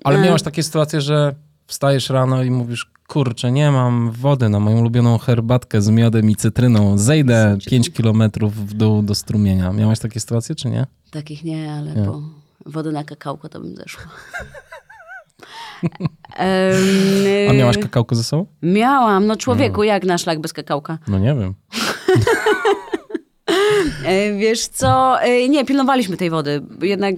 Ale 0.04 0.18
E. 0.18 0.22
miałaś 0.22 0.42
takie 0.42 0.62
sytuacje, 0.62 1.00
że 1.00 1.34
wstajesz 1.66 2.10
rano 2.10 2.42
i 2.42 2.50
mówisz, 2.50 2.90
kurczę, 3.08 3.52
nie 3.52 3.70
mam 3.70 4.10
wody 4.10 4.48
na 4.48 4.60
moją 4.60 4.78
ulubioną 4.78 5.18
herbatkę 5.18 5.82
z 5.82 5.88
miodem 5.90 6.30
i 6.30 6.36
cytryną. 6.36 6.98
Zejdę 6.98 7.58
5 7.66 7.90
kilometrów 7.92 8.54
w 8.68 8.74
dół 8.74 9.02
do 9.02 9.14
strumienia. 9.14 9.72
Miałaś 9.72 9.98
takie 9.98 10.20
sytuacje, 10.20 10.54
czy 10.54 10.70
nie? 10.70 10.86
Takich 11.10 11.44
nie, 11.44 11.72
ale 11.72 11.94
Nie. 11.94 12.04
po 12.06 12.22
wodę 12.66 12.92
na 12.92 13.04
kakałko 13.04 13.48
to 13.48 13.60
bym 13.60 13.76
zeszła. 13.76 14.02
A 17.48 17.52
miałaś 17.52 17.76
y, 17.76 17.80
kakałko 17.80 18.14
ze 18.14 18.24
sobą? 18.24 18.46
Miałam, 18.62 19.26
no 19.26 19.36
człowieku, 19.36 19.82
jak 19.82 20.04
na 20.04 20.18
szlak 20.18 20.40
bez 20.40 20.52
kakałka. 20.52 20.98
No 21.08 21.18
nie 21.18 21.34
wiem. 21.34 21.54
E, 24.06 24.32
Wiesz 24.36 24.66
co, 24.66 25.20
e, 25.22 25.48
nie, 25.48 25.64
pilnowaliśmy 25.64 26.16
tej 26.16 26.30
wody. 26.30 26.62
Jednak, 26.82 27.14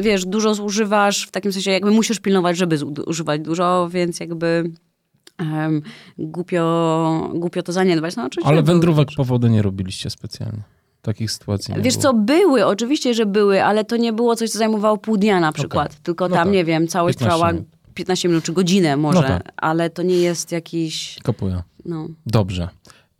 wiesz, 0.00 0.24
dużo 0.26 0.54
zużywasz, 0.54 1.26
w 1.26 1.30
takim 1.30 1.52
sensie 1.52 1.70
jakby 1.70 1.90
musisz 1.90 2.20
pilnować, 2.20 2.56
żeby 2.56 2.78
używać 3.06 3.40
dużo, 3.40 3.88
więc 3.92 4.20
jakby 4.20 4.70
em, 5.38 5.82
głupio, 6.18 7.30
głupio 7.34 7.62
to 7.62 7.72
zaniedbać. 7.72 8.16
No, 8.16 8.24
oczywiście 8.24 8.48
Ale 8.52 8.62
wędrówek 8.62 9.08
po 9.16 9.24
wodę 9.24 9.50
nie 9.50 9.62
robiliście 9.62 10.10
specjalnie. 10.10 10.62
Takich 11.02 11.30
sytuacji 11.32 11.74
nie 11.74 11.80
Wiesz 11.82 11.94
było. 11.94 12.02
co, 12.02 12.14
były, 12.14 12.66
oczywiście, 12.66 13.14
że 13.14 13.26
były, 13.26 13.64
ale 13.64 13.84
to 13.84 13.96
nie 13.96 14.12
było 14.12 14.36
coś, 14.36 14.50
co 14.50 14.58
zajmowało 14.58 14.96
pół 14.98 15.16
dnia 15.16 15.40
na 15.40 15.52
przykład. 15.52 16.02
Tylko 16.02 16.28
No 16.28 16.34
tam, 16.36 16.44
tak. 16.44 16.52
nie 16.54 16.64
wiem, 16.64 16.88
całość 16.88 17.18
15 17.18 17.36
trwała 17.36 17.52
minut. 17.52 17.68
15 17.94 18.28
minut 18.28 18.44
czy 18.44 18.52
godzinę 18.52 18.96
może, 18.96 19.20
No 19.20 19.28
tak. 19.28 19.52
ale 19.56 19.90
to 19.90 20.02
nie 20.02 20.16
jest 20.18 20.52
jakiś, 20.52 21.18
Kapuję. 21.22 21.62
no... 21.84 22.08
Dobrze. 22.26 22.68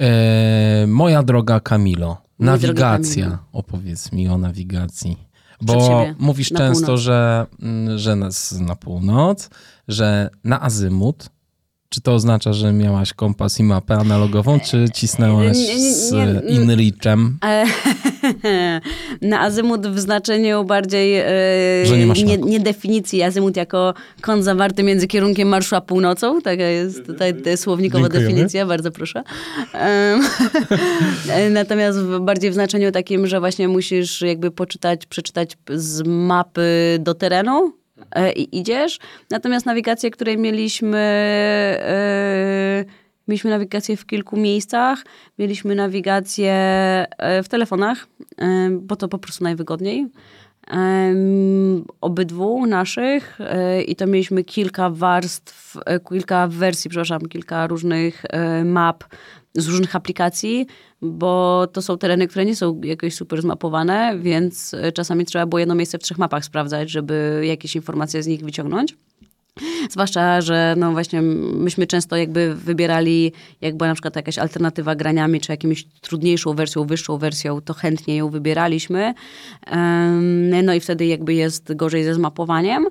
E, 0.01 0.86
moja 0.86 1.22
droga 1.22 1.61
Kamilo, 1.61 2.16
nawigacja. 2.38 3.24
Kamilo. 3.24 3.42
Opowiedz 3.53 4.12
mi 4.12 4.28
o 4.28 4.38
nawigacji. 4.38 5.28
Bo 5.62 6.07
mówisz 6.18 6.51
na 6.51 6.59
często, 6.59 6.86
północ. 6.86 7.01
że, 7.01 7.46
mm, 7.62 7.99
że 7.99 8.16
nas 8.16 8.53
na 8.53 8.76
północ, 8.76 9.51
że 9.88 10.30
na 10.44 10.62
azymut. 10.62 11.28
Czy 11.88 12.01
to 12.01 12.14
oznacza, 12.14 12.53
że 12.53 12.72
miałaś 12.72 13.12
kompas 13.12 13.61
i 13.61 13.62
mapę 13.62 13.94
analogową, 13.94 14.61
czy 14.61 14.88
cisnęłaś 14.94 15.57
nie, 15.57 15.94
z. 15.94 16.14
InReachem? 16.51 17.38
Na 19.22 19.40
azymut 19.40 19.86
w 19.86 19.98
znaczeniu 19.98 20.64
bardziej 20.64 21.22
Że 21.84 21.98
nie 21.98 22.24
nie, 22.24 22.38
nie 22.38 22.60
definicji 22.60 23.22
azymut 23.22 23.56
jako 23.56 23.94
kąt 24.20 24.44
zawarty 24.44 24.82
między 24.82 25.06
kierunkiem 25.06 25.48
marszu 25.48 25.76
a 25.76 25.80
północą. 25.80 26.42
Taka 26.42 26.62
jest 26.62 27.06
tutaj 27.06 27.34
słownikowa 27.56 28.02
Dziękujemy. 28.02 28.30
definicja, 28.30 28.66
bardzo 28.66 28.90
proszę. 28.90 29.22
Natomiast 31.50 31.98
bardziej 32.20 32.50
w 32.50 32.54
znaczeniu 32.54 32.92
takim, 32.92 33.26
że 33.26 33.40
właśnie 33.40 33.68
musisz 33.68 34.22
jakby 34.22 34.50
poczytać, 34.50 35.06
przeczytać 35.06 35.56
z 35.70 36.02
mapy 36.06 36.96
do 37.00 37.14
terenu 37.14 37.72
e, 38.10 38.32
i 38.32 38.58
idziesz. 38.58 38.98
Natomiast 39.30 39.66
nawigację, 39.66 40.10
której 40.10 40.38
mieliśmy... 40.38 40.98
e, 41.80 42.84
Mieliśmy 43.28 43.50
nawigację 43.50 43.96
w 43.96 44.06
kilku 44.06 44.36
miejscach. 44.36 45.04
Mieliśmy 45.38 45.74
nawigację 45.74 46.52
e, 47.18 47.42
w 47.42 47.48
telefonach, 47.48 48.06
e, 48.38 48.70
bo 48.70 48.96
to 48.96 49.08
po 49.08 49.18
prostu 49.18 49.44
najwygodniej. 49.44 50.06
Obydwu 52.00 52.66
naszych 52.66 53.40
e, 53.40 53.82
i 53.82 53.96
to 53.96 54.06
mieliśmy 54.06 54.44
kilka 54.44 54.90
warstw, 54.90 55.76
kilka 56.08 56.48
wersji, 56.48 56.90
przepraszam, 56.90 57.20
kilka 57.20 57.66
różnych 57.66 58.24
map 58.64 59.04
z 59.54 59.68
różnych 59.68 59.96
aplikacji, 59.96 60.66
bo 61.02 61.66
to 61.72 61.82
są 61.82 61.98
tereny, 61.98 62.28
które 62.28 62.44
nie 62.44 62.56
są 62.56 62.80
jakoś 62.84 63.14
super 63.14 63.42
zmapowane, 63.42 64.18
więc 64.18 64.74
czasami 64.94 65.24
trzeba 65.24 65.46
było 65.46 65.58
jedno 65.58 65.74
miejsce 65.74 65.98
w 65.98 66.02
trzech 66.02 66.18
mapach 66.18 66.44
sprawdzać, 66.44 66.90
żeby 66.90 67.42
jakieś 67.44 67.76
informacje 67.76 68.22
z 68.22 68.26
nich 68.26 68.40
wyciągnąć. 68.44 68.96
Zwłaszcza, 69.90 70.40
że 70.40 70.74
no 70.76 70.92
właśnie 70.92 71.22
myśmy 71.22 71.86
często 71.86 72.16
jakby 72.16 72.54
wybierali, 72.54 73.32
jak 73.61 73.76
była 73.76 73.88
na 73.88 73.94
przykład 73.94 74.16
jakaś 74.16 74.38
alternatywa 74.38 74.94
graniami, 74.94 75.40
czy 75.40 75.52
jakimś 75.52 75.84
trudniejszą 76.00 76.54
wersją, 76.54 76.84
wyższą 76.84 77.18
wersją, 77.18 77.61
to 77.61 77.74
chętnie 77.74 78.16
ją 78.16 78.30
wybieraliśmy. 78.30 79.14
No 80.62 80.74
i 80.74 80.80
wtedy 80.80 81.06
jakby 81.06 81.34
jest 81.34 81.74
gorzej 81.74 82.04
ze 82.04 82.14
zmapowaniem. 82.14 82.86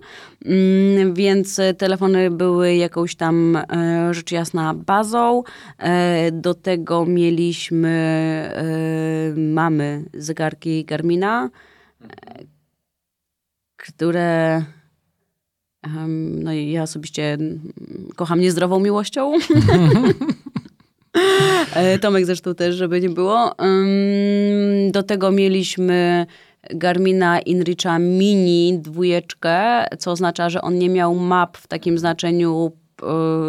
Mm, 0.46 1.14
Więc 1.14 1.62
telefony 1.78 2.32
były 2.32 2.76
jakąś 2.76 3.16
tam 3.16 3.56
e, 3.56 4.14
rzecz 4.14 4.32
jasna 4.32 4.74
bazą. 4.74 5.44
E, 5.78 6.32
Do 6.32 6.54
tego 6.54 7.06
mieliśmy, 7.06 7.90
e, 8.54 9.40
mamy 9.40 10.06
zegarki 10.14 10.86
Garmina, 10.86 11.50
które 13.78 14.64
No 16.44 16.54
i 16.54 16.72
ja 16.72 16.84
osobiście 16.84 17.34
mm, 17.34 17.72
kocham 18.16 18.42
niezdrową 18.42 18.80
miłością. 18.80 19.34
E, 21.74 22.00
Tomek 22.00 22.26
zresztą 22.26 22.56
też, 22.56 22.76
żeby 22.76 23.02
nie 23.02 23.10
było. 23.10 23.56
Do 24.92 25.04
tego 25.04 25.32
mieliśmy 25.32 26.26
Garmina 26.70 27.40
Inricha 27.40 28.00
Mini 28.00 28.80
dwójeczkę, 28.80 29.86
co 30.00 30.12
oznacza, 30.12 30.50
że 30.50 30.62
on 30.62 30.78
nie 30.78 30.90
miał 30.90 31.16
map 31.16 31.58
w 31.58 31.68
takim 31.68 31.98
znaczeniu, 31.98 32.72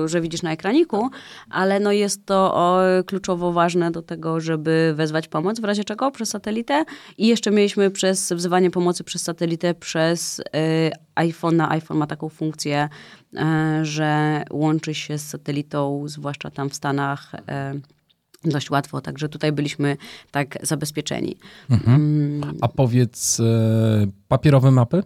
że 0.04 0.20
widzisz 0.20 0.42
na 0.42 0.52
ekraniku, 0.52 1.10
ale 1.50 1.80
no 1.80 1.92
jest 1.92 2.26
to 2.26 2.54
o, 2.54 2.80
kluczowo 3.06 3.52
ważne 3.52 3.90
do 3.90 4.02
tego, 4.02 4.40
żeby 4.40 4.92
wezwać 4.96 5.28
pomoc 5.28 5.60
w 5.60 5.64
razie 5.64 5.84
czego 5.84 6.10
przez 6.10 6.28
satelitę. 6.28 6.84
I 7.18 7.26
jeszcze 7.26 7.50
mieliśmy 7.50 7.90
przez 7.90 8.32
wzywanie 8.32 8.70
pomocy 8.70 9.04
przez 9.04 9.22
satelitę 9.22 9.74
przez 9.74 10.40
e, 10.54 10.90
iPhone'a. 11.16 11.66
iPhone 11.70 11.98
ma 11.98 12.06
taką 12.06 12.28
funkcję, 12.28 12.88
e, 13.36 13.80
że 13.82 14.42
łączy 14.50 14.94
się 14.94 15.18
z 15.18 15.28
satelitą, 15.28 16.02
zwłaszcza 16.06 16.50
tam 16.50 16.70
w 16.70 16.74
Stanach. 16.74 17.34
e, 17.48 17.97
Dość 18.44 18.70
łatwo, 18.70 19.00
także 19.00 19.28
tutaj 19.28 19.52
byliśmy 19.52 19.96
tak 20.30 20.58
zabezpieczeni. 20.62 21.36
Mm, 21.70 22.40
A 22.60 22.68
powiedz, 22.68 23.40
e, 23.40 24.06
papierowe 24.28 24.70
mapy? 24.70 25.02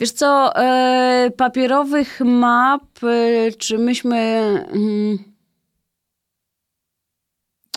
Wiesz 0.00 0.10
co, 0.12 0.56
e, 0.56 1.30
papierowych 1.36 2.20
map, 2.20 3.04
e, 3.04 3.52
czy 3.52 3.78
myśmy... 3.78 4.42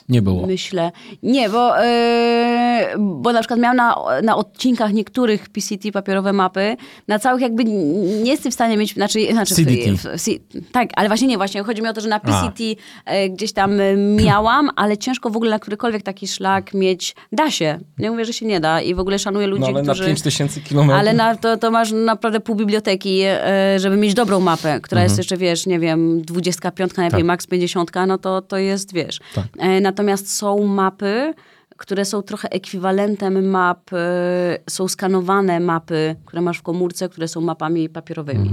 Nie 0.10 0.22
było. 0.22 0.48
Myślę. 0.48 0.92
Nie, 1.24 1.50
bo, 1.50 1.84
e, 1.84 2.96
bo 3.00 3.34
na 3.34 3.40
przykład 3.40 3.60
miałam 3.60 3.78
na, 3.78 3.96
na 4.24 4.36
odcinkach 4.36 4.94
niektórych 4.94 5.50
PCT 5.50 5.92
papierowe 5.94 6.34
mapy, 6.34 6.78
na 7.08 7.20
całych 7.20 7.42
jakby 7.42 7.64
nie 7.64 8.32
jestem 8.32 8.52
w 8.52 8.56
stanie 8.56 8.78
mieć, 8.78 8.94
znaczy... 8.94 9.32
znaczy 9.32 9.56
CDT. 9.56 9.92
W, 9.92 10.18
w, 10.18 10.22
C- 10.22 10.32
tak, 10.72 10.90
ale 10.96 11.08
właśnie 11.08 11.28
nie, 11.28 11.38
właśnie 11.38 11.64
chodzi 11.64 11.82
mi 11.82 11.88
o 11.88 11.94
to, 11.94 12.02
że 12.02 12.10
na 12.10 12.20
PCT 12.20 12.64
e, 13.06 13.30
gdzieś 13.30 13.54
tam 13.54 13.80
e, 13.80 13.96
miałam, 13.98 14.70
ale 14.76 14.98
ciężko 14.98 15.30
w 15.30 15.36
ogóle 15.38 15.52
na 15.52 15.60
którykolwiek 15.60 16.04
taki 16.04 16.28
szlak 16.28 16.74
mieć. 16.74 17.16
Da 17.32 17.52
się. 17.52 17.80
Nie 17.98 18.12
mówię, 18.12 18.26
że 18.26 18.34
się 18.34 18.46
nie 18.46 18.60
da 18.60 18.82
i 18.82 18.96
w 18.96 19.00
ogóle 19.00 19.20
szanuję 19.20 19.48
ludzi, 19.48 19.62
No 19.62 19.68
ale 19.68 19.84
którzy... 19.84 20.02
na 20.04 20.08
5000 20.08 20.62
kilometrów. 20.62 21.00
Ale 21.00 21.14
na, 21.14 21.36
to, 21.36 21.58
to 21.58 21.72
masz 21.72 21.92
naprawdę 21.92 22.40
pół 22.40 22.56
biblioteki, 22.56 23.22
e, 23.24 23.80
żeby 23.80 23.98
mieć 23.98 24.14
dobrą 24.14 24.40
mapę, 24.40 24.80
która 24.82 25.04
jest 25.04 25.18
jeszcze, 25.18 25.38
wiesz, 25.38 25.66
nie 25.66 25.80
wiem, 25.80 26.22
25, 26.22 26.96
najlepiej 26.98 27.20
Tak. 27.20 27.28
max 27.28 27.48
50, 27.48 27.92
no 28.08 28.18
to, 28.18 28.42
to 28.42 28.58
jest, 28.58 28.94
wiesz. 28.94 29.20
Tak. 29.36 29.46
E, 29.60 29.82
Natomiast 29.96 30.34
są 30.34 30.68
mapy, 30.68 31.34
które 31.78 32.06
są 32.06 32.22
trochę 32.22 32.50
ekwiwalentem 32.50 33.50
map, 33.50 33.94
e, 33.94 34.58
są 34.70 34.88
skanowane 34.88 35.60
mapy, 35.60 36.16
które 36.26 36.42
masz 36.42 36.58
w 36.58 36.62
komórce, 36.62 37.10
które 37.10 37.28
są 37.28 37.42
mapami 37.42 37.90
papierowymi. 37.90 38.52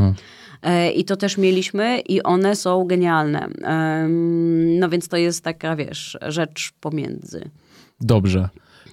E, 0.62 0.92
I 0.92 1.04
to 1.04 1.16
też 1.16 1.38
mieliśmy 1.38 2.00
i 2.00 2.22
one 2.22 2.56
są 2.56 2.84
genialne. 2.84 3.48
No 4.80 4.88
więc 4.88 5.08
to 5.08 5.16
jest 5.16 5.44
taka, 5.44 5.76
wiesz, 5.76 6.18
rzecz 6.28 6.72
pomiędzy. 6.80 7.50
Dobrze. 8.00 8.48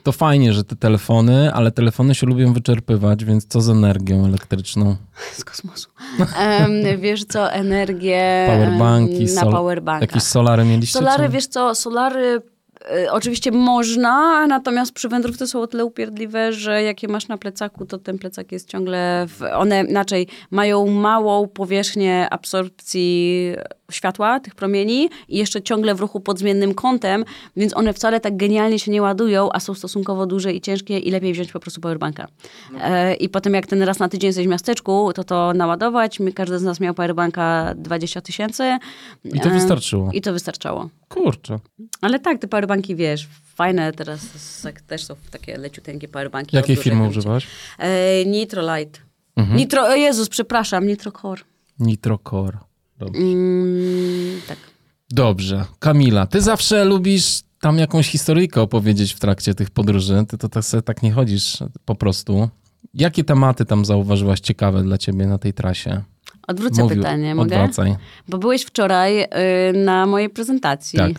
To 0.10 0.14
fajnie, 0.14 0.54
że 0.54 0.64
te 0.64 0.76
telefony, 0.76 1.54
ale 1.54 1.72
telefony 1.72 2.16
się 2.16 2.28
lubią 2.28 2.54
wyczerpywać, 2.54 3.26
więc 3.26 3.46
co 3.48 3.62
z 3.62 3.70
energią 3.70 4.26
elektryczną? 4.26 4.96
Z 5.34 5.44
kosmosu. 5.44 5.90
Em, 6.38 6.72
wiesz 7.02 7.24
co, 7.26 7.52
energię 7.52 8.46
Powerbanki, 8.48 9.26
na 9.26 9.42
sol- 9.42 9.52
powerbankach. 9.52 10.10
Jakieś 10.10 10.24
solary 10.24 10.66
mieliście? 10.66 11.00
Solary, 11.00 11.30
wiesz 11.30 11.48
co, 11.48 11.76
solary 11.76 12.42
oczywiście 13.12 13.52
można, 13.52 14.48
natomiast 14.48 14.92
przy 14.92 15.10
wędrówce 15.10 15.48
są 15.48 15.62
o 15.62 15.68
tyle 15.68 15.86
upierdliwe, 15.86 16.54
że 16.54 16.84
jak 16.84 17.04
je 17.04 17.10
masz 17.10 17.28
na 17.28 17.38
plecaku, 17.38 17.86
to 17.86 17.98
ten 17.98 18.20
plecak 18.20 18.52
jest 18.52 18.70
ciągle, 18.70 19.26
w, 19.28 19.42
one 19.54 19.84
inaczej 19.84 20.28
mają 20.52 20.88
małą 20.88 21.48
powierzchnię 21.48 22.28
absorpcji 22.32 23.56
światła, 23.92 24.40
tych 24.40 24.56
promieni 24.56 25.10
i 25.28 25.38
jeszcze 25.38 25.62
ciągle 25.62 25.96
w 25.96 26.00
ruchu 26.00 26.20
pod 26.20 26.40
zmiennym 26.40 26.74
kątem, 26.74 27.26
więc 27.56 27.78
one 27.78 27.94
wcale 27.94 28.20
tak 28.20 28.38
genialnie 28.38 28.80
się 28.80 28.92
nie 28.92 29.02
ładują, 29.02 29.50
a 29.54 29.60
są 29.60 29.74
stosunkowo 29.74 30.26
duże 30.26 30.54
i 30.54 30.62
ciężkie 30.62 31.00
i 31.00 31.12
lepiej 31.12 31.34
wziąć 31.34 31.52
po 31.52 31.60
prostu 31.60 31.82
powerbanka. 31.82 32.28
E, 32.82 33.16
I 33.16 33.30
potem 33.30 33.54
jak 33.54 33.68
ten 33.68 33.84
raz 33.84 34.00
na 34.00 34.10
tydzień 34.10 34.28
jesteś 34.28 34.46
w 34.46 34.50
miasteczku, 34.50 35.14
to 35.14 35.24
to 35.24 35.54
naładować. 35.54 36.20
My, 36.20 36.34
każdy 36.34 36.60
z 36.60 36.64
nas 36.64 36.80
miał 36.80 36.94
powerbanka 36.94 37.74
20 37.76 38.22
tysięcy. 38.22 38.78
I 39.26 39.40
to 39.40 39.50
E, 39.50 39.54
wystarczyło. 39.54 40.10
I 40.14 40.22
to 40.22 40.34
wystarczało. 40.34 40.90
Kurczę. 41.10 41.60
Ale 42.02 42.20
tak, 42.20 42.42
te 42.42 42.48
powerbanki, 42.48 42.96
wiesz, 42.96 43.28
fajne 43.56 43.92
teraz 43.94 44.22
też 44.88 45.04
są 45.04 45.16
takie 45.32 45.58
leciuteńkie 45.58 46.08
powerbanki. 46.08 46.56
Jakiej 46.56 46.76
firmy 46.76 47.08
używasz? 47.08 47.48
E, 47.80 48.26
Nitro 48.26 48.76
Light. 48.76 49.02
Mhm. 49.36 49.58
Nitro, 49.58 49.82
o 49.82 49.96
Jezus, 49.96 50.30
przepraszam, 50.30 50.88
Nitro 50.88 51.12
Core. 51.12 51.42
Nitrocore. 51.80 52.58
Dobrze. 52.98 53.22
Mm, 53.22 54.42
tak. 54.48 54.58
Dobrze. 55.10 55.66
Kamila, 55.80 56.28
ty 56.28 56.42
zawsze 56.42 56.86
lubisz 56.86 57.42
tam 57.62 57.78
jakąś 57.78 58.08
historyjkę 58.08 58.62
opowiedzieć 58.62 59.14
w 59.14 59.20
trakcie 59.20 59.54
tych 59.54 59.70
podróży. 59.70 60.26
Ty 60.28 60.38
to 60.38 60.50
tak, 60.50 60.64
sobie 60.64 60.84
tak 60.84 61.04
nie 61.04 61.12
chodzisz 61.12 61.58
po 61.86 61.96
prostu. 61.96 62.50
Jakie 62.94 63.24
tematy 63.24 63.66
tam 63.66 63.86
zauważyłaś 63.86 64.40
ciekawe 64.40 64.84
dla 64.84 64.98
ciebie 64.98 65.28
na 65.28 65.38
tej 65.38 65.54
trasie? 65.54 66.04
Odwrócę 66.50 66.84
Mówił- 66.84 66.98
pytanie, 66.98 67.36
mogę? 67.36 67.56
Odwracaj. 67.62 67.96
Bo 68.28 68.38
byłeś 68.38 68.64
wczoraj 68.64 69.22
y, 69.24 69.28
na 69.74 70.06
mojej 70.06 70.30
prezentacji. 70.30 70.98
Tak. 71.00 71.12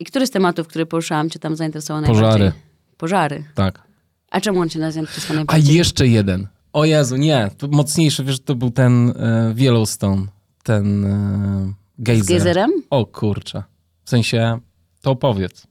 I 0.00 0.04
który 0.04 0.26
z 0.26 0.30
tematów, 0.30 0.68
który 0.68 0.86
poruszałam, 0.86 1.30
cię 1.30 1.38
tam 1.38 1.56
zainteresował 1.56 2.02
Pożary. 2.02 2.28
najbardziej? 2.28 2.60
Pożary. 2.96 3.44
Tak. 3.54 3.82
A 4.30 4.40
czemu 4.40 4.60
on 4.60 4.68
cię 4.68 4.92
zainteresował 4.92 5.32
A 5.32 5.36
najbardziej? 5.36 5.76
jeszcze 5.76 6.06
jeden. 6.06 6.46
O 6.72 6.84
Jezu, 6.84 7.16
nie. 7.16 7.50
To 7.58 7.68
mocniejszy, 7.68 8.24
wiesz, 8.24 8.40
to 8.40 8.54
był 8.54 8.70
ten 8.70 9.10
e, 9.10 9.54
Yellowstone. 9.58 10.26
Ten 10.62 11.04
e, 11.04 11.72
Gejzer. 11.98 12.24
Z 12.24 12.28
gejzerem? 12.28 12.70
O 12.90 13.06
kurczę. 13.06 13.62
W 14.04 14.10
sensie, 14.10 14.58
to 15.00 15.10
opowiedz. 15.10 15.66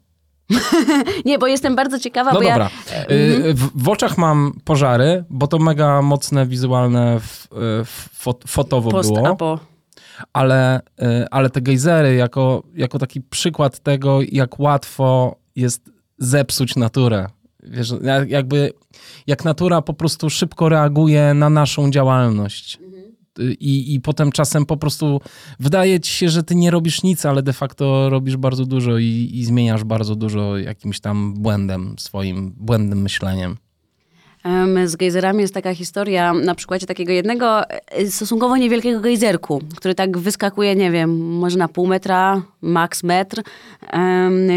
Nie, 1.26 1.40
bo 1.40 1.48
jestem 1.48 1.76
bardzo 1.76 2.00
ciekawa, 2.00 2.32
No 2.34 2.40
bo 2.40 2.46
dobra. 2.46 2.70
ja... 2.92 3.06
Y, 3.16 3.54
W, 3.54 3.70
w 3.84 3.90
oczach 3.90 4.18
mam 4.18 4.54
pożary, 4.64 5.24
bo 5.30 5.48
to 5.48 5.60
mega 5.60 6.02
mocne 6.02 6.46
wizualne 6.48 7.16
f, 7.16 8.10
fot, 8.14 8.44
fotowo 8.48 8.92
Post 8.92 9.14
było. 9.14 9.28
apo. 9.28 9.60
ale, 10.34 10.80
y, 11.02 11.26
ale 11.32 11.50
te 11.50 11.62
gejzery 11.62 12.16
jako, 12.16 12.64
jako 12.76 13.00
taki 13.00 13.22
przykład 13.22 13.80
tego, 13.80 14.20
jak 14.32 14.60
łatwo 14.60 15.36
jest 15.56 15.90
zepsuć 16.18 16.76
naturę. 16.76 17.28
Wiesz, 17.64 17.94
jak- 18.02 18.30
jakby 18.30 18.72
jak 19.28 19.46
natura 19.46 19.82
po 19.82 19.94
prostu 19.94 20.30
szybko 20.30 20.70
reaguje 20.70 21.34
na 21.34 21.50
naszą 21.50 21.92
działalność. 21.92 22.80
I, 23.40 23.94
I 23.94 24.02
potem 24.02 24.32
czasem 24.32 24.66
po 24.66 24.78
prostu 24.78 25.22
wydaje 25.60 26.00
ci 26.00 26.12
się, 26.12 26.30
że 26.30 26.44
ty 26.44 26.56
nie 26.56 26.72
robisz 26.72 27.04
nic, 27.04 27.26
ale 27.26 27.44
de 27.44 27.54
facto 27.54 28.10
robisz 28.10 28.38
bardzo 28.38 28.66
dużo 28.66 28.98
i, 28.98 29.30
i 29.34 29.46
zmieniasz 29.46 29.84
bardzo 29.84 30.16
dużo 30.16 30.58
jakimś 30.58 31.00
tam 31.00 31.34
błędem, 31.34 31.96
swoim 32.00 32.54
błędnym 32.58 33.02
myśleniem. 33.02 33.58
Em, 34.44 34.88
Z 34.88 34.96
gejzerami 34.96 35.42
jest 35.42 35.54
taka 35.54 35.76
historia 35.76 36.34
na 36.34 36.56
przykładzie 36.56 36.86
takiego 36.86 37.12
jednego 37.12 37.70
e, 37.70 38.08
stosunkowo 38.12 38.58
niewielkiego 38.58 39.00
gejzerku, 39.00 39.62
który 39.76 39.96
tak 39.96 40.18
wyskakuje, 40.18 40.76
nie 40.76 40.92
wiem, 40.92 41.38
może 41.38 41.58
na 41.58 41.68
pół 41.68 41.88
metra, 41.88 42.42
max 42.62 43.04
metr, 43.04 43.42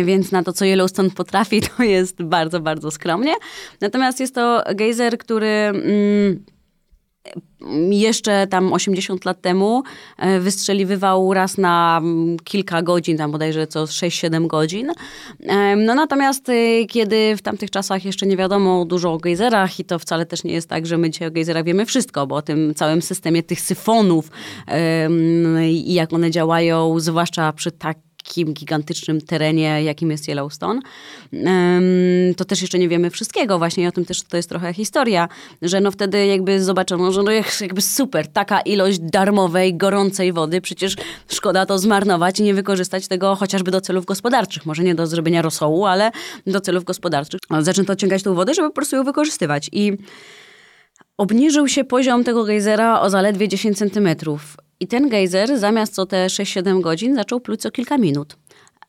więc 0.05 0.33
na 0.33 0.43
to, 0.43 0.53
co 0.53 0.65
Yellowstone 0.65 1.11
potrafi, 1.11 1.61
to 1.77 1.83
jest 1.83 2.23
bardzo, 2.23 2.61
bardzo 2.61 2.91
skromnie. 2.91 3.35
Natomiast 3.81 4.21
jest 4.21 4.35
to 4.35 4.65
gejzer, 4.75 5.19
który... 5.19 5.47
Mm, 5.47 6.56
jeszcze 7.91 8.47
tam 8.47 8.73
80 8.73 9.25
lat 9.25 9.41
temu 9.41 9.83
e, 10.19 10.41
wystrzeliwywał 10.41 11.35
raz 11.35 11.59
na 11.59 12.01
mm, 12.03 12.39
kilka 12.39 12.83
godzin, 12.83 13.17
tam 13.19 13.33
bodajże 13.33 13.67
co 13.67 13.85
6-7 13.85 14.47
godzin. 14.47 14.93
No 15.77 15.95
natomiast 15.95 16.49
e, 16.49 16.87
kiedy 16.87 17.37
w 17.37 17.43
tamtych 17.43 17.71
czasach 17.71 18.05
jeszcze 18.05 18.27
nie 18.27 18.37
wiadomo 18.37 18.85
dużo 18.85 19.13
o 19.13 19.19
gejzerach 19.19 19.81
i 19.81 19.85
to 19.85 19.99
wcale 19.99 20.27
też 20.27 20.45
nie 20.45 20.53
jest 20.53 20.69
tak, 20.69 20.87
że 20.87 20.99
my 20.99 21.11
dzisiaj 21.11 21.29
o 21.29 21.31
gejzerach 21.31 21.65
wiemy 21.65 21.87
wszystko, 21.87 22.27
bo 22.27 22.37
o 22.37 22.43
tym 22.43 22.75
całym 22.75 23.03
systemie 23.03 23.43
tych 23.43 23.61
syfonów 23.61 24.31
i 25.69 25.95
jak 25.95 26.13
one 26.13 26.31
działają, 26.31 27.01
zwłaszcza 27.01 27.53
przy 27.53 27.73
tak 27.73 28.06
takim 28.27 28.53
gigantycznym 28.53 29.21
terenie, 29.21 29.83
jakim 29.83 30.11
jest 30.11 30.29
Yellowstone, 30.29 30.81
to 32.37 32.45
też 32.45 32.63
jeszcze 32.63 32.79
nie 32.79 32.89
wiemy 32.89 33.11
wszystkiego. 33.11 33.59
Właśnie 33.59 33.89
o 33.89 33.93
tym 33.93 34.05
też 34.05 34.23
to 34.23 34.37
jest 34.37 34.49
trochę 34.49 34.75
historia, 34.75 35.29
że 35.63 35.81
no 35.81 35.91
wtedy 35.91 36.27
jakby 36.27 36.65
zobaczono, 36.65 37.13
że 37.13 37.23
no 37.23 37.31
jak- 37.31 37.61
jakby 37.61 37.81
super, 37.81 38.27
taka 38.29 38.61
ilość 38.61 38.99
darmowej, 38.99 39.77
gorącej 39.77 40.33
wody, 40.33 40.61
przecież 40.61 40.97
szkoda 41.29 41.67
to 41.67 41.79
zmarnować 41.79 42.41
i 42.41 42.43
nie 42.43 42.55
wykorzystać 42.55 43.09
tego 43.09 43.35
chociażby 43.35 43.71
do 43.71 43.81
celów 43.81 44.05
gospodarczych. 44.05 44.67
Może 44.67 44.83
nie 44.83 44.95
do 44.95 45.07
zrobienia 45.07 45.43
rosołu, 45.43 45.87
ale 45.87 46.11
do 46.47 46.61
celów 46.61 46.85
gospodarczych. 46.85 47.41
Zaczęto 47.61 47.93
odciągać 47.93 48.23
tą 48.23 48.35
wodę, 48.35 48.55
żeby 48.55 48.69
po 48.69 48.75
prostu 48.75 48.97
ją 48.97 49.05
wykorzystywać. 49.05 49.69
I 49.73 49.93
obniżył 51.19 51.69
się 51.69 51.85
poziom 51.85 52.25
tego 52.25 52.45
gejzera 52.45 53.01
o 53.01 53.11
zaledwie 53.11 53.49
10 53.49 53.79
centymetrów. 53.79 54.57
I 54.81 54.87
ten 54.87 55.09
gejzer 55.09 55.59
zamiast 55.59 55.95
co 55.95 56.07
te 56.07 56.27
6-7 56.27 56.81
godzin 56.81 57.15
zaczął 57.15 57.41
pluć 57.41 57.61
co 57.61 57.71
kilka 57.71 57.99
minut. 57.99 58.37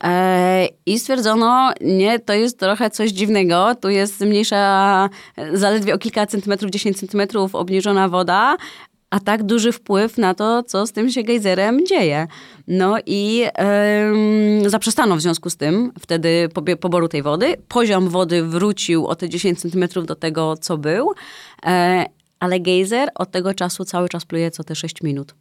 E, 0.03 0.67
I 0.85 0.99
stwierdzono, 0.99 1.73
nie, 1.81 2.19
to 2.19 2.33
jest 2.33 2.59
trochę 2.59 2.89
coś 2.89 3.11
dziwnego, 3.11 3.75
tu 3.75 3.89
jest 3.89 4.21
mniejsza, 4.21 5.09
zaledwie 5.53 5.93
o 5.93 5.97
kilka 5.97 6.25
centymetrów, 6.25 6.71
10 6.71 6.99
centymetrów 6.99 7.55
obniżona 7.55 8.09
woda, 8.09 8.57
a 9.09 9.19
tak 9.19 9.43
duży 9.43 9.71
wpływ 9.71 10.17
na 10.17 10.33
to, 10.33 10.63
co 10.63 10.87
z 10.87 10.91
tym 10.91 11.09
się 11.09 11.23
gejzerem 11.23 11.85
dzieje. 11.85 12.27
No 12.67 12.97
i 13.05 13.45
zaprzestano 14.65 15.15
w 15.15 15.21
związku 15.21 15.49
z 15.49 15.57
tym 15.57 15.91
wtedy 15.99 16.49
poboru 16.79 17.07
tej 17.07 17.23
wody. 17.23 17.55
Poziom 17.67 18.09
wody 18.09 18.43
wrócił 18.43 19.07
o 19.07 19.15
te 19.15 19.29
10 19.29 19.61
centymetrów 19.61 20.05
do 20.05 20.15
tego, 20.15 20.57
co 20.57 20.77
był, 20.77 21.13
e, 21.65 22.05
ale 22.39 22.59
gejzer 22.59 23.09
od 23.15 23.31
tego 23.31 23.53
czasu 23.53 23.85
cały 23.85 24.09
czas 24.09 24.25
pluje 24.25 24.51
co 24.51 24.63
te 24.63 24.75
6 24.75 25.01
minut. 25.01 25.33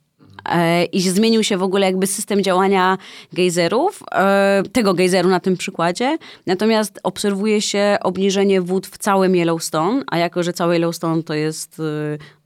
E, 0.44 0.84
I 0.84 1.00
zmienił 1.00 1.44
się 1.44 1.56
w 1.56 1.62
ogóle 1.62 1.86
jakby 1.86 2.06
system 2.06 2.42
działania 2.42 2.98
gejzerów, 3.32 4.02
e, 4.12 4.62
tego 4.72 4.94
gejzeru 4.94 5.28
na 5.28 5.40
tym 5.40 5.56
przykładzie. 5.56 6.18
Natomiast 6.46 7.00
obserwuje 7.02 7.62
się 7.62 7.96
obniżenie 8.02 8.60
wód 8.60 8.86
w 8.86 8.98
całym 8.98 9.36
Yellowstone, 9.36 10.02
a 10.06 10.18
jako, 10.18 10.42
że 10.42 10.52
cały 10.52 10.74
Yellowstone 10.74 11.22
to 11.22 11.34
jest 11.34 11.82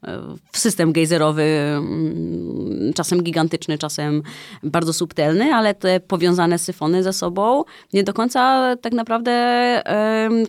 e, 0.05 0.21
system 0.53 0.93
gejzerowy, 0.93 1.43
mm, 1.43 2.93
czasem 2.95 3.23
gigantyczny, 3.23 3.79
czasem 3.79 4.23
bardzo 4.63 4.93
subtelny, 4.93 5.55
ale 5.55 5.75
te 5.75 6.01
powiązane 6.01 6.59
syfony 6.59 7.03
ze 7.03 7.13
sobą 7.13 7.65
nie 7.93 8.05
do 8.05 8.13
końca 8.13 8.77
tak 8.77 8.93
naprawdę 8.93 9.31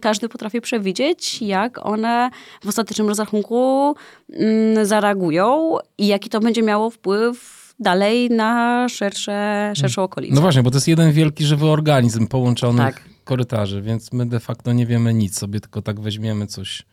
każdy 0.01 0.29
potrafi 0.29 0.61
przewidzieć, 0.61 1.41
jak 1.41 1.85
one 1.85 2.29
w 2.63 2.67
ostatecznym 2.67 3.07
rozrachunku 3.07 3.95
mm, 4.33 4.85
zareagują 4.85 5.77
i 5.97 6.07
jaki 6.07 6.29
to 6.29 6.39
będzie 6.39 6.63
miało 6.63 6.89
wpływ 6.89 7.61
dalej 7.79 8.29
na 8.29 8.85
szersze, 8.89 9.71
szerszą 9.75 10.03
okolicę. 10.03 10.35
No 10.35 10.41
właśnie, 10.41 10.63
bo 10.63 10.71
to 10.71 10.77
jest 10.77 10.87
jeden 10.87 11.11
wielki 11.11 11.45
żywy 11.45 11.65
organizm 11.65 12.27
połączonych 12.27 12.95
Tak. 12.95 13.03
korytarzy, 13.23 13.81
więc 13.81 14.13
my 14.13 14.25
de 14.25 14.39
facto 14.39 14.73
nie 14.73 14.85
wiemy 14.85 15.13
nic, 15.13 15.39
sobie 15.39 15.59
tylko 15.59 15.81
tak 15.81 15.99
weźmiemy 15.99 16.47
coś. 16.47 16.83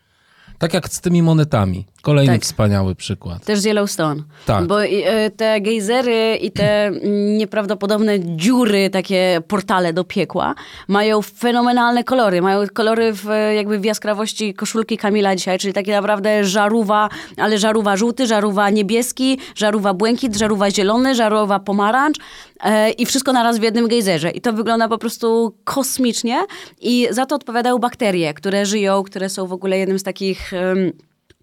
Tak 0.59 0.73
jak 0.73 0.89
z 0.89 1.01
tymi 1.01 1.23
monetami. 1.23 1.85
Kolejny 2.01 2.33
Tak. 2.33 2.41
wspaniały 2.41 2.95
przykład. 2.95 3.45
Też 3.45 3.59
z 3.59 3.65
Yellowstone. 3.65 4.23
Tak. 4.45 4.67
Bo 4.67 4.83
e, 4.83 5.29
te 5.29 5.61
gejzery 5.61 6.35
i 6.41 6.51
te 6.51 6.85
mm, 6.85 7.37
nieprawdopodobne 7.37 8.19
dziury, 8.19 8.89
takie 8.89 9.41
portale 9.47 9.93
do 9.93 10.03
piekła, 10.03 10.55
mają 10.87 11.21
fenomenalne 11.21 12.03
kolory. 12.03 12.41
Mają 12.41 12.67
kolory 12.73 13.13
w, 13.13 13.29
e, 13.29 13.55
jakby 13.55 13.79
w 13.79 13.85
jaskrawości 13.85 14.53
koszulki 14.53 14.97
Kamila 14.97 15.35
dzisiaj, 15.35 15.59
czyli 15.59 15.73
takie 15.73 15.91
naprawdę 15.91 16.43
żarówa, 16.43 17.09
ale 17.37 17.57
żarówa 17.57 17.97
żółty, 17.97 18.27
żarówa 18.27 18.69
niebieski, 18.69 19.37
żarówa 19.55 19.93
błękit, 19.93 20.35
żarówa 20.35 20.71
zielony, 20.71 21.15
żarówa 21.15 21.59
pomarańcz 21.59 22.17
e, 22.63 22.91
i 22.91 23.05
wszystko 23.05 23.33
naraz 23.33 23.59
w 23.59 23.63
jednym 23.63 23.87
gejzerze. 23.87 24.29
I 24.29 24.41
to 24.41 24.53
wygląda 24.53 24.87
po 24.87 24.97
prostu 24.97 25.55
kosmicznie 25.63 26.45
i 26.81 27.07
za 27.11 27.25
to 27.25 27.35
odpowiadają 27.35 27.77
bakterie, 27.77 28.33
które 28.33 28.65
żyją, 28.65 29.03
które 29.03 29.29
są 29.29 29.47
w 29.47 29.53
ogóle 29.53 29.77
jednym 29.77 29.99
z 29.99 30.03
takich... 30.03 30.48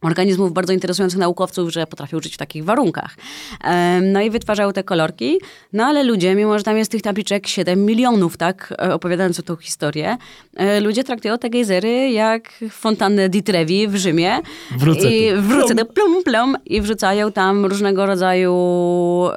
organizmów 0.03 0.53
bardzo 0.53 0.73
interesujących 0.73 1.19
naukowców, 1.19 1.73
że 1.73 1.87
potrafią 1.87 2.21
żyć 2.21 2.35
w 2.35 2.39
takich 2.39 2.65
warunkach. 2.65 3.17
No 4.03 4.21
i 4.21 4.31
wytwarzają 4.31 4.73
te 4.73 4.85
kolorki, 4.85 5.39
no 5.73 5.85
ale 5.85 6.03
ludzie, 6.03 6.35
mimo 6.35 6.59
że 6.59 6.65
tam 6.65 6.79
jest 6.79 6.91
tych 6.91 7.03
tabliczek 7.03 7.47
7 7.47 7.85
milionów, 7.85 8.37
tak, 8.37 8.75
e, 8.83 8.95
opowiadając 8.95 9.41
o 9.41 9.43
tą 9.43 9.57
historię, 9.57 10.17
e, 10.57 10.81
ludzie 10.81 11.05
traktują 11.05 11.39
te 11.39 11.51
gejzery 11.51 12.11
jak 12.11 12.65
fontannę 12.71 13.29
di 13.29 13.43
Trevi 13.43 13.89
w 13.89 13.97
Rzymie. 13.97 14.41
Wrócę 14.79 15.11
I 15.11 15.31
tu. 15.31 15.43
wrócę 15.43 15.75
do 15.75 15.85
plum 15.85 16.25
plum 16.25 16.57
i 16.67 16.81
wrzucają 16.81 17.33
tam 17.33 17.67
różnego 17.67 18.07
rodzaju 18.07 18.55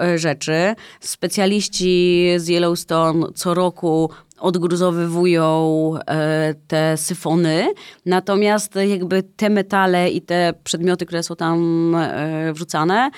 e, 0.01 0.17
rzeczy. 0.17 0.75
Specjaliści 0.99 2.27
z 2.37 2.49
Yellowstone 2.49 3.27
co 3.35 3.53
roku 3.53 4.09
odgruzowywują 4.39 5.91
e, 6.07 6.55
te 6.67 6.97
syfony, 6.97 7.73
natomiast 8.05 8.75
jakby 8.87 9.23
te 9.23 9.49
metale 9.49 10.09
i 10.09 10.21
te 10.21 10.53
przedmioty, 10.63 11.05
które 11.05 11.23
są 11.23 11.35
tam 11.35 11.95
e, 11.95 12.53
wrzucane, 12.53 13.09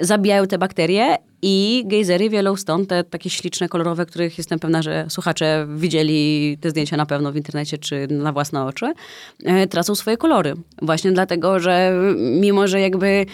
zabijają 0.00 0.46
te 0.46 0.58
bakterie 0.58 1.16
i 1.42 1.84
gejzery 1.86 2.30
w 2.30 2.32
Yellowstone, 2.32 2.86
te 2.86 3.04
takie 3.04 3.30
śliczne, 3.30 3.68
kolorowe, 3.68 4.06
których 4.06 4.38
jestem 4.38 4.58
pewna, 4.58 4.82
że 4.82 5.06
słuchacze 5.08 5.66
widzieli 5.76 6.58
te 6.60 6.70
zdjęcia 6.70 6.96
na 6.96 7.06
pewno 7.06 7.32
w 7.32 7.36
internecie 7.36 7.78
czy 7.78 8.06
na 8.10 8.32
własne 8.32 8.64
oczy, 8.64 8.92
e, 9.44 9.66
tracą 9.66 9.94
swoje 9.94 10.16
kolory. 10.16 10.54
Właśnie 10.82 11.12
dlatego, 11.12 11.60
że 11.60 11.92
mimo, 12.16 12.68
że 12.68 12.80
jakby 12.80 13.26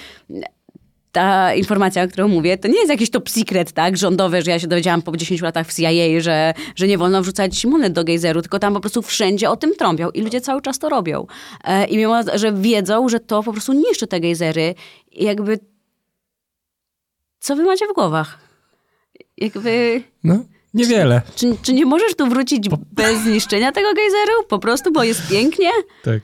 ta 1.12 1.54
informacja, 1.54 2.02
o 2.02 2.08
którą 2.08 2.28
mówię, 2.28 2.58
to 2.58 2.68
nie 2.68 2.78
jest 2.78 2.90
jakiś 2.90 3.10
top 3.10 3.30
secret, 3.30 3.72
tak, 3.72 3.96
rządowe, 3.96 4.42
że 4.42 4.50
ja 4.50 4.58
się 4.58 4.66
dowiedziałam 4.66 5.02
po 5.02 5.16
10 5.16 5.40
latach 5.40 5.66
w 5.66 5.76
CIA, 5.76 6.20
że, 6.20 6.54
że 6.76 6.86
nie 6.86 6.98
wolno 6.98 7.22
wrzucać 7.22 7.64
monet 7.64 7.92
do 7.92 8.04
gejzeru, 8.04 8.42
tylko 8.42 8.58
tam 8.58 8.74
po 8.74 8.80
prostu 8.80 9.02
wszędzie 9.02 9.50
o 9.50 9.56
tym 9.56 9.74
trąbią 9.74 10.10
i 10.10 10.20
ludzie 10.20 10.40
cały 10.40 10.62
czas 10.62 10.78
to 10.78 10.88
robią. 10.88 11.26
E, 11.64 11.86
I 11.86 11.96
mimo, 11.96 12.20
że 12.34 12.52
wiedzą, 12.52 13.08
że 13.08 13.20
to 13.20 13.42
po 13.42 13.52
prostu 13.52 13.72
niszczy 13.72 14.06
te 14.06 14.20
gejzery, 14.20 14.74
i 15.12 15.24
jakby 15.24 15.58
co 17.40 17.56
wy 17.56 17.62
macie 17.62 17.86
w 17.86 17.94
głowach? 17.94 18.38
Jakby... 19.36 20.02
No, 20.24 20.44
niewiele. 20.74 21.22
Czy, 21.36 21.56
czy 21.62 21.72
nie 21.72 21.86
możesz 21.86 22.14
tu 22.14 22.26
wrócić 22.26 22.68
bez 22.92 23.18
zniszczenia 23.22 23.72
tego 23.72 23.94
gejzeru? 23.94 24.32
Po 24.48 24.58
prostu, 24.58 24.92
bo 24.92 25.04
jest 25.04 25.28
pięknie? 25.28 25.70
Tak. 26.04 26.22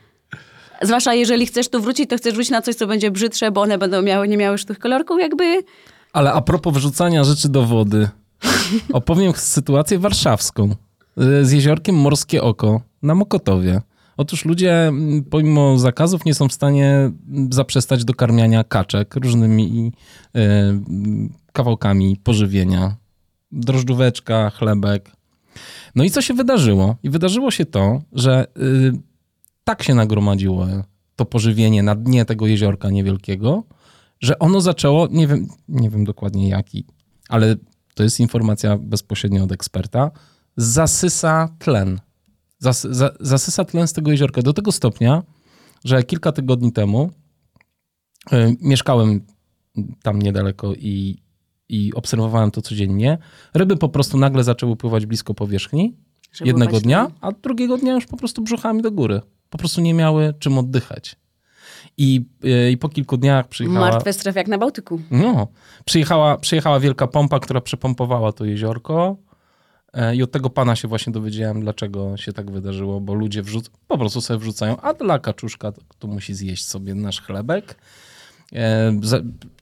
Zwłaszcza 0.83 1.15
jeżeli 1.15 1.47
chcesz 1.47 1.69
tu 1.69 1.81
wrócić, 1.81 2.11
to 2.11 2.17
chcesz 2.17 2.35
wrócić 2.35 2.51
na 2.51 2.63
coś, 2.63 2.75
co 2.75 2.87
będzie 2.87 3.11
brzydsze, 3.11 3.51
bo 3.51 3.61
one 3.61 3.79
będą 3.79 4.03
miały, 4.03 4.29
nie 4.29 4.37
miały 4.37 4.53
już 4.53 4.65
tych 4.65 4.79
kolorków, 4.79 5.21
jakby... 5.21 5.63
Ale 6.13 6.33
a 6.33 6.41
propos 6.41 6.75
wrzucania 6.75 7.25
rzeczy 7.25 7.49
do 7.49 7.63
wody, 7.63 8.09
opowiem 8.93 9.33
sytuację 9.33 9.99
warszawską 9.99 10.71
y, 10.71 11.45
z 11.45 11.53
jeziorkiem 11.53 11.97
Morskie 11.97 12.43
Oko 12.43 12.81
na 13.03 13.15
Mokotowie. 13.15 13.81
Otóż 14.17 14.45
ludzie 14.45 14.93
pomimo 15.31 15.79
zakazów 15.79 16.25
nie 16.25 16.35
są 16.35 16.49
w 16.49 16.53
stanie 16.53 17.11
zaprzestać 17.51 18.05
dokarmiania 18.05 18.65
kaczek 18.65 19.15
różnymi 19.15 19.93
y, 20.37 20.41
kawałkami 21.53 22.17
pożywienia 22.25 22.97
drożdżóweczka, 23.53 24.51
chlebek. 24.51 25.11
No 25.95 26.05
i 26.05 26.11
co 26.11 26.23
się 26.23 26.35
wydarzyło? 26.35 26.97
I 27.03 27.11
wydarzyło 27.11 27.51
się 27.51 27.67
to, 27.67 28.03
że 28.13 28.47
y, 28.59 28.93
tak 29.65 29.83
się 29.83 29.95
nagromadziło 29.95 30.67
to 31.17 31.25
pożywienie 31.25 31.83
na 31.83 31.95
dnie 31.95 32.25
tego 32.25 32.47
jeziorka 32.47 32.91
niewielkiego, 32.91 33.65
że 34.21 34.39
ono 34.39 34.61
zaczęło, 34.61 35.09
nie 35.11 35.27
wiem, 35.27 35.49
nie 35.69 35.91
wiem 35.91 36.05
dokładnie 36.05 36.49
jaki, 36.49 36.85
ale 37.29 37.57
to 37.95 38.03
jest 38.03 38.21
informacja 38.21 38.79
bezpośrednio 38.79 39.45
od 39.45 39.53
eksperta, 39.53 40.11
zasysa 40.57 41.49
tlen. 41.59 42.01
Zas, 42.59 42.87
za, 42.91 43.11
zasysa 43.21 43.65
tlen 43.65 43.89
z 43.89 43.93
tego 43.93 44.11
jeziorka 44.11 44.43
do 44.43 44.53
tego 44.53 44.73
stopnia, 44.73 45.23
że 45.85 46.03
kilka 46.03 46.33
tygodni 46.33 46.73
temu 46.73 47.11
y, 48.33 48.57
mieszkałem 48.61 49.21
tam 50.03 50.23
niedaleko 50.23 50.75
i, 50.75 51.23
i 51.69 51.95
obserwowałem 51.95 52.51
to 52.51 52.63
codziennie. 52.63 53.19
Ryby 53.55 53.77
po 53.77 53.89
prostu 53.89 54.19
nagle 54.19 54.45
zaczęły 54.45 54.77
pływać 54.77 55.07
blisko 55.07 55.35
powierzchni 55.35 55.97
Żeby 56.33 56.49
jednego 56.49 56.81
dnia, 56.81 57.11
a 57.21 57.33
drugiego 57.33 57.77
dnia 57.77 57.93
już 57.93 58.07
po 58.07 58.17
prostu 58.17 58.43
brzuchami 58.43 58.83
do 58.83 58.93
góry. 58.93 59.21
Po 59.55 59.59
prostu 59.59 59.81
nie 59.81 59.95
miały 59.95 60.35
czym 60.39 60.59
oddychać. 60.59 61.17
I, 61.97 62.27
y, 62.45 62.71
i 62.71 62.77
po 62.77 62.89
kilku 62.89 63.17
dniach 63.17 63.49
przyjechała... 63.49 63.91
Martwe 63.91 64.13
strefy 64.13 64.39
jak 64.39 64.49
na 64.49 64.59
Bałtyku. 64.59 65.01
No, 65.11 65.49
przyjechała, 65.85 66.39
przyjechała 66.39 66.81
wielka 66.81 67.07
pompa, 67.07 67.41
która 67.41 67.61
przepompowała 67.61 68.33
to 68.33 68.45
jeziorko. 68.45 69.17
E, 69.93 70.17
I 70.17 70.23
od 70.23 70.31
tego 70.33 70.51
pana 70.51 70.77
się 70.77 70.89
właśnie 70.89 71.13
dowiedziałem, 71.13 71.61
dlaczego 71.61 72.17
się 72.17 72.33
tak 72.33 72.51
wydarzyło, 72.51 73.01
bo 73.01 73.15
ludzie 73.15 73.43
wrzuc- 73.43 73.71
po 73.89 73.99
prostu 73.99 74.21
sobie 74.21 74.39
wrzucają, 74.39 74.77
a 74.81 74.95
dla 74.95 75.19
kaczuszka 75.19 75.73
to, 75.73 75.81
to 75.99 76.09
musi 76.09 76.35
zjeść 76.35 76.67
sobie 76.67 76.95
nasz 76.95 77.21
chlebek. 77.21 77.77
E, 78.55 79.01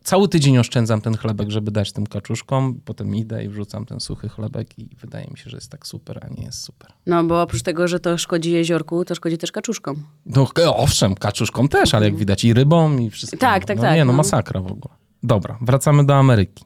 cały 0.05 0.29
tydzień 0.29 0.59
oszczędzam 0.59 1.01
ten 1.01 1.17
chlebek, 1.17 1.51
żeby 1.51 1.71
dać 1.71 1.93
tym 1.93 2.07
kaczuszkom, 2.07 2.81
potem 2.85 3.15
idę 3.15 3.45
i 3.45 3.49
wrzucam 3.49 3.87
ten 3.87 4.01
suchy 4.01 4.29
chlebek 4.29 4.79
i 4.79 4.89
wydaje 5.01 5.27
mi 5.31 5.39
się, 5.39 5.51
że 5.51 5.57
jest 5.57 5.71
tak 5.71 5.87
super, 5.87 6.27
a 6.27 6.29
nie 6.29 6.45
jest 6.45 6.65
super. 6.65 6.93
No 7.07 7.25
bo 7.25 7.43
oprócz 7.43 7.63
tego, 7.63 7.89
że 7.89 8.01
to 8.01 8.19
szkodzi 8.19 8.53
jeziorku, 8.53 9.05
to 9.05 9.15
szkodzi 9.15 9.39
też 9.39 9.53
kaczuszkom. 9.53 10.03
No 10.27 10.49
e, 10.59 10.77
owszem, 10.77 11.15
kaczuszkom 11.15 11.69
też, 11.69 11.95
ale 11.95 12.07
jak 12.07 12.17
widać 12.17 12.45
i 12.45 12.55
rybom 12.55 13.01
i 13.01 13.11
wszystkim. 13.11 13.39
Tak, 13.39 13.65
tak, 13.65 13.77
no, 13.77 13.83
tak, 13.83 13.95
Nie, 13.95 14.05
no 14.05 14.13
no. 14.13 14.17
masakra 14.17 14.61
w 14.61 14.67
ogóle. 14.67 14.95
Dobra, 15.23 15.59
wracamy 15.61 16.07
do 16.07 16.15
Ameryki. 16.15 16.65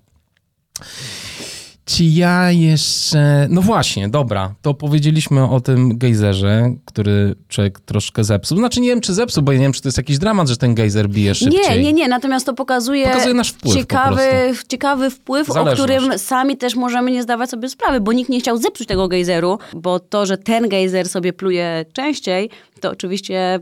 Czy 1.89 2.05
ja 2.05 2.53
jeszcze... 2.53 3.47
No 3.51 3.63
właśnie, 3.63 4.09
dobra, 4.09 4.55
to 4.63 4.75
powiedzieliśmy 4.75 5.51
o 5.51 5.61
tym 5.61 5.99
gejzerze, 5.99 6.75
który 6.85 7.35
człowiek 7.49 7.81
troszkę 7.81 8.25
zepsuł. 8.25 8.59
Znaczy 8.59 8.81
nie 8.81 8.89
wiem, 8.89 9.01
czy 9.01 9.15
zepsuł, 9.15 9.43
bo 9.43 9.53
ja 9.53 9.59
nie 9.59 9.65
wiem, 9.65 9.73
czy 9.73 9.83
to 9.83 9.89
jest 9.89 9.99
jakiś 9.99 10.19
dramat, 10.19 10.49
że 10.49 10.57
ten 10.57 10.75
gejzer 10.75 11.09
bije 11.09 11.35
szybciej. 11.35 11.61
Nie, 11.71 11.83
nie, 11.83 11.93
nie, 11.93 12.09
natomiast 12.09 12.47
to 12.47 12.55
pokazuje, 12.55 13.07
Pokazuje 13.07 13.35
nasz 13.35 13.51
wpływ 13.51 13.75
ciekawy, 13.75 14.23
ciekawy 14.69 15.11
wpływ, 15.11 15.51
o 15.51 15.53
Zależność. 15.53 15.83
którym 15.83 16.19
sami 16.19 16.57
też 16.57 16.75
możemy 16.75 17.11
nie 17.11 17.23
zdawać 17.23 17.51
sobie 17.51 17.69
sprawy, 17.69 18.01
bo 18.01 18.13
nikt 18.13 18.31
nie 18.31 18.41
chciał 18.41 18.57
zepsuć 18.59 18.87
tego 18.87 19.09
gejzeru, 19.09 19.59
bo 19.75 20.01
to, 20.01 20.27
że 20.27 20.39
ten 20.39 20.69
gejzer 20.69 21.09
sobie 21.09 21.33
pluje 21.33 21.85
częściej, 21.93 22.51
to 22.81 22.91
oczywiście 22.91 23.61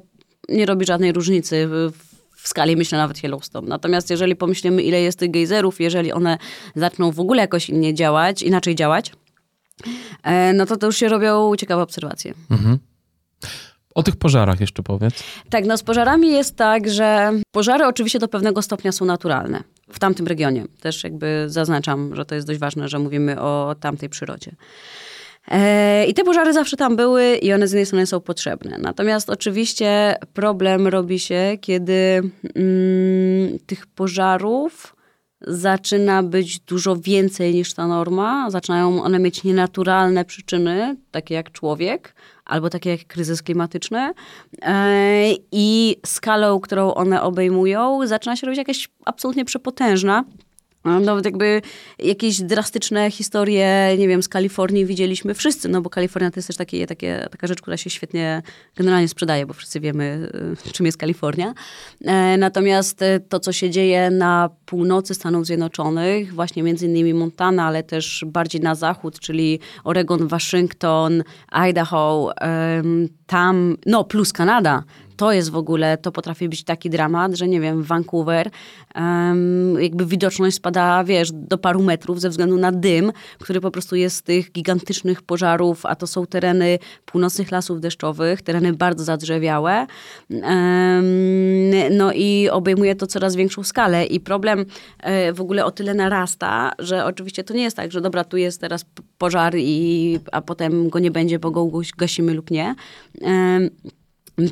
nie 0.48 0.66
robi 0.66 0.86
żadnej 0.86 1.12
różnicy 1.12 1.66
w, 1.68 1.92
w 2.44 2.48
skali, 2.48 2.76
myślę, 2.76 2.98
nawet 2.98 3.24
Yellowstone. 3.24 3.68
Natomiast 3.68 4.10
jeżeli 4.10 4.36
pomyślimy, 4.36 4.82
ile 4.82 5.00
jest 5.00 5.18
tych 5.18 5.30
gejzerów, 5.30 5.80
jeżeli 5.80 6.12
one 6.12 6.38
zaczną 6.76 7.12
w 7.12 7.20
ogóle 7.20 7.42
jakoś 7.42 7.68
innie 7.68 7.94
działać, 7.94 8.42
inaczej 8.42 8.74
działać, 8.74 9.12
e, 10.22 10.52
no 10.52 10.66
to 10.66 10.76
to 10.76 10.86
już 10.86 10.96
się 10.96 11.08
robią 11.08 11.56
ciekawe 11.56 11.82
obserwacje. 11.82 12.34
O 13.94 14.02
tych 14.02 14.16
pożarach 14.16 14.60
jeszcze 14.60 14.82
powiedz. 14.82 15.22
Tak, 15.50 15.64
no 15.66 15.78
z 15.78 15.82
pożarami 15.82 16.30
jest 16.30 16.56
tak, 16.56 16.90
że 16.90 17.32
pożary 17.50 17.86
oczywiście 17.86 18.18
do 18.18 18.28
pewnego 18.28 18.62
stopnia 18.62 18.92
są 18.92 19.04
naturalne 19.04 19.62
w 19.92 19.98
tamtym 19.98 20.26
regionie. 20.26 20.64
Też 20.80 21.04
jakby 21.04 21.44
zaznaczam, 21.46 22.16
że 22.16 22.24
to 22.24 22.34
jest 22.34 22.46
dość 22.46 22.60
ważne, 22.60 22.88
że 22.88 22.98
mówimy 22.98 23.40
o 23.40 23.74
tamtej 23.80 24.08
przyrodzie. 24.08 24.52
E, 25.50 26.06
I 26.06 26.14
te 26.14 26.24
pożary 26.24 26.52
zawsze 26.52 26.76
tam 26.76 26.96
były 26.96 27.36
i 27.36 27.52
one 27.52 27.68
z 27.68 27.72
jednej 27.72 27.86
strony 27.86 28.06
są 28.06 28.20
potrzebne. 28.20 28.78
Natomiast 28.78 29.30
oczywiście 29.30 30.16
problem 30.32 30.88
robi 30.88 31.18
się, 31.18 31.58
kiedy 31.60 32.22
mm, 32.54 33.58
tych 33.66 33.86
pożarów 33.86 34.96
zaczyna 35.46 36.22
być 36.22 36.60
dużo 36.60 36.96
więcej 36.96 37.54
niż 37.54 37.74
ta 37.74 37.86
norma. 37.86 38.50
Zaczynają 38.50 39.02
one 39.02 39.18
mieć 39.18 39.44
nienaturalne 39.44 40.24
przyczyny, 40.24 40.96
takie 41.10 41.34
jak 41.34 41.52
człowiek, 41.52 42.14
albo 42.44 42.70
takie 42.70 42.90
jak 42.90 43.06
kryzys 43.06 43.42
klimatyczny. 43.42 44.12
E, 44.62 45.32
I 45.52 45.96
skalą, 46.06 46.60
którą 46.60 46.94
one 46.94 47.22
obejmują, 47.22 48.06
zaczyna 48.06 48.36
się 48.36 48.46
robić 48.46 48.58
jakaś 48.58 48.88
absolutnie 49.04 49.44
przepotężna. 49.44 50.24
Nawet 50.84 51.24
jakby 51.24 51.62
jakieś 51.98 52.40
drastyczne 52.40 53.10
historie, 53.10 53.96
nie 53.98 54.08
wiem, 54.08 54.22
z 54.22 54.28
Kalifornii 54.28 54.86
widzieliśmy 54.86 55.34
wszyscy, 55.34 55.68
no 55.68 55.80
bo 55.80 55.90
Kalifornia 55.90 56.30
to 56.30 56.38
jest 56.38 56.46
też 56.46 56.56
takie, 56.56 56.86
takie, 56.86 57.28
taka 57.30 57.46
rzecz, 57.46 57.60
która 57.60 57.76
się 57.76 57.90
świetnie 57.90 58.42
generalnie 58.76 59.08
sprzedaje, 59.08 59.46
bo 59.46 59.54
wszyscy 59.54 59.80
wiemy, 59.80 60.30
y, 60.68 60.72
czym 60.72 60.86
jest 60.86 60.98
Kalifornia. 60.98 61.54
E, 62.04 62.36
Natomiast 62.36 63.02
y, 63.02 63.20
to, 63.28 63.40
co 63.40 63.52
się 63.52 63.70
dzieje 63.70 64.10
na 64.10 64.50
północy 64.66 65.14
Stanów 65.14 65.46
Zjednoczonych, 65.46 66.34
właśnie 66.34 66.62
między 66.62 66.86
innymi 66.86 67.14
Montana, 67.14 67.66
ale 67.66 67.82
też 67.82 68.24
bardziej 68.26 68.60
na 68.60 68.74
zachód, 68.74 69.20
czyli 69.20 69.60
Oregon, 69.84 70.28
Waszyngton, 70.28 71.22
Idaho, 71.52 72.32
tam, 73.26 73.76
no 73.86 74.04
plus 74.04 74.32
Kanada, 74.32 74.82
to 75.16 75.32
jest 75.32 75.50
w 75.50 75.56
ogóle, 75.56 75.98
to 75.98 76.12
potrafi 76.12 76.48
być 76.48 76.64
taki 76.64 76.90
dramat, 76.90 77.34
że 77.34 77.48
nie 77.48 77.60
wiem, 77.60 77.82
Vancouver, 77.82 78.50
em, 78.94 79.76
jakby 79.80 80.06
widoczność 80.06 80.56
spada, 80.56 81.04
wiesz, 81.04 81.32
do 81.32 81.58
paru 81.58 81.82
metrów 81.82 82.20
ze 82.20 82.30
względu 82.30 82.56
na 82.56 82.72
dym, 82.72 83.12
który 83.38 83.60
po 83.60 83.70
prostu 83.70 83.96
jest 83.96 84.16
z 84.16 84.22
tych 84.22 84.52
gigantycznych 84.52 85.22
pożarów, 85.22 85.86
a 85.86 85.96
to 85.96 86.06
są 86.06 86.26
tereny 86.26 86.78
północnych 87.04 87.50
lasów 87.50 87.80
deszczowych, 87.80 88.42
tereny 88.42 88.72
bardzo 88.72 89.04
zadrzewiałe. 89.04 89.86
Em, 90.30 91.04
no 91.90 92.12
i 92.12 92.48
obejmuje 92.48 92.94
to 92.94 93.06
coraz 93.06 93.36
większą 93.36 93.62
skalę 93.62 94.06
i 94.06 94.20
problem 94.20 94.64
e, 95.00 95.32
w 95.32 95.40
ogóle 95.40 95.64
o 95.64 95.70
tyle 95.70 95.94
narasta, 95.94 96.72
że 96.78 97.04
oczywiście 97.04 97.44
to 97.44 97.54
nie 97.54 97.62
jest 97.62 97.76
tak, 97.76 97.92
że 97.92 98.00
dobra, 98.00 98.24
tu 98.24 98.36
jest 98.36 98.60
teraz 98.60 98.84
pożar 99.18 99.54
i, 99.56 100.18
a 100.32 100.42
potem 100.42 100.88
go 100.88 100.98
nie 100.98 101.10
będzie, 101.10 101.38
bo 101.38 101.50
go 101.50 101.70
gasimy 101.98 102.34
lub 102.34 102.50
nie. 102.50 102.74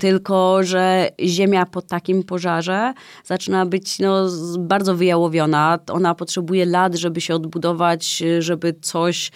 Tylko, 0.00 0.62
że 0.62 1.10
ziemia 1.20 1.66
po 1.66 1.82
takim 1.82 2.22
pożarze 2.22 2.94
zaczyna 3.24 3.66
być 3.66 3.98
no, 3.98 4.28
bardzo 4.58 4.94
wyjałowiona. 4.94 5.78
Ona 5.90 6.14
potrzebuje 6.14 6.66
lat, 6.66 6.94
żeby 6.94 7.20
się 7.20 7.34
odbudować, 7.34 8.22
żeby 8.38 8.74
coś. 8.80 9.32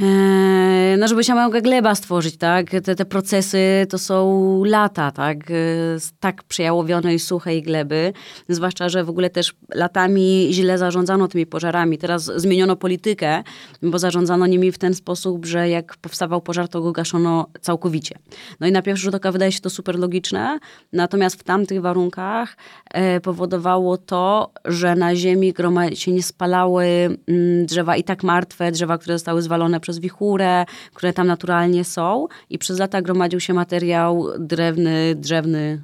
E, 0.00 0.96
No, 0.98 1.08
żeby 1.08 1.24
się 1.24 1.34
małego 1.34 1.60
gleba 1.62 1.94
stworzyć, 1.94 2.36
tak? 2.36 2.70
Te, 2.70 2.94
te 2.94 3.04
procesy 3.04 3.86
to 3.90 3.98
są 3.98 4.64
lata, 4.64 5.10
tak? 5.10 5.50
E, 5.50 5.54
Z 5.98 6.12
tak 6.20 6.42
przejałowionej, 6.42 7.18
suchej 7.18 7.62
gleby. 7.62 8.12
Zwłaszcza, 8.48 8.88
że 8.88 9.04
w 9.04 9.10
ogóle 9.10 9.30
też 9.30 9.54
latami 9.74 10.48
źle 10.52 10.78
zarządzano 10.78 11.28
tymi 11.28 11.46
pożarami. 11.46 11.98
Teraz 11.98 12.24
zmieniono 12.36 12.76
politykę, 12.76 13.42
bo 13.82 13.98
zarządzano 13.98 14.46
nimi 14.46 14.72
w 14.72 14.78
ten 14.78 14.94
sposób, 14.94 15.46
że 15.46 15.68
jak 15.68 15.96
powstawał 15.96 16.40
pożar, 16.40 16.68
to 16.68 16.80
go 16.82 16.92
gaszono 16.92 17.46
całkowicie. 17.60 18.18
No 18.60 18.66
i 18.66 18.72
na 18.72 18.82
pierwszy 18.82 19.04
rzut 19.04 19.14
oka 19.14 19.32
wydaje 19.32 19.52
się 19.52 19.60
to 19.60 19.70
super 19.70 19.98
logiczne, 19.98 20.58
natomiast 20.92 21.40
w 21.40 21.42
tamtych 21.42 21.80
warunkach 21.80 22.56
e, 22.90 23.20
powodowało 23.20 23.96
to, 23.96 24.50
że 24.64 24.96
na 24.96 25.16
ziemi 25.16 25.52
groma 25.52 25.90
się 25.94 26.12
nie 26.12 26.22
spalały 26.22 26.84
mm, 27.28 27.66
drzewa 27.66 27.96
i 27.96 28.04
tak 28.04 28.22
martwe, 28.22 28.72
drzewa, 28.72 28.98
które 28.98 29.14
zostały 29.14 29.42
zwalone 29.42 29.80
przez 29.82 29.98
wichurę, 29.98 30.64
które 30.94 31.12
tam 31.12 31.26
naturalnie 31.26 31.84
są 31.84 32.26
i 32.50 32.58
przez 32.58 32.78
lata 32.78 33.02
gromadził 33.02 33.40
się 33.40 33.54
materiał 33.54 34.26
drewny, 34.38 35.14
drzewny, 35.16 35.82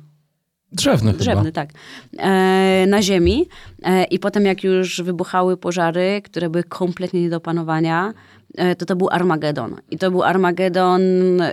Drzewny 0.72 1.10
chyba. 1.12 1.18
drzewny, 1.22 1.52
tak, 1.52 1.68
e, 2.18 2.84
na 2.88 3.02
ziemi. 3.02 3.48
E, 3.82 4.04
I 4.04 4.18
potem 4.18 4.44
jak 4.46 4.64
już 4.64 5.02
wybuchały 5.02 5.56
pożary, 5.56 6.22
które 6.24 6.50
były 6.50 6.64
kompletnie 6.64 7.22
nie 7.22 7.30
do 7.30 7.40
panowania, 7.40 8.12
e, 8.56 8.76
to 8.76 8.86
to 8.86 8.96
był 8.96 9.08
Armagedon. 9.10 9.76
I 9.90 9.98
to 9.98 10.10
był 10.10 10.22
Armagedon, 10.22 11.02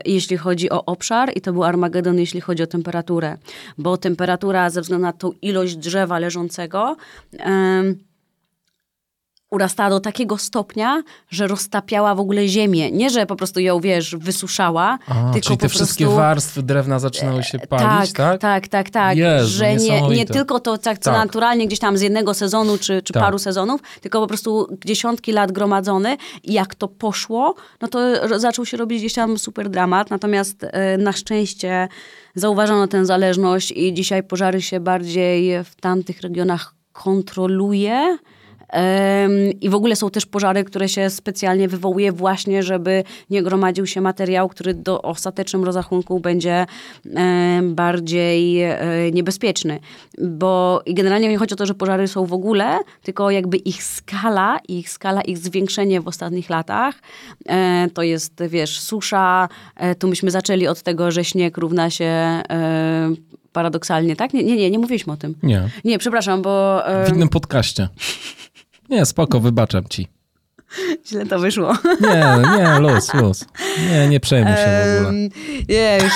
jeśli 0.06 0.38
chodzi 0.38 0.70
o 0.70 0.86
obszar 0.86 1.32
i 1.36 1.42
to 1.42 1.54
był 1.54 1.64
Armagedon, 1.64 2.20
jeśli 2.20 2.42
chodzi 2.42 2.64
o 2.64 2.68
temperaturę. 2.68 3.38
Bo 3.78 3.98
temperatura 3.98 4.70
ze 4.70 4.82
względu 4.82 5.06
na 5.06 5.14
tą 5.14 5.32
ilość 5.42 5.76
drzewa 5.76 6.20
leżącego 6.20 6.96
em, 7.40 7.96
urastała 9.56 9.90
do 9.90 10.00
takiego 10.00 10.38
stopnia, 10.38 11.04
że 11.30 11.48
roztapiała 11.48 12.16
w 12.16 12.20
ogóle 12.20 12.48
ziemię. 12.48 12.92
Nie, 12.92 13.10
że 13.10 13.26
po 13.26 13.36
prostu 13.36 13.60
ją, 13.60 13.80
wiesz, 13.80 14.16
wysuszała, 14.16 14.98
A, 15.08 15.14
tylko 15.14 15.48
czyli 15.48 15.58
te 15.58 15.70
wszystkie 15.70 16.06
prostu... 16.06 16.22
warstwy 16.22 16.64
drewna 16.64 17.00
zaczynały 17.00 17.44
się 17.44 17.60
palić, 17.60 18.14
tak? 18.14 18.42
Tak, 18.42 18.68
tak, 18.68 18.90
tak. 18.90 19.18
Jezu, 19.18 19.48
że 19.48 19.76
nie, 19.76 20.02
nie 20.02 20.26
tylko 20.26 20.60
to, 20.60 20.78
tak, 20.78 21.00
co 21.00 21.12
Tak. 21.12 21.26
naturalnie 21.26 21.68
gdzieś 21.68 21.80
tam 21.80 21.98
z 21.98 22.02
jednego 22.02 22.34
sezonu 22.34 22.78
czy, 22.78 23.02
czy 23.02 23.14
Tak. 23.14 23.24
paru 23.24 23.40
sezonów, 23.40 23.82
tylko 24.02 24.20
po 24.20 24.28
prostu 24.28 24.78
dziesiątki 24.86 25.32
lat 25.32 25.52
gromadzony 25.52 26.18
i 26.44 26.54
jak 26.54 26.76
to 26.76 26.88
poszło, 26.88 27.56
no 27.82 27.88
to 27.88 28.00
zaczął 28.40 28.66
się 28.66 28.78
robić 28.78 29.00
gdzieś 29.00 29.14
tam 29.14 29.38
super 29.38 29.70
dramat. 29.70 30.10
Natomiast 30.10 30.64
e, 30.64 30.98
na 30.98 31.12
szczęście 31.12 31.88
zauważono 32.36 32.88
tę 32.88 33.06
zależność 33.06 33.72
i 33.72 33.94
dzisiaj 33.94 34.24
pożary 34.24 34.62
się 34.62 34.80
bardziej 34.80 35.64
w 35.64 35.76
tamtych 35.76 36.22
regionach 36.22 36.74
kontroluje. 36.94 38.18
I 39.62 39.70
w 39.70 39.76
ogóle 39.76 39.96
są 39.96 40.10
też 40.10 40.26
pożary, 40.26 40.64
które 40.64 40.90
się 40.90 41.10
specjalnie 41.10 41.68
wywołuje 41.68 42.12
właśnie, 42.12 42.64
żeby 42.64 43.04
nie 43.30 43.44
gromadził 43.44 43.88
się 43.88 44.02
materiał, 44.02 44.50
który 44.50 44.74
do 44.74 45.02
ostatecznym 45.02 45.64
rozrachunku 45.64 46.20
będzie 46.20 46.66
bardziej 47.64 48.64
e, 48.64 48.78
niebezpieczny. 49.12 49.80
Bo 50.22 50.82
generalnie 50.88 51.30
nie 51.30 51.38
chodzi 51.38 51.54
o 51.54 51.58
to, 51.58 51.66
że 51.66 51.74
pożary 51.74 52.08
są 52.08 52.26
w 52.26 52.34
ogóle, 52.34 52.80
tylko 53.02 53.32
jakby 53.32 53.58
ich 53.58 53.84
skala, 53.84 54.60
ich 54.68 54.90
skala, 54.90 55.22
ich 55.22 55.38
zwiększenie 55.38 56.02
w 56.02 56.08
ostatnich 56.08 56.50
latach, 56.50 56.96
e, 57.46 57.88
to 57.94 58.04
jest, 58.04 58.44
wiesz, 58.50 58.80
susza. 58.80 59.50
E, 59.76 59.96
tu 59.96 60.08
myśmy 60.08 60.32
zaczęli 60.32 60.68
od 60.68 60.82
tego, 60.82 61.12
że 61.12 61.24
śnieg 61.24 61.58
równa 61.58 61.90
się 61.90 62.42
paradoksalnie, 63.56 64.16
tak? 64.16 64.34
Nie, 64.34 64.44
nie, 64.44 64.56
nie, 64.56 64.72
nie 64.72 64.80
mówiliśmy 64.80 65.14
o 65.14 65.18
tym. 65.18 65.36
Nie. 65.44 65.70
Nie, 65.84 65.98
przepraszam, 65.98 66.42
bo... 66.42 66.84
W 67.06 67.10
innym 67.16 67.30
podcaście. 67.30 67.90
Nie, 68.90 69.06
spoko, 69.06 69.40
wybaczam 69.40 69.84
ci. 69.90 70.08
Źle 71.08 71.26
to 71.26 71.40
wyszło. 71.40 71.74
Nie, 72.02 72.38
nie, 72.58 72.80
luz, 72.80 73.14
luz. 73.14 73.46
Nie, 73.92 74.08
nie 74.08 74.20
przejmuj 74.20 74.54
się 74.54 74.68
w 74.68 74.98
ogóle. 74.98 75.14
Nie, 75.70 76.00
już... 76.04 76.14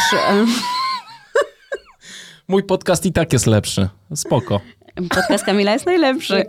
Mój 2.47 2.63
podcast 2.63 3.05
i 3.05 3.11
tak 3.11 3.33
jest 3.33 3.47
lepszy. 3.47 3.89
Spoko. 4.15 4.61
Podcast 5.09 5.45
Kamila 5.45 5.73
jest 5.73 5.85
najlepszy. 5.85 6.45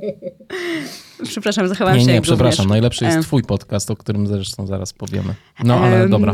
Przepraszam, 1.24 1.68
zachowałam 1.68 1.98
nie, 1.98 2.04
się. 2.04 2.06
Nie, 2.06 2.14
nie, 2.14 2.20
przepraszam. 2.20 2.66
Najlepszy 2.66 3.04
jest 3.04 3.22
twój 3.22 3.42
podcast, 3.42 3.90
o 3.90 3.96
którym 3.96 4.26
zresztą 4.26 4.66
zaraz 4.66 4.92
powiemy. 4.92 5.34
No, 5.64 5.74
ale 5.74 6.08
dobra. 6.08 6.32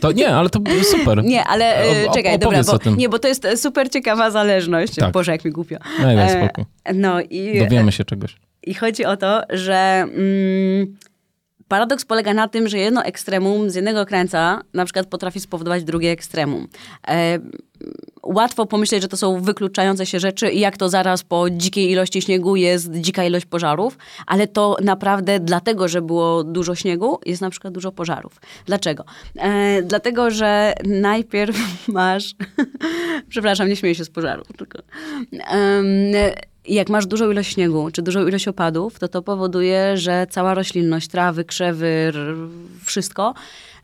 To 0.00 0.12
nie, 0.12 0.28
ale 0.28 0.50
to 0.50 0.60
super. 0.82 1.24
Nie, 1.24 1.44
ale 1.44 1.82
o, 2.08 2.14
czekaj, 2.14 2.38
dobra, 2.38 2.62
bo, 2.64 2.72
o 2.72 2.78
tym. 2.78 2.96
nie, 2.96 3.08
bo 3.08 3.18
to 3.18 3.28
jest 3.28 3.46
super 3.56 3.90
ciekawa 3.90 4.30
zależność. 4.30 4.94
Tak. 4.94 5.12
Boże, 5.12 5.32
jak 5.32 5.44
mi 5.44 5.50
głupio. 5.50 5.76
No, 6.00 6.16
daj 6.16 6.30
spokój. 6.30 6.64
No 6.94 7.20
i... 7.20 7.58
Dowiemy 7.58 7.92
się 7.92 8.04
czegoś. 8.04 8.36
I 8.62 8.74
chodzi 8.74 9.04
o 9.04 9.16
to, 9.16 9.42
że 9.50 9.74
mm, 9.74 10.96
paradoks 11.68 12.04
polega 12.04 12.34
na 12.34 12.48
tym, 12.48 12.68
że 12.68 12.78
jedno 12.78 13.04
ekstremum 13.04 13.70
z 13.70 13.74
jednego 13.74 14.06
krańca 14.06 14.62
na 14.74 14.84
przykład 14.84 15.06
potrafi 15.06 15.40
spowodować 15.40 15.84
drugie 15.84 16.10
ekstremum. 16.10 16.68
E, 17.08 17.38
łatwo 18.22 18.66
pomyśleć, 18.66 19.02
że 19.02 19.08
to 19.08 19.16
są 19.16 19.40
wykluczające 19.40 20.06
się 20.06 20.20
rzeczy 20.20 20.50
i 20.50 20.60
jak 20.60 20.76
to 20.76 20.88
zaraz 20.88 21.22
po 21.22 21.50
dzikiej 21.50 21.90
ilości 21.90 22.22
śniegu 22.22 22.56
jest 22.56 22.92
dzika 22.92 23.24
ilość 23.24 23.46
pożarów, 23.46 23.98
ale 24.26 24.46
to 24.46 24.76
naprawdę 24.82 25.40
dlatego, 25.40 25.88
że 25.88 26.02
było 26.02 26.44
dużo 26.44 26.74
śniegu, 26.74 27.18
jest 27.26 27.42
na 27.42 27.50
przykład 27.50 27.74
dużo 27.74 27.92
pożarów. 27.92 28.40
Dlaczego? 28.66 29.04
E, 29.36 29.82
dlatego, 29.82 30.30
że 30.30 30.72
najpierw 30.84 31.56
masz... 31.88 32.34
Przepraszam, 33.28 33.68
nie 33.68 33.76
śmieję 33.76 33.94
się 33.94 34.04
z 34.04 34.10
pożarów, 34.10 34.46
tylko... 34.58 34.78
jak 36.68 36.88
masz 36.88 37.06
dużą 37.06 37.30
ilość 37.30 37.52
śniegu, 37.54 37.90
czy 37.92 38.02
dużą 38.02 38.26
ilość 38.26 38.48
opadów, 38.48 38.98
to 38.98 39.08
to 39.08 39.22
powoduje, 39.22 39.96
że 39.96 40.26
cała 40.30 40.54
roślinność, 40.54 41.08
trawy, 41.08 41.44
krzewy, 41.44 42.12
wszystko 42.84 43.34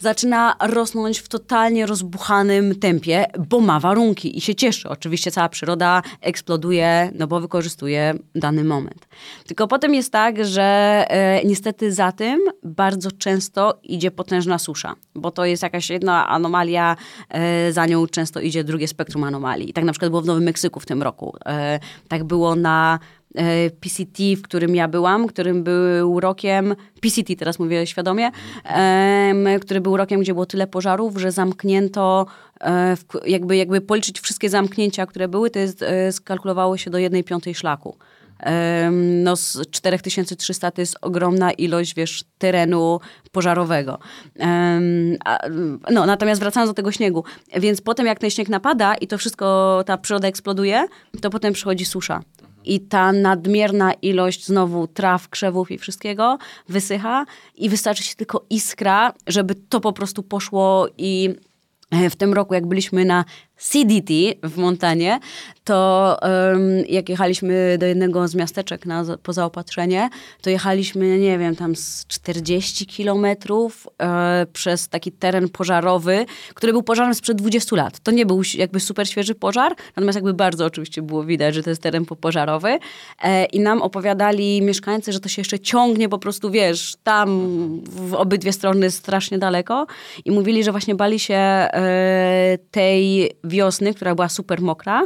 zaczyna 0.03 0.57
rosnąć 0.61 1.19
w 1.19 1.29
totalnie 1.29 1.87
rozbuchanym 1.87 2.74
tempie, 2.74 3.27
bo 3.49 3.61
ma 3.61 3.81
warunki 3.81 4.39
i 4.39 4.41
się 4.41 4.55
cieszy. 4.55 4.89
Oczywiście 4.89 5.31
cała 5.31 5.49
przyroda 5.49 6.03
eksploduje, 6.20 7.11
no 7.15 7.27
bo 7.27 7.41
wykorzystuje 7.41 8.15
dany 8.35 8.65
moment. 8.65 9.07
Tylko 9.47 9.69
potem 9.69 9.95
jest 9.95 10.12
tak, 10.12 10.45
że 10.45 10.62
e, 11.09 11.45
niestety 11.45 11.93
za 11.93 12.12
tym 12.12 12.41
bardzo 12.62 13.11
często 13.12 13.79
idzie 13.83 14.11
potężna 14.11 14.59
susza, 14.59 14.95
bo 15.15 15.31
to 15.31 15.45
jest 15.45 15.62
jakaś 15.62 15.91
jedna 15.91 16.29
anomalia, 16.29 16.97
e, 17.29 17.73
za 17.73 17.87
nią 17.87 18.07
często 18.07 18.41
idzie 18.41 18.65
drugie 18.65 18.89
spektrum 18.89 19.24
anomalii. 19.24 19.70
I 19.70 19.73
tak 19.73 19.85
na 19.85 19.93
przykład 19.93 20.11
było 20.11 20.23
w 20.23 20.27
Nowym 20.27 20.45
Meksyku 20.45 20.81
w 20.81 20.87
tym 20.87 21.03
roku. 21.03 21.37
E, 21.47 21.81
tak 22.09 22.24
było 22.24 22.57
na 22.57 22.99
PCT, 23.80 24.36
w 24.36 24.42
którym 24.42 24.74
ja 24.74 24.88
byłam, 24.88 25.26
którym 25.26 25.64
był 25.64 26.20
rokiem, 26.20 26.74
PCT 27.00 27.36
teraz 27.36 27.59
mówię 27.59 27.86
świadomie, 27.86 28.30
który 29.60 29.80
był 29.80 29.96
rokiem, 29.96 30.20
gdzie 30.20 30.32
było 30.32 30.46
tyle 30.46 30.66
pożarów, 30.66 31.16
że 31.16 31.32
zamknięto, 31.32 32.26
e, 32.60 32.96
jakby, 33.26 33.56
jakby 33.56 33.80
policzyć 33.80 34.20
wszystkie 34.20 34.48
zamknięcia, 34.48 35.06
które 35.06 35.28
były, 35.28 35.50
to 35.50 35.59
jest, 35.59 35.82
e, 35.82 36.12
skalkulowało 36.12 36.76
się 36.76 36.90
do 36.90 36.98
jednej 36.98 37.24
piątej 37.24 37.54
szlaku. 37.54 37.96
No 39.00 39.36
z 39.36 39.70
4300 39.70 40.70
to 40.70 40.80
jest 40.80 40.96
ogromna 41.00 41.52
ilość, 41.52 41.94
wiesz, 41.94 42.24
terenu 42.38 43.00
pożarowego. 43.32 43.98
No, 45.90 46.06
natomiast 46.06 46.40
wracając 46.40 46.70
do 46.70 46.74
tego 46.74 46.92
śniegu, 46.92 47.24
więc 47.56 47.80
potem 47.80 48.06
jak 48.06 48.18
ten 48.18 48.30
śnieg 48.30 48.48
napada 48.48 48.94
i 48.94 49.06
to 49.06 49.18
wszystko, 49.18 49.82
ta 49.86 49.98
przyroda 49.98 50.28
eksploduje, 50.28 50.86
to 51.20 51.30
potem 51.30 51.52
przychodzi 51.52 51.84
susza 51.84 52.22
i 52.64 52.80
ta 52.80 53.12
nadmierna 53.12 53.93
ilość 53.93 54.47
znowu 54.47 54.86
traw, 54.86 55.28
krzewów 55.28 55.70
i 55.70 55.78
wszystkiego 55.78 56.39
wysycha. 56.68 57.26
I 57.55 57.68
wystarczy 57.68 58.02
się 58.02 58.14
tylko 58.14 58.44
iskra, 58.51 59.12
żeby 59.26 59.55
to 59.55 59.80
po 59.80 59.93
prostu 59.93 60.22
poszło 60.22 60.89
i 60.98 61.30
e, 61.90 62.10
w 62.10 62.16
tym 62.16 62.32
roku, 62.32 62.55
jak 62.55 62.66
byliśmy 62.66 63.05
na 63.05 63.24
CDT 63.62 64.12
w 64.43 64.56
Montanie, 64.56 65.18
to 65.64 66.18
um, 66.22 66.84
jak 66.89 67.09
jechaliśmy 67.09 67.76
do 67.78 67.86
jednego 67.86 68.28
z 68.28 68.34
miasteczek 68.34 68.86
na 68.86 69.05
pozaopatrzenie, 69.22 70.09
to 70.43 70.51
jechaliśmy, 70.51 71.18
nie 71.18 71.39
wiem, 71.39 71.56
tam 71.56 71.76
z 71.76 72.06
40 72.06 72.86
kilometrów 72.86 73.89
e, 74.02 74.47
przez 74.52 74.89
taki 74.89 75.12
teren 75.12 75.48
pożarowy, 75.48 76.26
który 76.55 76.72
był 76.72 76.82
pożarem 76.82 77.14
sprzed 77.14 77.39
20 77.39 77.76
lat. 77.76 78.01
To 78.01 78.10
nie 78.10 78.26
był 78.26 78.43
jakby 78.55 78.80
super 78.80 79.09
świeży 79.09 79.34
pożar, 79.34 79.74
natomiast 79.97 80.16
jakby 80.16 80.34
bardzo 80.34 80.64
oczywiście 80.64 81.02
było 81.02 81.24
widać, 81.24 81.55
że 81.55 81.62
to 81.62 81.70
jest 81.70 81.82
teren 81.82 82.05
popożarowy 82.05 82.78
e, 83.22 83.44
i 83.44 83.60
nam 83.60 83.82
opowiadali 83.82 84.62
mieszkańcy, 84.62 85.12
że 85.12 85.20
to 85.20 85.28
się 85.28 85.40
jeszcze 85.40 85.59
ciągnie 85.59 86.09
po 86.09 86.18
prostu, 86.18 86.51
wiesz, 86.51 86.97
tam 87.02 87.28
w 87.84 88.14
obydwie 88.14 88.52
strony 88.52 88.90
strasznie 88.90 89.39
daleko 89.39 89.86
i 90.24 90.30
mówili, 90.30 90.64
że 90.64 90.70
właśnie 90.70 90.94
bali 90.94 91.18
się 91.18 91.34
e, 91.34 92.59
tej 92.70 93.30
wiosny, 93.53 93.95
która 93.95 94.15
była 94.15 94.29
super 94.29 94.61
mokra, 94.61 95.03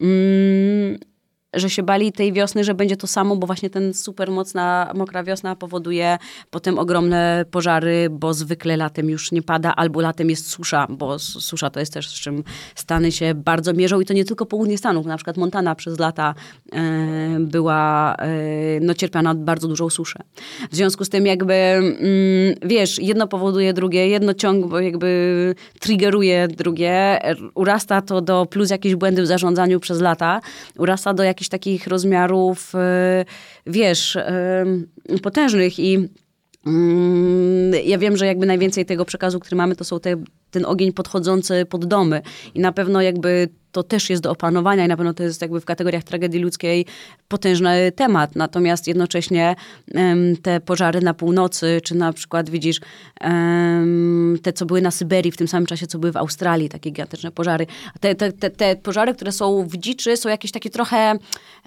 mm, 0.00 0.98
że 1.54 1.70
się 1.70 1.82
bali 1.82 2.12
tej 2.12 2.32
wiosny, 2.32 2.64
że 2.64 2.74
będzie 2.74 2.96
to 2.96 3.06
samo, 3.06 3.36
bo 3.36 3.46
właśnie 3.46 3.70
ten 3.70 3.94
super 3.94 4.30
mocna, 4.30 4.92
mokra 4.94 5.24
wiosna 5.24 5.56
powoduje 5.56 6.18
potem 6.50 6.78
ogromne 6.78 7.44
pożary, 7.50 8.08
bo 8.10 8.34
zwykle 8.34 8.76
latem 8.76 9.10
już 9.10 9.32
nie 9.32 9.42
pada, 9.42 9.74
albo 9.76 10.00
latem 10.00 10.30
jest 10.30 10.50
susza, 10.50 10.86
bo 10.90 11.18
susza 11.18 11.70
to 11.70 11.80
jest 11.80 11.92
też 11.92 12.08
z 12.08 12.20
czym 12.20 12.44
Stany 12.74 13.12
się 13.12 13.34
bardzo 13.34 13.72
mierzą 13.72 14.00
i 14.00 14.06
to 14.06 14.14
nie 14.14 14.24
tylko 14.24 14.46
południe 14.46 14.78
Stanów, 14.78 15.06
na 15.06 15.16
przykład 15.16 15.36
Montana 15.36 15.74
przez 15.74 15.98
lata 15.98 16.34
e, 16.72 16.80
była, 17.40 18.14
e, 18.18 18.80
no 18.80 18.94
cierpiała 18.94 19.22
na 19.22 19.34
bardzo 19.34 19.68
dużą 19.68 19.90
suszę. 19.90 20.18
W 20.70 20.76
związku 20.76 21.04
z 21.04 21.08
tym 21.08 21.26
jakby, 21.26 21.54
mm, 21.54 21.98
wiesz, 22.62 22.98
jedno 22.98 23.28
powoduje 23.28 23.72
drugie, 23.72 24.08
jedno 24.08 24.34
ciąg 24.34 24.72
jakby 24.80 25.54
triggeruje 25.80 26.48
drugie, 26.48 27.20
urasta 27.54 28.02
to 28.02 28.20
do 28.20 28.46
plus 28.46 28.70
jakieś 28.70 28.94
błędy 28.94 29.22
w 29.22 29.26
zarządzaniu 29.26 29.80
przez 29.80 30.00
lata, 30.00 30.40
urasta 30.78 31.14
do 31.14 31.22
jakichś 31.22 31.39
jakichś 31.40 31.48
takich 31.48 31.86
rozmiarów, 31.86 32.74
e, 32.74 33.24
wiesz, 33.66 34.16
e, 34.16 34.64
potężnych 35.22 35.78
i 35.78 36.08
mm, 36.66 37.72
ja 37.84 37.98
wiem, 37.98 38.16
że 38.16 38.26
jakby 38.26 38.46
najwięcej 38.46 38.86
tego 38.86 39.04
przekazu, 39.04 39.40
który 39.40 39.56
mamy, 39.56 39.76
to 39.76 39.84
są 39.84 40.00
te, 40.00 40.16
ten 40.50 40.64
ogień 40.64 40.92
podchodzący 40.92 41.64
pod 41.64 41.84
domy. 41.84 42.22
I 42.54 42.60
na 42.60 42.72
pewno 42.72 43.02
jakby 43.02 43.48
to 43.72 43.82
też 43.82 44.10
jest 44.10 44.22
do 44.22 44.30
opanowania 44.30 44.84
i 44.84 44.88
na 44.88 44.96
pewno 44.96 45.14
to 45.14 45.22
jest 45.22 45.42
jakby 45.42 45.60
w 45.60 45.64
kategoriach 45.64 46.04
tragedii 46.04 46.40
ludzkiej 46.40 46.86
potężny 47.28 47.92
temat. 47.92 48.36
Natomiast 48.36 48.88
jednocześnie 48.88 49.56
um, 49.94 50.36
te 50.36 50.60
pożary 50.60 51.00
na 51.00 51.14
północy, 51.14 51.80
czy 51.84 51.94
na 51.94 52.12
przykład 52.12 52.50
widzisz 52.50 52.80
um, 53.20 54.38
te, 54.42 54.52
co 54.52 54.66
były 54.66 54.82
na 54.82 54.90
Syberii 54.90 55.32
w 55.32 55.36
tym 55.36 55.48
samym 55.48 55.66
czasie, 55.66 55.86
co 55.86 55.98
były 55.98 56.12
w 56.12 56.16
Australii, 56.16 56.68
takie 56.68 56.90
gigantyczne 56.90 57.30
pożary. 57.30 57.66
Te, 58.00 58.14
te, 58.14 58.32
te, 58.32 58.50
te 58.50 58.76
pożary, 58.76 59.14
które 59.14 59.32
są 59.32 59.66
w 59.66 59.76
dziczy, 59.76 60.16
są 60.16 60.28
jakieś 60.28 60.52
takie 60.52 60.70
trochę 60.70 61.18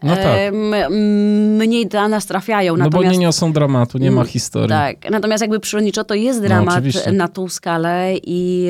no 0.04 0.16
tak. 0.16 0.54
um, 0.54 1.56
mniej 1.58 1.88
dla 1.88 2.08
nas 2.08 2.26
trafiają. 2.26 2.78
Natomiast, 2.78 2.94
no 2.94 3.10
bo 3.10 3.12
nie 3.12 3.18
niosą 3.18 3.54
dramatu, 3.54 3.98
nie 3.98 4.12
ma 4.12 4.26
historii. 4.26 4.70
Tak, 4.70 5.10
natomiast 5.12 5.42
jakby 5.42 5.60
przyrodniczo 5.60 6.04
to 6.04 6.14
jest 6.14 6.42
no, 6.42 6.48
dramat 6.48 6.84
no, 7.06 7.12
na 7.12 7.28
tą 7.28 7.50
skalę 7.50 8.14
i 8.24 8.70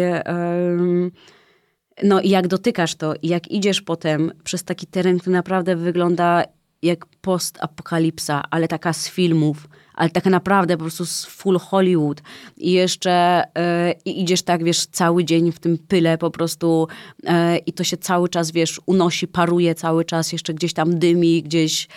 no 2.03 2.21
i 2.21 2.30
jak 2.30 2.47
dotykasz 2.47 2.95
to 2.95 3.13
i 3.21 3.27
jak 3.27 3.51
idziesz 3.51 3.81
potem 3.81 4.31
przez 4.43 4.63
taki 4.63 4.88
teren, 4.88 5.19
który 5.19 5.34
naprawdę 5.34 5.75
wygląda 5.75 6.43
jak 6.81 7.05
post-apokalipsa, 7.05 8.41
ale 8.51 8.67
taka 8.67 8.93
z 8.93 9.09
filmów, 9.09 9.67
ale 9.93 10.09
taka 10.09 10.29
naprawdę 10.29 10.77
po 10.77 10.83
prostu 10.83 11.05
z 11.05 11.25
full 11.25 11.59
Hollywood. 11.59 12.21
I 12.57 12.71
jeszcze 12.71 13.43
yy, 14.05 14.13
idziesz 14.13 14.41
tak, 14.41 14.63
wiesz, 14.63 14.85
cały 14.85 15.25
dzień 15.25 15.51
w 15.51 15.59
tym 15.59 15.77
pyle 15.87 16.17
po 16.17 16.31
prostu 16.31 16.87
yy, 17.23 17.31
i 17.57 17.73
to 17.73 17.83
się 17.83 17.97
cały 17.97 18.29
czas, 18.29 18.51
wiesz, 18.51 18.81
unosi, 18.85 19.27
paruje 19.27 19.75
cały 19.75 20.05
czas, 20.05 20.33
jeszcze 20.33 20.53
gdzieś 20.53 20.73
tam 20.73 20.99
dymi, 20.99 21.43
gdzieś... 21.43 21.87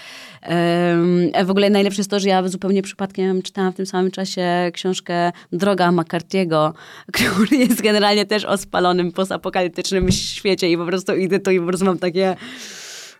Yy, 1.35 1.45
w 1.45 1.51
ogóle 1.51 1.71
najlepsze 1.71 2.01
jest 2.01 2.11
to, 2.11 2.21
że 2.21 2.29
ja 2.29 2.49
zupełnie 2.49 2.83
przypadkiem 2.83 3.43
czytałam 3.43 3.73
w 3.73 3.77
tym 3.77 3.87
samym 3.87 4.11
czasie 4.11 4.71
książkę 4.73 5.33
Droga 5.53 5.89
McCarthy'ego, 5.89 6.73
który 7.13 7.57
jest 7.57 7.83
generalnie 7.83 8.27
też 8.27 8.45
o 8.45 8.57
spalonym 8.57 9.13
postapokaliptycznym 9.13 10.13
świecie 10.13 10.71
i 10.71 10.77
po 10.77 10.87
prostu 10.87 11.15
idę 11.15 11.41
tu 11.41 11.51
i 11.51 11.61
po 11.61 11.67
prostu 11.67 11.87
mam 11.87 11.99
takie 11.99 12.37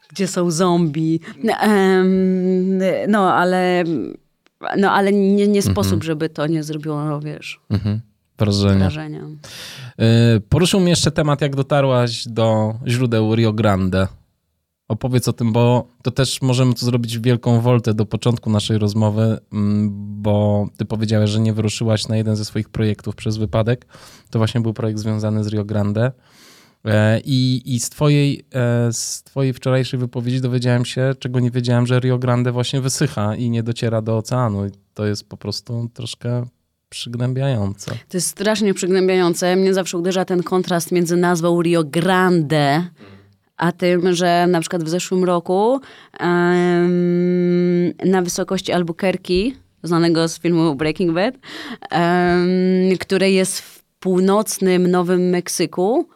gdzie 0.09 0.27
są 0.27 0.51
zombie. 0.51 1.21
No, 3.09 3.35
ale, 3.35 3.85
no, 4.79 4.91
ale 4.91 5.13
nie, 5.13 5.49
nie 5.49 5.63
sposób, 5.63 5.93
mhm. 5.93 6.03
żeby 6.03 6.29
to 6.29 6.47
nie 6.47 6.63
zrobiło, 6.63 7.21
wiesz, 7.21 7.61
mhm. 7.71 8.01
wrażenia. 8.39 8.79
wrażenia. 8.79 9.21
Y, 10.37 10.41
poruszył 10.41 10.81
mnie 10.81 10.91
jeszcze 10.91 11.11
temat, 11.11 11.41
jak 11.41 11.57
dotarłaś 11.57 12.29
do 12.29 12.75
źródeł 12.87 13.35
Rio 13.35 13.53
Grande. 13.53 14.09
Opowiedz 14.89 15.29
o 15.29 15.33
tym, 15.33 15.53
bo 15.53 15.89
to 16.03 16.11
też 16.11 16.43
możemy 16.43 16.75
tu 16.75 16.87
zrobić 16.87 17.19
wielką 17.19 17.61
woltę 17.61 17.95
do 17.95 18.07
początku 18.07 18.51
naszej 18.51 18.79
rozmowy, 18.79 19.39
mm, 19.53 19.91
bo 20.23 20.69
ty 20.77 20.85
powiedziałeś, 20.85 21.31
że 21.31 21.41
nie 21.41 21.53
wyruszyłaś 21.53 22.09
na 22.09 22.17
jeden 22.17 22.37
ze 22.37 22.45
swoich 22.45 22.69
projektów 22.69 23.17
przez 23.17 23.37
wypadek. 23.37 23.87
To 24.31 24.39
właśnie 24.39 24.61
był 24.61 24.75
projekt 24.75 24.99
związany 24.99 25.45
z 25.45 25.49
Rio 25.49 25.65
Grande. 25.65 26.13
E, 26.87 27.21
I, 27.25 27.63
I 27.75 27.81
z, 27.81 27.91
twojej, 27.91 28.45
e, 28.55 28.93
z 28.93 29.23
twojej 29.23 29.53
wczorajszej 29.53 30.01
wypowiedzi 30.01 30.41
dowiedziałem 30.41 30.85
się, 30.85 31.13
czego 31.19 31.41
nie 31.41 31.51
wiedziałem, 31.51 31.87
że 31.87 32.01
Rio 32.01 32.19
Grande 32.19 32.53
właśnie 32.53 32.81
wysycha 32.81 33.37
i 33.37 33.51
nie 33.51 33.63
dociera 33.63 34.03
do 34.03 34.17
oceanu. 34.17 34.67
I 34.67 34.71
to 34.95 35.07
jest 35.07 35.29
po 35.29 35.37
prostu 35.37 35.91
troszkę 35.95 36.47
przygnębiające. 36.89 37.91
To 37.91 38.17
jest 38.17 38.29
strasznie 38.29 38.75
przygnębiające. 38.75 39.57
Mnie 39.57 39.75
zawsze 39.75 39.99
uderza 39.99 40.25
ten 40.25 40.43
kontrast 40.43 40.93
między 40.93 41.17
nazwą 41.17 41.63
Rio 41.63 41.85
Grande 41.85 42.85
a 43.57 43.73
tym, 43.73 44.15
że 44.15 44.47
na 44.47 44.61
przykład 44.61 44.85
w 44.85 44.89
zeszłym 44.89 45.25
roku 45.25 45.81
um, 46.21 47.93
na 48.05 48.23
wysokości 48.23 48.73
Albuquerque, 48.73 49.53
znanego 49.83 50.29
z 50.29 50.39
filmu 50.41 50.75
Breaking 50.75 51.15
Bad, 51.15 51.35
um, 51.35 52.99
które 53.01 53.31
jest 53.31 53.61
w 53.61 53.83
północnym 54.01 54.91
Nowym 54.91 55.29
Meksyku, 55.29 56.09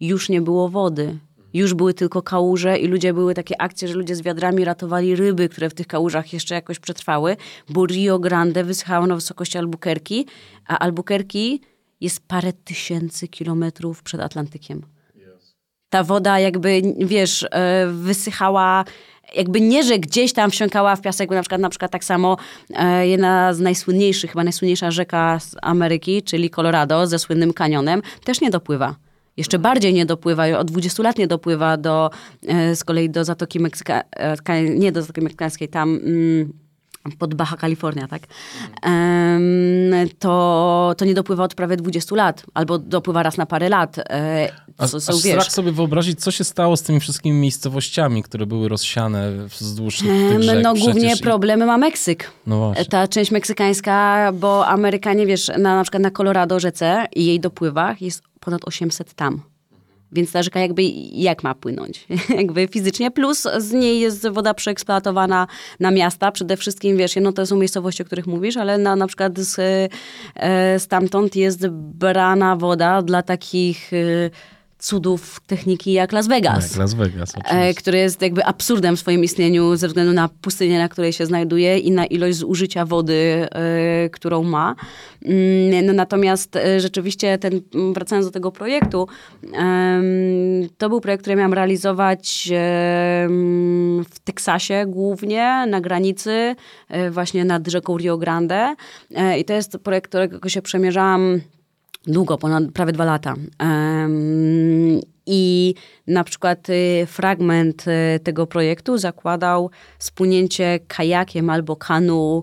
już 0.00 0.28
nie 0.28 0.40
było 0.40 0.68
wody. 0.68 1.18
Już 1.54 1.74
były 1.74 1.94
tylko 1.94 2.22
kałuże 2.22 2.78
i 2.78 2.86
ludzie 2.86 3.14
były 3.14 3.34
takie 3.34 3.60
akcje, 3.60 3.88
że 3.88 3.94
ludzie 3.94 4.16
z 4.16 4.22
wiadrami 4.22 4.64
ratowali 4.64 5.16
ryby, 5.16 5.48
które 5.48 5.70
w 5.70 5.74
tych 5.74 5.86
kałużach 5.86 6.32
jeszcze 6.32 6.54
jakoś 6.54 6.78
przetrwały, 6.78 7.36
bo 7.68 7.86
Rio 7.86 8.18
Grande 8.18 8.64
wysychało 8.64 9.06
na 9.06 9.14
wysokości 9.14 9.58
Albuquerque, 9.58 10.24
a 10.66 10.78
Albuquerque 10.78 11.58
jest 12.00 12.28
parę 12.28 12.52
tysięcy 12.52 13.28
kilometrów 13.28 14.02
przed 14.02 14.20
Atlantykiem. 14.20 14.82
Ta 15.90 16.04
woda 16.04 16.38
jakby, 16.38 16.82
wiesz, 16.98 17.46
e, 17.50 17.86
wysychała 17.86 18.84
jakby 19.34 19.60
nie, 19.60 19.82
że 19.82 19.98
gdzieś 19.98 20.32
tam 20.32 20.50
wsiąkała 20.50 20.96
w 20.96 21.00
piasek, 21.00 21.30
na 21.30 21.40
przykład, 21.40 21.60
na 21.60 21.68
przykład 21.68 21.90
tak 21.90 22.04
samo 22.04 22.36
e, 22.74 23.08
jedna 23.08 23.54
z 23.54 23.60
najsłynniejszych, 23.60 24.30
chyba 24.30 24.44
najsłynniejsza 24.44 24.90
rzeka 24.90 25.40
z 25.40 25.56
Ameryki, 25.62 26.22
czyli 26.22 26.50
Colorado 26.50 27.06
ze 27.06 27.18
słynnym 27.18 27.52
kanionem, 27.52 28.02
też 28.24 28.40
nie 28.40 28.50
dopływa 28.50 29.07
jeszcze 29.38 29.58
bardziej 29.58 29.94
nie 29.94 30.06
dopływa, 30.06 30.58
od 30.58 30.70
20 30.70 31.02
lat 31.02 31.18
nie 31.18 31.26
dopływa 31.26 31.76
do, 31.76 32.10
e, 32.46 32.76
z 32.76 32.84
kolei 32.84 33.10
do 33.10 33.24
Zatoki 33.24 33.60
Meksykańskiej, 33.60 34.78
nie 34.78 34.92
do 34.92 35.02
Zatoki 35.02 35.20
Meksykańskiej, 35.20 35.68
tam 35.68 36.00
mm, 36.04 36.52
pod 37.18 37.34
Baja 37.34 37.56
Kalifornia, 37.56 38.08
tak? 38.08 38.22
To, 40.18 40.94
to 40.98 41.04
nie 41.04 41.14
dopływa 41.14 41.44
od 41.44 41.54
prawie 41.54 41.76
20 41.76 42.16
lat, 42.16 42.46
albo 42.54 42.78
dopływa 42.78 43.22
raz 43.22 43.36
na 43.36 43.46
parę 43.46 43.68
lat. 43.68 43.98
E, 43.98 44.48
co, 44.76 45.00
co, 45.00 45.12
aż 45.12 45.18
strach 45.18 45.52
sobie 45.52 45.72
wyobrazić, 45.72 46.20
co 46.20 46.30
się 46.30 46.44
stało 46.44 46.76
z 46.76 46.82
tymi 46.82 47.00
wszystkimi 47.00 47.40
miejscowościami, 47.40 48.22
które 48.22 48.46
były 48.46 48.68
rozsiane 48.68 49.32
wzdłuż 49.46 49.98
tych 49.98 50.42
rzek. 50.42 50.58
No 50.62 50.74
głównie 50.74 51.16
problemy 51.16 51.66
ma 51.66 51.78
Meksyk. 51.78 52.30
No 52.46 52.58
właśnie. 52.58 52.84
Ta 52.84 53.08
część 53.08 53.30
meksykańska, 53.30 54.30
bo 54.34 54.66
Amerykanie, 54.66 55.26
wiesz, 55.26 55.48
na, 55.48 55.76
na 55.76 55.82
przykład 55.82 56.02
na 56.02 56.10
Colorado 56.10 56.60
rzece 56.60 57.06
i 57.16 57.26
jej 57.26 57.40
dopływach 57.40 58.02
jest 58.02 58.22
ponad 58.40 58.64
800 58.64 59.14
tam. 59.14 59.40
Więc 60.12 60.32
ta 60.32 60.42
rzeka 60.42 60.60
jakby 60.60 60.82
jak 61.12 61.42
ma 61.42 61.54
płynąć? 61.54 62.06
jakby 62.40 62.68
fizycznie, 62.68 63.10
plus 63.10 63.46
z 63.58 63.72
niej 63.72 64.00
jest 64.00 64.28
woda 64.28 64.54
przeeksploatowana 64.54 65.46
na 65.80 65.90
miasta. 65.90 66.32
Przede 66.32 66.56
wszystkim, 66.56 66.96
wiesz, 66.96 67.16
no 67.20 67.32
to 67.32 67.46
są 67.46 67.56
miejscowości, 67.56 68.02
o 68.02 68.06
których 68.06 68.26
mówisz, 68.26 68.56
ale 68.56 68.78
na, 68.78 68.96
na 68.96 69.06
przykład 69.06 69.38
z, 69.38 69.58
e, 70.34 70.78
stamtąd 70.80 71.36
jest 71.36 71.68
brana 71.68 72.56
woda 72.56 73.02
dla 73.02 73.22
takich... 73.22 73.90
E, 74.78 74.82
cudów 74.82 75.40
techniki 75.46 75.92
jak 75.92 76.12
Las 76.12 76.28
Vegas. 76.28 76.70
Jak 76.70 76.78
Las 76.78 76.94
Vegas, 76.94 77.34
e, 77.34 77.38
oczywiście. 77.38 77.74
Który 77.74 77.98
jest 77.98 78.22
jakby 78.22 78.44
absurdem 78.44 78.96
w 78.96 79.00
swoim 79.00 79.24
istnieniu 79.24 79.76
ze 79.76 79.88
względu 79.88 80.12
na 80.12 80.28
pustynię, 80.28 80.78
na 80.78 80.88
której 80.88 81.12
się 81.12 81.26
znajduje 81.26 81.78
i 81.78 81.90
na 81.90 82.06
ilość 82.06 82.38
zużycia 82.38 82.84
wody, 82.84 83.48
y, 84.06 84.10
którą 84.10 84.42
ma. 84.42 84.74
Y, 85.22 85.82
no, 85.84 85.92
natomiast 85.92 86.56
y, 86.56 86.80
rzeczywiście 86.80 87.38
ten, 87.38 87.60
wracając 87.92 88.26
do 88.26 88.32
tego 88.32 88.52
projektu, 88.52 89.08
to 90.78 90.88
był 90.88 91.00
projekt, 91.00 91.22
który 91.22 91.36
miałam 91.36 91.54
realizować 91.54 92.48
w 94.10 94.18
Teksasie 94.24 94.84
głównie, 94.86 95.66
na 95.68 95.80
granicy, 95.80 96.56
właśnie 97.10 97.44
nad 97.44 97.68
rzeką 97.68 97.96
Rio 97.96 98.18
Grande. 98.18 98.74
I 99.38 99.44
to 99.44 99.52
jest 99.52 99.78
projekt, 99.78 100.08
którego 100.08 100.48
się 100.48 100.62
przemierzałam 100.62 101.40
długo, 102.08 102.38
ponad 102.38 102.64
prawie 102.72 102.92
dwa 102.92 103.04
lata. 103.04 103.34
I 105.30 105.74
na 106.06 106.24
przykład 106.24 106.68
y, 106.70 107.06
fragment 107.06 107.84
y, 107.88 108.20
tego 108.20 108.46
projektu 108.46 108.98
zakładał 108.98 109.70
spłynięcie 109.98 110.80
kajakiem 110.88 111.50
albo 111.50 111.76
kanu, 111.76 112.42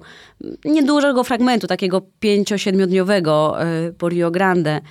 niedużego 0.65 1.23
fragmentu, 1.23 1.67
takiego 1.67 2.01
pięcio-siedmiodniowego 2.19 3.57
y, 3.89 3.93
po 3.93 4.09
Rio 4.09 4.31
Grande. 4.31 4.81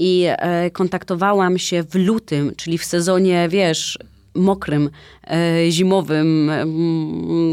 I 0.00 0.26
kontaktowałam 0.72 1.58
się 1.58 1.82
w 1.82 1.94
lutym, 1.94 2.52
czyli 2.56 2.78
w 2.78 2.84
sezonie, 2.84 3.48
wiesz, 3.48 3.98
mokrym, 4.34 4.90
zimowym, 5.68 6.50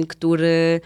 który. 0.08 0.82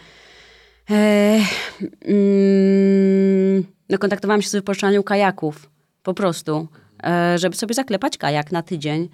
Mm, 2.05 3.63
no, 3.89 3.97
kontaktowałam 3.97 4.41
się 4.41 4.49
z 4.49 4.55
wypożyczalnią 4.55 5.03
kajaków 5.03 5.69
po 6.03 6.13
prostu, 6.13 6.67
e, 7.03 7.37
żeby 7.37 7.55
sobie 7.55 7.73
zaklepać 7.73 8.17
kajak 8.17 8.51
na 8.51 8.61
tydzień. 8.61 9.09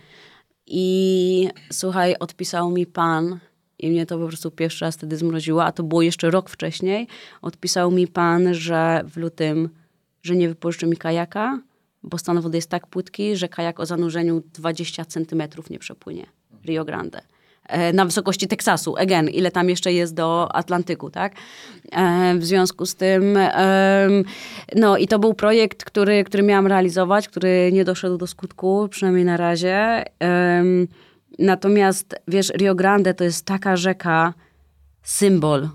I 0.68 1.50
słuchaj, 1.72 2.16
odpisał 2.20 2.72
mi 2.72 2.86
pan, 2.86 3.40
i 3.80 3.90
mnie 3.90 4.06
to 4.06 4.20
po 4.20 4.28
prostu 4.28 4.52
pierwszy 4.52 4.86
raz 4.86 4.96
wtedy 4.96 5.18
zmroziło, 5.18 5.66
a 5.66 5.72
to 5.72 5.84
było 5.84 6.02
jeszcze 6.02 6.30
rok 6.30 6.50
wcześniej. 6.50 7.08
Odpisał 7.42 7.92
mi 7.92 8.08
pan, 8.08 8.54
że 8.54 9.04
w 9.06 9.18
lutym, 9.18 9.70
że 10.24 10.36
nie 10.36 10.50
wypożyczy 10.50 10.88
mi 10.88 10.98
kajaka, 10.98 11.60
bo 12.04 12.18
stan 12.18 12.42
wody 12.42 12.58
jest 12.58 12.70
tak 12.70 12.88
płytki, 12.88 13.36
że 13.36 13.50
kajak 13.50 13.80
o 13.80 13.86
zanurzeniu 13.86 14.44
20 14.54 15.06
centymetrów 15.06 15.70
nie 15.70 15.80
przepłynie. 15.80 16.26
Rio 16.66 16.86
Grande. 16.86 17.22
E, 17.70 17.94
na 17.94 18.06
wysokości 18.06 18.48
Teksasu. 18.48 18.98
Again, 18.98 19.30
ile 19.30 19.52
tam 19.52 19.70
jeszcze 19.70 19.94
jest 19.94 20.14
do 20.14 20.56
Atlantyku, 20.56 21.10
tak? 21.10 21.34
E, 21.92 22.36
w 22.36 22.46
związku 22.46 22.86
z 22.86 22.96
tym, 22.96 23.38
no 24.76 24.98
i 24.98 25.08
to 25.08 25.20
był 25.20 25.34
projekt, 25.34 25.84
który, 25.84 26.24
który 26.24 26.44
miałam 26.44 26.68
realizować, 26.68 27.28
który 27.28 27.70
nie 27.74 27.86
doszedł 27.86 28.18
do 28.18 28.28
skutku, 28.28 28.88
przynajmniej 28.90 29.26
na 29.26 29.38
razie. 29.38 30.04
Natomiast, 31.40 32.16
wiesz, 32.28 32.50
Rio 32.50 32.76
Grande 32.76 33.14
to 33.14 33.24
jest 33.24 33.46
taka 33.46 33.78
rzeka, 33.78 34.34
symbol 35.04 35.70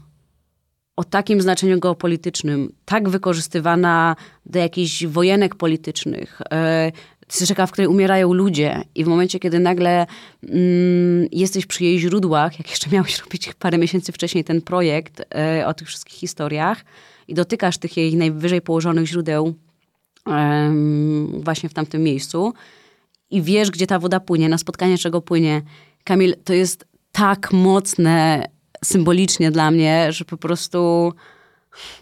o 0.96 1.04
takim 1.04 1.40
znaczeniu 1.40 1.80
geopolitycznym, 1.80 2.72
tak 2.84 3.08
wykorzystywana 3.08 4.16
do 4.46 4.58
jakichś 4.58 5.06
wojenek 5.06 5.54
politycznych, 5.54 6.42
e, 6.52 6.92
to 7.38 7.46
rzeka, 7.46 7.66
w 7.66 7.72
której 7.72 7.88
umierają 7.88 8.32
ludzie 8.32 8.82
i 8.94 9.04
w 9.04 9.08
momencie, 9.08 9.38
kiedy 9.38 9.58
nagle 9.58 10.06
mm, 10.42 11.28
jesteś 11.32 11.66
przy 11.66 11.84
jej 11.84 12.00
źródłach, 12.00 12.58
jak 12.58 12.70
jeszcze 12.70 12.90
miałeś 12.90 13.18
robić 13.18 13.54
parę 13.58 13.78
miesięcy 13.78 14.12
wcześniej 14.12 14.44
ten 14.44 14.62
projekt 14.62 15.22
e, 15.34 15.66
o 15.66 15.74
tych 15.74 15.88
wszystkich 15.88 16.18
historiach 16.18 16.84
i 17.28 17.34
dotykasz 17.34 17.78
tych 17.78 17.96
jej 17.96 18.16
najwyżej 18.16 18.60
położonych 18.60 19.06
źródeł 19.06 19.54
właśnie 21.42 21.68
w 21.68 21.74
tamtym 21.74 22.02
miejscu 22.02 22.52
i 23.30 23.42
wiesz, 23.42 23.70
gdzie 23.70 23.86
ta 23.86 23.98
woda 23.98 24.20
płynie, 24.20 24.48
na 24.48 24.58
spotkanie 24.58 24.98
czego 24.98 25.20
płynie. 25.20 25.62
Kamil, 26.04 26.34
to 26.44 26.52
jest 26.52 26.86
tak 27.12 27.52
mocne 27.52 28.44
symbolicznie 28.84 29.50
dla 29.50 29.70
mnie, 29.70 30.12
że 30.12 30.24
po 30.24 30.36
prostu... 30.36 31.12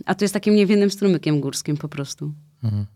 A 0.06 0.14
to 0.14 0.24
jest 0.24 0.34
takim 0.34 0.54
niewinnym 0.54 0.90
strumykiem 0.90 1.40
górskim 1.40 1.76
po 1.76 1.88
prostu. 1.88 2.32
Mhm. 2.64 2.86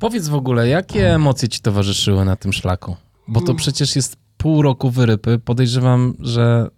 Powiedz 0.00 0.28
w 0.28 0.34
ogóle, 0.34 0.68
jakie 0.68 1.14
emocje 1.14 1.48
ci 1.48 1.60
towarzyszyły 1.60 2.24
na 2.24 2.36
tym 2.36 2.52
szlaku? 2.52 2.96
Bo 3.28 3.40
to 3.40 3.46
mm. 3.46 3.56
przecież 3.56 3.96
jest 3.96 4.16
pół 4.36 4.62
roku 4.62 4.90
wyrypy. 4.90 5.38
Podejrzewam, 5.38 6.14
że 6.18 6.68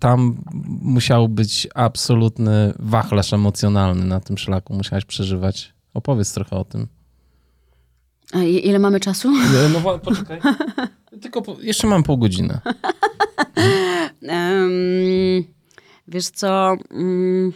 tam 0.00 0.36
musiał 0.82 1.28
być 1.28 1.68
absolutny 1.74 2.74
wachlarz 2.78 3.32
emocjonalny 3.32 4.04
na 4.04 4.20
tym 4.20 4.38
szlaku. 4.38 4.74
Musiałaś 4.74 5.04
przeżywać. 5.04 5.74
Opowiedz 5.94 6.32
trochę 6.32 6.56
o 6.56 6.64
tym. 6.64 6.86
A 8.32 8.38
ile 8.42 8.78
mamy 8.78 9.00
czasu? 9.00 9.32
No 9.72 9.98
poczekaj. 9.98 10.40
Tylko 11.22 11.42
po, 11.42 11.56
jeszcze 11.60 11.86
mam 11.86 12.02
pół 12.02 12.18
godziny. 12.18 12.58
um, 14.22 15.44
wiesz 16.08 16.28
co? 16.28 16.76
Um, 16.90 17.52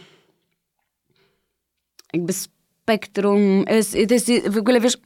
jakby 2.13 2.33
spektrum. 2.83 3.65
To 4.07 4.13
jest, 4.13 4.31
w 4.49 4.57
ogóle 4.57 4.81
wiesz, 4.81 4.97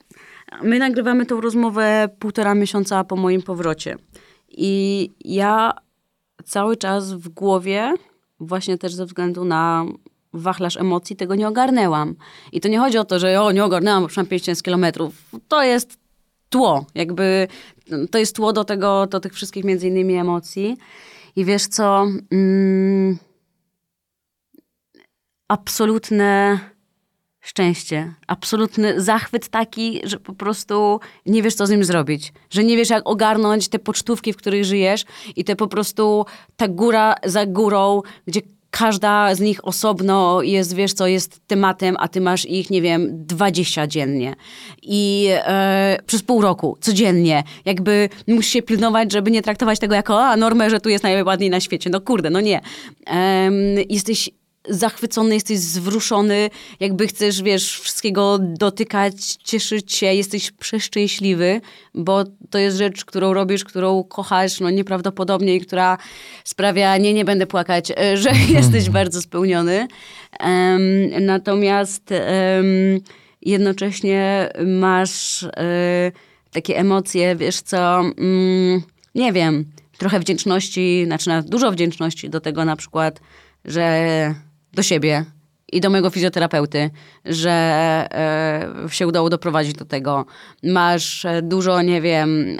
my 0.64 0.80
nagrywamy 0.80 1.26
tą 1.26 1.42
rozmowę 1.42 2.10
półtora 2.20 2.56
miesiąca 2.56 3.04
po 3.04 3.16
moim 3.16 3.42
powrocie. 3.42 3.98
I 4.50 5.12
ja 5.26 5.74
cały 6.46 6.78
czas 6.78 7.14
w 7.14 7.30
głowie, 7.30 7.94
właśnie 8.40 8.78
też 8.78 8.94
ze 8.94 9.06
względu 9.06 9.46
na 9.46 9.86
wachlarz 10.34 10.78
emocji, 10.78 11.16
tego 11.16 11.36
nie 11.36 11.48
ogarnęłam. 11.48 12.16
I 12.52 12.62
to 12.62 12.68
nie 12.68 12.80
chodzi 12.80 12.98
o 12.98 13.06
to, 13.06 13.20
że 13.20 13.42
o, 13.42 13.52
nie 13.52 13.64
ogarnęłam, 13.64 14.04
bo 14.04 14.10
5000 14.26 14.64
kilometrów. 14.64 15.14
To 15.48 15.64
jest 15.64 15.98
tło, 16.50 16.86
jakby 16.96 17.48
to 18.12 18.18
jest 18.18 18.36
tło 18.36 18.54
do 18.54 18.64
tego, 18.64 19.08
do 19.08 19.20
tych 19.20 19.34
wszystkich 19.34 19.64
między 19.64 19.88
innymi 19.88 20.16
emocji. 20.16 20.78
I 21.36 21.46
wiesz 21.46 21.68
co, 21.68 22.08
mm, 22.32 23.18
absolutne 25.48 26.60
szczęście, 27.48 28.14
absolutny 28.28 29.02
zachwyt 29.02 29.48
taki, 29.48 30.02
że 30.04 30.20
po 30.20 30.34
prostu 30.34 31.00
nie 31.26 31.44
wiesz, 31.44 31.56
co 31.56 31.68
z 31.68 31.70
nim 31.70 31.84
zrobić. 31.84 32.34
Że 32.50 32.64
nie 32.64 32.78
wiesz, 32.78 32.90
jak 32.90 33.10
ogarnąć 33.10 33.68
te 33.68 33.80
pocztówki, 33.80 34.34
w 34.34 34.38
których 34.38 34.66
żyjesz 34.66 35.06
i 35.36 35.44
te 35.44 35.56
po 35.56 35.68
prostu 35.68 36.26
ta 36.58 36.68
góra 36.68 37.16
za 37.26 37.46
górą, 37.46 38.02
gdzie 38.28 38.42
każda 38.72 39.36
z 39.36 39.40
nich 39.40 39.68
osobno 39.68 40.42
jest, 40.42 40.76
wiesz 40.76 40.94
co, 40.94 41.08
jest 41.08 41.42
tematem, 41.48 41.96
a 42.00 42.08
ty 42.08 42.22
masz 42.22 42.46
ich, 42.46 42.70
nie 42.70 42.82
wiem, 42.82 43.26
20 43.26 43.88
dziennie. 43.88 44.36
I 44.82 45.28
e, 45.32 45.98
przez 46.06 46.24
pół 46.24 46.42
roku, 46.42 46.78
codziennie. 46.82 47.44
Jakby 47.66 48.10
musisz 48.28 48.54
się 48.54 48.62
pilnować, 48.62 49.12
żeby 49.12 49.32
nie 49.32 49.42
traktować 49.42 49.80
tego 49.80 49.96
jako 49.96 50.26
a 50.26 50.38
normę, 50.38 50.70
że 50.70 50.80
tu 50.80 50.90
jest 50.90 51.04
najładniej 51.04 51.50
na 51.50 51.60
świecie. 51.60 51.90
No 51.90 52.02
kurde, 52.02 52.30
no 52.30 52.42
nie. 52.42 52.62
E, 53.08 53.52
jesteś 53.90 54.30
zachwycony, 54.70 55.34
jesteś 55.34 55.60
zwruszony, 55.60 56.50
jakby 56.80 57.08
chcesz, 57.08 57.42
wiesz, 57.42 57.80
wszystkiego 57.80 58.40
dotykać, 58.42 59.14
cieszyć 59.44 59.94
się, 59.94 60.06
jesteś 60.06 60.52
przeszczęśliwy, 60.52 61.62
bo 61.94 62.24
to 62.50 62.58
jest 62.58 62.78
rzecz, 62.78 63.06
którą 63.06 63.34
robisz, 63.34 63.64
którą 63.64 64.04
kochasz, 64.04 64.60
no 64.60 64.70
nieprawdopodobnie 64.70 65.56
i 65.56 65.62
która 65.62 65.98
sprawia, 66.44 66.98
nie, 66.98 67.14
nie 67.14 67.26
będę 67.26 67.48
płakać, 67.48 67.92
e, 67.92 68.18
że 68.18 68.30
jesteś 68.60 68.90
bardzo 69.00 69.22
spełniony. 69.22 69.88
Um, 70.40 71.26
natomiast 71.26 72.12
um, 72.12 73.00
jednocześnie 73.42 74.50
masz 74.66 75.44
um, 75.44 75.52
takie 76.52 76.78
emocje, 76.78 77.36
wiesz 77.36 77.62
co, 77.62 78.00
mm, 78.00 78.82
nie 79.16 79.34
wiem, 79.34 79.66
trochę 79.98 80.20
wdzięczności, 80.20 81.04
znaczy 81.06 81.30
dużo 81.46 81.72
wdzięczności 81.72 82.30
do 82.30 82.40
tego 82.42 82.66
na 82.66 82.76
przykład, 82.76 83.20
że 83.66 84.36
do 84.74 84.84
siebie 84.84 85.26
i 85.72 85.82
do 85.82 85.90
mojego 85.90 86.10
fizjoterapeuty, 86.10 86.90
że 87.26 87.52
e, 88.12 88.90
się 88.90 89.08
udało 89.08 89.30
doprowadzić 89.30 89.74
do 89.74 89.86
tego. 89.86 90.26
Masz 90.64 91.26
e, 91.26 91.42
dużo, 91.42 91.82
nie 91.82 92.02
wiem, 92.02 92.58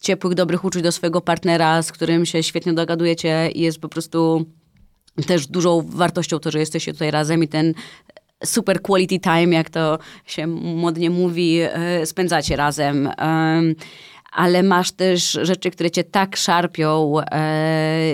ciepłych, 0.00 0.34
dobrych 0.34 0.64
uczuć 0.64 0.82
do 0.82 0.92
swojego 0.92 1.20
partnera, 1.20 1.82
z 1.82 1.92
którym 1.92 2.26
się 2.26 2.42
świetnie 2.42 2.72
dogadujecie 2.72 3.50
i 3.54 3.60
jest 3.60 3.80
po 3.80 3.88
prostu 3.88 4.46
też 5.26 5.46
dużą 5.46 5.86
wartością 5.88 6.38
to, 6.38 6.50
że 6.50 6.58
jesteście 6.58 6.92
tutaj 6.92 7.10
razem 7.10 7.42
i 7.42 7.48
ten 7.48 7.74
super 8.44 8.82
quality 8.82 9.18
time, 9.18 9.54
jak 9.54 9.70
to 9.70 9.98
się 10.26 10.46
modnie 10.46 11.10
mówi, 11.10 11.60
e, 11.60 12.06
spędzacie 12.06 12.56
razem. 12.56 13.10
ale 14.32 14.62
masz 14.62 14.92
też 14.92 15.38
rzeczy, 15.42 15.70
które 15.70 15.90
cię 15.90 16.04
tak 16.04 16.36
szarpią, 16.36 17.14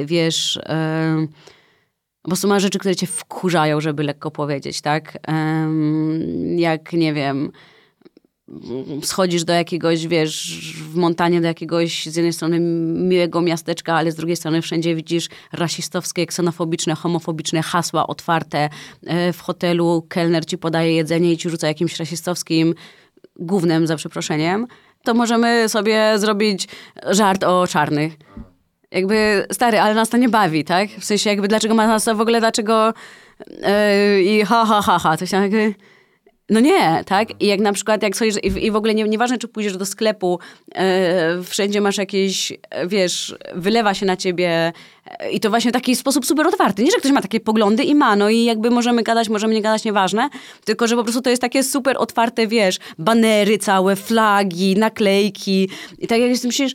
wiesz 0.05 0.59
prostu 2.31 2.49
ma 2.49 2.61
rzeczy, 2.61 2.78
które 2.78 2.97
cię 2.97 3.07
wkurzają, 3.07 3.81
żeby 3.81 4.03
lekko 4.03 4.31
powiedzieć, 4.31 4.81
tak? 4.81 5.19
jak, 6.57 6.93
nie 6.93 7.15
wiem, 7.15 7.53
schodzisz 9.03 9.44
do 9.44 9.53
jakiegoś, 9.53 10.07
wiesz, 10.07 10.61
w 10.93 10.97
montanie 10.97 11.40
do 11.40 11.47
jakiegoś 11.47 12.07
z 12.07 12.16
jednej 12.16 12.32
strony 12.32 12.61
miłego 13.09 13.40
miasteczka, 13.40 13.94
ale 13.94 14.12
z 14.12 14.15
drugiej 14.15 14.36
strony 14.36 14.62
wszędzie 14.62 14.94
widzisz 14.94 15.28
rasistowskie, 15.53 16.27
ksenofobiczne, 16.27 16.94
homofobiczne 16.94 17.62
hasła 17.62 18.07
otwarte. 18.07 18.69
E, 19.07 19.32
w 19.32 19.40
hotelu 19.40 20.07
kelner 20.09 20.47
ci 20.47 20.59
podaje 20.59 20.94
jedzenie 20.94 21.32
i 21.32 21.36
ci 21.36 21.51
rzuca 21.51 21.66
jakimś 21.66 21.99
rasistowskim 21.99 22.74
głównym, 23.36 23.86
za 23.86 23.97
przeproszeniem. 23.97 24.66
To 25.05 25.15
możemy 25.15 25.69
sobie 25.69 26.19
zrobić 26.19 26.69
żart 27.11 27.44
o 27.44 27.66
czarnych 27.66 28.16
jakby, 28.93 29.47
stary, 29.52 29.81
ale 29.81 29.94
nas 29.94 30.09
to 30.09 30.16
nie 30.16 30.28
bawi, 30.28 30.64
tak? 30.64 30.90
W 30.90 31.05
sensie 31.05 31.31
jakby, 31.31 31.48
dlaczego 31.48 31.74
ma 31.74 31.86
nas 31.86 32.05
to 32.05 32.14
w 32.14 32.20
ogóle, 32.20 32.40
dlaczego 32.40 32.94
yy, 33.48 34.23
i 34.23 34.43
ha, 34.43 34.64
ha, 34.64 34.82
ha, 34.82 34.98
ha, 34.98 35.16
coś 35.16 35.31
tam 35.31 35.43
jakby... 35.43 35.74
No 36.51 36.60
nie, 36.60 37.05
tak? 37.06 37.43
I 37.43 37.47
jak 37.47 37.60
na 37.60 37.73
przykład, 37.73 38.02
jak 38.02 38.12
i, 38.43 38.64
i 38.66 38.70
w 38.70 38.77
ogóle 38.77 38.94
nie, 38.94 39.05
nieważne, 39.05 39.39
czy 39.39 39.48
pójdziesz 39.48 39.77
do 39.77 39.86
sklepu, 39.86 40.39
yy, 40.74 41.44
wszędzie 41.44 41.81
masz 41.81 41.98
jakieś, 41.98 42.52
wiesz, 42.86 43.35
wylewa 43.55 43.94
się 43.94 44.06
na 44.06 44.16
ciebie 44.16 44.73
yy, 45.20 45.31
i 45.31 45.40
to 45.40 45.51
właśnie 45.51 45.70
w 45.70 45.74
taki 45.74 45.97
sposób 45.97 46.27
super 46.27 46.47
otwarty. 46.47 46.85
Nie, 46.85 46.90
że 46.90 46.97
ktoś 46.97 47.12
ma 47.12 47.23
takie 47.23 47.40
poglądy 47.40 47.85
i 47.85 47.94
ma, 47.94 48.16
no 48.16 48.28
i 48.31 48.44
jakby 48.44 48.70
możemy 48.70 49.02
gadać, 49.02 49.28
możemy 49.28 49.55
nie 49.55 49.62
gadać, 49.62 49.85
nieważne, 49.85 50.28
tylko, 50.64 50.86
że 50.86 50.97
po 50.97 51.02
prostu 51.02 51.23
to 51.23 51.31
jest 51.31 51.43
takie 51.43 51.62
super 51.62 51.97
otwarte, 51.98 52.47
wiesz, 52.47 52.78
banery 52.98 53.59
całe, 53.59 53.97
flagi, 53.97 54.77
naklejki 54.77 55.69
i 55.98 56.06
tak 56.06 56.20
jak 56.20 56.31
myślisz, 56.31 56.74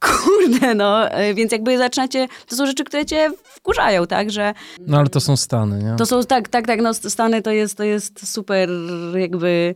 Kurde, 0.00 0.74
no, 0.74 1.10
e, 1.10 1.34
więc 1.34 1.52
jakby 1.52 1.78
zaczynacie, 1.78 2.28
to 2.46 2.56
są 2.56 2.66
rzeczy, 2.66 2.84
które 2.84 3.06
cię 3.06 3.30
wkurzają, 3.44 4.06
tak, 4.06 4.30
że... 4.30 4.54
No 4.86 4.98
ale 4.98 5.08
to 5.08 5.20
są 5.20 5.36
Stany, 5.36 5.82
nie? 5.82 5.96
To 5.96 6.06
są, 6.06 6.24
tak, 6.24 6.48
tak, 6.48 6.66
tak, 6.66 6.80
no 6.80 6.94
Stany 6.94 7.42
to 7.42 7.50
jest, 7.50 7.76
to 7.76 7.84
jest 7.84 8.32
super 8.34 8.68
jakby... 9.14 9.74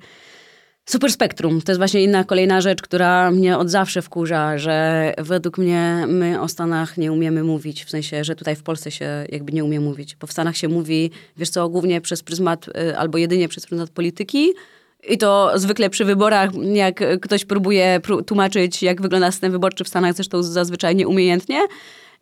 Super 0.85 1.13
spektrum. 1.13 1.63
To 1.63 1.73
jest 1.73 1.81
właśnie 1.81 2.03
inna 2.03 2.25
kolejna 2.25 2.61
rzecz, 2.61 2.83
która 2.83 3.31
mnie 3.31 3.59
od 3.59 3.71
zawsze 3.71 4.03
wkurza, 4.03 4.59
że 4.59 5.15
według 5.19 5.59
mnie 5.59 6.05
my 6.09 6.41
o 6.41 6.49
Stanach 6.49 6.97
nie 6.97 7.13
umiemy 7.13 7.43
mówić. 7.43 7.85
W 7.85 7.91
sensie, 7.91 8.25
że 8.25 8.35
tutaj 8.35 8.57
w 8.57 8.63
Polsce 8.63 8.91
się 8.91 9.27
jakby 9.29 9.53
nie 9.53 9.65
umie 9.65 9.81
mówić. 9.81 10.17
Bo 10.17 10.27
w 10.27 10.33
Stanach 10.33 10.57
się 10.57 10.69
mówi, 10.69 11.11
wiesz 11.37 11.51
co, 11.51 11.69
głównie 11.69 12.01
przez 12.01 12.23
pryzmat, 12.23 12.67
e, 12.69 12.99
albo 12.99 13.19
jedynie 13.19 13.49
przez 13.49 13.67
pryzmat 13.67 13.91
polityki, 13.91 14.53
i 15.09 15.19
to 15.19 15.53
zwykle 15.55 15.91
przy 15.91 16.05
wyborach, 16.05 16.51
jak 16.75 17.21
ktoś 17.21 17.45
próbuje 17.45 18.01
tłumaczyć, 18.27 18.83
jak 18.83 19.03
wygląda 19.03 19.31
system 19.31 19.53
wyborczy 19.53 19.85
w 19.85 19.89
Stanach, 19.89 20.15
zresztą 20.15 20.43
zazwyczaj 20.43 20.97
nieumiejętnie. 20.97 21.61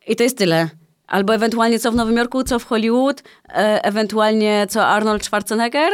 I 0.06 0.16
to 0.16 0.22
jest 0.22 0.38
tyle. 0.38 0.68
Albo 1.06 1.34
ewentualnie 1.34 1.78
co 1.78 1.92
w 1.92 1.94
Nowym 1.94 2.16
Jorku, 2.16 2.44
co 2.44 2.58
w 2.58 2.64
Hollywood, 2.64 3.22
e 3.48 3.84
ewentualnie 3.84 4.66
co 4.70 4.86
Arnold 4.86 5.24
Schwarzenegger. 5.24 5.92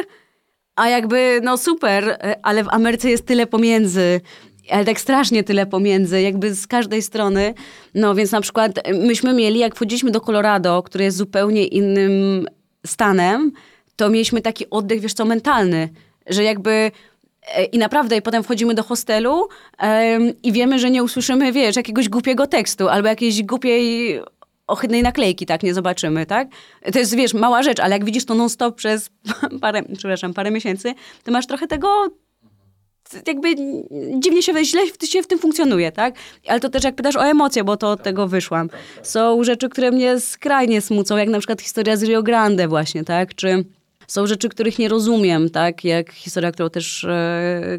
A 0.77 0.89
jakby, 0.89 1.41
no 1.43 1.57
super, 1.57 2.09
e, 2.09 2.37
ale 2.43 2.65
w 2.65 2.69
Ameryce 2.69 3.11
jest 3.11 3.27
tyle 3.27 3.47
pomiędzy 3.47 4.21
ale 4.71 4.85
tak 4.85 5.01
strasznie 5.01 5.45
tyle 5.45 5.67
pomiędzy, 5.67 6.23
jakby 6.23 6.55
z 6.55 6.67
każdej 6.67 7.03
strony. 7.03 7.55
No 7.95 8.15
więc 8.15 8.33
na 8.33 8.41
przykład 8.41 8.73
myśmy 8.95 9.35
mieli, 9.35 9.59
jak 9.59 9.75
wchodziliśmy 9.75 10.11
do 10.11 10.21
Colorado, 10.21 10.83
które 10.83 11.05
jest 11.05 11.17
zupełnie 11.17 11.67
innym 11.67 12.47
stanem, 12.87 13.53
to 13.97 14.11
mieliśmy 14.11 14.41
taki 14.41 14.71
oddech, 14.71 15.01
wiesz 15.01 15.15
co, 15.15 15.25
mentalny 15.25 15.89
że 16.27 16.45
jakby 16.45 16.91
e, 17.55 17.65
i 17.65 17.79
naprawdę, 17.79 18.17
i 18.17 18.23
potem 18.23 18.43
wchodzimy 18.43 18.75
do 18.75 18.83
hostelu 18.83 19.49
um, 19.83 20.43
i 20.43 20.53
wiemy, 20.53 20.79
że 20.79 20.91
nie 20.91 21.03
usłyszymy, 21.03 21.53
wiesz, 21.53 21.77
jakiegoś 21.77 22.09
głupiego 22.09 22.47
tekstu 22.47 22.89
albo 22.89 23.09
jakiejś 23.09 23.43
głupiej, 23.43 24.21
ohydnej 24.67 25.03
naklejki, 25.03 25.47
tak, 25.47 25.63
nie 25.63 25.75
zobaczymy, 25.75 26.27
tak? 26.27 26.49
To 26.93 26.99
jest, 26.99 27.17
wiesz, 27.17 27.35
mała 27.35 27.63
rzecz, 27.63 27.81
ale 27.81 27.93
jak 27.93 28.05
widzisz 28.05 28.25
to 28.25 28.35
non-stop 28.35 28.77
przez 28.77 29.11
parę, 29.61 29.83
przepraszam, 29.97 30.35
parę 30.35 30.51
miesięcy, 30.51 30.95
to 31.25 31.33
masz 31.33 31.47
trochę 31.47 31.67
tego 31.67 32.11
jakby 33.27 33.55
dziwnie 34.19 34.43
się, 34.43 34.65
źle 34.65 34.83
się 35.09 35.23
w 35.23 35.27
tym 35.27 35.39
funkcjonuje, 35.39 35.93
tak? 35.93 36.15
Ale 36.47 36.61
to 36.61 36.69
też 36.69 36.85
jak 36.85 36.95
pytasz 36.95 37.17
o 37.17 37.27
emocje, 37.27 37.65
bo 37.65 37.77
to 37.77 37.91
od 37.91 38.03
tego 38.03 38.29
wyszłam. 38.29 38.71
Są 39.03 39.45
rzeczy, 39.45 39.69
które 39.69 39.91
mnie 39.91 40.21
skrajnie 40.21 40.81
smucą, 40.81 41.17
jak 41.17 41.29
na 41.29 41.39
przykład 41.39 41.63
historia 41.63 41.97
z 41.97 42.03
Rio 42.03 42.23
Grande 42.23 42.69
właśnie, 42.69 43.05
tak? 43.05 43.35
Czy 43.35 43.65
są 44.07 44.27
rzeczy, 44.27 44.49
których 44.49 44.79
nie 44.79 44.89
rozumiem, 44.89 45.51
tak? 45.51 45.85
Jak 45.85 46.13
historia, 46.13 46.53
którą 46.53 46.71
też, 46.71 47.05
e, 47.05 47.79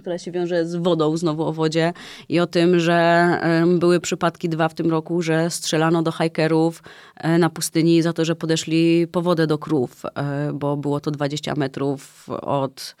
która 0.00 0.18
się 0.18 0.32
wiąże 0.32 0.66
z 0.66 0.76
wodą, 0.76 1.16
znowu 1.16 1.44
o 1.44 1.52
wodzie 1.52 1.92
i 2.28 2.40
o 2.40 2.46
tym, 2.46 2.80
że 2.80 2.94
e, 2.94 3.66
były 3.66 4.00
przypadki 4.00 4.48
dwa 4.48 4.68
w 4.68 4.74
tym 4.74 4.90
roku, 4.90 5.22
że 5.22 5.50
strzelano 5.50 6.02
do 6.02 6.12
hikerów 6.12 6.82
e, 7.16 7.38
na 7.38 7.50
pustyni 7.50 8.02
za 8.02 8.12
to, 8.12 8.24
że 8.24 8.36
podeszli 8.36 9.06
po 9.06 9.22
wodę 9.22 9.46
do 9.46 9.58
krów, 9.58 10.02
e, 10.04 10.52
bo 10.52 10.76
było 10.76 11.00
to 11.00 11.10
20 11.10 11.54
metrów 11.54 12.28
od 12.42 12.96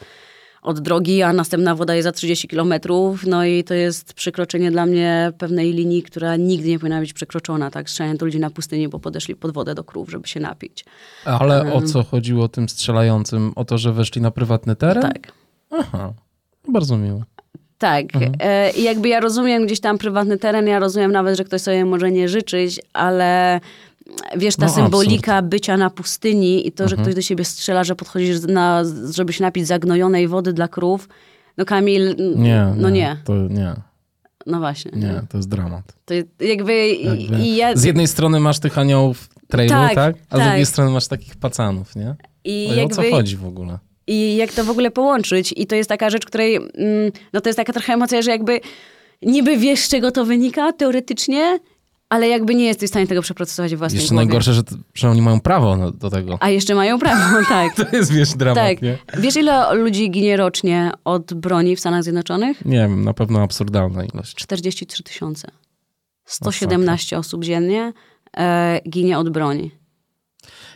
od 0.66 0.80
drogi, 0.80 1.22
a 1.22 1.32
następna 1.32 1.74
woda 1.74 1.94
jest 1.94 2.04
za 2.04 2.12
30 2.12 2.48
kilometrów, 2.48 3.26
no 3.26 3.44
i 3.44 3.64
to 3.64 3.74
jest 3.74 4.14
przekroczenie 4.14 4.70
dla 4.70 4.86
mnie 4.86 5.32
pewnej 5.38 5.72
linii, 5.72 6.02
która 6.02 6.36
nigdy 6.36 6.68
nie 6.68 6.78
powinna 6.78 7.00
być 7.00 7.12
przekroczona, 7.12 7.70
tak? 7.70 7.90
Strzelanie 7.90 8.14
do 8.14 8.26
ludzi 8.26 8.40
na 8.40 8.50
pustyni, 8.50 8.88
bo 8.88 8.98
podeszli 8.98 9.36
pod 9.36 9.52
wodę 9.52 9.74
do 9.74 9.84
krów, 9.84 10.10
żeby 10.10 10.28
się 10.28 10.40
napić. 10.40 10.84
Ale 11.24 11.62
um, 11.62 11.72
o 11.72 11.82
co 11.82 12.02
chodziło 12.02 12.48
tym 12.48 12.68
strzelającym? 12.68 13.52
O 13.56 13.64
to, 13.64 13.78
że 13.78 13.92
weszli 13.92 14.22
na 14.22 14.30
prywatny 14.30 14.76
teren? 14.76 15.02
Tak. 15.02 15.32
Aha, 15.70 16.12
bardzo 16.68 16.98
miło. 16.98 17.22
Tak. 17.78 18.04
Mhm. 18.14 18.32
E, 18.40 18.70
jakby 18.70 19.08
ja 19.08 19.20
rozumiem 19.20 19.66
gdzieś 19.66 19.80
tam 19.80 19.98
prywatny 19.98 20.38
teren, 20.38 20.66
ja 20.66 20.78
rozumiem 20.78 21.12
nawet, 21.12 21.36
że 21.36 21.44
ktoś 21.44 21.60
sobie 21.60 21.84
może 21.84 22.10
nie 22.10 22.28
życzyć, 22.28 22.80
ale 22.92 23.60
wiesz, 24.36 24.56
ta 24.56 24.66
no, 24.66 24.72
symbolika 24.72 25.34
absurd. 25.34 25.50
bycia 25.50 25.76
na 25.76 25.90
pustyni 25.90 26.68
i 26.68 26.72
to, 26.72 26.88
że 26.88 26.92
mhm. 26.92 27.02
ktoś 27.02 27.14
do 27.14 27.22
siebie 27.22 27.44
strzela, 27.44 27.84
że 27.84 27.94
podchodzisz, 27.94 28.40
na, 28.42 28.82
żeby 29.10 29.32
się 29.32 29.42
napić 29.44 29.66
zagnojonej 29.66 30.28
wody 30.28 30.52
dla 30.52 30.68
krów. 30.68 31.08
No 31.56 31.64
Kamil, 31.64 32.16
nie, 32.36 32.74
no 32.76 32.90
nie. 32.90 33.00
nie. 33.00 33.16
To 33.24 33.34
nie. 33.34 33.74
No 34.46 34.58
właśnie. 34.58 34.90
Nie, 34.94 35.22
to 35.28 35.36
jest 35.36 35.48
dramat. 35.48 35.92
To 36.04 36.14
jakby, 36.14 36.44
Jakby 36.44 37.38
i 37.38 37.56
ja... 37.56 37.76
Z 37.76 37.84
jednej 37.84 38.06
strony 38.06 38.40
masz 38.40 38.58
tych 38.58 38.78
aniołów 38.78 39.28
trailu, 39.48 39.70
tak? 39.70 39.94
Tak, 39.94 40.16
A 40.30 40.36
z 40.36 40.38
tak. 40.38 40.48
drugiej 40.48 40.66
strony 40.66 40.90
masz 40.90 41.08
takich 41.08 41.36
pacanów, 41.36 41.96
nie? 41.96 42.14
I 42.44 42.68
No 42.76 42.82
i 42.82 42.84
o 42.84 42.88
co 42.88 43.02
jakby- 43.02 43.16
chodzi 43.16 43.36
w 43.36 43.46
ogóle? 43.46 43.78
I 44.06 44.36
jak 44.36 44.52
to 44.52 44.64
w 44.64 44.70
ogóle 44.70 44.90
połączyć? 44.90 45.54
I 45.56 45.66
to 45.66 45.74
jest 45.74 45.88
taka 45.88 46.10
rzecz, 46.10 46.26
której, 46.26 46.56
mm, 46.56 47.12
no 47.32 47.40
to 47.40 47.48
jest 47.48 47.56
taka 47.56 47.72
trochę 47.72 47.92
emocja, 47.92 48.22
że 48.22 48.30
jakby 48.30 48.60
niby 49.22 49.56
wiesz, 49.56 49.80
z 49.80 49.88
czego 49.88 50.10
to 50.10 50.24
wynika 50.24 50.72
teoretycznie, 50.72 51.58
ale 52.08 52.28
jakby 52.28 52.54
nie 52.54 52.64
jesteś 52.64 52.88
w 52.88 52.92
stanie 52.92 53.06
tego 53.06 53.22
przeprocesować 53.22 53.74
w 53.74 53.78
własnej 53.78 53.98
Jeszcze 54.00 54.14
głowie. 54.14 54.26
najgorsze, 54.26 54.54
że, 54.54 54.62
że 54.94 55.10
oni 55.10 55.22
mają 55.22 55.40
prawo 55.40 55.76
na- 55.76 55.90
do 55.90 56.10
tego. 56.10 56.38
A 56.40 56.48
jeszcze 56.50 56.74
mają 56.74 56.98
prawo, 56.98 57.22
tak. 57.48 57.74
To 57.74 57.96
jest, 57.96 58.12
wiesz, 58.12 58.34
dramat, 58.34 58.64
tak. 58.64 58.82
nie? 58.82 58.98
Wiesz, 59.18 59.36
ile 59.36 59.74
ludzi 59.74 60.10
ginie 60.10 60.36
rocznie 60.36 60.92
od 61.04 61.34
broni 61.34 61.76
w 61.76 61.80
Stanach 61.80 62.02
Zjednoczonych? 62.02 62.64
Nie 62.64 62.76
wiem, 62.76 63.04
na 63.04 63.14
pewno 63.14 63.42
absurdalna 63.42 64.04
ilość. 64.04 64.34
43 64.34 65.02
tysiące. 65.02 65.48
117 66.24 67.18
osób 67.18 67.44
dziennie 67.44 67.92
e, 68.36 68.80
ginie 68.90 69.18
od 69.18 69.28
broni. 69.30 69.70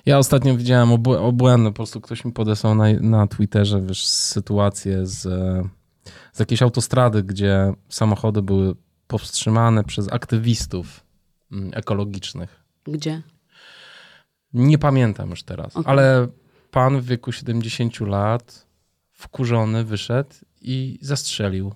Ja 0.06 0.18
ostatnio 0.18 0.56
widziałem 0.56 0.88
obłę- 0.88 1.18
obłędne, 1.18 1.70
po 1.70 1.74
prostu 1.76 2.00
ktoś 2.00 2.24
mi 2.24 2.32
podesłał 2.32 2.74
na, 2.74 2.92
na 3.00 3.26
Twitterze, 3.26 3.80
wiesz, 3.80 4.06
sytuację 4.06 5.06
z, 5.06 5.26
e, 5.26 5.68
z 6.32 6.40
jakiejś 6.40 6.62
autostrady, 6.62 7.22
gdzie 7.22 7.72
samochody 7.88 8.42
były 8.42 8.74
powstrzymane 9.06 9.84
przez 9.84 10.12
aktywistów 10.12 11.00
ekologicznych. 11.72 12.62
Gdzie? 12.84 13.22
Nie 14.52 14.78
pamiętam 14.78 15.30
już 15.30 15.42
teraz, 15.42 15.76
Okej. 15.76 15.92
ale 15.92 16.28
pan 16.70 17.00
w 17.00 17.04
wieku 17.04 17.32
70 17.32 18.00
lat 18.00 18.66
wkurzony 19.12 19.84
wyszedł 19.84 20.30
i 20.60 20.98
zastrzelił 21.02 21.74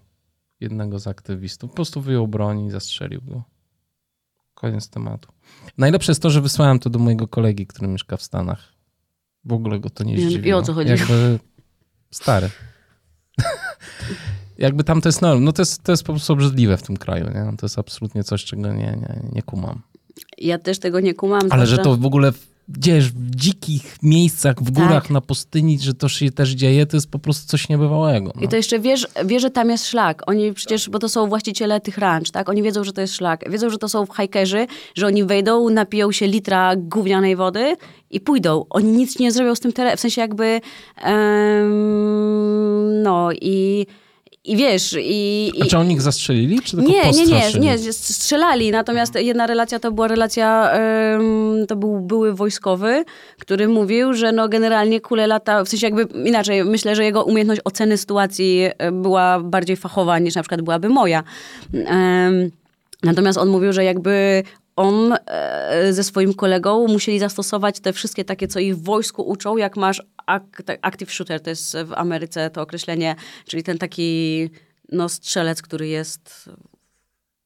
jednego 0.61 0.99
z 0.99 1.07
aktywistów. 1.07 1.71
Po 1.71 1.77
prostu 1.77 2.01
wyjął 2.01 2.29
broń 2.29 2.65
i 2.67 2.71
zastrzelił 2.71 3.21
go. 3.23 3.43
Koniec 4.55 4.89
tematu. 4.91 5.33
Najlepsze 5.79 6.11
jest 6.13 6.23
to, 6.23 6.31
że 6.31 6.41
wysłałem 6.41 6.79
to 6.79 6.91
do 6.91 6.99
mojego 6.99 7.29
kolegi, 7.29 7.67
który 7.67 7.89
mieszka 7.89 8.17
w 8.17 8.23
Stanach. 8.23 8.73
W 9.45 9.53
ogóle 9.53 9.81
go 9.81 9.91
to 9.91 10.05
nie 10.05 10.15
I- 10.15 10.19
i 10.19 10.27
zdziwiło. 10.27 10.59
o 10.59 10.63
co 10.63 10.73
chodzi? 10.75 10.91
Jakby 10.91 11.39
stary. 12.11 12.51
Jakby 14.59 14.85
tam 14.85 15.01
to 15.01 15.09
jest 15.09 15.23
norm. 15.23 15.45
No 15.45 15.53
to 15.53 15.63
jest, 15.63 15.83
to 15.83 15.93
jest 15.93 16.05
po 16.05 16.13
prostu 16.13 16.33
obrzydliwe 16.33 16.77
w 16.77 16.83
tym 16.83 16.97
kraju. 16.97 17.25
Nie? 17.25 17.57
To 17.57 17.67
jest 17.67 17.79
absolutnie 17.79 18.25
coś, 18.25 18.45
czego 18.45 18.63
nie, 18.63 18.75
nie, 18.75 19.21
nie 19.33 19.43
kumam. 19.43 19.83
Ja 20.39 20.59
też 20.59 20.79
tego 20.79 21.01
nie 21.01 21.15
kumam. 21.15 21.43
Ale 21.51 21.67
że 21.67 21.79
to 21.79 21.97
w 21.97 22.07
ogóle 22.07 22.33
gdzieś 22.69 23.05
w 23.05 23.35
dzikich 23.35 23.97
miejscach, 24.03 24.63
w 24.63 24.71
górach, 24.71 25.03
Tak. 25.03 25.11
na 25.11 25.21
pustyni, 25.21 25.79
że 25.79 25.95
to 25.95 26.09
się 26.09 26.31
też 26.31 26.51
dzieje, 26.51 26.87
to 26.87 26.97
jest 26.97 27.11
po 27.11 27.19
prostu 27.19 27.49
coś 27.49 27.69
niebywałego. 27.69 28.33
No. 28.37 28.43
I 28.43 28.49
to 28.49 28.57
jeszcze 28.57 28.81
wiesz, 28.81 29.07
wiesz, 29.25 29.43
że 29.43 29.51
tam 29.51 29.71
jest 29.71 29.87
szlak. 29.87 30.23
Oni 30.27 30.53
przecież, 30.53 30.91
bo 30.91 30.99
to 30.99 31.09
są 31.09 31.29
właściciele 31.29 31.81
tych 31.81 31.99
ranch, 31.99 32.31
tak? 32.31 32.49
Oni 32.49 32.63
wiedzą, 32.63 32.85
że 32.85 32.93
to 32.93 33.01
jest 33.01 33.15
szlak. 33.15 33.51
Wiedzą, 33.51 33.71
że 33.71 33.79
to 33.79 33.89
są 33.89 34.05
hikerzy, 34.21 34.67
że 34.95 35.07
oni 35.07 35.25
wejdą, 35.25 35.71
napiją 35.71 36.13
się 36.13 36.27
litra 36.27 36.77
gównianej 36.77 37.37
wody 37.37 37.77
i 38.11 38.21
pójdą. 38.21 38.65
Oni 38.71 38.93
nic 38.93 39.19
nie 39.19 39.33
zrobią 39.33 39.55
z 39.55 39.61
tym 39.61 39.73
terenem. 39.73 39.97
W 39.97 40.01
sensie 40.01 40.21
jakby... 40.21 40.61
em, 41.03 43.03
no 43.03 43.33
i... 43.33 43.87
I 44.45 44.57
wiesz, 44.57 44.97
i... 45.01 45.53
i 45.55 45.63
A 45.63 45.67
czy 45.67 45.79
oni 45.79 45.95
ich 45.95 46.03
zastrzelili, 46.03 46.61
czy 46.61 46.77
tylko 46.77 46.93
nie, 46.93 47.11
nie, 47.11 47.51
nie, 47.61 47.77
nie, 47.77 47.93
strzelali. 47.93 48.71
Natomiast 48.71 49.15
jedna 49.15 49.47
relacja 49.47 49.79
to 49.79 49.93
była 49.93 50.09
relacja, 50.09 50.71
em, 50.71 51.67
to 51.69 51.77
był 51.77 52.01
były 52.01 52.35
wojskowy, 52.35 53.05
który 53.39 53.69
mówił, 53.69 54.15
że 54.15 54.33
no 54.33 54.49
generalnie 54.49 55.01
kule 55.01 55.27
lata, 55.27 55.65
w 55.65 55.69
sensie 55.69 55.87
jakby 55.87 56.03
inaczej, 56.29 56.65
myślę, 56.65 56.97
że 56.97 57.05
jego 57.05 57.25
umiejętność 57.25 57.61
oceny 57.65 57.97
sytuacji 57.97 58.61
e, 58.79 58.93
była 58.93 59.41
bardziej 59.41 59.77
fachowa 59.77 60.19
niż 60.19 60.35
na 60.35 60.43
przykład 60.43 60.63
byłaby 60.63 60.89
moja. 60.89 61.23
Em, 61.75 62.51
Natomiast 63.03 63.39
on 63.39 63.49
mówił, 63.49 63.73
że 63.73 63.85
jakby 63.85 64.43
on 64.77 65.15
e, 65.27 65.93
ze 65.93 66.05
swoim 66.05 66.35
kolegą 66.35 66.87
musieli 66.89 67.19
zastosować 67.19 67.81
te 67.81 67.93
wszystkie 67.93 68.25
takie, 68.25 68.49
co 68.49 68.59
ich 68.61 68.77
w 68.77 68.83
wojsku 68.83 69.23
uczą, 69.23 69.57
jak 69.57 69.77
masz 69.77 70.03
ak- 70.27 70.63
tak, 70.65 70.79
active 70.83 71.13
shooter, 71.13 71.41
to 71.41 71.51
jest 71.51 71.77
w 71.85 71.93
Ameryce 71.93 72.51
to 72.51 72.63
określenie, 72.63 73.17
czyli 73.47 73.63
ten 73.63 73.79
taki 73.79 74.51
no, 74.93 75.09
strzelec, 75.09 75.63
który 75.63 75.89
jest 75.89 76.51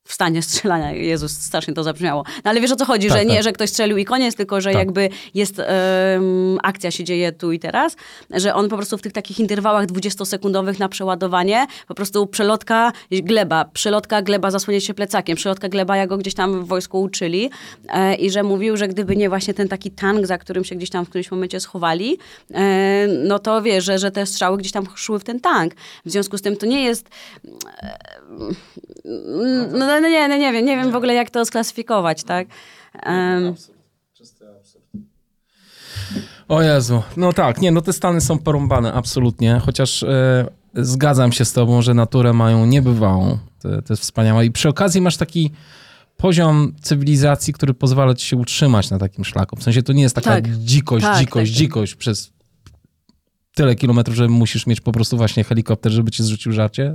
w 0.08 0.12
stanie 0.12 0.42
strzelania. 0.42 0.92
Jezus, 0.92 1.32
strasznie 1.32 1.74
to 1.74 1.82
zabrzmiało. 1.82 2.24
No 2.44 2.50
ale 2.50 2.60
wiesz 2.60 2.72
o 2.72 2.76
co 2.76 2.84
chodzi, 2.84 3.08
Tak, 3.08 3.18
że 3.18 3.24
nie, 3.24 3.34
tak. 3.34 3.44
że 3.44 3.52
ktoś 3.52 3.70
strzelił 3.70 3.96
i 3.96 4.04
koniec, 4.04 4.34
tylko 4.34 4.60
że 4.60 4.70
Tak. 4.70 4.78
jakby 4.78 5.08
jest 5.34 5.58
em, 5.58 6.58
akcja 6.62 6.90
się 6.90 7.04
dzieje 7.04 7.32
tu 7.32 7.52
i 7.52 7.58
teraz, 7.58 7.96
że 8.30 8.54
on 8.54 8.68
po 8.68 8.76
prostu 8.76 8.98
w 8.98 9.02
tych 9.02 9.12
takich 9.12 9.40
interwałach 9.40 9.86
20-sekundowych 9.86 10.78
na 10.78 10.88
przeładowanie, 10.88 11.66
po 11.88 11.94
prostu 11.94 12.26
przelotka, 12.26 12.92
gleba, 13.10 13.64
przelotka, 13.64 14.22
gleba, 14.22 14.50
zasłonięcie 14.50 14.86
się 14.86 14.94
plecakiem, 14.94 15.36
przelotka, 15.36 15.68
gleba, 15.68 15.96
jak 15.96 16.08
go 16.08 16.18
gdzieś 16.18 16.34
tam 16.34 16.64
w 16.64 16.68
wojsku 16.68 17.02
uczyli 17.02 17.50
e, 17.88 18.14
i 18.14 18.30
że 18.30 18.42
mówił, 18.42 18.76
że 18.76 18.88
gdyby 18.88 19.16
nie 19.16 19.28
właśnie 19.28 19.54
ten 19.54 19.68
taki 19.68 19.90
tank, 19.90 20.26
za 20.26 20.38
którym 20.38 20.64
się 20.64 20.76
gdzieś 20.76 20.90
tam 20.90 21.04
w 21.04 21.08
którymś 21.08 21.30
momencie 21.30 21.60
schowali, 21.60 22.18
e, 22.54 23.06
no 23.06 23.38
to 23.38 23.62
wiesz, 23.62 23.84
że, 23.84 23.98
że 23.98 24.10
te 24.10 24.26
strzały 24.26 24.58
gdzieś 24.58 24.72
tam 24.72 24.86
szły 24.94 25.18
w 25.18 25.24
ten 25.24 25.40
tank. 25.40 25.74
W 26.04 26.10
związku 26.10 26.38
z 26.38 26.42
tym 26.42 26.56
to 26.56 26.66
nie 26.66 26.84
jest 26.84 27.08
no, 29.72 29.97
no 30.00 30.08
nie, 30.08 30.28
no 30.28 30.36
nie 30.36 30.52
wiem, 30.52 30.66
nie 30.66 30.76
wiem 30.76 30.90
w 30.90 30.96
ogóle 30.96 31.14
jak 31.14 31.30
to 31.30 31.44
sklasyfikować, 31.44 32.24
tak? 32.24 32.48
Em, 33.02 33.54
O 36.48 36.62
Jezu, 36.62 37.02
no 37.16 37.32
tak, 37.32 37.60
nie, 37.60 37.70
no 37.72 37.80
te 37.80 37.92
Stany 37.92 38.20
są 38.20 38.38
porąbane, 38.38 38.92
absolutnie, 38.92 39.60
chociaż 39.64 40.02
e, 40.02 40.46
zgadzam 40.74 41.32
się 41.32 41.44
z 41.44 41.52
tobą, 41.52 41.82
że 41.82 41.94
naturę 41.94 42.32
mają 42.32 42.66
niebywałą, 42.66 43.38
to, 43.62 43.68
to 43.82 43.92
jest 43.92 44.02
wspaniałe 44.02 44.46
i 44.46 44.50
przy 44.50 44.68
okazji 44.68 45.00
masz 45.00 45.16
taki 45.16 45.50
poziom 46.16 46.72
cywilizacji, 46.82 47.52
który 47.52 47.74
pozwala 47.74 48.14
ci 48.14 48.26
się 48.26 48.36
utrzymać 48.36 48.90
na 48.90 48.98
takim 48.98 49.24
szlaku, 49.24 49.56
w 49.56 49.62
sensie 49.62 49.82
to 49.82 49.92
nie 49.92 50.02
jest 50.02 50.14
taka 50.14 50.30
Tak. 50.30 50.48
dzikość, 50.58 51.04
Tak, 51.04 51.18
dzikość, 51.18 51.52
tak. 51.52 51.58
dzikość 51.58 51.94
przez 51.94 52.32
tyle 53.58 53.74
kilometrów, 53.74 54.16
że 54.16 54.28
musisz 54.28 54.66
mieć 54.66 54.80
po 54.80 54.92
prostu 54.92 55.16
właśnie 55.16 55.44
helikopter, 55.44 55.92
żeby 55.92 56.10
ci 56.10 56.22
zrzucił 56.22 56.52
żarcie, 56.52 56.94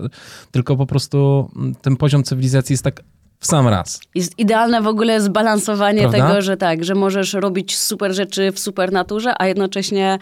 tylko 0.51 0.75
po 0.75 0.85
prostu 0.85 1.49
mm, 1.55 1.75
ten 1.75 1.97
poziom 1.97 2.23
cywilizacji 2.23 2.73
jest 2.73 2.83
tak 2.83 3.03
w 3.39 3.45
sam 3.45 3.67
raz. 3.67 3.99
jest 4.15 4.39
idealne 4.39 4.81
w 4.81 4.87
ogóle 4.87 5.21
zbalansowanie 5.21 5.99
Prawda? 5.99 6.27
tego, 6.27 6.41
że 6.41 6.57
tak, 6.57 6.83
że 6.83 6.95
możesz 6.95 7.33
robić 7.33 7.77
super 7.77 8.13
rzeczy 8.13 8.51
w 8.51 8.59
super 8.59 8.91
naturze, 8.91 9.33
a 9.39 9.47
jednocześnie 9.47 10.19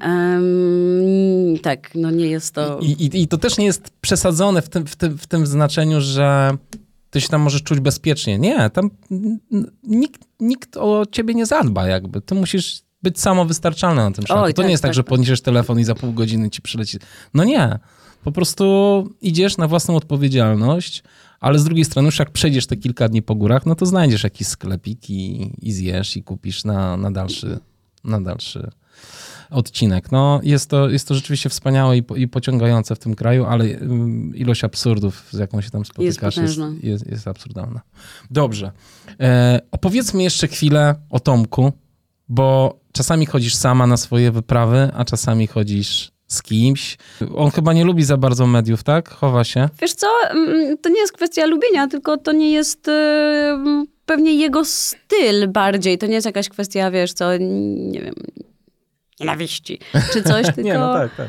em, 0.00 1.58
tak, 1.62 1.90
no 1.94 2.10
nie 2.10 2.26
jest 2.26 2.54
to... 2.54 2.78
I, 2.78 2.90
i, 2.90 3.22
I 3.22 3.28
to 3.28 3.38
też 3.38 3.58
nie 3.58 3.64
jest 3.64 3.90
przesadzone 4.00 4.62
w 4.62 4.68
tym, 4.68 4.86
w, 4.86 4.96
tym, 4.96 5.18
w 5.18 5.26
tym 5.26 5.46
znaczeniu, 5.46 6.00
że 6.00 6.56
ty 7.10 7.20
się 7.20 7.28
tam 7.28 7.40
możesz 7.40 7.62
czuć 7.62 7.80
bezpiecznie. 7.80 8.38
Nie, 8.38 8.70
tam 8.70 8.90
nikt, 9.82 10.20
nikt 10.40 10.76
o 10.76 11.06
ciebie 11.10 11.34
nie 11.34 11.46
zadba 11.46 11.86
jakby. 11.86 12.20
Ty 12.20 12.34
musisz 12.34 12.82
być 13.02 13.20
samowystarczalny 13.20 14.02
na 14.02 14.10
tym 14.10 14.26
szlaku. 14.26 14.42
Oj, 14.42 14.54
to 14.54 14.56
tak, 14.56 14.66
nie 14.66 14.70
jest 14.70 14.82
tak, 14.82 14.88
tak, 14.88 14.94
że 14.94 15.02
tak. 15.02 15.08
podniesiesz 15.08 15.40
telefon 15.40 15.80
i 15.80 15.84
za 15.84 15.94
pół 15.94 16.12
godziny 16.12 16.50
ci 16.50 16.62
przyleci. 16.62 16.98
No 17.34 17.44
nie. 17.44 17.78
Po 18.24 18.32
prostu 18.32 19.08
idziesz 19.20 19.56
na 19.56 19.68
własną 19.68 19.96
odpowiedzialność, 19.96 21.02
ale 21.40 21.58
z 21.58 21.64
drugiej 21.64 21.84
strony 21.84 22.06
już 22.06 22.18
jak 22.18 22.30
przejdziesz 22.30 22.66
te 22.66 22.76
kilka 22.76 23.08
dni 23.08 23.22
po 23.22 23.34
górach, 23.34 23.66
no 23.66 23.74
to 23.74 23.86
znajdziesz 23.86 24.24
jakiś 24.24 24.46
sklepik 24.46 25.10
i, 25.10 25.50
i 25.62 25.72
zjesz 25.72 26.16
i 26.16 26.22
kupisz 26.22 26.64
na, 26.64 26.96
na, 26.96 27.10
dalszy, 27.10 27.58
na 28.04 28.20
dalszy 28.20 28.70
odcinek. 29.50 30.12
No, 30.12 30.40
jest 30.42 30.70
to, 30.70 30.88
jest 30.88 31.08
to 31.08 31.14
rzeczywiście 31.14 31.48
wspaniałe 31.48 31.96
i, 31.96 32.02
po, 32.02 32.16
i 32.16 32.28
pociągające 32.28 32.94
w 32.94 32.98
tym 32.98 33.14
kraju, 33.14 33.44
ale 33.44 33.64
ym, 33.64 34.36
ilość 34.36 34.64
absurdów, 34.64 35.28
z 35.30 35.38
jaką 35.38 35.60
się 35.60 35.70
tam 35.70 35.84
spotykasz, 35.84 36.36
jest, 36.36 36.56
potężna. 36.56 36.72
jest, 36.82 37.10
jest 37.10 37.28
absurdalna. 37.28 37.80
Dobrze. 38.30 38.72
E, 39.20 39.60
opowiedzmy 39.70 40.22
jeszcze 40.22 40.48
chwilę 40.48 40.94
o 41.10 41.20
Tomku, 41.20 41.72
bo 42.30 42.78
czasami 42.92 43.26
chodzisz 43.26 43.54
sama 43.54 43.86
na 43.86 43.96
swoje 43.96 44.30
wyprawy, 44.30 44.90
a 44.96 45.04
czasami 45.04 45.46
chodzisz 45.46 46.12
z 46.26 46.42
kimś. 46.42 46.98
On 47.34 47.50
chyba 47.50 47.72
nie 47.72 47.84
lubi 47.84 48.02
za 48.04 48.16
bardzo 48.16 48.46
mediów, 48.46 48.82
tak? 48.82 49.08
Chowa 49.08 49.44
się. 49.44 49.68
Wiesz 49.80 49.92
co, 49.92 50.06
mm, 50.30 50.78
to 50.78 50.88
nie 50.88 51.00
jest 51.00 51.12
kwestia 51.12 51.46
lubienia, 51.46 51.88
tylko 51.88 52.16
to 52.16 52.32
nie 52.32 52.52
jest 52.52 52.88
em, 52.88 53.86
pewnie 54.06 54.34
jego 54.34 54.64
styl 54.64 55.48
bardziej. 55.48 55.98
To 55.98 56.06
nie 56.06 56.14
jest 56.14 56.26
jakaś 56.26 56.48
kwestia, 56.48 56.90
wiesz 56.90 57.12
co, 57.12 57.36
nie 57.36 58.00
wiem, 58.00 58.14
nienawiści 59.20 59.78
czy 60.12 60.22
coś, 60.22 60.46
tylko... 60.46 60.60
Nie, 60.60 60.74
no 60.74 60.94
tak, 60.94 61.10
tak. 61.16 61.28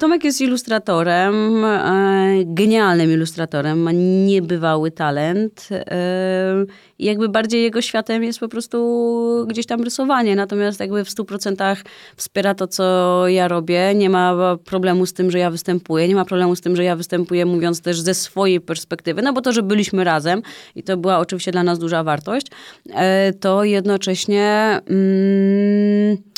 Tomek 0.00 0.24
jest 0.24 0.40
ilustratorem, 0.40 1.64
e, 1.64 2.44
genialnym 2.44 3.10
ilustratorem, 3.10 3.78
ma 3.78 3.92
niebywały 4.26 4.90
talent. 4.90 5.68
e, 5.70 6.64
I 6.98 7.04
jakby 7.04 7.28
bardziej 7.28 7.62
jego 7.62 7.82
światem 7.82 8.24
jest 8.24 8.40
po 8.40 8.48
prostu 8.48 9.46
gdzieś 9.48 9.66
tam 9.66 9.82
rysowanie, 9.82 10.36
natomiast 10.36 10.80
jakby 10.80 11.04
w 11.04 11.08
100% 11.08 11.76
wspiera 12.16 12.54
to, 12.54 12.66
co 12.66 13.28
ja 13.28 13.48
robię. 13.48 13.94
Nie 13.94 14.10
ma 14.10 14.56
problemu 14.64 15.06
z 15.06 15.12
tym, 15.12 15.30
że 15.30 15.38
ja 15.38 15.50
występuję, 15.50 16.08
nie 16.08 16.14
ma 16.14 16.24
problemu 16.24 16.56
z 16.56 16.60
tym, 16.60 16.76
że 16.76 16.84
ja 16.84 16.96
występuję 16.96 17.46
mówiąc 17.46 17.80
też 17.80 18.00
ze 18.00 18.14
swojej 18.14 18.60
perspektywy, 18.60 19.22
no 19.22 19.32
bo 19.32 19.40
to, 19.40 19.52
że 19.52 19.62
byliśmy 19.62 20.04
razem 20.04 20.42
i 20.74 20.82
to 20.82 20.96
była 20.96 21.18
oczywiście 21.18 21.52
dla 21.52 21.62
nas 21.62 21.78
duża 21.78 22.04
wartość, 22.04 22.46
e, 22.94 23.32
to 23.32 23.64
jednocześnie... 23.64 24.80
Mm, 24.86 26.31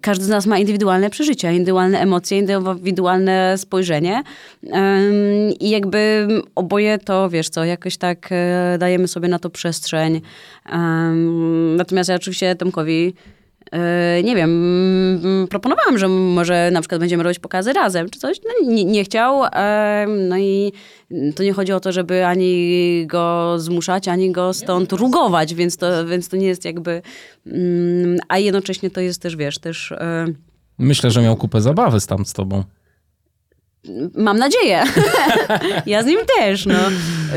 każdy 0.00 0.24
z 0.24 0.28
nas 0.28 0.46
ma 0.46 0.58
indywidualne 0.58 1.10
przeżycia, 1.10 1.50
indywidualne 1.50 2.00
emocje, 2.00 2.38
indywidualne 2.38 3.58
spojrzenie 3.58 4.22
i 5.60 5.70
jakby 5.70 6.28
oboje 6.54 6.98
to, 6.98 7.30
wiesz 7.30 7.48
co, 7.48 7.64
jakoś 7.64 7.96
tak 7.96 8.28
e, 8.30 8.76
dajemy 8.78 9.08
sobie 9.08 9.28
na 9.28 9.38
to 9.38 9.50
przestrzeń. 9.50 10.20
Natomiast 11.76 12.10
ja 12.10 12.16
oczywiście 12.16 12.54
Tomkowi 12.54 13.14
e, 13.72 14.22
nie 14.22 14.36
wiem, 14.36 15.46
proponowałam, 15.50 15.98
że 15.98 16.08
może 16.08 16.70
na 16.72 16.80
przykład 16.80 17.00
będziemy 17.00 17.22
robić 17.22 17.38
pokazy 17.38 17.72
razem, 17.72 18.10
czy 18.10 18.18
coś. 18.18 18.40
No, 18.44 18.70
nie, 18.70 18.84
nie 18.84 19.04
chciał. 19.04 19.42
No 20.28 20.38
i 20.38 20.72
to 21.34 21.42
nie 21.42 21.52
chodzi 21.52 21.72
o 21.72 21.80
to, 21.80 21.92
żeby 21.92 22.26
ani 22.26 23.06
go 23.06 23.54
zmuszać, 23.58 24.08
ani 24.08 24.32
go 24.32 24.54
stąd 24.54 24.92
rugować, 24.92 25.54
więc 25.54 25.76
to, 25.76 26.06
więc 26.06 26.28
to 26.28 26.36
nie 26.36 26.46
jest 26.46 26.64
jakby... 26.64 27.02
Mm, 27.46 28.18
a 28.28 28.38
jednocześnie 28.38 28.90
to 28.90 29.00
jest 29.00 29.22
też, 29.22 29.36
wiesz, 29.36 29.58
też... 29.58 29.92
E, 29.92 30.26
Myślę, 30.78 31.10
że 31.10 31.22
miał 31.22 31.36
kupę 31.36 31.60
zabawy 31.60 32.00
tam 32.00 32.24
z 32.24 32.32
tobą. 32.32 32.64
Mam 34.14 34.38
nadzieję. 34.38 34.82
ja 35.86 36.02
z 36.02 36.06
nim 36.06 36.18
też, 36.38 36.66
no. 36.66 36.78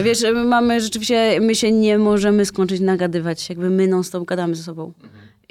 Wiesz, 0.03 0.23
mamy 0.45 0.81
rzeczywiście, 0.81 1.39
my 1.41 1.55
się 1.55 1.71
nie 1.71 1.97
możemy 1.97 2.45
skończyć 2.45 2.81
nagadywać, 2.81 3.49
jakby 3.49 3.69
my 3.69 3.87
non-stop 3.87 4.25
gadamy 4.25 4.55
ze 4.55 4.63
sobą. 4.63 4.93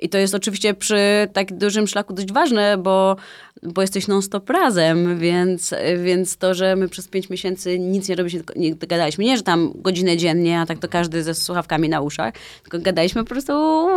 I 0.00 0.08
to 0.08 0.18
jest 0.18 0.34
oczywiście 0.34 0.74
przy 0.74 1.28
tak 1.32 1.58
dużym 1.58 1.86
szlaku 1.86 2.14
dość 2.14 2.32
ważne, 2.32 2.78
bo, 2.78 3.16
bo 3.62 3.80
jesteś 3.80 4.08
non-stop 4.08 4.50
razem, 4.50 5.18
więc, 5.18 5.74
więc 6.04 6.36
to, 6.36 6.54
że 6.54 6.76
my 6.76 6.88
przez 6.88 7.08
pięć 7.08 7.30
miesięcy 7.30 7.78
nic 7.78 8.08
nie 8.08 8.16
robiliśmy, 8.16 8.42
nie 8.56 8.74
gadaliśmy, 8.74 9.24
nie, 9.24 9.36
że 9.36 9.42
tam 9.42 9.72
godzinę 9.74 10.16
dziennie, 10.16 10.60
a 10.60 10.66
tak 10.66 10.78
to 10.78 10.88
każdy 10.88 11.22
ze 11.22 11.34
słuchawkami 11.34 11.88
na 11.88 12.00
uszach, 12.00 12.34
tylko 12.62 12.78
gadaliśmy 12.78 13.24
po 13.24 13.28
prostu 13.28 13.52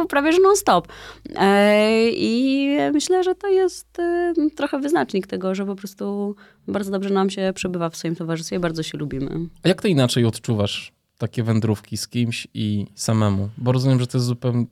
prawie 0.09 0.31
że 0.31 0.39
non-stop. 0.39 0.87
E, 1.35 2.09
I 2.09 2.67
myślę, 2.93 3.23
że 3.23 3.35
to 3.35 3.47
jest 3.47 3.99
e, 3.99 4.33
trochę 4.55 4.79
wyznacznik 4.79 5.27
tego, 5.27 5.55
że 5.55 5.65
po 5.65 5.75
prostu 5.75 6.35
bardzo 6.67 6.91
dobrze 6.91 7.09
nam 7.09 7.29
się 7.29 7.51
przebywa 7.55 7.89
w 7.89 7.97
swoim 7.97 8.15
towarzystwie, 8.15 8.59
bardzo 8.59 8.83
się 8.83 8.97
lubimy. 8.97 9.29
A 9.63 9.67
jak 9.67 9.81
ty 9.81 9.89
inaczej 9.89 10.25
odczuwasz 10.25 10.93
takie 11.17 11.43
wędrówki 11.43 11.97
z 11.97 12.07
kimś 12.07 12.47
i 12.53 12.85
samemu? 12.95 13.49
Bo 13.57 13.71
rozumiem, 13.71 13.99
że 13.99 14.07
to 14.07 14.17
jest 14.17 14.27
zupełnie 14.27 14.65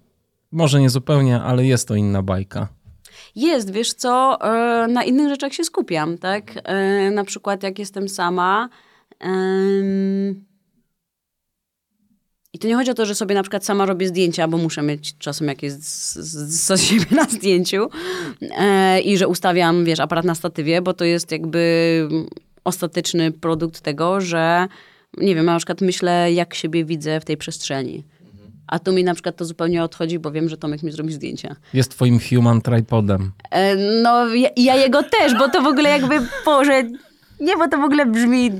może 0.51 0.81
nie 0.81 0.89
zupełnie, 0.89 1.41
ale 1.41 1.65
jest 1.65 1.87
to 1.87 1.95
inna 1.95 2.21
bajka. 2.23 2.67
Jest, 3.35 3.73
wiesz 3.73 3.93
co, 3.93 4.37
e, 4.41 4.87
na 4.87 5.03
innych 5.03 5.29
rzeczach 5.29 5.53
się 5.53 5.63
skupiam, 5.63 6.17
tak? 6.17 6.51
E, 6.63 7.11
na 7.11 7.23
przykład 7.23 7.63
jak 7.63 7.79
jestem 7.79 8.09
sama. 8.09 8.69
I 12.53 12.59
to 12.59 12.67
nie 12.67 12.75
chodzi 12.75 12.91
o 12.91 12.93
to, 12.93 13.05
że 13.05 13.15
sobie 13.15 13.35
na 13.35 13.43
przykład 13.43 13.65
sama 13.65 13.85
robię 13.85 14.07
zdjęcia, 14.07 14.47
bo 14.47 14.57
muszę 14.57 14.81
mieć 14.81 15.17
czasem 15.17 15.47
jakieś 15.47 15.71
z 15.71 16.81
siebie 16.81 17.05
na 17.11 17.23
zdjęciu 17.23 17.89
e, 18.41 19.01
i 19.01 19.17
że 19.17 19.27
ustawiam, 19.27 19.85
wiesz, 19.85 19.99
aparat 19.99 20.25
na 20.25 20.35
statywie, 20.35 20.81
bo 20.81 20.93
to 20.93 21.05
jest 21.05 21.31
jakby 21.31 22.07
ostateczny 22.63 23.31
produkt 23.31 23.81
tego, 23.81 24.21
że 24.21 24.67
nie 25.17 25.35
wiem, 25.35 25.45
na 25.45 25.57
przykład 25.57 25.81
myślę, 25.81 26.33
jak 26.33 26.53
siebie 26.53 26.85
widzę 26.85 27.19
w 27.19 27.25
tej 27.25 27.37
przestrzeni. 27.37 28.03
A 28.67 28.79
tu 28.79 28.93
mi 28.93 29.03
na 29.03 29.13
przykład 29.13 29.35
to 29.35 29.45
zupełnie 29.45 29.83
odchodzi, 29.83 30.19
bo 30.19 30.31
wiem, 30.31 30.49
że 30.49 30.57
Tomek 30.57 30.83
mi 30.83 30.91
zrobi 30.91 31.13
zdjęcia. 31.13 31.55
Jest 31.73 31.91
twoim 31.91 32.19
human 32.19 32.61
tripodem. 32.61 33.31
E, 33.51 33.75
no, 33.75 34.27
ja, 34.35 34.49
ja, 34.57 34.75
jego 34.75 35.03
też, 35.03 35.33
bo 35.39 35.49
to 35.49 35.61
w 35.61 35.67
ogóle 35.67 35.89
jakby, 35.89 36.19
Boże, 36.45 36.83
nie, 37.41 37.57
bo 37.57 37.68
to 37.68 37.77
w 37.77 37.84
ogóle 37.84 38.05
brzmi 38.05 38.51